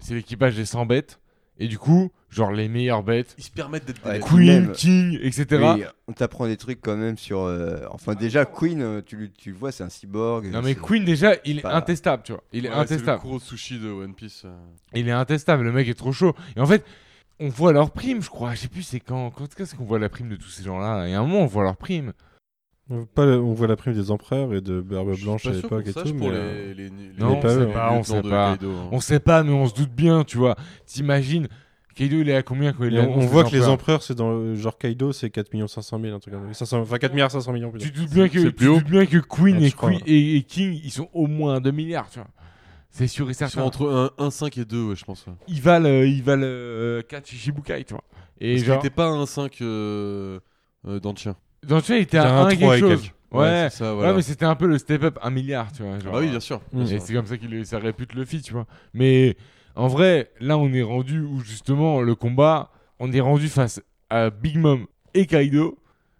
[0.00, 1.18] c'est l'équipage des 100 bêtes
[1.58, 4.72] et du coup genre les meilleures bêtes, Ils se permettent d'être Ouais, Queen, même.
[4.72, 5.46] King, etc.
[5.76, 7.40] Oui, on t'apprend des trucs quand même sur.
[7.40, 10.46] euh, Enfin, déjà, Queen, euh, tu, le- tu le vois, c'est un cyborg.
[10.46, 12.42] Non mais Queen déjà il est pas- intestable tu vois.
[12.52, 13.20] Il est Ouais, c'est le intestable.
[13.22, 14.42] gros sushi de One Piece.
[14.44, 14.54] euh.
[14.94, 15.64] Il est intestable.
[15.64, 16.34] Le mec est trop chaud.
[16.56, 16.84] Et en fait
[17.38, 18.54] on voit leur prime je crois.
[18.54, 19.30] Je sais plus c'est quand.
[19.30, 21.06] Quand est-ce qu'on voit la prime de tous ces gens là.
[21.06, 22.12] Et à un moment on voit leur prime.
[22.88, 25.50] On voit pas le- on voit la prime des empereurs et de Barbe Blanche pas
[25.50, 26.14] à l'époque et tout.
[26.14, 28.56] pour mais, euh, les, les, les- Non, on sait pas, on sait pas.
[28.56, 28.88] Kaido, hein.
[28.92, 30.54] On sait pas mais on se doute bien tu vois.
[30.86, 31.48] T'imagines
[31.96, 34.54] Kaido il est à combien quand il on, voit que les empereurs c'est dans le
[34.54, 36.66] genre Kaido, c'est 4 500 000, un truc comme ça.
[36.66, 37.72] 500 Enfin, 4 milliards 500 millions.
[37.78, 40.78] Tu te doutes bien bien que Queen, Ouais, et, je crois, Queen et, et King,
[40.84, 42.28] ils sont au moins 2 milliards, tu vois.
[42.90, 43.62] C'est sûr et Ils sont certain.
[43.62, 45.26] entre 1, 5 et 2, ouais, je pense.
[45.26, 45.32] ouais.
[45.48, 48.04] Ils valent, euh, ils valent euh, 4 Shichibukai, tu vois.
[48.40, 50.38] Et Parce genre, était pas un 5 euh,
[50.86, 51.36] euh, dans le chien.
[51.66, 53.02] dans le film, il était à un 1 trois quelque chose.
[53.02, 53.12] quelques.
[53.32, 55.98] Ouais, ouais, mais c'était un peu le step-up, 1 milliard, tu vois.
[55.98, 56.60] genre, ah oui, bien sûr.
[56.78, 58.66] Et c'est comme ça qu'il ça répute Luffy, tu vois.
[58.94, 59.36] Mais
[59.76, 63.80] en vrai, là, on est rendu où justement le combat, on est rendu face
[64.10, 65.78] à Big Mom et Kaido,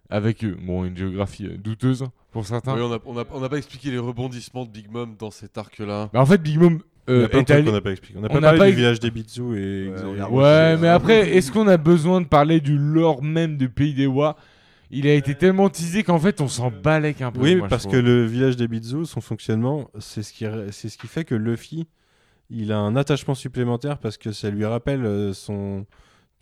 [0.09, 2.75] avec eux, bon, une géographie euh, douteuse pour certains.
[2.75, 5.31] Oui, on n'a on a, on a pas expliqué les rebondissements de Big Mom dans
[5.31, 6.09] cet arc-là.
[6.13, 7.65] Mais en fait, Big Mom Il y euh, a plein de est trucs allé.
[7.65, 8.17] qu'on n'a pas expliqué.
[8.17, 9.89] On n'a on pas parlé pas du village des Bitsu et.
[9.89, 13.69] Ouais, on Ouais, mais après, est-ce qu'on a besoin de parler du lore même du
[13.69, 14.37] pays des Wa
[14.91, 17.41] Il a été tellement teasé qu'en fait, on s'en balèque un peu.
[17.41, 20.97] Oui, moi, parce que le village des Bitsu, son fonctionnement, c'est ce qui, c'est ce
[20.97, 21.87] qui fait que Luffy,
[22.49, 25.85] il a un attachement supplémentaire parce que ça lui rappelle euh, son.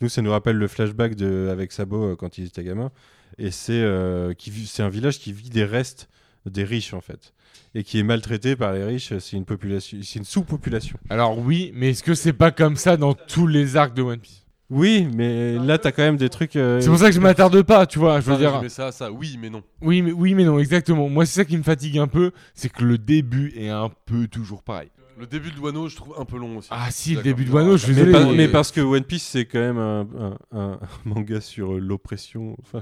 [0.00, 2.90] Nous, ça nous rappelle le flashback de avec Sabo euh, quand il était gamin,
[3.38, 6.08] et c'est euh, qui vit- c'est un village qui vit des restes
[6.44, 7.32] des riches en fait,
[7.74, 9.16] et qui est maltraité par les riches.
[9.18, 10.98] C'est une population, c'est une sous-population.
[11.10, 14.20] Alors oui, mais est-ce que c'est pas comme ça dans tous les arcs de One
[14.20, 14.42] Piece?
[14.68, 16.56] Oui, mais là, t'as quand même des trucs.
[16.56, 18.18] euh, C'est pour ça que je m'attarde pas, tu vois.
[18.20, 19.62] Je veux Pas dire, résumer ça, à ça, oui, mais non.
[19.80, 21.08] oui, mais oui, mais non, exactement.
[21.08, 24.26] Moi, c'est ça qui me fatigue un peu, c'est que le début est un peu
[24.26, 24.88] toujours pareil.
[25.18, 26.68] Le début de Wano, je trouve un peu long aussi.
[26.70, 28.12] Ah si, le début de Wano, je suis Mais, désolé.
[28.12, 31.74] pas- mais- mais parce que One Piece c'est quand même un, un- un manga sur
[31.74, 32.80] euh, l'oppression, enfin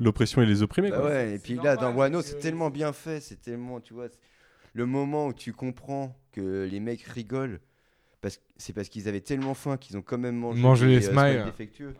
[0.00, 0.90] l'oppression et les opprimés.
[0.90, 1.06] Bah quoi.
[1.10, 4.08] ouais, et puis là, dans Wano, c'est tellement bien fait, c'est tellement, tu vois,
[4.74, 7.60] le moment où tu comprends que les mecs rigolent,
[8.20, 11.12] parce c'est parce qu'ils avaient tellement faim qu'ils ont quand même mangé, Mangé les euh,
[11.12, 11.44] smiles.
[11.44, 11.94] défectueux.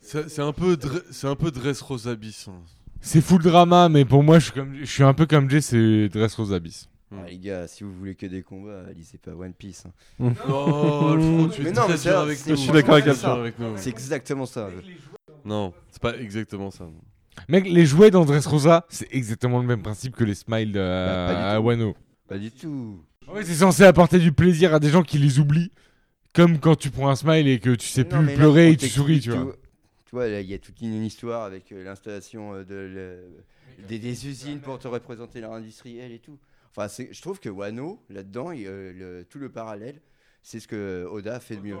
[0.00, 0.76] C'est un peu,
[1.10, 2.48] c'est un peu Dressrosa Abyss.
[2.48, 2.60] hein.
[3.00, 4.74] C'est full drama, mais pour moi, je suis, comme...
[4.76, 6.60] je suis un peu comme Jay, c'est Dressrosa
[7.14, 9.84] Ah, les gars, si vous voulez que des combats, lisez pas One Piece.
[9.86, 10.32] hein.
[10.48, 12.56] Oh, Alfred, tu es Mais non, mais c'est- avec nous.
[12.56, 13.76] je suis d'accord avec nous.
[13.76, 14.70] C'est exactement ça.
[15.44, 16.88] Non, c'est pas exactement ça.
[17.48, 21.50] Mec, les jouets dans Dressrosa, c'est exactement le même principe que les smiles de- Bah,
[21.52, 21.62] à tout.
[21.64, 21.96] Wano.
[22.28, 23.02] Pas du tout.
[23.32, 25.70] Ouais, c'est censé apporter du plaisir à des gens qui les oublient.
[26.34, 28.76] Comme quand tu prends un smile et que tu sais Non, plus là, pleurer et
[28.76, 29.52] tu souris, tu vois.
[30.06, 33.86] Tu vois, là, il y a toute une histoire avec euh, l'installation euh, de le-
[33.88, 36.38] des, des usines pour te représenter l'art industriel et tout.
[36.74, 40.00] Enfin, c'est- je trouve que Wano, là-dedans, il, euh, le- tout le parallèle,
[40.42, 41.76] c'est ce que Oda fait de mieux.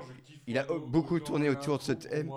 [0.46, 2.30] Il a beaucoup tourné autour de ce thème.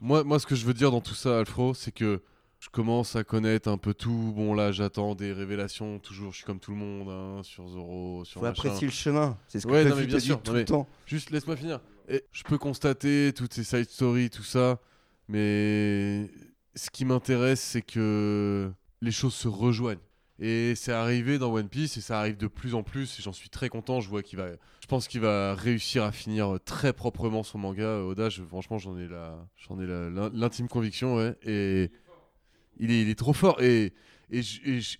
[0.00, 2.22] Moi, moi, ce que je veux dire dans tout ça, Alfro, c'est que
[2.60, 4.32] je commence à connaître un peu tout.
[4.34, 5.98] Bon, là, j'attends des révélations.
[5.98, 8.60] Toujours, je suis comme tout le monde hein, sur Zoro, sur Faut machin.
[8.68, 9.36] apprécier le chemin.
[9.48, 10.88] C'est ce que Ouais, non, mais bien sûr, tout non, le temps.
[11.06, 11.80] Juste laisse-moi finir.
[12.08, 14.80] Et je peux constater toutes ces side stories, tout ça,
[15.28, 16.30] mais
[16.74, 18.70] ce qui m'intéresse, c'est que
[19.00, 19.98] les choses se rejoignent.
[20.40, 23.18] Et c'est arrivé dans One Piece et ça arrive de plus en plus.
[23.18, 24.00] Et j'en suis très content.
[24.00, 24.48] Je vois qu'il va,
[24.80, 27.82] je pense qu'il va réussir à finir très proprement son manga.
[27.82, 29.86] euh, Oda, je- franchement, j'en ai la, j'en ai
[30.32, 31.34] l'intime conviction, ouais.
[31.42, 31.90] Et
[32.78, 33.60] il est, il est trop fort.
[33.60, 33.92] Et
[34.30, 34.42] et,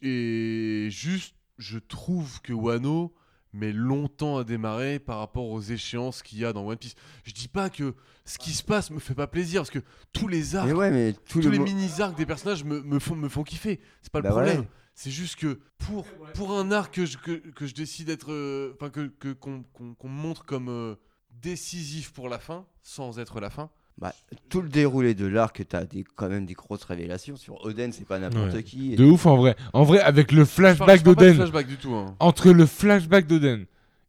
[0.03, 3.15] et juste, je trouve que Wano
[3.53, 6.95] met longtemps à démarrer par rapport aux échéances qu'il y a dans One Piece.
[7.25, 7.95] Je dis pas que
[8.25, 9.79] ce qui se passe me fait pas plaisir parce que
[10.13, 12.81] tous les arcs, Mais ouais, mais tout tous le les mini arcs des personnages me,
[12.83, 13.81] me font me font kiffer.
[14.03, 14.61] C'est pas le Bah problème.
[14.61, 14.69] ouais.
[15.01, 16.05] C'est juste que pour
[16.35, 19.63] pour un arc que je, que, que je décide d'être, euh, enfin que que- qu'on
[19.73, 20.97] qu'on- qu'on me montre comme euh,
[21.41, 23.71] décisif pour la fin, sans être la fin.
[23.97, 24.13] Bah,
[24.49, 27.37] tout le déroulé de l'arc, t'as des, quand même des grosses révélations.
[27.37, 28.63] Sur Oden, c'est pas n'importe Ouais.
[28.65, 28.97] qui.
[28.97, 29.55] De ouf en vrai.
[29.73, 31.95] En vrai, avec le flashback d'Oden, flashback du tout.
[31.95, 32.17] hein.
[32.19, 33.67] entre le flashback d'Oden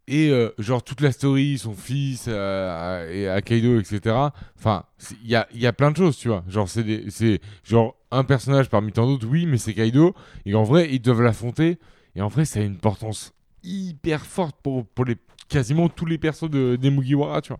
[0.10, 4.16] et euh, genre toute la story, son fils euh, et Akaido, etc.
[4.58, 4.84] Enfin,
[5.24, 6.44] il y a, y a plein de choses, tu vois.
[6.48, 10.16] Genre, c'est genre un personnage parmi tant d'autres, oui, mais c'est Kaido.
[10.48, 11.78] Et en vrai, ils doivent l'affronter.
[12.16, 13.34] Et en vrai, ça a une importance
[13.64, 15.16] hyper forte pour, pour les,
[15.48, 17.60] quasiment tous les persos de, des Mugiwara, tu vois.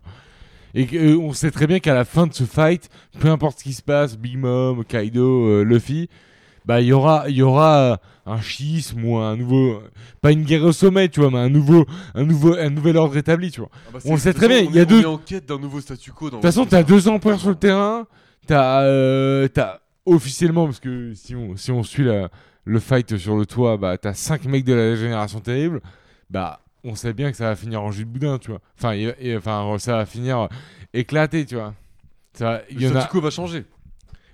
[0.74, 2.88] Et euh, on sait très bien qu'à la fin de ce fight,
[3.20, 6.08] peu importe ce qui se passe, Big Mom, Kaido, euh, Luffy,
[6.66, 7.96] bah il y aura, il y aura euh,
[8.26, 9.82] un schisme ou un nouveau,
[10.20, 13.16] pas une guerre au sommet, tu vois, mais un nouveau, un nouveau, un nouvel ordre
[13.16, 13.70] établi, tu vois.
[13.88, 15.06] Ah bah, On le sait très bien, on il y a est- deux- On est
[15.06, 16.26] en quête d'un nouveau statu quo.
[16.26, 18.06] De toute façon, t'as deux empereurs sur le terrain.
[18.46, 22.30] T'as, euh, t'as officiellement, parce que si on, si on suit la-
[22.64, 25.80] le fight sur le toit, bah t'as cinq mecs de la génération terrible.
[26.28, 28.60] Bah, on sait bien que ça va finir en jus de boudin, tu vois.
[28.78, 30.48] Enfin, et- enfin, ça va finir
[30.94, 31.74] éclaté, tu vois.
[32.32, 33.64] Ça, y Le a, statu quo va changer.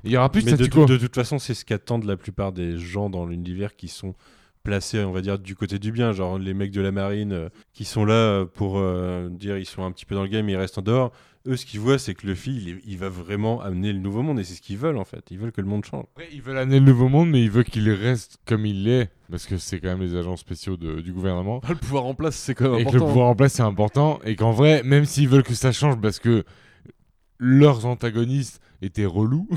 [0.06, 0.86] Il y aura plus de Mais de, statu tout- quo.
[0.86, 4.14] de toute façon, c'est ce qu'attendent la plupart des gens dans l'univers qui sont
[4.62, 6.12] placés, on va dire, du côté du bien.
[6.12, 9.66] Genre les mecs de la marine euh, qui sont là euh, pour euh, dire ils
[9.66, 11.12] sont un petit peu dans le game, ils restent en dehors.
[11.48, 14.40] Eux, ce qu'ils voient, c'est que Luffy, il, il va vraiment amener le nouveau monde
[14.40, 15.22] et c'est ce qu'ils veulent en fait.
[15.30, 16.02] Ils veulent que le monde change.
[16.16, 19.08] Après, ils veulent amener le nouveau monde, mais ils veulent qu'il reste comme il est,
[19.30, 21.60] parce que c'est quand même les agents spéciaux de- du gouvernement.
[21.62, 23.06] Ah, le pouvoir en place, c'est quand même et que le important.
[23.06, 26.18] pouvoir en place c'est important et qu'en vrai même s'ils veulent que ça change parce
[26.18, 26.42] que
[27.38, 29.48] leurs antagonistes étaient relous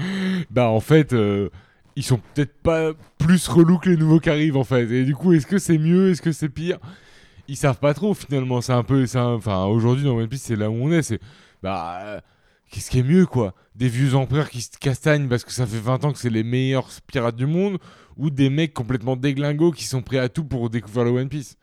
[0.50, 1.50] bah en fait euh,
[1.96, 4.88] ils sont peut-être pas plus relous que les nouveaux qui arrivent en fait.
[4.90, 6.78] Et du coup est-ce que c'est mieux est-ce que c'est pire?
[7.48, 8.60] Ils savent pas trop finalement.
[8.60, 11.02] C'est un peu enfin aujourd'hui dans One Piece c'est là où on est.
[11.02, 11.20] C'est
[11.62, 12.20] bah euh,
[12.70, 13.54] qu'est-ce qui est mieux quoi?
[13.74, 16.44] Des vieux empereurs qui se castagnent parce que ça fait 20 ans que c'est les
[16.44, 17.78] meilleurs pirates du monde
[18.16, 21.56] ou des mecs complètement déglingos qui sont prêts à tout pour découvrir le One Piece?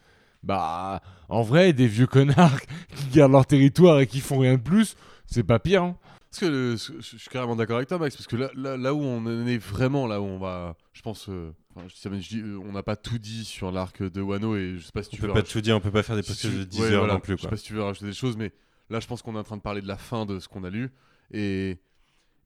[0.44, 2.60] Bah, en vrai, des vieux connards
[2.96, 4.96] qui gardent leur territoire et qui font rien de plus,
[5.28, 5.84] c'est pas pire.
[5.84, 5.98] hein.
[6.32, 8.94] Parce que le- je suis carrément d'accord avec toi, Max, parce que là, là, là
[8.94, 12.28] où on en est vraiment, là où on va, je pense, euh, enfin, je, je
[12.30, 15.02] dis, euh, on n'a pas tout dit sur l'arc de Wano et je sais pas
[15.04, 16.48] si On tu peut veux pas rajouter- tout dire, on peut pas faire des tu-
[16.50, 17.34] de 10 ouais, heures voilà, non plus.
[17.34, 17.50] Je sais Quoi.
[17.52, 18.52] pas si tu veux rajouter des choses, mais
[18.90, 20.64] là, je pense qu'on est en train de parler de la fin de ce qu'on
[20.66, 20.90] a lu
[21.32, 21.78] et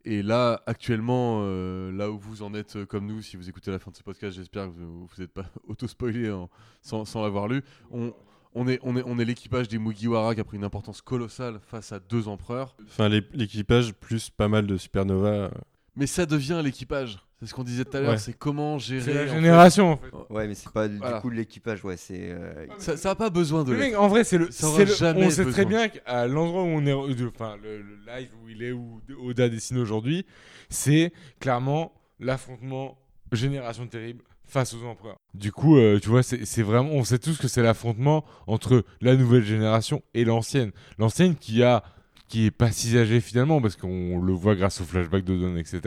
[0.06, 3.70] et là, actuellement, euh, là où vous en êtes euh, comme nous, si vous écoutez
[3.70, 6.50] la fin de ce podcast, j'espère que vous n'êtes pas auto-spoilé en-
[6.82, 7.62] sans, sans l'avoir lu.
[7.92, 8.14] On,
[8.56, 11.60] on est, on est, on est l'équipage des Mugiwara qui a pris une importance colossale
[11.62, 12.76] face à deux empereurs.
[12.88, 15.28] Enfin, l'équipage plus pas mal de supernova.
[15.30, 15.50] euh,
[15.96, 17.20] Mais ça devient l'équipage.
[17.40, 18.10] C'est ce qu'on disait tout à l'heure.
[18.12, 18.18] Ouais.
[18.18, 19.02] C'est comment gérer.
[19.02, 20.12] C'est la en fait- génération en fait.
[20.34, 21.22] Ouais, mais c'est pas du Voilà.
[21.22, 22.32] coup l'équipage, ouais, c'est.
[22.32, 24.52] euh, Ça, ça a pas besoin de mec, en vrai, c'est le.
[24.52, 27.56] Ça aura c'est le- jamais on sait très bien qu'à l'endroit où on est, enfin,
[27.64, 30.26] le, le live où il est, où Oda dessine aujourd'hui,
[30.70, 32.98] c'est clairement l'affrontement
[33.32, 35.20] génération terrible face aux empereurs.
[35.34, 39.16] Du coup, euh, tu vois, c'est vraiment, on sait tous que c'est l'affrontement entre la
[39.16, 40.72] nouvelle génération et l'ancienne.
[40.98, 41.84] L'ancienne qui a,
[42.28, 45.56] qui est pas si âgée finalement, parce qu'on le voit grâce au flashback de Don,
[45.56, 45.82] etc.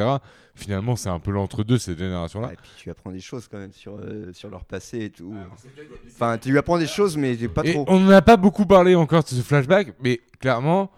[0.55, 2.53] Finalement, c'est un peu l'entre-deux cette génération-là.
[2.53, 5.35] Et puis tu apprends des choses quand même sur, euh, sur leur passé et tout.
[6.07, 7.85] Enfin, tu lui apprends des choses, mais pas Et trop.
[7.89, 10.91] on n'en a pas beaucoup parlé encore de ce flashback, mais clairement,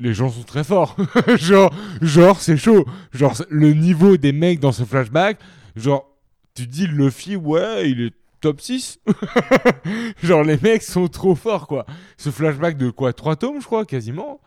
[0.00, 0.96] les gens sont très forts.
[1.36, 2.84] genre, genre c'est chaud.
[3.12, 5.38] Genre, le niveau des mecs dans ce flashback,
[5.76, 6.08] genre,
[6.54, 9.00] tu dis Luffy, ouais, il est top 6.
[10.22, 11.86] genre, les mecs sont trop forts, quoi.
[12.16, 14.40] Ce flashback de quoi 3 tomes, je crois, quasiment.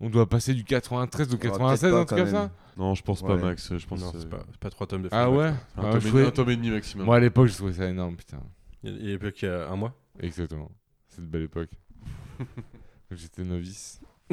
[0.00, 2.50] On doit passer du 93 au peut-être 96, pas, un truc comme ça.
[2.76, 3.36] Non, je pense pas.
[3.36, 3.76] Max.
[3.76, 5.38] Je pense Non, que c'est pas, c'est pas trois tomes de Ah flashback.
[5.38, 7.06] ouais un, Ah, tome et, trouvais- un tome et demi maximum.
[7.06, 8.40] Moi, à l'époque, je trouvais ça énorme, putain.
[8.82, 9.94] Il y a- y a un mois.
[10.20, 10.70] Exactement.
[11.08, 11.70] Cette belle époque.
[13.12, 14.00] J'étais novice.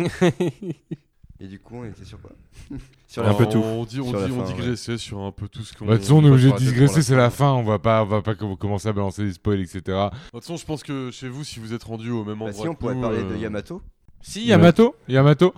[1.43, 2.31] Et du coup, on était sur quoi?
[3.07, 3.49] Sur Un la peu fin.
[3.49, 3.57] tout.
[3.63, 5.85] On, dit, on, dit- on digressait sur un peu tout ce qu'on.
[5.85, 7.51] Bah, de toute façon, on est obligé de digresser, c'est la fin.
[7.51, 9.80] On va pas, on va pas com- commencer à balancer des spoils, etc.
[9.81, 12.45] De toute façon, je pense que chez vous, si vous êtes rendu au même Bah,
[12.45, 12.63] endroit.
[12.63, 13.81] si, on pourrait parler euh, de Yamato.
[14.22, 15.53] Si, Yamato, Yamato.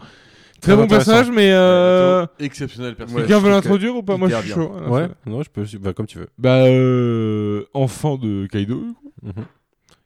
[0.61, 3.27] Très bon personnage, mais euh, exceptionnel personnage.
[3.27, 4.15] quelqu'un veut l'introduire ou pas?
[4.17, 4.71] Moi, je suis chaud.
[4.85, 6.29] Ah, Ouais, non, je peux, bah, comme tu veux.
[6.37, 8.81] Bah, euh, enfant de Kaido,
[9.21, 9.33] Mhm.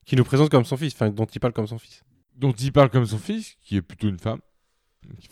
[0.05, 2.03] Qui nous présente comme son fils, enfin, dont il parle comme son fils.
[2.35, 4.39] dont il parle comme son fils, qui est plutôt une femme,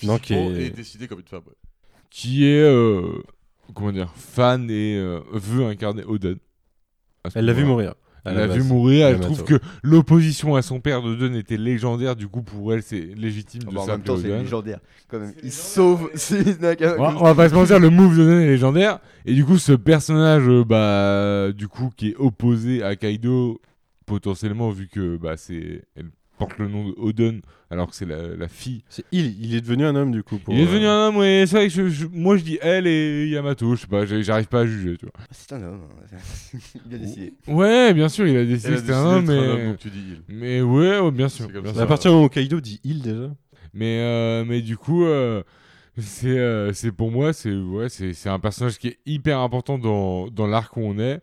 [0.04, 1.42] Non, qui est- Et décidé comme une femme.
[1.48, 1.54] ouais.
[2.10, 3.02] qui est, euh,
[3.74, 6.38] comment dire, fan et euh, veut incarner Oden.
[7.34, 7.94] Elle l'a vu mourir.
[8.28, 12.28] Elle la vu mourir, elle trouve que l'opposition à son père d'Oden était légendaire, du
[12.28, 14.80] coup pour elle c'est légitime Ah de bah, en même temps, c'est légendaire.
[15.08, 15.34] Quand même.
[15.44, 16.10] Il sauve.
[16.32, 19.00] On va, on va pas se mentir, le move d'Oden est légendaire.
[19.26, 23.62] Et du coup, ce personnage, euh, bah, du coup, qui est opposé à Kaido,
[24.08, 27.41] potentiellement, vu que bah, c'est, elle porte le nom de Oden,
[27.72, 28.84] alors que c'est la, la fille.
[28.90, 30.38] C'est il, il est devenu un homme du coup.
[30.38, 32.44] Pour, Il est devenu euh, un homme, ouais, c'est vrai que je- je- moi je
[32.44, 35.14] dis elle et Yamato, je sais pas, j'arrive pas à juger, tu vois.
[35.32, 35.82] C'est un homme.
[36.14, 36.18] hein.
[36.90, 37.34] Il a décidé.
[37.48, 39.66] Ouais, bien sûr, il a décidé que a c'était un homme, un homme, mais.
[39.70, 40.36] donc tu dis il.
[40.36, 41.45] Mais ouais, ouais, bien sûr.
[41.48, 41.82] C'est comme ça.
[41.82, 43.30] À partir du moment où Kaido dit il déjà.
[43.74, 45.44] Mais, euh, mais du coup, euh,
[45.98, 49.78] c'est euh, c'est pour moi, c'est ouais, c'est c'est un personnage qui est hyper important
[49.78, 51.20] dans, dans l'arc où on est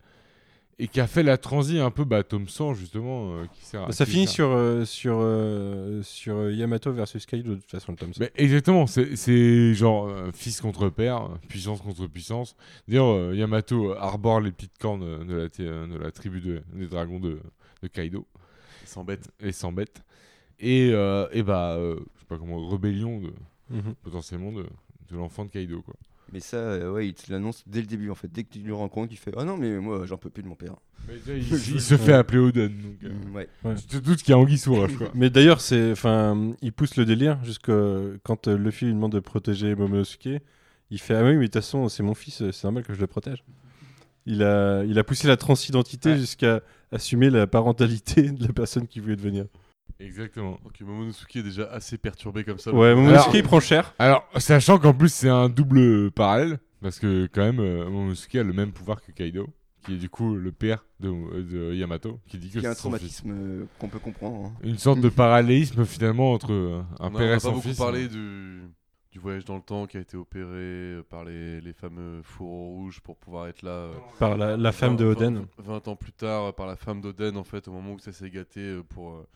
[0.83, 3.33] et qui a fait la transi un peu bah, tome 100 justement.
[3.35, 7.25] euh, qui sert à- Ça qui finit sert- sur, euh, sur, euh, sur Yamato versus
[7.25, 7.95] Kaido de toute façon.
[8.19, 12.55] Mais exactement, c'est c'est genre euh, fils contre père, puissance contre puissance.
[12.87, 17.19] D'ailleurs, euh, Yamato arbore les petites cornes de la, de la tribu de- des dragons
[17.19, 17.39] de,
[17.81, 18.25] de Kaido
[18.81, 19.29] Il s'embête.
[19.39, 20.03] et s'embête.
[20.59, 23.31] Et, euh, et bah, euh, je sais pas comment, rébellion de,
[23.69, 23.95] Mhm.
[24.03, 24.63] potentiellement de,
[25.11, 25.95] de l'enfant de Kaido quoi.
[26.33, 28.27] Mais ça, euh, ouais, il te l'annonce dès le début en fait.
[28.31, 30.47] Dès que tu le rencontres, il fait Ah non, mais moi j'en peux plus de
[30.47, 30.73] mon père.
[31.27, 31.37] il,
[31.75, 32.69] il se fait appeler Oden.
[32.75, 33.47] Donc, euh, Mm, ouais.
[33.75, 35.11] Tu te doutes qu'il y a Anguille sous roche, quoi.
[35.15, 37.71] Mais d'ailleurs, c'est, enfin, il pousse le délire jusque
[38.23, 40.41] quand euh, Luffy lui demande de protéger Momonosuke.
[40.89, 42.99] Il fait ah oui, mais de toute façon, c'est mon fils, c'est normal que je
[42.99, 43.43] le protège.
[44.25, 46.17] Il a, il a poussé la transidentité Ouais.
[46.17, 46.61] jusqu'à
[46.91, 49.45] assumer la parentalité de la personne qui voulait devenir.
[49.99, 50.59] Exactement.
[50.65, 52.73] Ok, Momonosuke est déjà assez perturbé comme ça.
[52.73, 53.93] Ouais, Momonosuke Alors- il prend cher.
[53.99, 58.43] Alors, sachant qu'en plus, c'est un double parallèle, parce que quand même, euh, Momonosuke a
[58.43, 59.47] le même pouvoir que Kaido,
[59.85, 61.09] qui est du coup le père de,
[61.41, 62.81] de Yamato, qui dit que Il y a un c'est fils.
[62.81, 64.47] traumatisme euh, qu'on peut comprendre.
[64.47, 64.53] hein.
[64.63, 67.49] Une sorte de parallélisme finalement entre euh, un On a- père on et a son
[67.49, 67.77] pas beaucoup fils.
[67.77, 68.61] parlé du,
[69.11, 72.99] du voyage dans le temps qui a été opéré par les, les fameux fourreaux rouges
[73.01, 73.71] pour pouvoir être là.
[73.71, 75.45] euh, Par la, la femme de 20 Oden.
[75.59, 78.29] 20 ans plus tard, par la femme d'Oden, en fait, au moment où ça s'est
[78.31, 79.27] gâté pour, euh,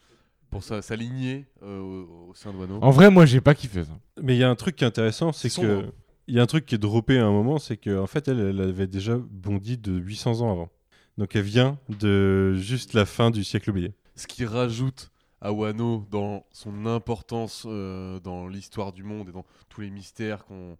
[0.50, 2.80] pour sa- s'aligner euh, au, au sein de Wano.
[2.82, 3.92] En vrai, moi, j'ai pas kiffé ça.
[4.22, 5.92] Mais il y a un truc qui est intéressant, c'est que
[6.30, 8.40] il y a un truc qui est droppé à un moment, c'est qu'en fait elle,
[8.40, 10.70] elle avait déjà bondi de 800 ans avant.
[11.18, 13.94] Donc elle vient de juste la fin du siècle oublié.
[14.16, 15.10] Ce qui rajoute
[15.40, 20.44] à Wano dans son importance euh, dans l'histoire du monde et dans tous les mystères
[20.46, 20.78] qu'on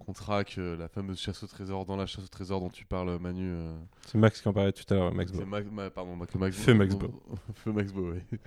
[0.00, 2.84] qu'on traque, euh, la fameuse chasse au trésor, dans la chasse au trésor dont tu
[2.84, 3.50] parles, Manu.
[3.50, 3.76] euh,
[4.06, 5.32] C'est Max qui en parlait tout à l'heure, Max.
[5.34, 5.44] C'est Bo.
[5.72, 7.12] Ma- pardon, Max Feu Max dont-
[7.56, 8.38] Feu Max Beau, oui.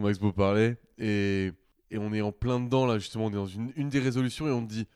[0.00, 0.76] Dont Max Beau parlait.
[0.98, 1.52] Et,
[1.90, 3.26] et on est en plein dedans, là, justement.
[3.26, 4.86] On est dans une, une des résolutions et on te dit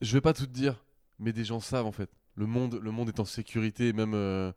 [0.00, 0.82] Je vais pas tout te dire,
[1.18, 2.10] mais des gens savent, en fait.
[2.34, 4.14] Le monde, le monde est en sécurité, et même.
[4.14, 4.52] euh,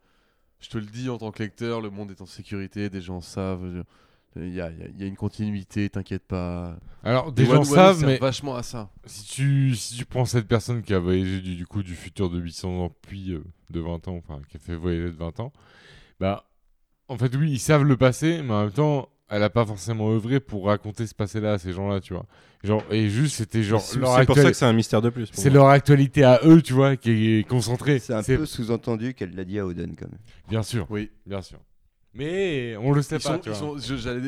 [0.62, 3.20] je te le dis en tant que lecteur, le monde est en sécurité, des gens
[3.22, 3.84] savent.
[4.38, 6.78] Il y a, il y a- une continuité, t'inquiète pas.
[7.04, 8.90] Alors, des gens savent, mais vachement à ça.
[9.06, 12.30] si tu, si tu prends cette personne qui a voyagé du, du coup du futur
[12.30, 15.40] de 800 ans puis euh, de 20 ans, enfin qui a fait voyager de 20
[15.40, 15.54] ans,
[16.20, 16.50] bah
[17.08, 20.12] en fait oui, ils savent le passé, mais en même temps, elle a pas forcément
[20.12, 22.26] œuvré pour raconter ce passé-là à ces gens-là, tu vois.
[22.64, 25.30] Genre et juste c'était genre C'est pour ça que c'est un mystère de plus.
[25.34, 28.00] c'est leur actualité à eux, tu vois, qui est concentrée.
[28.00, 30.20] C'est un peu sous-entendu qu'elle l'a dit à Oden quand même.
[30.50, 31.12] bien sûr, Oui.
[31.26, 31.60] bien sûr.
[32.14, 33.42] Mais on le sait Ils pas,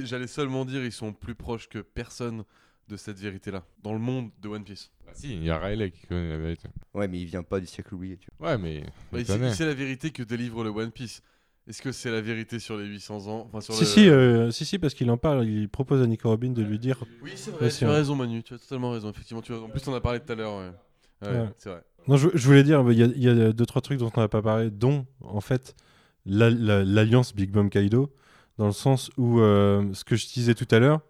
[0.04, 2.44] J'allais seulement dire, ils sont plus proches que personne
[2.90, 4.92] de cette vérité-là, dans le monde de One Piece.
[5.06, 6.68] Bah, si, il y a Riley qui connaît la vérité.
[6.94, 8.52] Ouais, mais il vient pas du siècle oublié, tu vois.
[8.52, 11.22] Ouais, mais Bah, il la vérité que délivre le One Piece.
[11.68, 13.46] Est-ce que c'est la vérité sur les 800 ans?
[13.48, 16.08] Enfin, sur Si, le- si, euh, si, si, parce qu'il en parle, il propose à
[16.08, 16.98] Nico Robin de lui dire.
[17.22, 19.10] Oui, c'est vrai, tu as raison, Manu, tu as totalement raison.
[19.10, 20.58] Effectivement, tu as- en plus, on en a parlé tout à l'heure.
[20.58, 21.28] Ouais.
[21.30, 21.50] Ouais, Ouais.
[21.58, 21.84] c'est vrai.
[22.08, 24.10] Non, je, je voulais dire, il y, a- il y a deux, trois trucs dont
[24.16, 25.76] on n'a pas parlé, dont, en fait,
[26.26, 28.14] la- la- l'alliance Big Mom Kaido,
[28.58, 31.02] dans le sens où, euh, ce que je disais tout à l'heure,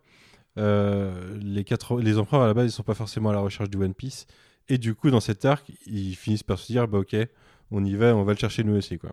[0.57, 3.69] euh, les, quatre, les empereurs à la base, ils sont pas forcément à la recherche
[3.69, 4.25] du One Piece.
[4.69, 7.15] Et du coup, dans cet arc, ils finissent par se dire, bah ok,
[7.71, 9.11] on y va, on va le chercher nous aussi, quoi.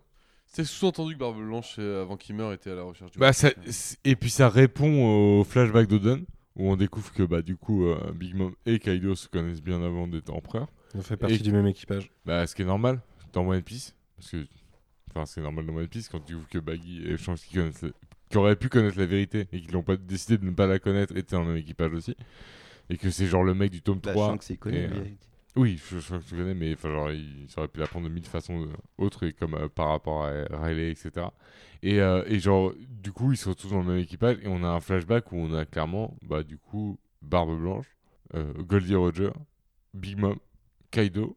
[0.55, 3.33] C'est sous-entendu que Barbe Blanche, euh, avant qu'il meure, était à la recherche du Bah,
[3.33, 6.25] ça- c- et puis ça répond au flashback d'Oden,
[6.57, 9.83] où on découvre que bah, du coup euh, Big Mom et Kaido se connaissent bien
[9.83, 10.69] avant d'être empereurs.
[10.95, 12.09] On fait partie Et- du même équipage.
[12.25, 13.01] Bah, ce qui est normal
[13.33, 14.47] dans One Piece, parce que
[15.11, 17.83] enfin c'est normal dans One Piece quand tu ouvres que Baggy et Shanks qui connaissent,
[17.83, 17.91] la-
[18.31, 20.79] qui auraient pu connaître la vérité et qui n'ont pas décidé de ne pas la
[20.79, 22.17] connaître étaient dans le même équipage aussi.
[22.91, 24.29] Et que c'est genre le mec du tome Bah, 3.
[24.29, 24.77] Shanks, c'est connu.
[24.77, 25.17] et, lui.
[25.57, 28.09] Oui, je, je crois que tu connais, mais enfin, genre, il, ça aurait pu l'apprendre
[28.09, 31.27] de mille façons euh, autres, et comme euh, par rapport à Riley, etc.
[31.83, 34.65] Et, euh, et genre, du coup, ils sont tous dans le même équipage, et on
[34.65, 37.87] a un flashback où on a clairement, bah, du coup, Barbe Blanche,
[38.35, 39.31] euh, Goldie Roger,
[39.93, 40.37] Big Mom,
[40.91, 41.37] Kaido,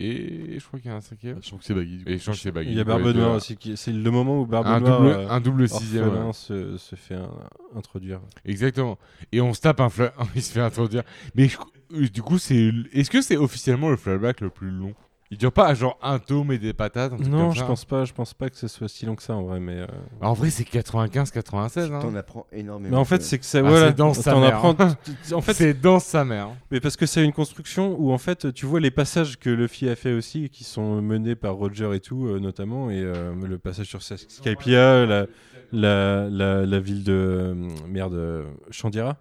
[0.00, 1.40] et je crois qu'il y a un cinquième.
[1.42, 1.98] Je sens que c'est baggy.
[1.98, 2.10] du coup.
[2.10, 2.70] Et Shanks et Baggy.
[2.70, 3.56] Il y a Barbe Noire aussi.
[3.56, 6.08] qui- C'est le moment où Barbe Un Noire, double, euh, un double sixième.
[6.08, 6.32] orphelin, ouais.
[6.32, 7.30] se, se fait un-
[7.76, 8.20] introduire.
[8.44, 8.98] Exactement.
[9.30, 10.12] Et on se tape un flash.
[10.34, 11.04] il se fait introduire.
[11.36, 11.58] Mais je-
[11.90, 12.70] du coup, c'est.
[12.92, 14.94] Est-ce que c'est officiellement le flashback le plus long?
[15.30, 17.64] Il dure pas genre un tome et des patates un truc Non, comme je ça
[17.64, 18.04] pense pas.
[18.04, 19.78] Je pense pas que ce soit si long que ça en vrai, mais.
[19.80, 19.86] euh,
[20.20, 21.92] En vrai, c'est 95-96.
[21.92, 21.98] Hein.
[22.00, 22.90] T'en apprends énormément.
[22.94, 23.58] Mais en fait, c'est que ça.
[23.58, 23.88] Ah, voilà.
[23.88, 24.96] c'est dans sa t'en mère, apprends- hein.
[25.32, 26.50] En fait, c'est dans sa mère.
[26.70, 29.88] Mais parce que c'est une construction où en fait tu vois les passages que Luffy
[29.88, 33.58] a fait aussi qui sont menés par Roger et tout euh, notamment et euh, le
[33.58, 35.26] passage sur Skypiea, la,
[35.72, 37.54] la, la, la ville de euh,
[37.88, 39.16] merde euh, Chandira,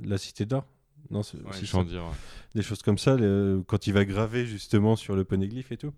[0.00, 0.64] la cité d'or.
[1.10, 2.02] Non, c'est Ouais, dire.
[2.54, 5.92] des choses comme ça le- quand il va graver justement sur le poneglyphe et tout.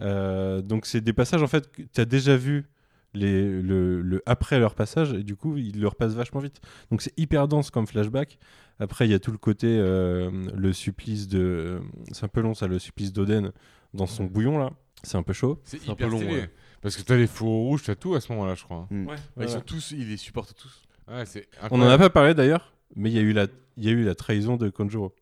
[0.00, 2.64] Euh, donc c'est des passages en fait que tu as déjà vu
[3.12, 6.60] les, le, le après leur passage et du coup il leur passe vachement vite.
[6.90, 8.38] Donc c'est hyper dense comme flashback.
[8.78, 11.80] Après il y a tout le côté euh, le supplice de
[12.12, 13.52] c'est un peu long ça le supplice d'Oden
[13.94, 14.70] dans son bouillon là.
[15.02, 15.60] C'est un peu chaud.
[15.64, 16.50] C'est un hyper peu long, ouais.
[16.82, 18.86] Parce que t'as les fourreaux rouges, t'as tout à ce moment-là, je crois.
[18.90, 19.06] Mm.
[19.06, 20.82] Ouais, Ils sont tous, ils les supportent tous.
[21.08, 21.24] Ouais,
[21.70, 23.46] On en a pas parlé d'ailleurs, mais il y a eu la
[23.76, 25.14] il y a eu la trahison de Konjuro.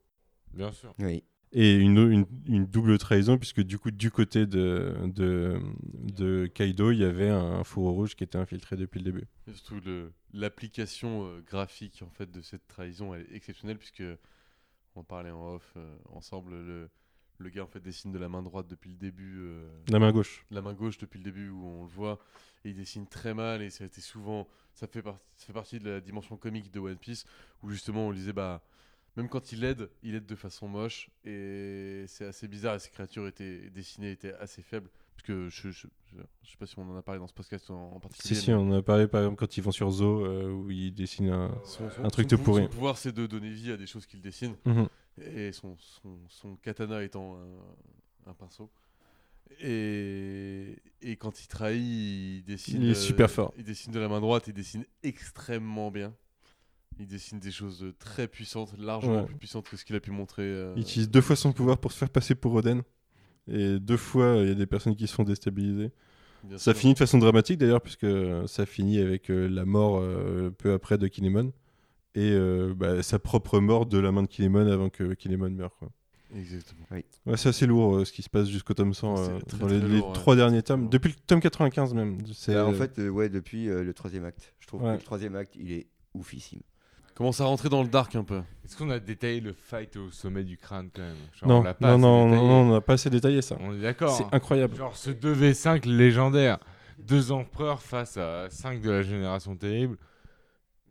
[0.52, 0.94] Bien sûr.
[0.98, 1.22] Oui.
[1.52, 5.58] Et une, une, une double trahison, puisque du coup, du côté de, de,
[5.94, 9.24] de Kaido, il y avait un fourreau rouge qui était infiltré depuis le début.
[9.46, 14.02] Et surtout le- l'application euh, graphique en fait de cette trahison elle est exceptionnelle puisque
[14.94, 16.90] on parlait en off euh, ensemble le,
[17.38, 20.12] le gars en fait dessine de la main droite depuis le début euh, La main
[20.12, 20.44] gauche.
[20.50, 22.18] la main gauche depuis le début où on le voit
[22.64, 25.52] et il dessine très mal et ça a été souvent ça fait, par- ça fait
[25.52, 27.24] partie de la dimension comique de One Piece
[27.62, 28.62] où justement on disait bah
[29.16, 32.90] même quand il aide il aide de façon moche et c'est assez bizarre et ces
[32.90, 36.78] créatures étaient dessinées étaient assez faibles parce que je, je, je, je sais pas si
[36.78, 38.78] on en a parlé dans ce podcast en, en Si, particulier si, mais on en
[38.78, 41.50] a parlé par exemple quand ils vont sur Zo, euh, où ils dessinent un.
[41.64, 42.62] son, son- un truc pou- pourri.
[42.62, 44.88] Son pouvoir c'est de donner vie à des choses qu'il dessine Mhm.
[45.20, 48.70] et son, son, son katana étant un, un pinceau.
[49.60, 52.82] Et, et quand il trahit, il dessine.
[52.82, 53.52] Il est euh, super fort.
[53.58, 56.14] Il dessine de la main droite, il dessine extrêmement bien.
[57.00, 59.26] Il dessine des choses très puissantes, largement Ouais.
[59.26, 60.42] plus puissantes que ce qu'il a pu montrer.
[60.42, 62.82] euh, Il utilise deux fois son pouvoir pour se faire passer pour Oden.
[63.50, 65.90] Et deux fois, il y a des personnes qui se font déstabiliser.
[66.44, 66.80] bien Ça sûr.
[66.80, 70.72] finit de façon dramatique d'ailleurs, puisque euh, ça finit avec euh, la mort euh, peu
[70.72, 71.52] après de Kinemon.
[72.14, 75.76] Et euh, bah, sa propre mort de la main de Kinemon avant que Kinemon meure.
[75.78, 75.90] Quoi.
[76.34, 76.84] Exactement.
[76.90, 79.58] Ouais, c'est assez lourd euh, ce qui se passe jusqu'au tome 100, C'est euh, très,
[79.58, 80.12] dans très les, les lourd, ouais.
[80.14, 80.88] trois derniers tomes.
[80.88, 82.18] Depuis le tome 95 même.
[82.34, 84.54] C'est, Bah, en euh, fait, euh, ouais, depuis euh, le troisième acte.
[84.60, 84.92] Je trouve Ouais.
[84.94, 86.60] que le troisième acte, il est oufissime.
[87.14, 88.42] Commence à rentrer dans le dark un peu?
[88.64, 91.16] Est-ce qu'on a détaillé le fight au sommet du crâne quand même?
[91.34, 93.56] Genre, non, on l'a pas non, assez non, non, on n'a pas assez détaillé ça.
[93.60, 94.16] On est d'accord.
[94.16, 94.28] C'est hein.
[94.32, 94.76] incroyable.
[94.76, 96.58] Genre ce 2v5 légendaire.
[97.00, 99.96] Deux empereurs face à 5 de la génération terrible.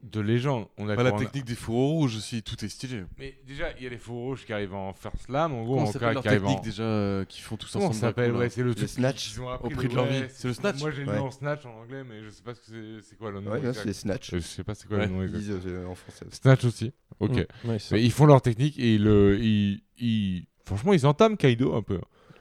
[0.04, 0.68] De légende.
[0.78, 3.04] On a Pas la a- technique des fourreaux rouges aussi, tout est stylé.
[3.18, 5.54] Mais déjà, il y a les fourreaux rouges qui arrivent en first lame.
[5.54, 6.64] En gros, en s'appelle leur qui arrivent technique en...
[6.64, 9.42] déjà euh, qu'ils font ensemble ça coup, s'appelle là Ouais, c'est le, truc snatch qu'ils
[9.42, 10.28] ont appris au prix de le- leur ouais, vie.
[10.34, 11.18] C'est le snatch Moi, j'ai lu Ouais.
[11.18, 12.66] en snatch en anglais, mais je sais pas ce que
[13.02, 13.10] c'est.
[13.10, 14.34] C'est quoi le nom Ouais, exact c'est Snatch.
[14.34, 15.40] Euh, Je sais pas c'est quoi Ouais, le nom Ils exact.
[15.40, 16.26] disent euh, en français.
[16.32, 16.94] Snatch aussi.
[17.20, 17.32] Ok.
[17.66, 17.70] Mm.
[17.70, 17.78] Ouais.
[17.92, 21.82] Mais ils font leur technique et ils, euh, ils, ils- franchement, ils entament Kaido un
[21.82, 22.00] peu.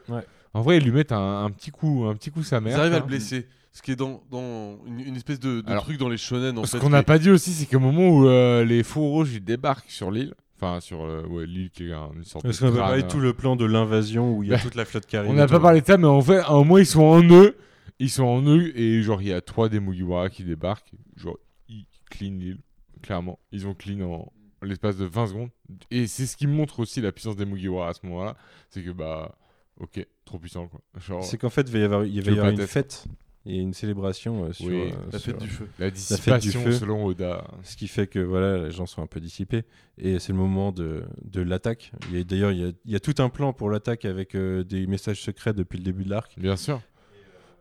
[0.08, 0.20] Ouais.
[0.52, 2.78] En vrai, ils lui mettent un, un petit coup, un petit coup sa Ils mère.
[2.78, 3.46] arrivent à le blesser.
[3.77, 6.57] Ce qui est dans, dans une, une espèce de, de Alors, truc dans les shonen
[6.57, 6.82] en Ce fait.
[6.82, 9.90] qu'on n'a pas dit aussi, c'est qu'au moment où euh, les faux rouges ils débarquent
[9.90, 12.74] sur l'île, enfin sur euh, ouais, l'île qui est un- une sorte Parce de qu'on
[12.74, 14.86] a parlé euh, de tout le plan de l'invasion où il y a toute la
[14.86, 15.31] flotte qui arrive.
[15.31, 17.55] On n'a pas parlé de ça, mais en fait, au moins ils sont en eux.
[17.98, 20.93] Ils sont en eux et genre il y a trois des Mugiwara qui débarquent.
[21.16, 21.36] Genre
[21.69, 22.59] ils clean l'île,
[23.03, 23.39] clairement.
[23.53, 24.32] Ils ont clean en
[24.62, 25.51] l'espace de 20 secondes.
[25.90, 28.36] Et c'est ce qui montre aussi la puissance des Mugiwara à ce moment-là.
[28.70, 29.36] C'est que bah,
[29.81, 30.81] ok, trop puissant quoi.
[30.98, 33.05] Genre, C'est qu'en fait, il va y avoir, il va y avoir une fête
[33.47, 35.66] et une célébration euh, sur, Oui, euh, La sur- fête du feu.
[35.78, 36.73] la fête du dissipation feu.
[36.73, 37.44] selon Oda.
[37.62, 39.62] Ce qui fait que voilà, les gens sont un peu dissipés.
[39.98, 41.93] Et c'est le moment de, de l'attaque.
[42.28, 44.86] D'ailleurs, il, y a- il y a tout un plan pour l'attaque avec euh, des
[44.86, 46.32] messages secrets depuis le début de l'arc.
[46.39, 46.81] Bien sûr.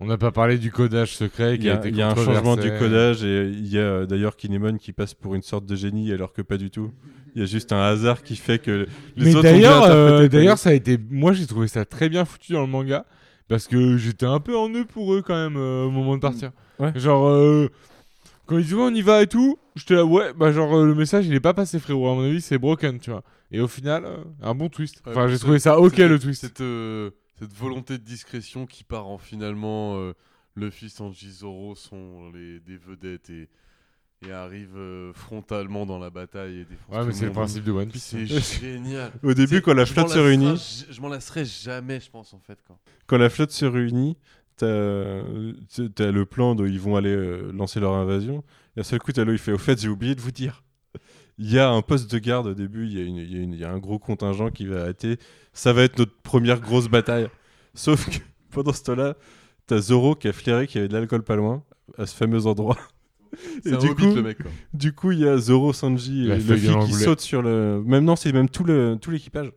[0.02, 2.02] On n'a pas parlé du codage secret Il qui y a, a, été il y
[2.02, 5.41] a un changement du codage et il y a d'ailleurs Kinemon qui passe pour une
[5.41, 6.91] sorte de génie alors que pas du tout.
[7.34, 9.84] Il y a juste un hasard qui fait que les Mais autres ont bien d'ailleurs,
[9.86, 10.98] euh, d'ailleurs, ça a été.
[11.10, 13.06] Moi, j'ai trouvé ça très bien foutu dans le manga
[13.47, 16.22] parce que j'étais un peu en eux pour eux quand même euh, au moment de
[16.22, 16.51] partir.
[16.80, 16.91] Ouais.
[16.97, 17.69] Genre euh,
[18.45, 20.85] quand ils disent ouais, on y va et tout, j'étais là ouais, bah genre euh,
[20.85, 22.09] le message il est pas passé frérot.
[22.09, 23.23] À mon avis, c'est broken, tu vois.
[23.51, 25.01] Et au final, euh, un bon twist.
[25.05, 26.41] Ouais, Enfin, j'ai trouvé ça ok le twist.
[26.41, 30.13] Cette, euh, cette volonté de discrétion qui part en finalement euh,
[30.55, 33.49] Luffy, Sanji, Zoro sont les, des vedettes et
[34.28, 37.72] et arrive euh, frontalement dans la bataille et défonce Ouais, mais c'est le principe de
[37.72, 38.16] One Piece.
[38.18, 38.26] C'est
[38.62, 39.12] génial.
[39.24, 42.58] Au début, quand la flotte se réunit, Je m'en lasserai jamais, je pense, en fait.
[42.68, 42.78] Quand...
[43.08, 44.18] quand la flotte se réunit,
[44.58, 45.22] t'as
[45.96, 48.44] t'as le plan où ils vont aller euh, lancer leur invasion.
[48.78, 50.64] Et à seul coup, t'as l'eau, il fait Au fait, j'ai oublié de vous dire.
[51.38, 53.38] Il y a un poste de garde au début, il y, a une- il y
[53.38, 55.18] a une- il y a un gros contingent qui va arrêter.
[55.52, 57.28] Ça va être notre première grosse bataille.
[57.74, 58.18] Sauf que
[58.52, 59.16] pendant ce temps-là,
[59.68, 61.62] t'as Zoro qui a flairé qu'il y avait de l'alcool pas loin,
[61.98, 62.78] à ce fameux endroit.
[63.66, 64.38] Et un du hobbit, coup, le mec.
[64.41, 64.52] Quoi.
[64.74, 67.82] du coup, il y a Zoro, Sanji La et Luffy qui sautent sur le.
[67.86, 69.52] Même non, c'est même tout le tout l'équipage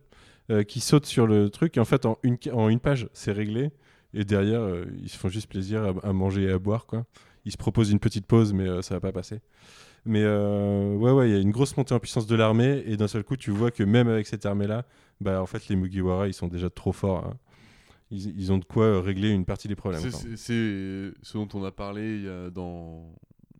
[0.51, 1.77] euh, qui saute sur le truc.
[1.77, 3.69] Et en fait, en une, en une page, c'est réglé.
[4.13, 7.05] Et derrière, euh, ils se font juste plaisir à, à manger et à boire, quoi.
[7.45, 9.39] Ils se proposent une petite pause, mais euh, ça va pas passer.
[10.05, 12.83] Mais euh, ouais, ouais, il y a une grosse montée en puissance de l'armée.
[12.87, 14.85] Et d'un seul coup, tu vois que même avec cette armée-là,
[15.21, 17.25] bah, en fait, les Mugiwara, ils sont déjà trop forts.
[17.27, 17.33] hein.
[18.11, 20.01] Ils, ils ont de quoi régler une partie des problèmes.
[20.01, 23.03] C'est- ce dont on a parlé il y a dans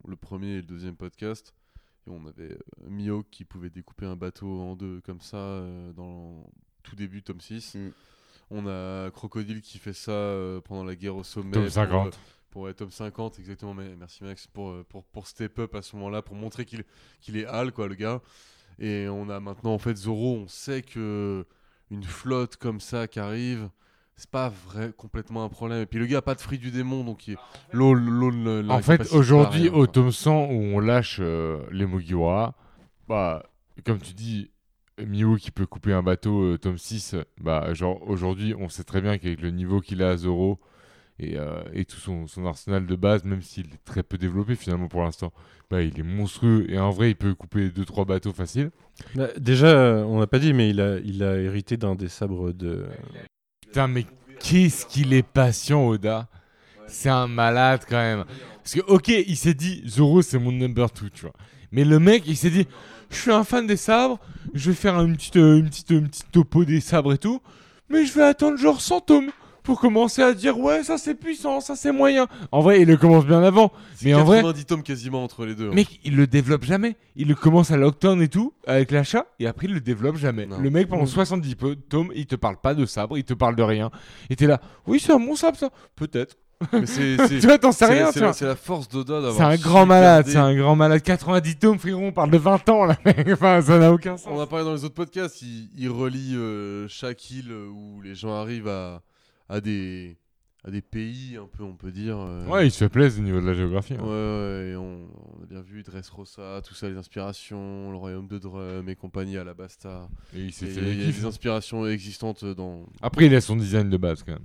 [0.06, 1.54] le premier et le deuxième podcast.
[2.06, 5.92] Et on avait euh, Mio qui pouvait découper un bateau en deux comme ça euh,
[5.92, 6.48] dans
[6.82, 7.74] tout début tome 6.
[7.74, 7.92] Mm.
[8.52, 11.52] On a Crocodile qui fait ça euh, pendant la guerre au sommet.
[11.52, 12.06] Tome pour, 50.
[12.06, 12.18] euh,
[12.50, 13.74] Pour, ouais, tome 50, exactement.
[13.74, 16.84] Mais, merci Max pour, pour, pour step up à ce moment-là, pour montrer qu'il
[17.20, 18.20] qu'il est hal, quoi, le gars.
[18.78, 20.36] Et on a maintenant, en fait, Zoro.
[20.36, 21.44] On sait que
[21.90, 23.68] une flotte comme ça qui arrive,
[24.20, 25.80] c'est pas vrai complètement un problème.
[25.80, 27.38] Et puis le gars a pas de fruit du démon, donc il...
[27.72, 32.54] l'eau, l'eau ne En fait, aujourd'hui, au tome 100 où on lâche euh, les Mugiwara,
[33.08, 33.42] bah,
[33.86, 34.50] comme tu dis,
[34.98, 39.00] Miu qui peut couper un bateau, euh, tome 6, bah, genre, aujourd'hui, on sait très
[39.00, 40.60] bien qu'avec le niveau qu'il a à Zoro
[41.18, 44.54] et, euh, et tout son, son arsenal de base, même s'il est très peu développé
[44.54, 45.32] finalement pour l'instant,
[45.70, 48.70] bah, il est monstrueux et en vrai, il peut couper 2-3 bateaux faciles.
[49.14, 52.52] Bah, déjà, on n'a pas dit, mais il a, il a hérité d'un des sabres
[52.52, 52.84] de.
[53.70, 54.04] Putain, mais
[54.40, 56.26] qu'est-ce qu'il est patient, Oda
[56.88, 58.24] C'est un malade quand même.
[58.64, 61.32] Parce que, ok, il s'est dit, Zoro, c'est mon number 2, tu vois.
[61.70, 62.66] Mais le mec, il s'est dit,
[63.10, 64.18] je suis un fan des sabres,
[64.54, 67.40] je vais faire une petite, euh, une petite, une petite topo des sabres et tout,
[67.88, 69.30] mais je vais attendre genre 100 tomes
[69.62, 72.26] pour commencer à dire, ouais, ça c'est puissant, ça c'est moyen.
[72.52, 73.72] En vrai, il le commence bien avant.
[74.02, 75.68] Mais en vrai- 90 tomes quasiment entre les deux.
[75.70, 75.74] hein.
[75.74, 76.96] Mec, il le développe jamais.
[77.16, 80.46] Il le commence à Lockdown et tout, avec l'achat, et après il le développe jamais.
[80.46, 80.58] Non.
[80.58, 83.56] Le mec, pendant 70 po- tomes, il te parle pas de sabre, il te parle
[83.56, 83.90] de rien.
[84.30, 85.70] Et t'es là, oui, c'est un bon sabre ça.
[85.96, 86.36] Peut-être.
[86.74, 88.32] Mais c'est- c'est- tu vois, t'en sais c'est- rien, tu la- vois.
[88.34, 89.34] C'est la force d'Oda d'avoir.
[89.34, 91.00] C'est un grand malade, c'est un grand malade.
[91.02, 93.26] 90 tomes, frérot, on parle de 20 ans là, mec.
[93.32, 94.40] Enfin, ça n'a aucun On sens.
[94.40, 98.34] a parlé dans les autres podcasts, il, il relie euh, chaque île où les gens
[98.34, 99.00] arrivent à,
[99.50, 100.16] à, des,
[100.64, 102.16] à des pays, un peu, on peut dire.
[102.18, 103.94] euh, Ouais, il se fait plaisir au niveau de la géographie.
[103.94, 104.04] Ouais, hein.
[104.04, 105.08] ouais, et on,
[105.38, 109.36] on a bien vu Dressrosa, tout ça, les inspirations, le royaume de Drum et compagnie
[109.36, 110.08] à la Basta.
[110.34, 112.86] Et il s'est fait a- des des inspirations existantes dans.
[113.02, 114.44] Après, il a son design de base quand même.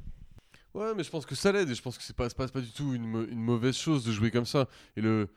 [0.74, 2.60] Ouais, mais je pense que ça l'aide et je pense que c'est pas, pas, pas
[2.60, 4.68] du tout une, une mauvaise chose de jouer comme ça.
[4.98, 5.30] Et le,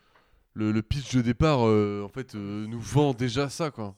[0.54, 3.94] le, le pitch de départ, euh, en fait, euh, nous vend déjà ça, quoi.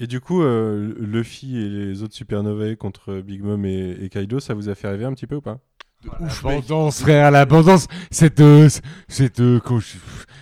[0.00, 4.40] Et du coup, euh, Luffy et les autres supernovae contre Big Mom et, et Kaido,
[4.40, 5.58] ça vous a fait rêver un petit peu ou pas?
[6.02, 6.52] De ouf, mec.
[6.54, 7.86] L'abondance, frère, l'abondance.
[8.10, 8.68] Cette, euh,
[9.08, 9.96] cette, euh, quand je-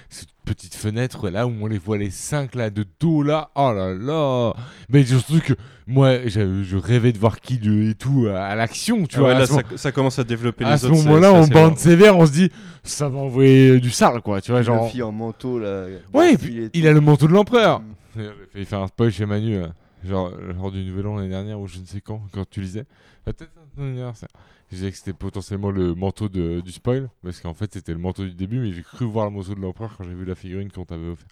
[0.09, 3.51] cette petite fenêtre là où on les voit les cinq là de dos là.
[3.55, 4.55] Oh là là.
[4.89, 5.53] Mais surtout que
[5.87, 9.29] moi, je, je rêvais de voir Kid et tout à, à l'action, tu Ah vois.
[9.29, 10.97] ouais, à là, ce, ça, commence à développer à les ce autres.
[10.97, 12.51] c'est- moment-là, c'est on bande sévère, on se dit,
[12.83, 14.41] ça va envoyer du sale, quoi.
[14.41, 14.85] Tu vois, genre.
[14.85, 15.85] Le fille en manteau là.
[16.15, 16.89] Ouais, il tout.
[16.89, 17.81] a le manteau de l'empereur.
[17.81, 17.85] Mm.
[18.17, 19.75] J'ai failli faire un spoil chez Manu, là.
[20.05, 22.85] genre du Nouvel An l'année dernière ou je ne sais quand, quand tu lisais.
[23.27, 24.29] Ah, Peut-être un anniversaire.
[24.71, 28.25] Je disais que c'était potentiellement le manteau du spoil, parce qu'en fait c'était le manteau
[28.25, 30.71] du début, mais j'ai cru voir le manteau de l'empereur quand j'ai vu la figurine
[30.71, 31.29] qu'on t'avait offert.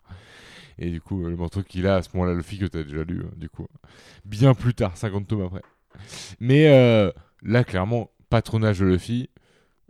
[0.78, 2.84] Et du coup, le manteau qu'il a à ce moment-là, le film que tu as
[2.84, 3.66] déjà lu, hein, du coup,
[4.24, 5.62] bien plus tard, 50 tomes après.
[6.38, 7.10] Mais euh,
[7.42, 9.28] là, clairement, patronage de Luffy.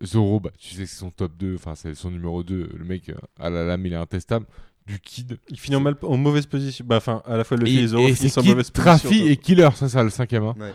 [0.02, 2.70] Zoro, bah, tu sais que c'est son top 2, enfin c'est son numéro 2.
[2.74, 4.46] Le mec, euh, à la lame, il est intestable.
[4.86, 6.84] Du Kid, Il finit en, mal, en mauvaise position.
[6.88, 8.82] Bah, enfin, à la fois Luffy et, et et finissent c'est en Kid, mauvaise position.
[9.08, 9.30] Trafi quoi.
[9.30, 10.44] et Killer, ça, ça, le cinquième.
[10.44, 10.54] hein.
[10.58, 10.72] Ouais.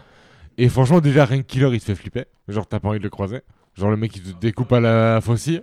[0.57, 2.25] Et franchement, déjà, rien que Killer, il te fait flipper.
[2.47, 3.41] Genre, t'as pas envie de le croiser.
[3.77, 5.61] Genre, le mec, il te découpe à la faucille.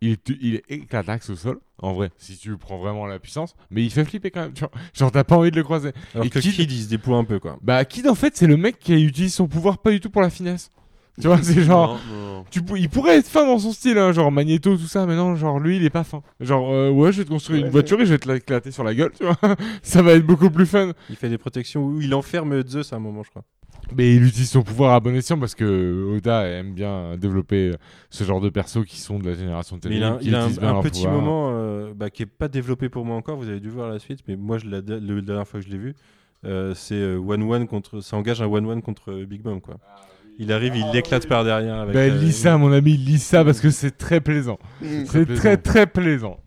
[0.00, 3.54] Il, te- il est éclataxe au sol, en vrai, si tu prends vraiment la puissance.
[3.70, 4.52] Mais il fait flipper quand même.
[4.52, 4.70] tu vois.
[4.92, 5.92] Genre, t'as pas envie de le croiser.
[6.14, 7.58] Alors et que Kid- Kid, il se déploie un peu, quoi.
[7.62, 10.22] Bah, Kid, en fait, c'est le mec qui utilise son pouvoir pas du tout pour
[10.22, 10.70] la finesse.
[11.20, 12.00] Tu vois, c'est genre.
[12.10, 12.44] Non, non, non.
[12.50, 15.16] Tu, pou- il pourrait être fin dans son style, hein, genre Magneto, tout ça, mais
[15.16, 16.22] non, genre lui, il est pas fin.
[16.40, 18.84] Genre, euh, ouais, je vais te construire une voiture et je vais te l'éclater sur
[18.84, 19.36] la gueule, tu vois.
[19.82, 20.92] ça va être beaucoup plus fun.
[21.10, 23.44] Il fait des protections où il enferme Zeus à un moment, je crois.
[23.94, 27.72] Mais il utilise son pouvoir à bon escient parce que Oda aime bien développer
[28.10, 30.34] ce genre de persos qui sont de la génération de Mais il a, qui il
[30.34, 31.20] a un, petit pouvoir.
[31.20, 33.36] moment euh, bah, qui est pas développé pour moi encore.
[33.36, 35.78] Vous avez dû voir la suite, mais moi, je la, dernière fois que je l'ai
[35.78, 35.94] vu,
[36.44, 38.00] euh, c'est euh, one one contre.
[38.00, 39.76] Ça engage un one one contre euh, Big Mom, quoi.
[40.38, 41.76] Il arrive, il l'éclate par derrière.
[41.76, 44.58] Avec, Bah, euh, lis ça, mon ami, lis ça parce que c'est très plaisant.
[44.82, 45.04] Mm.
[45.06, 46.38] C'est très très plaisant.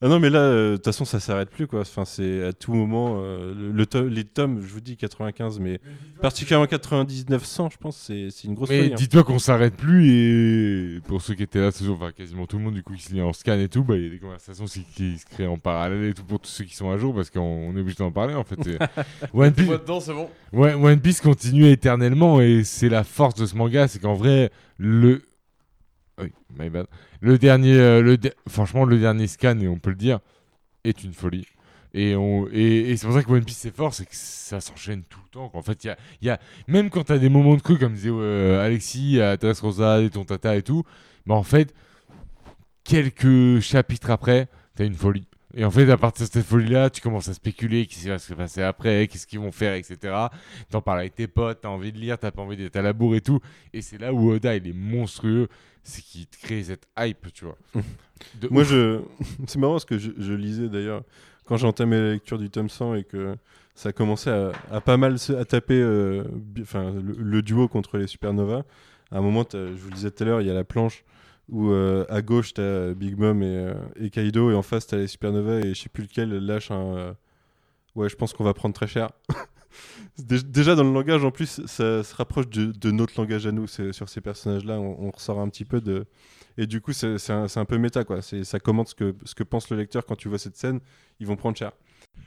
[0.00, 1.80] Ah non, mais là, euh, de toute façon, ça s'arrête plus, quoi.
[1.80, 3.16] Enfin, c'est à tout moment.
[3.20, 5.80] euh, le, le to- les tomes, je vous dis 95, mais
[6.22, 8.94] particulièrement 99 100, je pense, c'est c'est une grosse Mais hein.
[8.96, 12.58] dis-toi qu'on s'arrête plus et pour ceux qui étaient là ce jour, enfin quasiment tout
[12.58, 14.10] le monde du coup qui se lit en scan et tout, bah il y a
[14.10, 16.96] des conversations qui se créent en parallèle et tout pour tous ceux qui sont à
[16.96, 18.58] jour parce qu'on on est obligé d'en parler en fait.
[19.34, 20.28] One Piece, Moi dedans, c'est bon.
[20.52, 24.50] Ouais, One Piece continue éternellement et c'est la force de ce manga, c'est qu'en vrai
[24.78, 25.22] le
[26.20, 26.86] oui, my bad.
[27.20, 28.18] Le dernier euh, le
[28.48, 30.20] franchement le dernier scan et on peut le dire
[30.84, 31.46] est une folie.
[31.94, 35.02] Et, on, et, c'est pour ça que One Piece c'est fort, c'est que ça s'enchaîne
[35.04, 35.48] tout le temps.
[35.48, 38.10] qu'en fait, y a, y a, même quand t'as des moments de creux, comme disait
[38.12, 40.84] euh, Alexis, à Rosa, et ton tata et tout,
[41.26, 41.74] bah en fait,
[42.84, 45.27] quelques chapitres après, t'as une folie.
[45.54, 48.18] Et en fait, à partir de cette folie-là, tu commences à spéculer qu'est-ce qui va
[48.18, 50.14] se passer après, qu'est-ce qu'ils vont faire, etc.
[50.70, 52.92] T'en parles avec tes potes, t'as envie de lire, t'as pas envie d'être à la
[52.92, 53.40] bourre et tout.
[53.72, 55.48] Et c'est là où Oda, il est monstrueux,
[55.82, 57.56] c'est qu'il te crée cette hype, tu vois.
[58.40, 58.68] De Moi, ouf.
[58.68, 59.00] je...
[59.46, 61.02] c'est marrant parce que je, je lisais d'ailleurs
[61.46, 63.34] quand j'ai entamé la lecture du tome 100 et que
[63.74, 67.68] ça commençait à, à pas mal se, à taper euh, bi- enfin, le, le duo
[67.68, 68.64] contre les supernovas.
[69.10, 71.04] À un moment, je vous le disais tout à l'heure, il y a la planche
[71.48, 74.96] où euh, à gauche t'as Big Mom et, euh, et Kaido et en face t'as
[74.98, 76.96] les supernovas et je sais plus lequel lâche un.
[76.96, 77.12] euh,
[77.94, 79.10] Ouais, je pense qu'on va prendre très cher.
[80.18, 83.66] Dé- Déjà dans le langage, en plus, ça se rapproche de, notre langage à nous
[83.66, 84.78] sur ces personnages-là.
[84.78, 86.06] On, on ressort un petit peu de,
[86.56, 88.20] et du coup, c'est un, un peu méta, quoi.
[88.22, 90.80] Ça commente ce que, ce que pense le lecteur quand tu vois cette scène.
[91.18, 91.72] Ils vont prendre cher.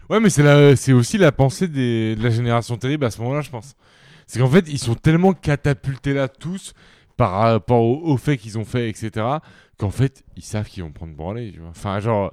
[0.09, 3.49] Ouais, mais c'est aussi la pensée des, de la génération terrible à ce moment-là, je
[3.49, 3.75] pense.
[4.27, 6.73] C'est qu'en fait, ils sont tellement catapultés là tous
[7.21, 9.23] par rapport au, au fait qu'ils ont fait, etc.,
[9.77, 11.69] qu'en fait, ils savent qu'ils vont prendre branlée, tu vois.
[11.69, 12.31] Enfin, genre,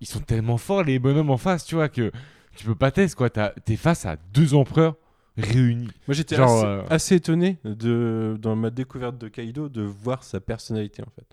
[0.00, 2.12] ils sont tellement forts, les bonhommes en face, tu vois, que
[2.54, 3.28] tu peux pas tester, quoi.
[3.28, 4.94] T'es face à deux empereurs
[5.36, 5.90] réunis.
[6.06, 10.22] Moi, j'étais Genre, assez, euh, assez étonné de, dans ma découverte de Kaido de voir
[10.22, 11.26] sa personnalité, en fait.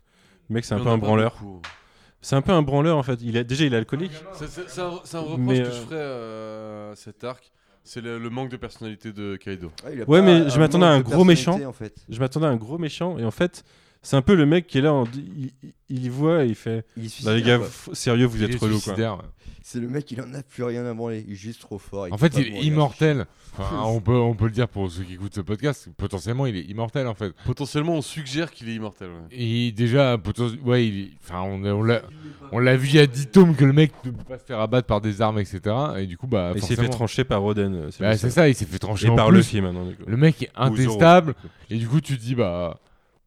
[0.49, 1.37] Le mec, c'est un peu un branleur.
[1.39, 1.61] beaucoup.
[2.19, 3.19] C'est un peu un branleur, en fait.
[3.21, 4.13] Il a, déjà, il est alcoolique.
[4.33, 7.51] C'est- un, reproche Mais, que euh, je ferais euh, cet arc.
[7.87, 9.71] C'est le, le manque de personnalité de Kaido.
[9.85, 11.57] Ah, Ouais, mais je m'attendais à un gros méchant.
[11.65, 11.95] En fait.
[12.09, 13.17] Je m'attendais à un gros méchant.
[13.17, 13.63] Et en fait,
[14.01, 14.93] c'est un peu le mec qui est là.
[14.93, 18.25] En, il, il- il y voit et il fait Il Bah, les gars, f- sérieux,
[18.25, 18.93] vous Il êtes relou, quoi.
[19.63, 21.23] C'est le mec, il en a plus rien à branler.
[21.27, 22.07] Il est juste trop fort.
[22.11, 23.25] En fait, il est immortel.
[23.59, 25.89] Enfin, on, peut, on peut le dire pour ceux qui écoutent ce podcast.
[25.97, 27.33] Potentiellement, il est immortel, en fait.
[27.43, 29.07] Potentiellement, on suggère qu'il est immortel.
[29.07, 29.15] ouais.
[29.31, 32.03] Et déjà, poten- ouais, il est- enfin, on, on l'a,
[32.51, 34.43] on l'a vu il y a 10 tomes que le mec ne peut pas se
[34.43, 35.59] faire abattre par des armes, etc.
[35.97, 37.73] Et du coup, bah, Il s'est fait forcément- trancher par Roden.
[37.73, 39.37] euh, Bah, c'est ça, il s'est fait trancher Et en par plus.
[39.37, 39.85] Luffy maintenant.
[39.87, 40.03] du coup.
[40.05, 40.73] Le mec est Ou Zoro.
[40.73, 41.33] intestable.
[41.71, 42.79] Et du coup, tu te dis, bah,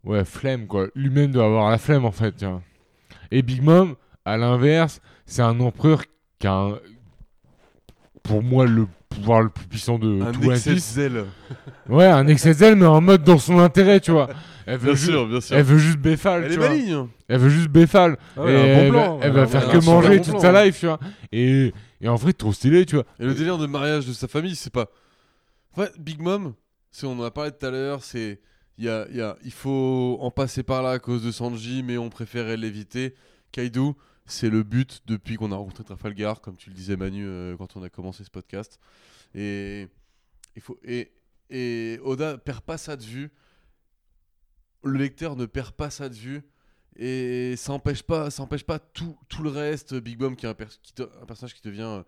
[0.04, 0.88] ouais, flemme, quoi.
[0.94, 2.62] Lui-même doit avoir la flemme, en fait, tiens.
[3.30, 3.94] Et Big Mom,
[4.24, 6.02] à l'inverse, c'est un empereur
[6.38, 6.78] qui a, un-
[8.22, 11.24] pour moi, le pouvoir le plus puissant de Un tout excès de zèle.
[11.88, 14.28] Ouais, un excès de zèle, mais en mode dans son intérêt, tu vois.
[14.66, 15.56] Elle veut, Bien juste, sûr, bien sûr.
[15.56, 16.68] elle veut juste béfal, Elle tu est vois.
[16.68, 17.06] maligne.
[17.28, 18.18] Elle veut juste béfal.
[18.36, 19.16] Ah ouais, et un bon elle, plan.
[19.18, 21.00] va, elle va Un- faire que manger toute sa life, tu vois.
[21.32, 23.04] Et, et en vrai, trop stylé, tu vois.
[23.18, 24.86] Et le délire de mariage de sa famille, c'est pas.
[25.76, 26.54] En fait, Big Mom,
[27.02, 28.38] on en a parlé tout à l'heure, c'est.
[28.78, 33.14] Il, faut en passer par là à cause de Sanji, mais on préférait l'éviter.
[33.52, 37.56] Kaido, c'est le but depuis qu'on a rencontré Trafalgar, comme tu le disais Manu euh,
[37.56, 38.78] quand on a commencé ce podcast.
[39.34, 39.88] Et,
[40.56, 43.30] il faut, et, Oda perd pas ça de vue.
[44.82, 46.42] Le lecteur ne perd pas ça de vue.
[46.96, 49.94] Et ça empêche pas, ça empêche pas tout, tout le reste.
[49.94, 52.02] Big Mom, qui est un, personnage qui devient euh,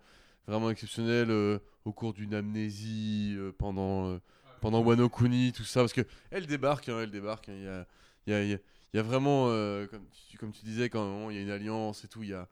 [0.47, 4.17] vraiment exceptionnel euh, au cours d'une amnésie pendant,
[4.63, 5.81] pendant Wano Kuni, tout ça.
[5.81, 6.01] Parce que
[6.31, 7.49] elle débarque, hein, elle débarque.
[7.49, 7.85] hein, Il y, a,
[8.27, 8.57] il y, a, il y a-
[8.93, 11.49] il y a vraiment, euh, comme, tu, comme tu disais, quand il y a une
[11.49, 12.23] alliance et tout.
[12.23, 12.47] Il y a,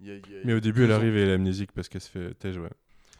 [0.00, 1.72] il y a- il y a- Mais au début, elle arrive et elle est amnésique
[1.72, 2.70] parce qu'elle se fait tège, ouais.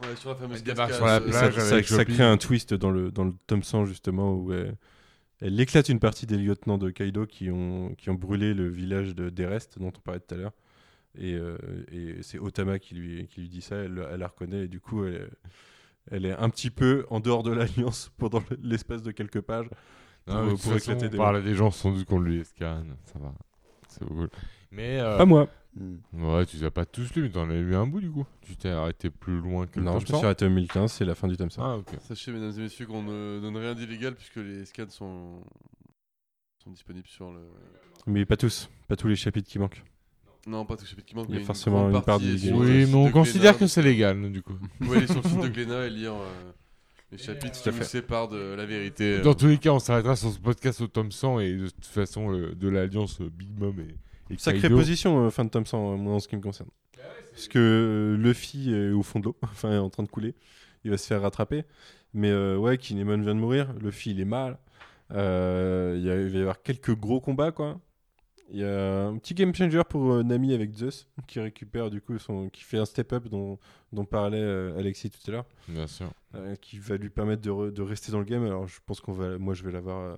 [0.02, 1.96] Ouais, sur la fameuse Elle débarque cascade, sur la Et ça, plage ça- avec ça
[1.98, 2.14] Jopi.
[2.14, 4.76] crée un twist dans le, dans le tome 100 justement où elle,
[5.40, 9.14] elle éclate une partie des lieutenants de Kaido qui ont, qui ont brûlé le village
[9.14, 10.52] de d'Erest dont on parlait tout à l'heure.
[11.18, 11.56] Et, euh,
[11.92, 14.80] et c'est Otama qui lui, qui lui dit ça, elle, elle la reconnaît et du
[14.80, 15.28] coup elle,
[16.10, 19.68] elle est un petit peu en dehors de l'alliance pendant l'espace de quelques pages.
[20.26, 21.92] Non, Pour- mais de toute pour façon, éclater on des parle à des gens sans
[21.92, 22.96] doute qu'on lui scanne.
[23.04, 23.32] Ça va.
[23.88, 24.30] C'est cool.
[24.70, 24.98] Mais.
[25.00, 25.48] euh, Pas moi.
[25.76, 25.96] Hmm.
[26.12, 28.24] Ouais, tu les as pas tous lus, mais t'en as lu un bout du coup.
[28.42, 30.16] Tu t'es arrêté plus loin que le Non, je me 100.
[30.18, 31.62] suis arrêté en 2015, c'est la fin du tome 100.
[31.64, 31.88] Ah, ok.
[32.00, 35.42] Sachez, mesdames et messieurs, qu'on ne donne rien d'illégal puisque les scans sont,
[36.62, 37.40] sont disponibles sur le.
[38.06, 39.82] Mais pas tous, pas tous les chapitres qui manquent.
[40.46, 41.26] Non, pas tout chapitre qui manque.
[41.28, 43.56] Il y a mais forcément grande une part sur le Oui, mais on de considère
[43.58, 44.54] que c'est légal, du coup.
[44.60, 46.52] Vous pouvez aller sur le site de Glénat et lire euh,
[47.12, 49.18] les chapitres à qui nous séparent de la vérité.
[49.18, 49.22] euh.
[49.22, 51.86] Dans tous les cas, on s'arrêtera sur ce podcast au tome 100 et de toute
[51.86, 54.76] façon, de l'alliance euh, Big Mom et, et Sacrée Kaido.
[54.76, 56.68] position, euh, fin de tome 100, euh, moi en ce qui me concerne.
[57.32, 60.34] Parce que euh, Luffy est au fond de l'eau, enfin est en train de couler.
[60.84, 61.64] Il va se faire rattraper.
[62.12, 63.72] Mais euh, ouais, Kinemon vient de mourir.
[63.80, 64.58] Luffy, il est mal.
[65.12, 67.80] Euh, il va y avoir quelques gros combats, quoi.
[68.50, 72.00] Il y a un petit game changer pour euh, Nami avec Zeus qui récupère du
[72.00, 73.58] coup son, qui fait un step up dont,
[73.92, 76.10] dont parlait euh, Alexis tout à l'heure, Bien sûr.
[76.34, 78.44] euh, qui va lui permettre de, re- de rester dans le game.
[78.44, 80.16] Alors je pense qu'on va, moi je vais la voir euh,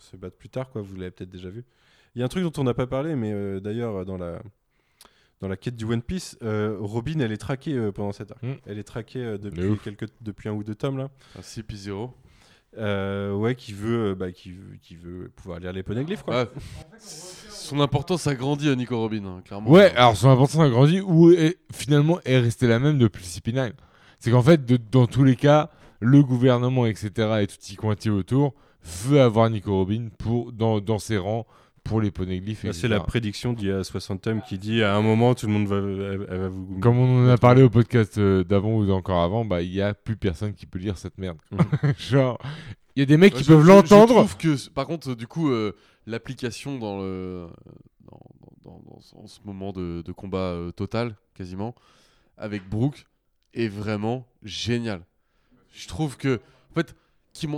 [0.00, 0.82] se battre plus tard quoi.
[0.82, 1.64] Vous l'avez peut-être déjà vu.
[2.14, 4.42] Il y a un truc dont on n'a pas parlé, mais euh, d'ailleurs dans la
[5.40, 8.42] dans la quête du One Piece, euh, Robin elle est traquée euh, pendant cette arc.
[8.42, 8.54] Mm.
[8.66, 11.10] Elle est traquée euh, De depuis quelques depuis un ou deux tomes là.
[11.36, 12.10] Un CP0.
[12.76, 16.42] Euh, ouais, qui veut, euh, bah, qui veut, qui veut pouvoir lire les poneglyphes quoi.
[16.42, 16.48] Ouais.
[16.98, 19.70] Son importance a grandi à Nico Robin, hein, clairement.
[19.70, 23.26] Ouais, alors son importance a grandi ou est, finalement est restée la même depuis le
[23.26, 23.72] CP9.
[24.18, 28.10] C'est qu'en fait, de- dans tous les cas, le gouvernement, etc., et tout y cointé
[28.10, 31.46] autour, veut avoir Nico Robin pour, dans, dans ses rangs
[31.88, 32.64] pour les poneglyphes.
[32.64, 32.78] Etc.
[32.82, 35.52] c'est la prédiction d'il y a 60 tomes qui dit à un moment tout le
[35.52, 36.78] monde va, elle, elle va vous.
[36.80, 39.82] Comme on en a parlé au podcast euh, d'avant ou d'encore avant, bah il y
[39.82, 41.38] a plus personne qui peut lire cette merde.
[41.98, 42.38] Genre,
[42.96, 44.14] il y a des mecs Ouais, qui je- peuvent je- Je l'entendre.
[44.14, 45.72] trouve que, par contre, du coup, euh,
[46.06, 47.46] l'application dans le
[48.10, 48.20] dans,
[48.64, 51.74] dans- dans- dans ce moment de, de combat euh, total, quasiment,
[52.36, 53.06] avec Brooke,
[53.54, 55.02] est vraiment génial.
[55.72, 56.94] Je trouve que, en fait,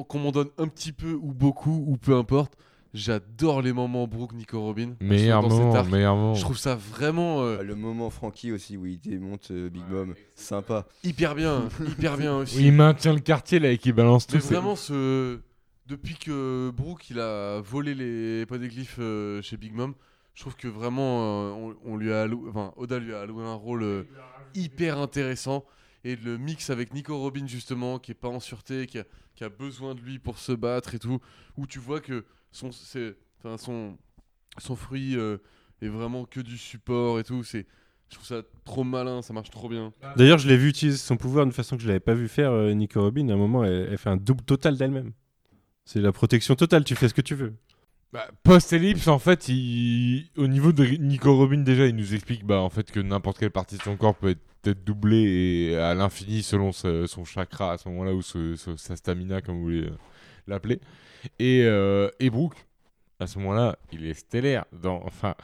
[0.08, 2.54] qu'on m'en donne un petit peu ou beaucoup ou peu importe,
[2.94, 4.94] j'adore les moments Brooke, Nico Robin.
[5.00, 6.34] Meilleur moment, meilleur moment.
[6.34, 9.84] Je trouve ça vraiment euh, Ah, le moment Frankie aussi où il démonte euh, Big
[9.88, 10.86] Mom, sympa.
[11.04, 12.56] hyper bien, hyper bien aussi.
[12.58, 14.36] Oui, il maintient le quartier là et qui balance tout.
[14.36, 15.38] Mais c'est- vraiment, ce...
[15.86, 19.94] depuis que Brooke il a volé les poneglyphes euh, chez Big Mom,
[20.34, 21.50] je trouve que vraiment, euh,
[21.84, 22.48] on, on lui a alloué...
[22.50, 24.02] enfin, Oda lui a alloué un rôle euh,
[24.54, 25.64] hyper intéressant.
[26.02, 29.04] Et le mix avec Nico Robin, justement, qui est pas en sûreté, qui a,
[29.34, 31.18] qui a besoin de lui pour se battre et tout,
[31.58, 32.70] où tu vois que son,
[33.38, 33.96] enfin, son,
[34.58, 35.38] son fruit euh,
[35.82, 37.42] est vraiment que du support et tout.
[37.44, 37.66] C'est,
[38.08, 39.92] je trouve ça trop malin, ça marche trop bien.
[40.16, 42.50] D'ailleurs, je l'ai vu utiliser son pouvoir d'une façon que je l'avais pas vu faire.
[42.50, 45.12] euh, Nico Robin, à un moment, elle, elle fait un double total d'elle-même.
[45.84, 46.84] C'est la protection totale.
[46.84, 47.54] Tu fais ce que tu veux.
[48.12, 50.28] Bah, Post-ellipse, en fait, il...
[50.36, 53.52] au niveau de Nico Robin, déjà, il nous explique bah, en fait, que n'importe quelle
[53.52, 57.74] partie de son corps peut être, être doublée et à l'infini selon ce- son chakra
[57.74, 59.88] à ce moment-là ou ce- ce- sa stamina, comme vous voulez
[60.46, 60.80] l'appeler.
[61.38, 62.56] Et, euh, et Brooke,
[63.18, 64.64] à ce moment-là, il est stellaire.
[64.72, 65.02] Dans...
[65.04, 65.34] Enfin,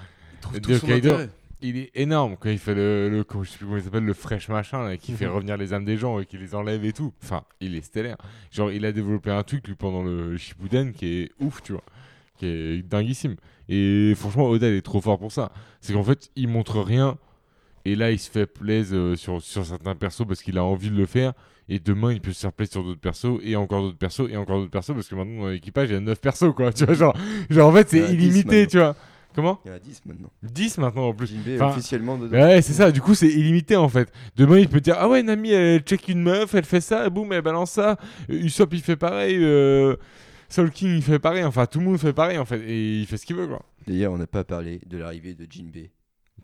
[0.55, 1.17] Il Kaido,
[1.63, 4.49] est énorme quand il fait le, le je sais plus comment il s'appelle le fresh
[4.49, 5.19] machin là, qui Mhm.
[5.19, 7.13] fait revenir les âmes des gens et qui les enlève et tout.
[7.23, 8.17] Enfin, il est stellaire.
[8.53, 11.83] Genre, il a développé un truc lui pendant le Shippuden qui est ouf, tu vois,
[12.39, 13.37] qui est dinguissime.
[13.69, 15.51] Et franchement, Oda il est trop fort pour ça.
[15.81, 17.19] C'est qu'en fait, il montre rien
[17.85, 20.91] et là, il se fait plaisir euh, sur sur certains persos parce qu'il a envie
[20.91, 21.33] de le faire.
[21.69, 24.37] Et demain, il peut se faire plaisir sur d'autres persos, et encore d'autres persos, et
[24.37, 26.73] encore d'autres persos, parce que maintenant, dans l'équipage, il y a 9 persos, quoi.
[26.77, 27.17] Tu vois, genre,
[27.51, 28.95] genre en fait, c'est a 10 illimité, tu vois.
[29.35, 30.31] Comment Il y en a 10 maintenant.
[30.43, 31.35] 10 maintenant en plus.
[31.57, 32.39] Enfin, officiellement dedans.
[32.39, 32.91] Ouais, c'est ça.
[32.91, 34.11] Du coup, c'est illimité en fait.
[34.35, 37.31] Demain, il peut dire Ah ouais, Nami, elle check une meuf, elle fait ça, boum,
[37.35, 37.99] elle balance ça.
[38.31, 39.37] Usopp, il fait pareil.
[39.39, 39.97] Euh...
[40.49, 41.45] Soul King, il fait pareil.
[41.45, 42.61] Enfin, tout le monde fait pareil en fait.
[42.61, 43.61] Et il fait ce qu'il veut, quoi.
[43.87, 45.91] D'ailleurs, on n'a pas parlé de l'arrivée de Jinbei.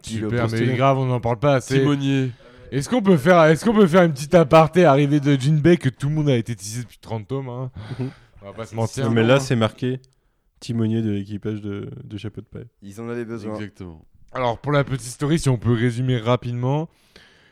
[0.03, 1.79] Super, mais grave, on n'en parle pas assez.
[1.79, 2.31] Timonier.
[2.73, 5.91] Est-ce qu'on peut faire, est-ce qu'on peut faire une petite aparté arrivée de Jinbei que
[5.91, 7.71] tout le monde a été tissé depuis 30 tomes hein
[8.41, 9.11] On va pas se mentir.
[9.11, 10.01] mais là, c'est marqué
[10.59, 12.69] timonier de l'équipage de, de Chapeau de paille.
[12.81, 13.57] Ils en avaient besoin.
[13.57, 14.03] Exactement.
[14.33, 16.89] Alors, pour la petite story, si on peut résumer rapidement,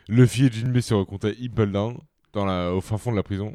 [0.08, 1.98] Luffy et Jinbei se rencontrent à Impel Down,
[2.32, 3.54] dans la, au fin fond de la prison.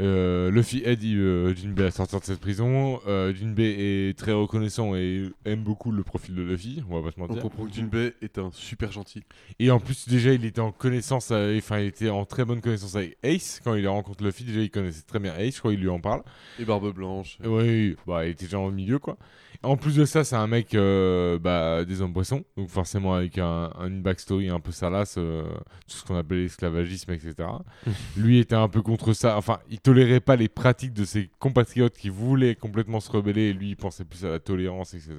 [0.00, 3.00] Euh, Luffy aide euh, Jinbei à sortir de cette prison.
[3.08, 7.10] Euh, Jinbei est très reconnaissant et aime beaucoup le profil de Luffy, on va pas
[7.10, 7.42] se On mentir.
[7.42, 9.24] comprend que Jinbei est un super gentil.
[9.58, 12.94] Et en plus, déjà, il était en connaissance, enfin, il était en très bonne connaissance
[12.94, 13.60] avec Ace.
[13.64, 16.00] Quand il rencontre Luffy, déjà, il connaissait très bien Ace, je crois qu'il lui en
[16.00, 16.22] parle.
[16.60, 17.38] Et Barbe Blanche.
[17.44, 19.16] Oui, bah, il était déjà au milieu, quoi.
[19.64, 23.38] En plus de ça, c'est un mec euh, bah, des hommes poissons, donc forcément avec
[23.38, 25.42] un, un- une backstory un peu salace, euh,
[25.88, 27.34] tout ce qu'on appelle l'esclavagisme, etc.
[28.16, 31.96] Lui était un peu contre ça, enfin, il tolérait pas les pratiques de ses compatriotes
[31.96, 35.16] qui voulaient complètement se rebeller, et lui, il pensait plus à la tolérance, etc.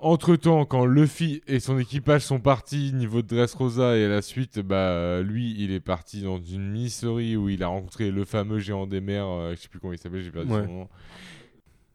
[0.00, 4.22] Entre temps, quand Luffy et son équipage sont partis niveau de Dressrosa et à la
[4.22, 8.58] suite, bah lui, il est parti dans une mini-story où il a rencontré le fameux
[8.58, 10.64] géant des mers, euh, je sais plus comment il s'appelle, j'ai perdu Ouais.
[10.66, 10.88] son nom.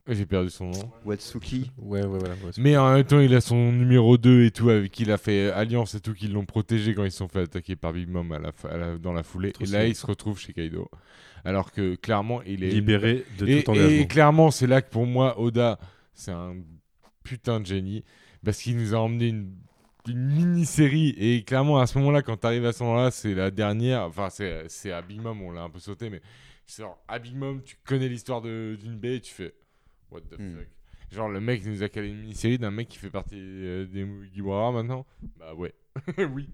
[0.10, 0.92] J'ai perdu son nom.
[1.06, 1.72] Watsuki.
[1.78, 2.34] Ouais, ouais, voilà.
[2.36, 5.04] ouais, c'est- Mais en même temps, il a son numéro 2 et tout, avec qui
[5.04, 7.76] il a fait alliance et tout, qui l'ont protégé quand ils se sont fait attaquer
[7.76, 9.52] par Big Mom à la fa- à la- dans la foulée.
[9.52, 10.90] Trop et là, il se retrouve chez Kaido.
[11.46, 14.06] Alors que clairement, il est Libéré de et, tout et engagement.
[14.08, 15.80] clairement, c'est là que pour moi, Oda,
[16.14, 16.56] c'est un
[17.24, 18.04] putain de génie.
[18.44, 19.52] Parce qu'il nous a emmené une,
[20.08, 21.14] une mini-série.
[21.18, 24.04] Et clairement, à ce moment-là, quand t'arrives à ce moment-là, c'est la dernière.
[24.04, 26.10] Enfin, c'est c'est à Big Mom, on l'a un peu sauté.
[26.10, 26.22] Mais
[26.66, 29.54] c'est genre, à Big Mom, tu connais l'histoire de- d'une baie et tu fais
[30.12, 30.56] What the Hmm.
[30.58, 30.68] fuck.
[31.12, 34.04] Genre, le mec nous a calé une mini-série d'un mec qui fait partie euh, des
[34.06, 35.06] Mugiwara maintenant
[35.40, 35.74] Bah ouais.
[36.36, 36.48] oui.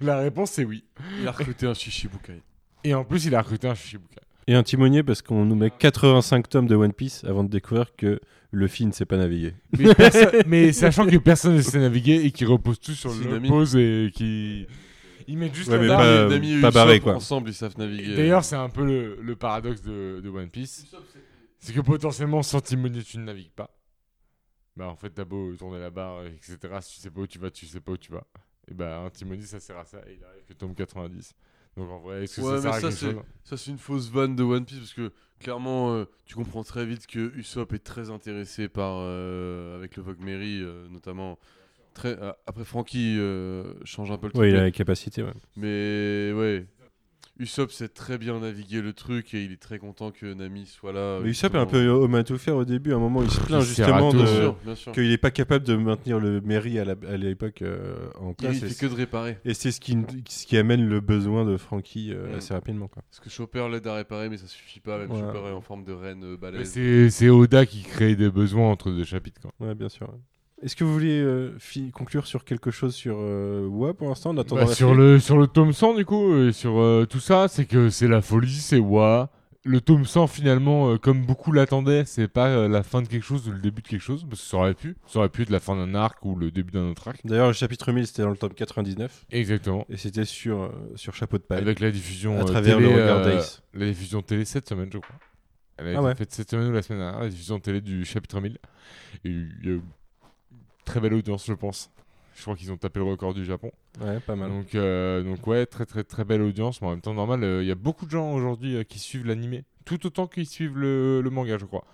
[0.00, 0.84] La réponse, c'est oui.
[1.20, 2.42] Il a recruté un Shishibukai.
[2.84, 4.20] Et en plus, il a recruté un Shishibuka.
[4.46, 7.96] Et un timonier parce qu'on nous met 85 tomes de One Piece avant de découvrir
[7.96, 8.20] que
[8.52, 9.54] Luffy ne sait pas naviguer.
[9.78, 9.86] Mais,
[10.46, 14.10] mais sachant que personne ne sait naviguer et qu'ils reposent tous sur le pose et
[14.14, 14.66] qui
[15.26, 16.28] ils mettent juste Ouais, la barre.
[16.28, 17.14] pas- pas barré, quoi.
[17.14, 18.14] Ensemble, ils savent naviguer.
[18.16, 20.84] D'ailleurs, c'est un peu le, le paradoxe de, de One Piece.
[21.64, 23.70] C'est que potentiellement, sans timonier, tu ne navigues pas.
[24.76, 26.58] Bah, en fait, t'as beau tourner la barre, etc.
[26.82, 28.26] Si tu sais pas où tu vas, tu sais pas où tu vas.
[28.68, 29.98] Et bah, un timonier, ça sert à ça.
[30.06, 31.32] Et il arrive que tome 90.
[31.76, 33.56] Donc, en vrai, est-ce que Ouais, ça sert mais à ça, quelque c'est- chose Ça,
[33.56, 35.10] c'est une fausse vanne de One Piece parce que
[35.40, 38.96] clairement, euh, tu comprends très vite que Usopp est très intéressé par.
[38.98, 41.38] euh, avec le Vogue Mary, euh, notamment.
[41.94, 44.42] Très, euh, après, Frankie euh, change un peu le truc.
[44.42, 45.32] Ouais, il a la capacité, ouais.
[45.56, 46.66] Mais ouais.
[47.40, 50.92] Usopp sait très bien naviguer le truc et il est très content que Nami soit
[50.92, 51.18] là.
[51.20, 52.92] Mais Usopp est un peu homme à tout faire au début.
[52.92, 54.12] À un moment, il se plaint Il justement
[54.92, 58.56] qu'il n'est pas capable de maintenir le mairie à la- à l'époque euh, en place.
[58.58, 59.38] il et fait que de réparer.
[59.44, 59.98] Et c'est ce qui,
[60.28, 62.36] ce qui amène le besoin de Frankie euh, Mm.
[62.36, 62.86] assez rapidement.
[62.86, 63.02] Quoi.
[63.10, 64.98] Parce que Chopper l'aide à réparer, mais ça suffit pas.
[64.98, 65.08] Même.
[65.10, 66.70] Chopper est en forme de reine euh, balèze.
[66.70, 69.40] c'est c'est Oda qui crée des besoins entre deux chapitres.
[69.40, 69.52] Quoi.
[69.66, 70.08] Ouais, bien sûr.
[70.08, 70.20] ouais.
[70.64, 71.56] Est-ce que vous voulez euh,
[71.92, 74.32] conclure sur quelque chose sur euh, Wa pour l'instant?
[74.32, 77.66] Bah, sur, le, sur le tome 100, du coup, et sur euh, tout ça, c'est
[77.66, 79.30] que c'est la folie, c'est Wa.
[79.66, 83.46] Le tome 100, finalement, euh, comme beaucoup l'attendaient, c'est pas la fin de quelque chose
[83.46, 84.96] ou le début de quelque chose, parce que ça aurait pu.
[85.06, 87.20] Ça aurait pu être la fin d'un arc ou le début d'un autre arc.
[87.24, 89.26] D'ailleurs, le chapitre 1000, c'était dans le tome 99.
[89.32, 89.84] Exactement.
[89.90, 91.60] Et c'était sur, sur Chapeau de paille.
[91.60, 93.62] Avec la diffusion à travers télé, le regard d'Ace.
[93.74, 95.16] la diffusion télé cette semaine, je crois.
[95.76, 96.14] Elle a Ah été ouais.
[96.14, 98.52] faite cette semaine ou la semaine dernière, la diffusion télé du chapitre 1000.
[99.24, 99.82] Et il y a eu
[100.84, 101.90] très belle audience, je pense.
[102.36, 103.70] Je crois qu'ils ont tapé le record du Japon.
[104.00, 104.50] Ouais, pas mal.
[104.50, 106.80] Donc, euh, donc ouais, très très très belle audience.
[106.80, 108.98] Mais en même temps, normal, euh, il y a beaucoup de gens aujourd'hui euh, qui
[108.98, 111.84] suivent l'animé, tout autant qu'ils suivent le, le manga, je crois.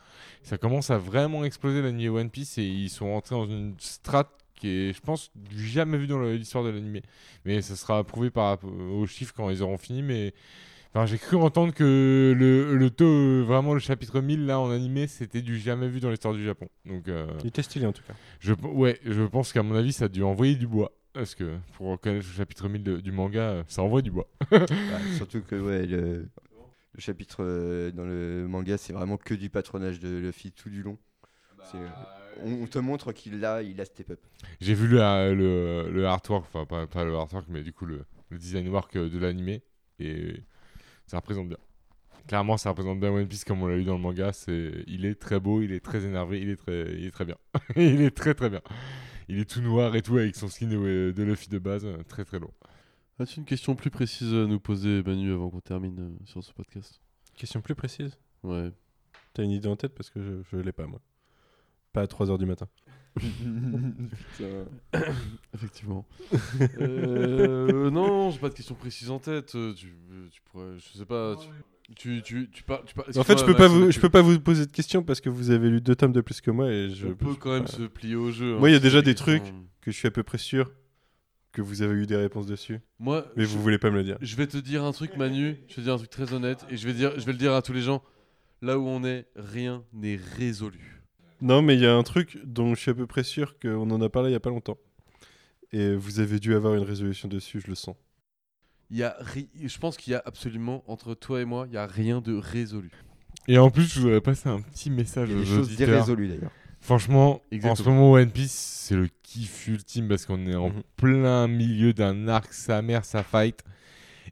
[0.42, 4.30] Ça commence à vraiment exploser l'animé One Piece et ils sont rentrés dans une strate
[4.54, 7.02] qui est, je pense, jamais vu dans l'histoire de l'animé.
[7.44, 10.02] Mais ça sera approuvé par rapport aux chiffres quand ils auront fini.
[10.02, 10.32] Mais
[10.94, 14.70] enfin, j'ai cru entendre que le, le taux, euh, vraiment le chapitre 1000 là en
[14.70, 16.68] animé, c'était du jamais vu dans l'histoire du Japon.
[16.86, 18.14] Donc euh, Il était stylé en tout cas.
[18.40, 20.92] je, ouais, je pense qu'à mon avis, ça a dû envoyer du bois.
[21.12, 24.28] Parce que pour reconnaître le chapitre 1000 de- du manga, euh, ça envoie du bois.
[24.50, 24.66] Bah,
[25.16, 26.28] surtout que ouais, le,
[26.94, 30.82] le chapitre euh, dans le manga, c'est vraiment que du patronage de Luffy tout du
[30.84, 30.98] long.
[31.64, 31.78] C'est-
[32.44, 34.20] on, on te montre qu'il a, il a step up.
[34.60, 37.86] J'ai vu le, euh, le, le artwork, enfin pas, pas le artwork, mais du coup
[37.86, 39.62] le, le design work euh, de l'animé.
[39.98, 40.34] Et
[41.10, 41.58] ça représente bien.
[42.28, 44.32] Clairement, ça représente bien One Piece comme on l'a lu dans le manga.
[44.32, 47.24] C'est, il est très beau, il est très énervé, il est très, il est très
[47.24, 47.34] bien.
[47.76, 48.60] il est très très bien.
[49.28, 52.24] Il est tout noir et tout avec son skin de, de Luffy de base, très
[52.24, 52.54] très lourd.
[53.18, 56.52] As-tu une question plus précise à nous poser, Manu, avant qu'on termine euh, sur ce
[56.52, 57.00] podcast?
[57.36, 58.16] Question plus précise?
[58.44, 58.70] Ouais.
[59.34, 59.94] T'as une idée en tête?
[59.96, 61.00] Parce que je, je l'ai pas moi.
[61.92, 62.68] Pas à 3h du matin.
[65.54, 66.06] Effectivement.
[66.80, 69.54] Euh, non, j'ai pas de question précise en tête.
[69.54, 71.36] euh, Tu, euh, tu pourrais, je sais pas.
[71.36, 71.48] Tu,
[71.96, 74.22] tu, tu, tu par- tu par- En fait, je peux pas vous, je peux pas
[74.22, 76.70] vous poser de questions parce que vous avez lu deux tomes de plus que moi
[76.70, 78.56] et je On peut je- quand même se plier au jeu.
[78.58, 79.54] Moi, il y a hein, déjà des questions- trucs.
[79.80, 80.70] que je suis à peu près sûr
[81.52, 82.78] que vous avez eu des réponses dessus.
[83.00, 84.16] Moi, Mais je, vous voulez pas me le dire.
[84.20, 85.56] je vais te dire un truc, Manu.
[85.68, 87.38] Je vais te dire un truc très honnête et je vais dire, je vais le
[87.38, 88.02] dire à tous les gens.
[88.62, 90.99] Là où on est, rien n'est résolu.
[91.40, 93.90] Non, mais il y a un truc dont je suis à peu près sûr qu'on
[93.90, 94.78] en a parlé il y a pas longtemps.
[95.72, 97.96] Et vous avez dû avoir une résolution dessus, je le sens.
[98.90, 101.74] Il y a, ri- je pense qu'il y a absolument entre toi et moi, il
[101.74, 102.90] y a rien de résolu.
[103.46, 105.80] Et en plus, je voudrais passer un petit message Il y a aux des choses
[105.80, 106.52] irrésolues d'ailleurs.
[106.80, 107.94] Franchement, en ce Exactement.
[107.94, 110.82] moment, One Piece, c'est le kiff ultime parce qu'on est en Mhm.
[110.96, 113.62] plein milieu d'un arc, sa mère, sa fight.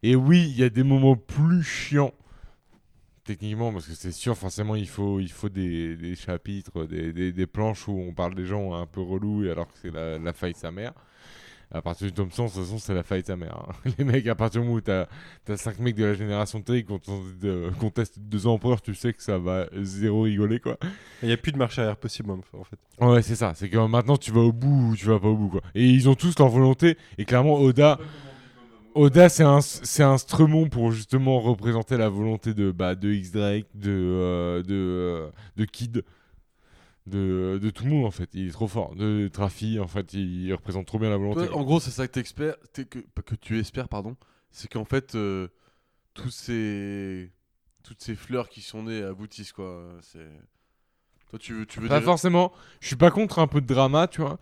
[0.03, 2.13] Et oui, il y a des moments plus chiants,
[3.33, 7.31] techniquement, parce que c'est sûr, forcément, il faut, il faut des, des chapitres, des, des-
[7.31, 10.17] des planches où on parle des gens un peu relous, et alors que c'est la,
[10.17, 10.93] la fight sa mère.
[11.71, 13.55] À partir du tome 100, de toute façon, c'est la fight sa mère.
[13.85, 13.91] hein.
[13.99, 15.05] Les mecs, à partir du moment où t'as
[15.47, 16.91] as 5 mecs de la génération T qui
[17.79, 20.77] contestent deux empereurs, tu sais que ça va zéro rigoler, quoi.
[21.21, 22.79] Il n'y a plus de marche arrière possible, en fait.
[23.05, 23.53] Ouais, c'est ça.
[23.55, 25.61] C'est que maintenant tu vas au bout ou tu vas pas au bout, quoi.
[25.75, 26.97] Et ils ont tous leur volonté.
[27.19, 27.99] Et clairement, Oda,
[28.95, 33.31] Oda, c'est un, c'est un Stremon pour justement représenter la volonté de, bah, de X
[33.31, 36.03] Drake, de, euh, de, euh, de Kid,
[37.05, 38.29] de, de tout le monde en fait.
[38.33, 38.95] Il est trop fort.
[38.95, 41.49] De Trafi, en fait, il, il représente trop bien la volonté.
[41.53, 44.15] En gros, c'est ça que, que, que tu espères, pardon.
[44.51, 45.47] C'est qu'en fait, euh,
[46.13, 47.31] tous ces,
[47.83, 49.83] toutes ces fleurs qui sont nées aboutissent, quoi.
[50.01, 50.27] C'est...
[51.29, 52.51] Toi, tu veux, tu veux Pas dire forcément.
[52.81, 54.39] Je suis pas contre un peu de drama, tu vois.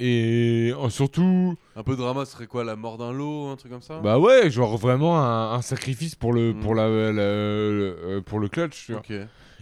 [0.00, 3.70] Et euh, surtout, un peu de drama, serait quoi La mort d'un lot, un truc
[3.70, 4.00] comme ça?
[4.00, 6.60] bah ouais, genre vraiment un, un sacrifice pour le, Mm.
[6.60, 9.02] pour la, la- le- euh, pour le clutch, tu vois.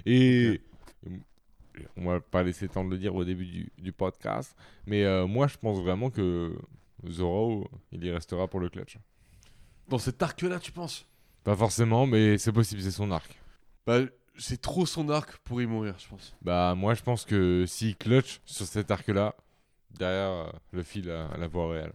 [0.07, 0.61] Et
[1.97, 5.05] on va pas laisser le temps de le dire au début du, du podcast, mais
[5.05, 6.55] euh, moi je pense vraiment que
[7.09, 8.99] Zoro, il y restera pour le clutch.
[9.89, 11.07] Dans cet arc-là, tu penses?
[11.45, 13.39] Pas forcément, mais c'est possible, c'est son arc.
[13.87, 13.99] Bah,
[14.39, 16.35] c'est trop son arc pour y mourir, je pense.
[16.41, 19.35] Bah, moi, je pense que s'il clutch sur cet arc-là,
[19.99, 21.93] derrière, euh, le fil à la voie réelle.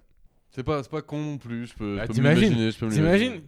[0.51, 1.67] C'est pas, pas con non plus.
[1.67, 3.41] Je peux, Bah, peux m'imaginer, T'imagines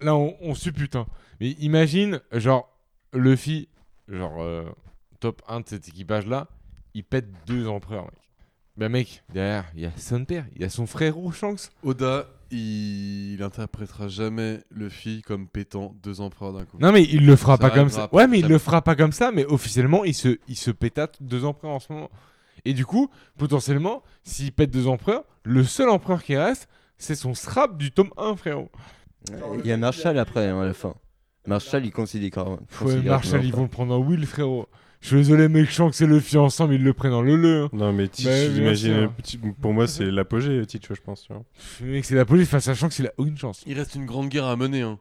[0.00, 1.06] Là, on, on suppute, hein.
[1.40, 2.68] Mais imagine, genre,
[3.12, 3.68] Luffy,
[4.08, 4.64] genre, euh,
[5.20, 6.48] top 1 de cet équipage-là,
[6.94, 8.14] il pète deux empereurs, mec.
[8.76, 11.70] Bah, mec, derrière, il y a son père, il y a son frérot Shanks.
[11.84, 13.34] Oda, il...
[13.34, 16.78] il interprétera jamais Luffy comme pétant deux empereurs d'un coup.
[16.80, 18.08] Non, mais il le fera Ça pas comme ça.
[18.12, 18.54] Ouais, mais il jamais.
[18.54, 21.80] le fera pas comme ça, mais officiellement, il se, il se pétate deux empereurs en
[21.80, 22.10] ce moment.
[22.64, 26.68] Et du coup, potentiellement, s'il pète deux empereurs, le seul empereur qui reste,
[26.98, 28.70] c'est son scrap du tome 1, frérot.
[29.62, 30.94] Il y a Marshall après, hein, à la fin.
[31.46, 32.48] Marshall, il considère.
[32.48, 34.66] Ouais, considère Marshall, ils vont le prendre en will, frérot.
[35.00, 37.64] Je suis désolé, mec, Shanks et Luffy ensemble, ils le prennent en le-le.
[37.64, 37.68] hein.
[37.74, 39.10] Non, mais Teach, Bah, j'imagine.
[39.60, 41.24] Pour moi, c'est l'apogée, Teach, je pense.
[41.24, 41.42] tu vois.
[41.54, 43.62] Pff, Mec, c'est la police face à Shanks, il a aucune chance.
[43.66, 44.80] Il reste une grande guerre à mener.
[44.80, 44.98] Hein.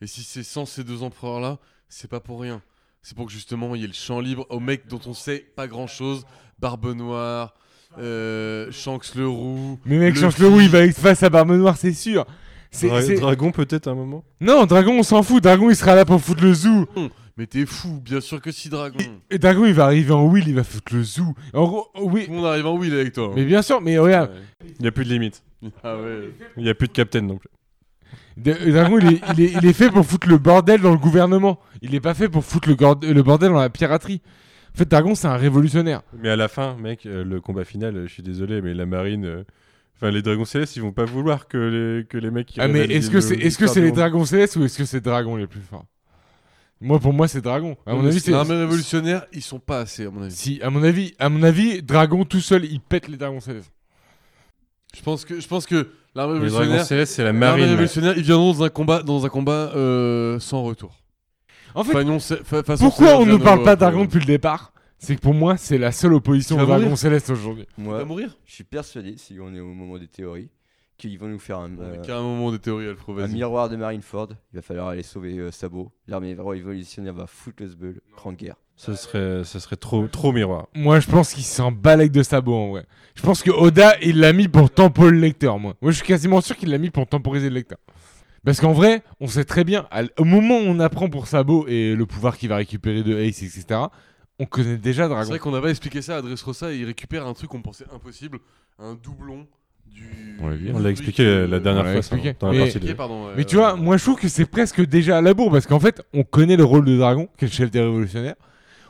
[0.00, 2.62] Et si c'est sans ces deux empereurs-là, c'est pas pour rien.
[3.02, 5.46] C'est pour que justement il y ait le champ libre aux mecs dont on sait
[5.54, 6.24] pas grand-chose.
[6.64, 7.52] Barbe Noire,
[7.98, 9.78] euh, Shanks le Roux.
[9.84, 10.22] Mais mec, Luffy.
[10.22, 12.24] Shanks le roux, il va être face à Barbe Noire, c'est sûr.
[12.70, 15.42] C'est- Dra- c'est- Dragon, peut-être, à un moment Non, Dragon, on s'en fout.
[15.42, 16.86] Dragon, il sera là pour foutre le zoo.
[17.36, 18.96] Mais t'es fou, bien sûr que si Dragon.
[19.30, 21.34] Et Dragon, il va arriver en will, il va foutre le zoo.
[21.52, 22.24] En gros, oui.
[22.24, 23.26] Tout le monde arrive en Will avec toi.
[23.28, 23.32] hein.
[23.36, 24.66] Mais bien sûr, mais regarde, Ouais.
[24.78, 25.42] Il n'y a plus de limite.
[25.82, 26.30] Ah ouais.
[26.56, 27.50] Il n'y a plus de captain non plus.
[28.38, 30.96] D- Dragon, il est, il, est, il est fait pour foutre le bordel dans le
[30.98, 31.58] gouvernement.
[31.82, 34.22] Il est pas fait pour foutre le, gord- le bordel dans la piraterie.
[34.74, 36.02] En fait, Dragon, c'est un révolutionnaire.
[36.18, 38.86] Mais à la fin, mec, euh, le combat final, euh, je suis désolé, mais la
[38.86, 39.24] marine.
[39.24, 39.44] euh,
[39.96, 42.66] Enfin, les dragons célestes, ils vont pas vouloir que les, que les mecs qui Ah,
[42.66, 43.96] mais révèlent est-ce que le- c'est est-ce que l'histoire c'est du les monde.
[43.98, 45.84] dragons célestes ou est-ce que c'est Dragon les plus forts?
[46.80, 47.76] Moi, pour moi, c'est Dragon.
[47.86, 48.32] À mon avis, c'est.
[48.32, 50.34] L'armée révolutionnaire, ils sont pas assez, à mon avis.
[50.34, 53.72] Si, à mon avis, à mon avis, Dragon tout seul, il pète les dragons célestes.
[54.96, 56.84] Je pense que, je pense que l'armée Les dragons révolutionnaire.
[56.86, 57.64] célestes, c'est la L'armée marine.
[57.66, 60.98] révolutionnaire, ils viendront dans un combat, dans un combat euh, sans retour.
[61.74, 64.26] En fait, Fagnon, c'est- fa- façon pourquoi on ne parle pas euh, Dragon depuis le
[64.26, 64.72] départ?
[64.98, 67.66] C'est que pour moi, c'est la seule opposition dragons mourir célestes aujourd'hui.
[67.76, 68.36] Moi, va mourir?
[68.46, 70.48] je suis persuadé, si on est au moment des théories,
[70.96, 73.76] qu'ils vont nous faire un, euh, Qu'à un moment des théories, Alfro, un miroir de
[73.76, 74.28] Marineford.
[74.52, 75.90] Il va falloir aller sauver euh, Sabo.
[76.06, 78.00] L'armée révolutionnaire va foutre le sbeul.
[78.16, 78.56] Grande guerre.
[78.76, 80.66] Ce serait, ce serait trop, trop miroir.
[80.74, 82.86] Moi, je pense qu'il s'en balèque de sabot en vrai.
[83.14, 85.74] Je pense que Oda, il l'a mis pour temporer le lecteur, moi.
[85.82, 87.78] Moi, je suis quasiment sûr qu'il l'a mis pour temporiser le lecteur.
[88.44, 89.86] Parce qu'en vrai, on sait très bien,
[90.18, 93.42] au moment où on apprend pour Sabo et le pouvoir qu'il va récupérer de Ace,
[93.42, 93.80] etc.,
[94.38, 95.28] on connaît déjà C'est Dragon.
[95.30, 98.38] vrai qu'on avait expliqué ça à Dressrosa et il récupère un truc qu'on pensait impossible,
[98.78, 99.46] un doublon
[99.86, 100.36] du.
[100.40, 100.70] On l'a vu.
[100.74, 102.28] On l'a expliqué la, la dernière On l'a fois, expliqué.
[102.30, 102.94] ça, dans la Mais- partie Ok, 2.
[102.96, 103.26] pardon.
[103.26, 103.80] ouais, Mais tu vois, ouais.
[103.80, 106.56] moi je trouve que c'est presque déjà à la bourre parce qu'en fait, on connaît
[106.56, 108.34] le rôle de Dragon, qui est le chef des révolutionnaires.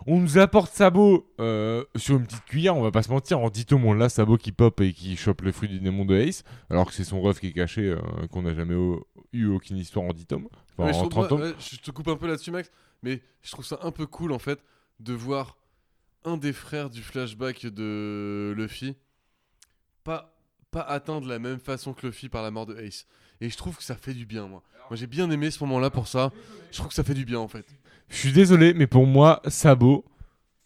[0.07, 3.39] On nous apporte Sabo euh, sur une petite cuillère, on va pas se mentir.
[3.41, 6.05] En 10 tomes, on l'a Sabo qui pop et qui chope le fruit du démon
[6.05, 7.99] de Ace, alors que c'est son ref qui est caché, euh,
[8.31, 10.49] qu'on n'a jamais au- eu aucune histoire en 10 tomes.
[10.79, 11.55] Enfin, en trouve- 30 moi, tomes.
[11.59, 12.71] je te coupe un peu là-dessus, Max,
[13.03, 14.63] mais je trouve ça un peu cool en fait
[15.01, 15.57] de voir
[16.25, 18.97] un des frères du flashback de Luffy
[20.05, 20.37] pas,
[20.71, 23.07] pas atteint de la même façon que Luffy par la mort de Ace.
[23.41, 24.63] Et je trouve que ça fait du bien, moi.
[24.91, 26.31] Moi j'ai bien aimé ce moment-là pour ça.
[26.71, 27.65] Je trouve que ça fait du bien en fait.
[28.09, 30.05] Je suis désolé, mais pour moi, Sabo,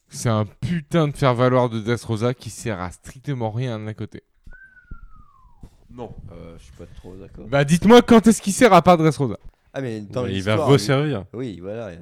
[0.08, 4.22] c'est un putain de faire-valoir de Dressrosa qui sert à strictement rien d'un côté.
[5.90, 6.14] Non.
[6.32, 7.46] Euh, je suis pas trop d'accord.
[7.48, 9.38] Bah dites-moi quand est-ce qu'il sert à part Dressrosa
[9.72, 11.20] Ah, mais dans il va l'histoire, resservir.
[11.20, 11.92] lui- Oui, voilà.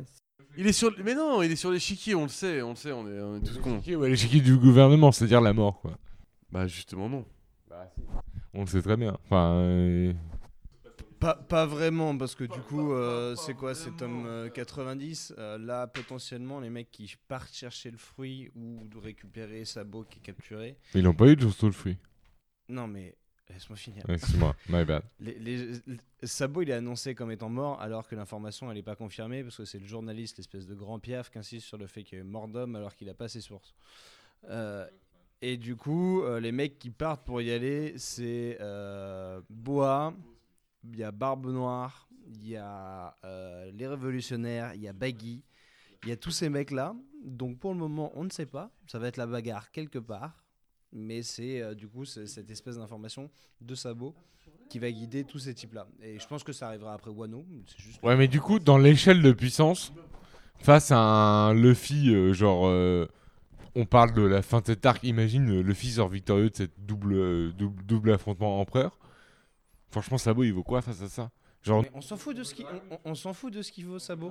[0.59, 0.91] Il est sur.
[1.05, 3.37] Mais non, il est sur l'échiquier, on le sait, on le sait, on est, on
[3.37, 3.77] est tous cons.
[3.79, 5.93] Ok, ouais, l'échiquier du gouvernement, c'est-à-dire la mort, quoi.
[6.51, 7.25] Bah justement non.
[8.55, 9.19] On le sait très bien.
[9.27, 10.13] Enfin, euh,
[11.20, 15.35] Pas, pas vraiment, parce que du coup, euh, c'est quoi C'est tome euh, 90.
[15.39, 20.19] euh, là, potentiellement, les mecs qui partent chercher le fruit ou de récupérer Sabo qui
[20.19, 20.77] est capturé.
[20.95, 21.97] ils l'ont pas eu, Just All Free.
[22.69, 23.17] Non, mais
[23.49, 24.03] laisse-moi finir.
[24.09, 25.03] Excuse-moi, my bad.
[25.20, 28.83] Les, les- les- Sabo, il est annoncé comme étant mort, alors que l'information, elle n'est
[28.83, 31.86] pas confirmée, parce que c'est le journaliste, l'espèce de grand piaf, qui insiste sur le
[31.86, 33.75] fait qu'il est mort d'homme, alors qu'il n'a pas ses sources.
[34.51, 34.86] Euh,
[35.41, 40.12] et du coup, euh, les mecs qui partent pour y aller, c'est euh, Boa,
[40.85, 45.43] il y a Barbe Noire, il y a euh, les Révolutionnaires, il y a Baggy,
[46.03, 46.95] il y a tous ces mecs-là.
[47.25, 48.71] Donc pour le moment, on ne sait pas.
[48.87, 50.45] Ça va être la bagarre quelque part.
[50.93, 53.31] Mais c'est euh, du coup cette espèce d'information
[53.61, 54.15] de Sabo
[54.71, 55.87] qui va guider tous ces types-là.
[56.01, 57.45] Et je pense que ça arrivera après Wano.
[58.03, 59.93] Ouais, mais du coup, dans l'échelle de puissance,
[60.61, 62.65] face à un Luffy, euh, genre,
[63.75, 67.53] on parle de la fin de cet arc, imagine Luffy sort victorieux de cette double,
[67.53, 68.99] double, double affrontement empereur.
[69.91, 71.31] Franchement, Sabo, il vaut quoi face à ça
[71.63, 73.73] Genre, Mais on s'en fout de ce qui on, on- on s'en fout de ce
[73.73, 74.31] qu'il vaut Sabo.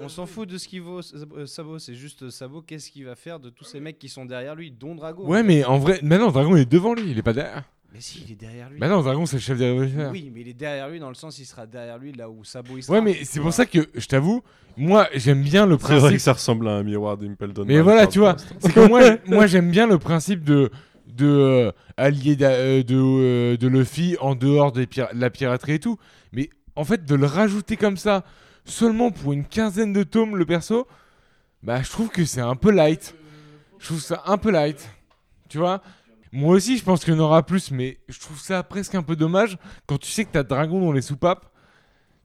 [0.00, 1.00] On s'en fout de ce qu'il vaut
[1.36, 4.24] euh, Sabo, c'est juste Sabo qu'est-ce qu'il va faire de tous ces mecs qui sont
[4.24, 5.26] derrière lui dont Drago.
[5.26, 7.64] ouais, mais en vrai, maintenant, Dragon est devant lui, il est pas derrière.
[7.92, 8.78] Mais si, il est derrière lui.
[8.78, 10.10] Bah non, Dragon, c'est le chef des révolutionnaires.
[10.12, 12.42] Oui, mais il est derrière lui dans le sens il sera derrière lui là où
[12.42, 12.94] Sabo il sera.
[12.96, 14.42] Ouais, mais c'est pour ça que je t'avoue,
[14.78, 16.20] moi j'aime bien le C'est vrai que principe.
[16.20, 17.64] ça ressemble à un miroir d'Impledon.
[17.66, 20.70] Mais voilà, tu vois, c'est que moi, moi j'aime bien le principe de
[21.14, 25.98] de euh, euh, de euh, de Luffy en dehors de la piraterie et tout.
[26.32, 28.24] Mais en fait, de le rajouter comme ça
[28.64, 30.86] seulement pour une quinzaine de tomes le perso,
[31.62, 33.14] bah je trouve que c'est un peu light.
[33.78, 34.88] Je trouve ça un peu light.
[35.48, 35.82] Tu vois?
[36.32, 39.02] Moi aussi, je pense qu'il y en aura plus, mais je trouve ça presque un
[39.02, 41.51] peu dommage quand tu sais que t'as Dragon dans les soupapes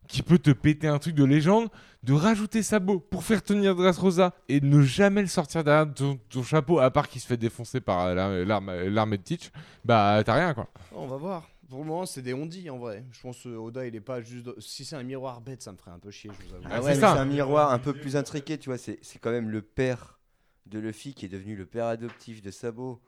[0.08, 1.70] qui peut te péter un truc de légende,
[2.04, 6.44] de rajouter Sabot pour faire tenir Dressrosa et ne jamais le sortir derrière ton, ton
[6.44, 9.52] chapeau, à part qu'il se fait défoncer par euh, l'armée de Teach,
[9.86, 10.68] bah t'as rien quoi.
[10.94, 11.50] On va voir.
[11.70, 13.04] Pour le moment, c'est des ondis en vrai.
[13.12, 14.48] Je pense que Oda, il est pas juste.
[14.62, 16.64] Si c'est un miroir bête, ça me ferait un peu chier, je vous avoue.
[16.68, 18.78] Ah, Ah c'est ouais, c'est un miroir un peu plus intriqué, tu vois.
[18.78, 20.18] C'est c'est quand même le père
[20.66, 23.02] de Luffy qui est devenu le père adoptif de Sabo.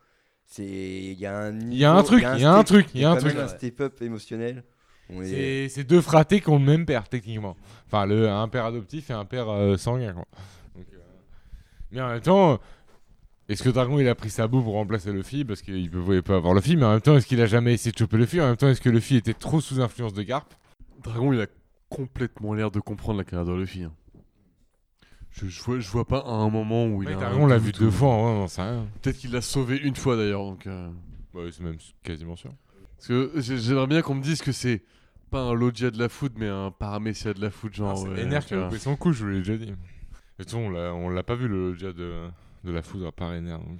[0.45, 2.65] C'est il y a un Il y a un truc, il y a un step-
[2.67, 3.35] truc, il y a un truc.
[3.37, 4.65] un step-up émotionnel.
[5.21, 7.55] Est- C'est deux fratés qui ont le même père techniquement.
[7.87, 10.25] Enfin, le, un père adoptif et un père euh, sanguin quoi.
[10.75, 10.97] Donc, euh,
[11.91, 12.59] Mais en même temps,
[13.47, 16.35] est-ce que Dragon il a pris Sabot pour remplacer Luffy parce qu'il ne pouvait pas
[16.35, 18.39] avoir Luffy, mais en même temps est-ce qu'il a jamais essayé de choper Luffy?
[18.39, 20.45] En même temps est-ce que Luffy était trop sous influence de Garp?
[21.03, 21.47] Dragon, il a
[21.89, 23.83] complètement l'air de comprendre la carrière de Luffy.
[23.83, 23.91] hein.
[25.31, 27.17] Je, je, vois, je vois pas à un moment où il Ouais, a.
[27.17, 28.87] Dragon l'a vu deux fois, c'est rien.
[29.01, 30.43] Peut-être qu'il l'a sauvé une fois d'ailleurs.
[30.43, 30.89] Donc, euh,
[31.33, 32.51] Ouais, c'est même quasiment sûr.
[32.97, 34.81] Parce que j'ai- j'aimerais bien qu'on me dise que c'est
[35.29, 37.97] pas un Logia de la foot, mais un Paramecia de la foot, genre.
[37.97, 39.73] c'est ouais, Ener qui a loupé son coup, je vous l'ai déjà dit.
[40.37, 42.13] Toute façon, on l'a- on l'a pas vu le déjà de,
[42.63, 43.51] de la foudre par Ener.
[43.51, 43.79] Donc.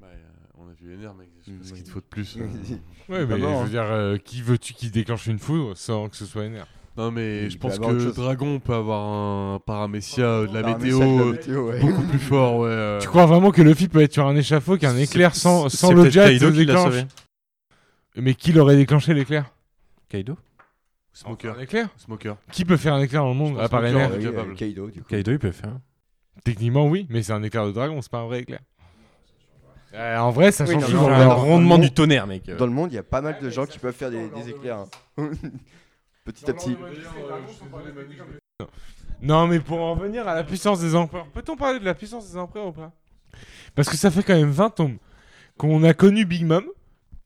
[0.00, 0.16] Bah, euh,
[0.58, 1.28] on a vu Ener, mec.
[1.40, 1.92] Je sais pas Mm, ce qu'il te oui.
[1.92, 2.36] faut de plus.
[2.40, 3.12] euh.
[3.12, 3.62] Ouais, mais je hein.
[3.64, 6.62] veux dire, euh, qui veux-tu qui déclenche une foudre sans que ce soit Ener?
[6.96, 8.14] Non, mais Il je pense que.
[8.14, 11.80] Dragon peut avoir un Paramecia euh, de la météo message de la euh, météo, ouais.
[11.80, 12.68] beaucoup plus fort, ouais.
[12.70, 12.98] euh.
[13.00, 15.76] Tu crois vraiment que Luffy peut être sur un échafaud qu'un C'est- éclair sans, c'est
[15.76, 16.84] sans le jet Kaido se qui l'a déclenche?
[16.94, 17.04] sauvé.
[18.16, 19.52] Mais qui l'aurait déclenché l'éclair?
[20.08, 20.38] Kaido?
[21.16, 21.56] Smoker.
[21.56, 22.36] Un éclair Smoker.
[22.52, 24.50] Qui peut faire un éclair dans le monde à part que Ener Kaido- Oui, capable.
[24.50, 25.08] euh, Kaido, du coup.
[25.08, 25.78] Kaido, il peut faire.
[26.44, 28.60] Techniquement, oui, mais c'est un éclair de dragon, c'est pas un vrai éclair.
[29.94, 32.44] Euh, en vrai, ça Oui, change non, mais le rendement du tonnerre, mec.
[32.58, 34.50] Dans le monde, il y a pas mal de gens qui peuvent faire des, des
[34.50, 34.84] éclairs.
[35.16, 35.30] hein.
[36.26, 36.76] petit à petit.
[39.22, 42.30] Non, mais pour en revenir à la puissance des empereurs, peut-on parler de la puissance
[42.30, 42.92] des empereurs ou pas?
[43.74, 44.98] Parce que ça fait quand même 20 tomes
[45.56, 46.64] qu'on a connu Big Mom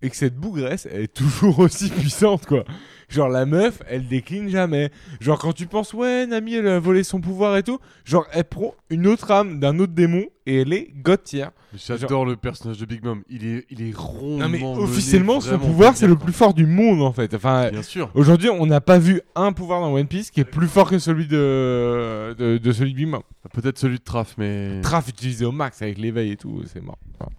[0.03, 2.65] et que cette bougresse, elle est toujours aussi puissante, quoi.
[3.11, 4.91] Genre, la meuf, elle décline jamais.
[5.21, 8.45] Genre, quand tu penses, ouais, Nami, elle a volé son pouvoir et tout, genre, elle
[8.45, 11.47] prend une autre âme d'un autre démon et elle est god tier.
[11.73, 13.23] Mais J'adore le personnage de Big Mom.
[13.29, 14.39] Il est, il est rond.
[14.39, 17.35] Non, mais officiellement, son pouvoir, c'est le plus fort du monde, en fait.
[17.35, 18.11] Enfin, Bien sûr.
[18.15, 20.99] aujourd'hui, on n'a pas vu un pouvoir dans One Piece qui est plus fort que
[20.99, 23.23] celui de, de, de celui de Big Mom.
[23.53, 24.81] Peut-être celui de Traf, mais.
[24.83, 26.99] Traf utilisé au max avec l'éveil et tout, c'est mort.
[27.19, 27.31] Enfin,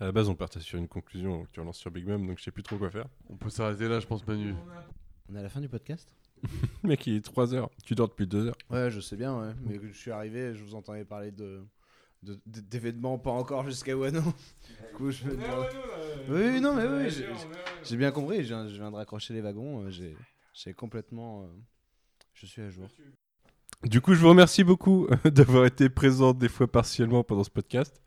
[0.00, 2.38] À la base, on partait sur une conclusion que tu relances sur Big Mom, donc
[2.38, 3.06] je sais plus trop quoi faire.
[3.28, 4.54] On peut s'arrêter là, je pense, Manu.
[5.28, 6.08] On est à la fin du podcast
[6.84, 7.68] Mec, il est 3 heures.
[7.84, 8.56] Tu dors depuis 2 heures.
[8.70, 9.52] Ouais, je sais bien, ouais.
[9.66, 11.62] Mais je suis arrivé, je vous entendais parler de
[12.46, 14.20] d'événements pas encore jusqu'à Wano.
[14.22, 15.66] Du coup, je me demande-
[16.28, 17.26] Oui, oui, non, mais oui, j'ai-
[17.84, 18.38] j'ai bien compris.
[18.38, 19.82] Je viens, je viens de raccrocher les wagons.
[19.84, 20.16] euh, J'ai
[20.52, 21.44] j'ai complètement.
[21.44, 21.46] euh,
[22.34, 22.88] Je suis à jour.
[23.84, 28.00] Du coup, je vous remercie beaucoup d'avoir été présent des fois partiellement pendant ce podcast.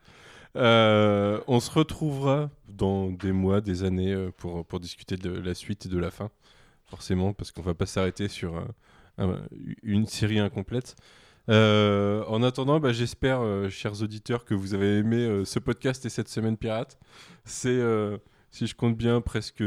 [0.56, 5.54] Euh, on se retrouvera dans des mois, des années euh, pour, pour discuter de la
[5.54, 6.30] suite et de la fin,
[6.86, 8.56] forcément, parce qu'on va pas s'arrêter sur
[9.18, 9.40] un-
[9.82, 10.94] une série incomplète.
[11.48, 16.04] Euh, en attendant, bah, j'espère, euh, chers auditeurs, que vous avez aimé euh, ce podcast
[16.06, 16.98] et cette semaine pirate.
[17.44, 18.18] C'est, euh,
[18.50, 19.62] si je compte bien, presque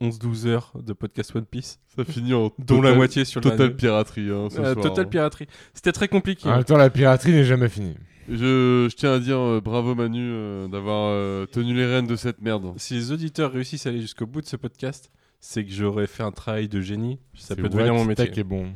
[0.00, 2.50] 11-12 heures de podcast One Piece, Ça finit en.
[2.58, 5.08] dont la moitié sur le Total piraterie, hein, ce Euh, soir, Total hein.
[5.08, 5.46] piraterie.
[5.74, 6.48] C'était très compliqué.
[6.48, 7.94] En même temps, la piraterie n'est jamais finie.
[8.28, 12.16] Je, je tiens à dire euh, bravo Manu euh, d'avoir euh, tenu les rênes de
[12.16, 12.72] cette merde.
[12.76, 16.24] Si les auditeurs réussissent à aller jusqu'au bout de ce podcast, c'est que j'aurais fait
[16.24, 17.20] un travail de génie.
[17.34, 18.24] Ça peut devenir mon métier.
[18.36, 18.66] Est bon.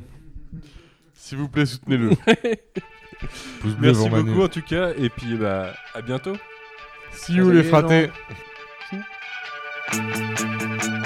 [1.15, 2.11] S'il vous plaît, soutenez-le.
[3.61, 4.31] Pouce bleu Merci Manu.
[4.31, 6.33] beaucoup en tout cas, et puis bah, à bientôt.
[7.13, 8.11] See you les Salut
[9.93, 11.00] うん。